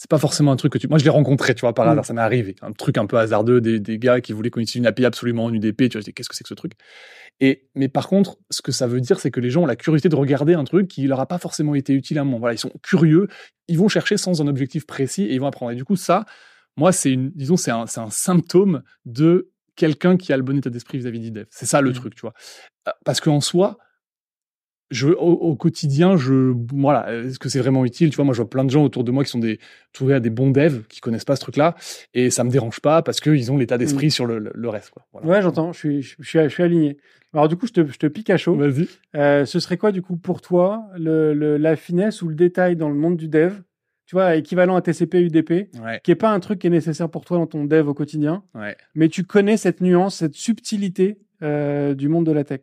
c'est 0.00 0.08
pas 0.08 0.16
forcément 0.18 0.52
un 0.52 0.56
truc 0.56 0.72
que 0.72 0.78
tu. 0.78 0.86
Moi, 0.88 0.98
je 0.98 1.04
l'ai 1.04 1.10
rencontré, 1.10 1.54
tu 1.56 1.62
vois, 1.62 1.74
par 1.74 1.84
Mm. 1.84 1.88
hasard, 1.90 2.04
ça 2.06 2.12
m'est 2.14 2.20
arrivé. 2.22 2.54
Un 2.62 2.72
truc 2.72 2.96
un 2.98 3.04
peu 3.06 3.18
hasardeux, 3.18 3.60
des, 3.60 3.80
des 3.80 3.98
gars 3.98 4.20
qui 4.20 4.32
voulaient 4.32 4.48
qu'on 4.48 4.60
utilise 4.60 4.76
une 4.76 4.86
API 4.86 5.04
absolument 5.04 5.44
en 5.46 5.52
UDP, 5.52 5.88
tu 5.90 5.98
vois, 5.98 6.02
qu'est-ce 6.12 6.28
que 6.28 6.36
c'est 6.36 6.44
que 6.44 6.48
ce 6.48 6.54
truc? 6.54 6.72
Et, 7.40 7.68
mais 7.74 7.88
par 7.88 8.06
contre, 8.08 8.36
ce 8.50 8.62
que 8.62 8.72
ça 8.72 8.86
veut 8.86 9.00
dire, 9.00 9.18
c'est 9.20 9.30
que 9.32 9.40
les 9.40 9.50
gens 9.50 9.62
ont 9.62 9.66
la 9.66 9.76
curiosité 9.76 10.08
de 10.08 10.16
regarder 10.16 10.54
un 10.54 10.64
truc 10.64 10.88
qui 10.88 11.06
leur 11.06 11.20
a 11.20 11.26
pas 11.26 11.38
forcément 11.38 11.74
été 11.74 11.92
utile 11.92 12.18
à 12.18 12.22
un 12.22 12.24
moment. 12.24 12.38
Voilà, 12.38 12.54
ils 12.54 12.58
sont 12.58 12.72
curieux, 12.82 13.28
ils 13.66 13.76
vont 13.78 13.88
chercher 13.88 14.16
sans 14.16 14.40
un 14.40 14.46
objectif 14.46 14.86
précis 14.86 15.24
et 15.24 15.34
ils 15.34 15.40
vont 15.40 15.46
apprendre. 15.48 15.72
Et 15.72 15.76
du 15.76 15.84
coup, 15.84 15.96
ça, 15.96 16.24
moi, 16.76 16.92
c'est 16.92 17.10
une, 17.12 17.30
disons, 17.34 17.56
c'est 17.56 17.70
un, 17.72 17.84
un 17.96 18.10
symptôme 18.10 18.82
de 19.04 19.50
quelqu'un 19.76 20.16
qui 20.16 20.32
a 20.32 20.36
le 20.36 20.42
bon 20.44 20.56
état 20.58 20.70
d'esprit 20.70 20.98
vis-à-vis 20.98 21.20
du 21.20 21.30
dev. 21.32 21.44
C'est 21.50 21.66
ça 21.66 21.80
le 21.80 21.90
Mhm. 21.90 21.94
truc, 21.96 22.14
tu 22.14 22.20
vois. 22.22 22.34
Euh, 22.88 22.92
Parce 23.04 23.20
qu'en 23.20 23.40
soi, 23.40 23.78
je, 24.90 25.08
au, 25.08 25.14
au 25.32 25.54
quotidien, 25.56 26.16
je, 26.16 26.54
voilà, 26.72 27.12
est-ce 27.14 27.38
que 27.38 27.48
c'est 27.48 27.58
vraiment 27.58 27.84
utile? 27.84 28.10
Tu 28.10 28.16
vois, 28.16 28.24
moi, 28.24 28.34
je 28.34 28.40
vois 28.40 28.48
plein 28.50 28.64
de 28.64 28.70
gens 28.70 28.82
autour 28.84 29.04
de 29.04 29.10
moi 29.10 29.22
qui 29.24 29.30
sont 29.30 29.38
des, 29.38 29.58
trouvés 29.92 30.14
à 30.14 30.20
des 30.20 30.30
bons 30.30 30.50
devs, 30.50 30.82
qui 30.88 31.00
connaissent 31.00 31.24
pas 31.26 31.36
ce 31.36 31.40
truc-là, 31.42 31.74
et 32.14 32.30
ça 32.30 32.42
me 32.44 32.50
dérange 32.50 32.80
pas 32.80 33.02
parce 33.02 33.20
qu'ils 33.20 33.52
ont 33.52 33.56
l'état 33.58 33.76
d'esprit 33.78 34.10
sur 34.10 34.24
le, 34.26 34.38
le- 34.38 34.52
le 34.54 34.68
reste, 34.68 34.90
quoi. 34.90 35.06
Voilà. 35.12 35.26
Ouais, 35.28 35.42
j'entends, 35.42 35.72
je 35.72 35.78
suis, 35.78 36.02
je, 36.02 36.14
suis, 36.22 36.38
je 36.40 36.48
suis 36.48 36.62
aligné. 36.62 36.96
Alors, 37.34 37.48
du 37.48 37.56
coup, 37.56 37.66
je 37.66 37.72
te, 37.72 37.86
je 37.86 37.98
te 37.98 38.06
pique 38.06 38.30
à 38.30 38.38
chaud. 38.38 38.56
Vas-y. 38.56 38.88
Euh, 39.14 39.44
ce 39.44 39.60
serait 39.60 39.76
quoi, 39.76 39.92
du 39.92 40.00
coup, 40.00 40.16
pour 40.16 40.40
toi, 40.40 40.84
le, 40.96 41.34
le- 41.34 41.58
la 41.58 41.76
finesse 41.76 42.22
ou 42.22 42.28
le 42.28 42.34
détail 42.34 42.74
dans 42.76 42.88
le 42.88 42.94
monde 42.94 43.16
du 43.16 43.28
dev? 43.28 43.52
Tu 44.06 44.14
vois, 44.16 44.36
équivalent 44.36 44.74
à 44.74 44.80
TCP, 44.80 45.20
UDP, 45.20 45.68
Ouais, 45.84 46.00
qui 46.02 46.10
est 46.12 46.14
pas 46.14 46.30
un 46.32 46.40
truc 46.40 46.60
qui 46.60 46.66
est 46.66 46.70
nécessaire 46.70 47.10
pour 47.10 47.26
toi 47.26 47.36
dans 47.36 47.46
ton 47.46 47.66
dev 47.66 47.86
au 47.88 47.92
quotidien, 47.92 48.42
ouais. 48.54 48.74
mais 48.94 49.10
tu 49.10 49.22
connais 49.24 49.58
cette 49.58 49.82
nuance, 49.82 50.14
cette 50.16 50.34
subtilité 50.34 51.18
euh, 51.42 51.92
du 51.94 52.08
monde 52.08 52.24
de 52.24 52.32
la 52.32 52.42
tech. 52.42 52.60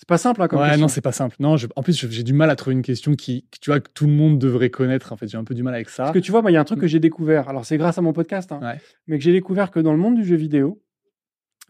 C'est 0.00 0.08
pas 0.08 0.16
simple, 0.16 0.40
hein, 0.40 0.48
comme 0.48 0.60
ouais, 0.60 0.68
question. 0.68 0.80
non, 0.80 0.88
c'est 0.88 1.02
pas 1.02 1.12
simple. 1.12 1.36
Non, 1.40 1.58
je- 1.58 1.66
en 1.76 1.82
plus, 1.82 2.08
j'ai 2.08 2.22
du 2.22 2.32
mal 2.32 2.48
à 2.48 2.56
trouver 2.56 2.72
une 2.74 2.80
question 2.80 3.12
qui, 3.14 3.44
qui, 3.50 3.60
tu 3.60 3.68
vois, 3.68 3.80
que 3.80 3.90
tout 3.92 4.06
le 4.06 4.12
monde 4.14 4.38
devrait 4.38 4.70
connaître. 4.70 5.12
En 5.12 5.18
fait, 5.18 5.28
j'ai 5.28 5.36
un 5.36 5.44
peu 5.44 5.52
du 5.54 5.62
mal 5.62 5.74
avec 5.74 5.90
ça. 5.90 6.04
Parce 6.04 6.14
que 6.14 6.20
tu 6.20 6.30
vois, 6.30 6.40
moi, 6.40 6.50
il 6.50 6.54
y 6.54 6.56
a 6.56 6.60
un 6.60 6.64
truc 6.64 6.80
que 6.80 6.86
j'ai 6.86 7.00
découvert. 7.00 7.50
Alors, 7.50 7.66
c'est 7.66 7.76
grâce 7.76 7.98
à 7.98 8.00
mon 8.00 8.14
podcast, 8.14 8.50
hein, 8.50 8.60
Ouais. 8.62 8.80
mais 9.06 9.18
que 9.18 9.24
j'ai 9.24 9.32
découvert 9.32 9.70
que 9.70 9.78
dans 9.78 9.92
le 9.92 9.98
monde 9.98 10.14
du 10.14 10.24
jeu 10.24 10.36
vidéo, 10.36 10.80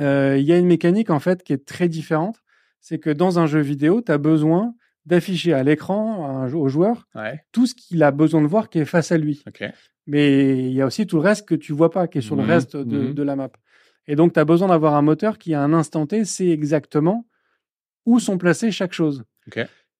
euh, 0.01 0.37
il 0.39 0.45
y 0.47 0.53
a 0.53 0.59
une 0.59 0.67
mécanique, 0.69 1.11
en 1.11 1.19
fait, 1.19 1.43
qui 1.43 1.53
est 1.53 1.67
très 1.67 1.89
différente. 1.89 2.37
C'est 2.81 3.01
que 3.01 3.11
dans 3.11 3.41
un 3.41 3.47
jeu 3.47 3.59
vidéo, 3.59 4.01
tu 4.01 4.13
as 4.13 4.19
besoin 4.19 4.75
d'afficher 5.07 5.53
à 5.53 5.65
l'écran, 5.65 6.47
au 6.55 6.69
joueur, 6.69 7.09
Ouais, 7.17 7.41
tout 7.51 7.67
ce 7.67 7.75
qu'il 7.75 8.01
a 8.05 8.13
besoin 8.13 8.43
de 8.43 8.47
voir 8.47 8.69
qui 8.69 8.79
est 8.79 8.85
face 8.85 9.11
à 9.11 9.19
lui. 9.19 9.43
Mais 10.07 10.67
il 10.69 10.73
y 10.73 10.81
a 10.83 10.87
aussi 10.87 11.05
tout 11.07 11.17
le 11.17 11.23
reste 11.23 11.49
que 11.49 11.57
tu 11.57 11.73
vois 11.73 11.91
pas, 11.91 12.07
qui 12.07 12.19
est 12.19 12.23
sur 12.23 12.37
le 12.37 12.43
Mhm, 12.43 12.49
reste 12.49 12.77
de, 12.77 12.99
mhm. 13.09 13.15
de 13.15 13.23
la 13.25 13.35
map. 13.35 13.51
Et 14.07 14.15
donc, 14.15 14.33
tu 14.35 14.39
as 14.41 14.45
besoin 14.45 14.69
d'avoir 14.69 14.95
un 14.95 15.03
moteur 15.03 15.37
qui, 15.37 15.53
à 15.53 15.63
un 15.63 15.73
instant 15.73 16.07
T, 16.07 16.25
sait 16.25 16.49
exactement 16.49 17.27
où 18.07 18.19
sont 18.19 18.39
placés 18.39 18.71
chaque 18.71 18.93
chose. 18.93 19.25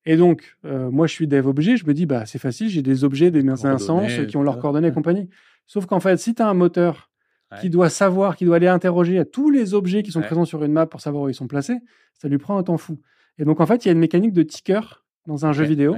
Et 0.07 0.17
donc, 0.17 0.57
euh, 0.65 0.91
moi, 0.91 1.07
je 1.07 1.13
suis 1.13 1.27
dev 1.27 1.47
objet, 1.47 1.77
je 1.77 1.85
me 1.87 1.93
dis, 1.93 2.07
bah, 2.07 2.25
c'est 2.25 2.39
facile, 2.39 2.69
j'ai 2.69 2.81
des 2.83 3.05
objets, 3.05 3.31
des 3.31 3.45
Coordonnées, 3.45 3.75
instances 3.75 4.27
qui 4.27 4.37
ont 4.39 4.43
leurs 4.43 4.59
coordonnées 4.59 4.87
et 4.87 4.91
Ouais. 4.91 4.95
compagnie. 4.95 5.29
Sauf 5.67 5.85
qu'en 5.87 6.01
fait, 6.01 6.17
si 6.17 6.35
tu 6.35 6.41
as 6.43 6.49
un 6.49 6.55
moteur 6.55 7.11
Ouais. 7.53 7.59
qui 7.61 7.69
doit 7.69 7.91
savoir, 7.91 8.37
qui 8.37 8.45
doit 8.47 8.57
aller 8.57 8.69
interroger 8.69 9.19
à 9.19 9.25
tous 9.25 9.51
les 9.51 9.75
objets 9.75 10.03
qui 10.03 10.11
sont 10.11 10.21
Ouais. 10.21 10.27
présents 10.27 10.45
sur 10.47 10.65
une 10.65 10.73
map 10.73 10.87
pour 10.87 11.01
savoir 11.01 11.25
où 11.25 11.29
ils 11.29 11.35
sont 11.35 11.49
placés, 11.49 11.79
ça 12.15 12.29
lui 12.29 12.39
prend 12.39 12.57
un 12.57 12.63
temps 12.63 12.79
fou. 12.79 12.99
Et 13.39 13.45
donc, 13.45 13.61
en 13.61 13.67
fait, 13.67 13.85
il 13.85 13.89
y 13.89 13.91
a 13.91 13.93
une 13.93 13.99
mécanique 13.99 14.33
de 14.33 14.43
ticker 14.43 15.05
dans 15.27 15.45
un 15.47 15.53
jeu 15.53 15.65
vidéo 15.65 15.93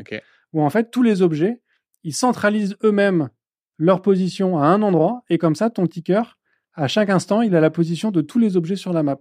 où 0.53 0.63
en 0.63 0.71
fait 0.71 0.91
tous 0.91 1.03
les 1.03 1.23
objets, 1.23 1.61
ils 2.05 2.13
centralisent 2.15 2.77
eux-mêmes 2.83 3.29
leur 3.79 4.03
position 4.03 4.59
à 4.59 4.67
un 4.67 4.83
endroit 4.83 5.23
et 5.31 5.39
comme 5.39 5.55
ça 5.55 5.71
ton 5.71 5.87
ticker, 5.87 6.37
à 6.75 6.89
chaque 6.89 7.09
instant, 7.11 7.43
il 7.43 7.55
a 7.55 7.61
la 7.61 7.71
position 7.71 8.11
de 8.11 8.21
tous 8.21 8.39
les 8.39 8.57
objets 8.57 8.77
sur 8.77 8.93
la 8.93 9.03
map. 9.03 9.19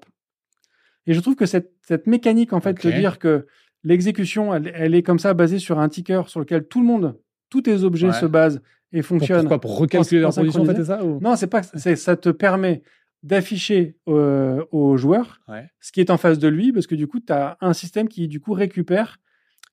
Et 1.07 1.13
je 1.13 1.19
trouve 1.19 1.35
que 1.35 1.45
cette, 1.45 1.71
cette 1.81 2.07
mécanique 2.07 2.53
en 2.53 2.61
fait 2.61 2.71
Ok. 2.71 2.85
de 2.85 2.91
dire 2.91 3.17
que 3.19 3.47
l'exécution, 3.83 4.53
elle, 4.53 4.71
elle 4.75 4.95
est 4.95 5.03
comme 5.03 5.19
ça 5.19 5.33
basée 5.33 5.59
sur 5.59 5.79
un 5.79 5.89
ticker 5.89 6.27
sur 6.29 6.39
lequel 6.39 6.65
tout 6.67 6.79
le 6.79 6.85
monde, 6.85 7.17
tous 7.49 7.61
tes 7.63 7.83
objets 7.83 8.07
Ouais. 8.07 8.13
se 8.13 8.25
basent 8.25 8.61
et 8.93 8.99
Pour, 8.99 9.07
fonctionnent. 9.17 9.39
pourquoi 9.41 9.61
Pour 9.61 9.77
recalculer 9.77 10.21
leur 10.21 10.33
position, 10.33 10.61
en 10.61 10.65
fait, 10.65 10.75
c'est 10.75 10.85
ça 10.85 11.03
ou... 11.03 11.19
Non, 11.21 11.35
c'est 11.35 11.47
pas, 11.47 11.63
ça 11.63 12.15
te 12.15 12.29
permet 12.29 12.83
d'afficher 13.23 13.95
euh, 14.07 14.63
au 14.71 14.97
joueur 14.97 15.39
Ouais. 15.47 15.69
ce 15.79 15.91
qui 15.91 15.99
est 16.01 16.09
en 16.09 16.17
face 16.17 16.39
de 16.39 16.47
lui, 16.47 16.71
parce 16.73 16.87
que 16.87 16.95
du 16.95 17.07
coup, 17.07 17.19
tu 17.19 17.31
as 17.33 17.57
un 17.61 17.73
système 17.73 18.07
qui 18.07 18.27
du 18.27 18.39
coup 18.39 18.53
récupère 18.53 19.17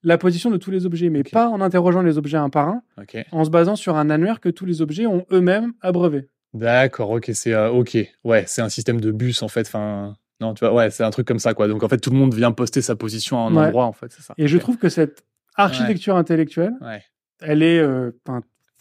la 0.05 0.17
position 0.19 0.51
de 0.51 0.57
tous 0.59 0.71
les 0.71 0.87
objets, 0.87 1.09
mais 1.11 1.25
pas 1.25 1.49
en 1.49 1.61
interrogeant 1.61 2.03
les 2.03 2.19
objets 2.19 2.37
un 2.37 2.51
par 2.51 2.69
un, 2.69 2.83
en 3.33 3.45
se 3.45 3.51
basant 3.51 3.75
sur 3.75 3.97
un 3.97 4.11
annuaire 4.11 4.41
que 4.41 4.49
tous 4.49 4.65
les 4.65 4.81
objets 4.81 5.07
ont 5.07 5.27
eux-mêmes 5.33 5.73
abreuvé. 5.81 6.29
D'accord, 6.55 7.11
ok, 7.11 7.31
c'est 7.35 7.53
euh, 7.53 7.71
ok. 7.71 7.99
Ouais, 8.23 8.45
c'est 8.47 8.63
un 8.63 8.69
système 8.69 9.01
de 9.01 9.11
bus 9.11 9.43
en 9.43 9.49
fait. 9.49 9.67
Enfin, 9.67 10.15
non, 10.41 10.55
tu 10.55 10.65
vois, 10.65 10.75
ouais, 10.75 10.91
c'est 10.91 11.05
un 11.05 11.11
truc 11.11 11.27
comme 11.27 11.39
ça 11.39 11.55
quoi. 11.55 11.69
Donc 11.69 11.83
en 11.83 11.89
fait, 11.89 11.99
tout 11.99 12.11
le 12.11 12.17
monde 12.17 12.35
vient 12.35 12.53
poster 12.53 12.81
sa 12.83 12.97
position 12.97 13.39
à 13.39 13.49
un 13.51 13.55
Ouais. 13.57 13.67
endroit 13.67 13.85
en 13.87 13.93
fait, 13.93 14.13
c'est 14.13 14.23
ça. 14.23 14.35
Et 14.39 14.49
je 14.49 14.59
trouve 14.59 14.77
que 14.79 14.89
cette 14.89 15.25
architecture 15.57 16.17
intellectuelle, 16.17 16.73
Ouais. 16.81 17.03
elle 17.41 17.63
est. 17.63 17.79
euh, 17.81 18.11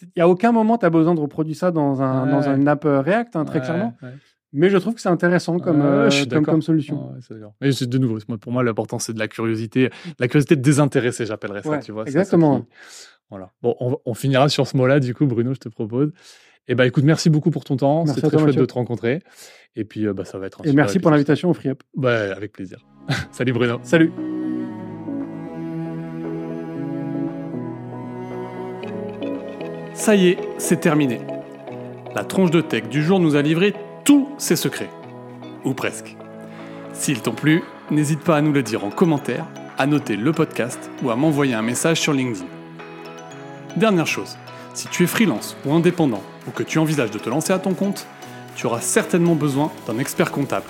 Il 0.03 0.09
n'y 0.15 0.21
a 0.21 0.29
aucun 0.29 0.51
moment 0.51 0.77
tu 0.77 0.85
as 0.85 0.91
besoin 0.91 1.15
de 1.15 1.19
reproduire 1.19 1.55
ça 1.57 1.71
dans, 1.71 2.01
un, 2.03 2.25
Ouais, 2.25 2.31
dans 2.31 2.41
ouais. 2.51 2.55
une 2.55 2.67
app 2.67 2.85
euh, 2.85 3.01
React, 3.01 3.35
hein, 3.35 3.45
très 3.45 3.59
Ouais, 3.59 3.65
clairement. 3.65 3.97
ouais. 4.03 4.13
Mais 4.53 4.69
je 4.69 4.77
trouve 4.77 4.93
que 4.93 5.01
c'est 5.01 5.09
intéressant 5.09 5.57
comme, 5.59 5.81
Ouais, 5.81 5.85
euh, 5.87 6.09
comme, 6.09 6.25
d'accord. 6.27 6.45
comme 6.53 6.61
solution. 6.61 7.11
Ouais, 7.13 7.35
ouais. 7.35 7.41
Mais 7.61 7.71
c'est 7.71 7.89
de 7.89 7.97
nouveau, 7.97 8.19
pour 8.39 8.51
moi, 8.51 8.63
l'important, 8.63 8.99
c'est 8.99 9.13
de 9.13 9.19
la 9.19 9.27
curiosité, 9.27 9.89
la 10.19 10.27
curiosité 10.27 10.55
désintéressée, 10.55 11.25
j'appellerais 11.25 11.63
ça, 11.63 11.69
Ouais, 11.71 11.79
tu 11.79 11.91
vois. 11.91 12.03
ça 12.05 12.09
exactement. 12.09 12.61
qui- 12.61 12.67
Voilà. 13.31 13.51
Bon, 13.63 13.75
on, 13.79 13.97
on 14.05 14.13
finira 14.13 14.47
sur 14.49 14.67
ce 14.67 14.77
mot-là, 14.77 14.99
du 14.99 15.13
coup, 15.15 15.25
Bruno, 15.25 15.53
je 15.53 15.59
te 15.59 15.67
propose. 15.69 16.11
Eh 16.67 16.75
ben, 16.75 16.83
écoute, 16.83 17.05
merci 17.05 17.29
beaucoup 17.29 17.49
pour 17.49 17.63
ton 17.63 17.77
temps. 17.77 18.03
Merci 18.03 18.19
C'est 18.19 18.25
à 18.25 18.29
très 18.29 18.37
toi, 18.37 18.39
chouette 18.39 18.47
Mathieu. 18.47 18.61
de 18.61 18.65
te 18.65 18.73
rencontrer. 18.73 19.21
Et 19.75 19.85
puis, 19.85 20.05
euh, 20.05 20.13
bah, 20.13 20.25
ça 20.25 20.37
va 20.37 20.47
être 20.47 20.59
un 20.61 20.63
Et 20.63 20.69
super 20.69 20.83
merci 20.83 20.99
pour 20.99 21.11
l'invitation 21.11 21.49
au 21.49 21.53
Free 21.53 21.69
Up. 21.69 21.81
Bah, 21.95 22.35
avec 22.35 22.51
plaisir. 22.51 22.85
Salut, 23.31 23.53
Bruno. 23.53 23.79
Salut. 23.83 24.11
Ça 29.93 30.15
y 30.15 30.27
est, 30.29 30.37
c'est 30.57 30.79
terminé. 30.79 31.21
La 32.15 32.23
tronche 32.23 32.51
de 32.51 32.61
tech 32.61 32.89
du 32.89 33.01
jour 33.01 33.19
nous 33.19 33.35
a 33.35 33.41
livré 33.41 33.73
tous 34.03 34.27
ses 34.37 34.55
secrets. 34.55 34.89
Ou 35.63 35.73
presque. 35.73 36.15
S'ils 36.93 37.21
t'ont 37.21 37.33
plu, 37.33 37.63
n'hésite 37.91 38.21
pas 38.21 38.37
à 38.37 38.41
nous 38.41 38.51
le 38.51 38.63
dire 38.63 38.83
en 38.83 38.89
commentaire, 38.89 39.45
à 39.77 39.85
noter 39.85 40.15
le 40.15 40.31
podcast 40.31 40.89
ou 41.03 41.11
à 41.11 41.15
m'envoyer 41.15 41.53
un 41.53 41.61
message 41.61 41.99
sur 41.99 42.13
LinkedIn. 42.13 42.45
Dernière 43.75 44.07
chose, 44.07 44.37
si 44.73 44.87
tu 44.87 45.03
es 45.03 45.07
freelance 45.07 45.55
ou 45.65 45.73
indépendant 45.73 46.23
ou 46.47 46.51
que 46.51 46.63
tu 46.63 46.79
envisages 46.79 47.11
de 47.11 47.19
te 47.19 47.29
lancer 47.29 47.53
à 47.53 47.59
ton 47.59 47.73
compte, 47.73 48.07
tu 48.55 48.65
auras 48.65 48.81
certainement 48.81 49.35
besoin 49.35 49.71
d'un 49.85 49.99
expert 49.99 50.31
comptable. 50.31 50.65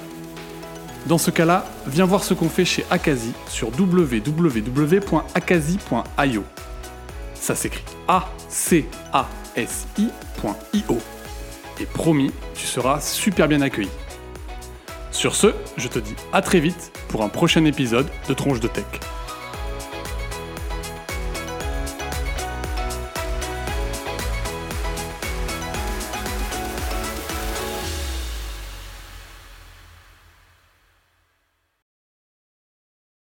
Dans 1.05 1.17
ce 1.17 1.31
cas-là, 1.31 1.65
viens 1.85 2.05
voir 2.05 2.23
ce 2.23 2.33
qu'on 2.33 2.49
fait 2.49 2.65
chez 2.65 2.85
Akazi 2.89 3.31
sur 3.47 3.69
www.akazi.io. 3.69 5.03
Ça 7.33 7.55
s'écrit 7.55 7.85
A-C-A-S-I.io. 8.09 8.87
Et 11.79 11.85
promis, 11.85 12.31
tu 12.55 12.65
seras 12.65 12.99
super 12.99 13.47
bien 13.47 13.61
accueilli. 13.61 13.89
Sur 15.11 15.35
ce, 15.35 15.53
je 15.77 15.87
te 15.87 15.99
dis 15.99 16.15
à 16.33 16.41
très 16.41 16.59
vite 16.59 16.91
pour 17.07 17.23
un 17.23 17.29
prochain 17.29 17.63
épisode 17.65 18.07
de 18.27 18.33
Tronche 18.33 18.59
de 18.59 18.67
Tech. 18.67 18.83